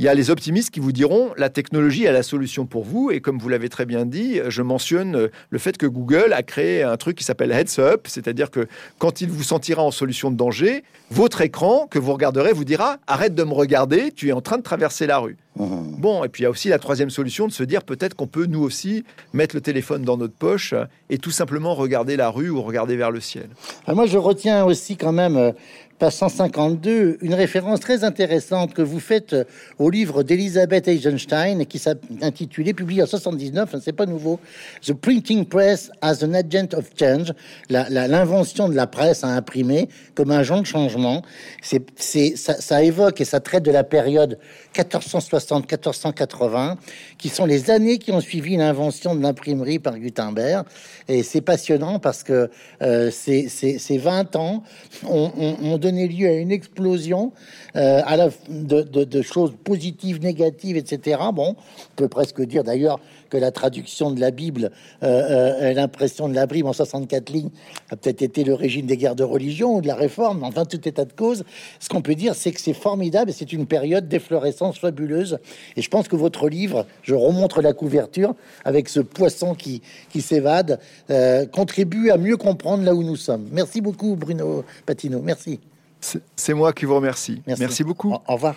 Il 0.00 0.04
y 0.04 0.08
a 0.08 0.14
les 0.14 0.30
optimistes 0.30 0.70
qui 0.70 0.80
vous 0.80 0.92
diront 0.92 1.32
la 1.36 1.50
technologie 1.50 2.06
a 2.06 2.12
la 2.12 2.22
solution 2.22 2.64
pour 2.64 2.84
vous. 2.84 3.10
Et 3.10 3.20
comme 3.20 3.38
vous 3.38 3.50
l'avez 3.50 3.68
très 3.68 3.84
bien 3.84 4.06
dit, 4.06 4.40
je 4.48 4.62
mentionne 4.62 5.28
le 5.50 5.58
fait 5.58 5.76
que 5.76 5.84
Google 5.84 6.32
a 6.32 6.42
créé 6.42 6.82
un 6.82 6.96
truc 6.96 7.18
qui 7.18 7.24
s'appelle 7.24 7.52
Heads 7.52 7.78
Up, 7.78 8.06
c'est-à-dire 8.08 8.50
que 8.50 8.66
quand 8.96 9.20
il 9.20 9.28
vous 9.28 9.42
sentira 9.42 9.82
en 9.82 9.90
solution 9.90 10.30
de 10.30 10.38
danger, 10.38 10.84
votre 11.10 11.42
écran 11.42 11.86
que 11.86 11.98
vous 11.98 12.14
regarderez 12.14 12.54
vous 12.54 12.64
dira 12.64 12.96
arrête 13.06 13.34
de 13.34 13.44
me 13.44 13.52
regarder, 13.52 14.10
tu 14.10 14.30
es 14.30 14.32
en 14.32 14.40
train 14.40 14.56
de 14.56 14.62
traverser 14.62 15.06
la 15.06 15.18
rue. 15.18 15.36
Mmh. 15.56 15.96
Bon, 15.98 16.24
et 16.24 16.30
puis 16.30 16.42
il 16.42 16.44
y 16.44 16.46
a 16.46 16.50
aussi 16.50 16.68
la 16.70 16.78
troisième 16.78 17.10
solution 17.10 17.46
de 17.46 17.52
se 17.52 17.64
dire 17.64 17.82
peut-être 17.82 18.14
qu'on 18.14 18.26
peut 18.26 18.46
nous 18.46 18.62
aussi 18.62 19.04
mettre 19.34 19.54
le 19.54 19.60
téléphone 19.60 20.02
dans 20.04 20.16
notre 20.16 20.32
poche 20.32 20.72
et 21.10 21.18
tout 21.18 21.32
simplement 21.32 21.74
regarder 21.74 22.16
la 22.16 22.30
rue 22.30 22.48
ou 22.48 22.62
regarder 22.62 22.96
vers 22.96 23.10
le 23.10 23.20
ciel. 23.20 23.50
Ah, 23.86 23.94
moi, 23.94 24.06
je 24.06 24.16
retiens 24.16 24.64
aussi 24.64 24.96
quand 24.96 25.12
même 25.12 25.36
euh, 25.36 25.52
page 26.00 26.14
152, 26.14 27.18
une 27.20 27.34
référence 27.34 27.78
très 27.78 28.04
intéressante 28.04 28.72
que 28.72 28.80
vous 28.80 29.00
faites 29.00 29.34
euh, 29.34 29.44
au 29.78 29.90
livre 29.90 30.22
d'Elisabeth 30.22 30.88
Eisenstein, 30.88 31.66
qui 31.66 31.78
s'intitulait, 31.78 32.72
publié 32.72 33.02
en 33.02 33.06
79, 33.06 33.74
hein, 33.74 33.78
c'est 33.84 33.92
pas 33.92 34.06
nouveau, 34.06 34.40
The 34.82 34.94
Printing 34.94 35.44
Press 35.44 35.90
as 36.00 36.24
an 36.24 36.32
Agent 36.32 36.74
of 36.74 36.90
Change, 36.98 37.34
l'invention 37.68 38.70
de 38.70 38.74
la 38.74 38.86
presse 38.86 39.24
à 39.24 39.28
imprimer 39.28 39.90
comme 40.14 40.30
agent 40.30 40.62
de 40.62 40.66
changement. 40.66 41.22
Ça 41.60 42.82
évoque 42.82 43.20
et 43.20 43.26
ça 43.26 43.40
traite 43.40 43.62
de 43.62 43.70
la 43.70 43.84
période 43.84 44.38
1460-1480, 44.74 46.76
qui 47.18 47.28
sont 47.28 47.46
les 47.46 47.70
années 47.70 47.98
qui 47.98 48.12
ont 48.12 48.20
suivi 48.20 48.56
l'invention 48.56 49.14
de 49.14 49.22
l'imprimerie 49.22 49.78
par 49.78 49.98
Gutenberg. 49.98 50.66
Et 51.08 51.22
c'est 51.22 51.40
passionnant 51.40 51.98
parce 51.98 52.22
que 52.22 52.50
euh, 52.82 53.10
ces, 53.10 53.48
ces, 53.48 53.98
20 53.98 54.36
ans 54.36 54.62
ont, 55.08 55.78
donné 55.78 56.08
lieu 56.08 56.28
à 56.28 56.32
une 56.32 56.52
explosion 56.52 57.32
euh, 57.76 58.02
à 58.04 58.28
de, 58.48 58.82
de, 58.82 59.22
choses 59.22 59.54
positives, 59.64 60.20
négatives, 60.20 60.76
etc. 60.76 61.20
Bon, 61.32 61.56
on 61.56 61.94
peut 61.96 62.08
presque 62.08 62.42
dire 62.42 62.64
d'ailleurs 62.64 63.00
que 63.30 63.36
la 63.36 63.50
traduction 63.50 64.10
de 64.10 64.20
la 64.20 64.30
Bible, 64.30 64.70
euh, 65.02 65.68
euh 65.70 65.72
l'impression 65.72 66.28
de 66.28 66.34
la 66.34 66.46
Bible 66.46 66.68
en 66.68 66.72
64 66.72 67.30
lignes, 67.30 67.50
a 67.90 67.96
peut-être 67.96 68.22
été 68.22 68.44
l'origine 68.44 68.86
des 68.86 68.96
guerres 68.96 69.14
de 69.14 69.24
religion 69.24 69.76
ou 69.76 69.80
de 69.80 69.86
la 69.86 69.94
réforme. 69.94 70.42
Enfin, 70.44 70.64
tout 70.64 70.86
état 70.86 71.04
de 71.04 71.12
cause, 71.12 71.44
ce 71.78 71.88
qu'on 71.88 72.02
peut 72.02 72.14
dire, 72.14 72.34
c'est 72.34 72.52
que 72.52 72.60
c'est 72.60 72.74
formidable 72.74 73.30
et 73.30 73.32
c'est 73.32 73.52
une 73.52 73.66
période 73.66 74.08
d'efflorescence 74.08 74.78
fabuleuse. 74.78 75.38
Et 75.76 75.82
je 75.82 75.88
pense 75.88 76.08
que 76.08 76.16
votre 76.16 76.48
livre, 76.48 76.86
je 77.02 77.14
remontre 77.14 77.62
la 77.62 77.72
couverture 77.72 78.34
avec 78.64 78.88
ce 78.88 79.00
poisson 79.00 79.54
qui, 79.54 79.82
qui 80.10 80.20
s'évade, 80.20 80.80
euh, 81.10 81.46
contribue 81.46 82.10
à 82.10 82.16
mieux 82.16 82.36
comprendre 82.36 82.84
là 82.84 82.94
où 82.94 83.02
nous 83.02 83.16
sommes. 83.16 83.48
Merci 83.52 83.80
beaucoup, 83.80 84.16
Bruno 84.16 84.64
Patino. 84.86 85.20
Merci. 85.22 85.60
C'est 86.36 86.54
moi 86.54 86.72
qui 86.72 86.86
vous 86.86 86.96
remercie. 86.96 87.42
Merci, 87.46 87.62
Merci 87.62 87.84
beaucoup. 87.84 88.12
Au 88.26 88.34
revoir. 88.34 88.56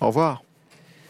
Au 0.00 0.06
revoir. 0.08 0.45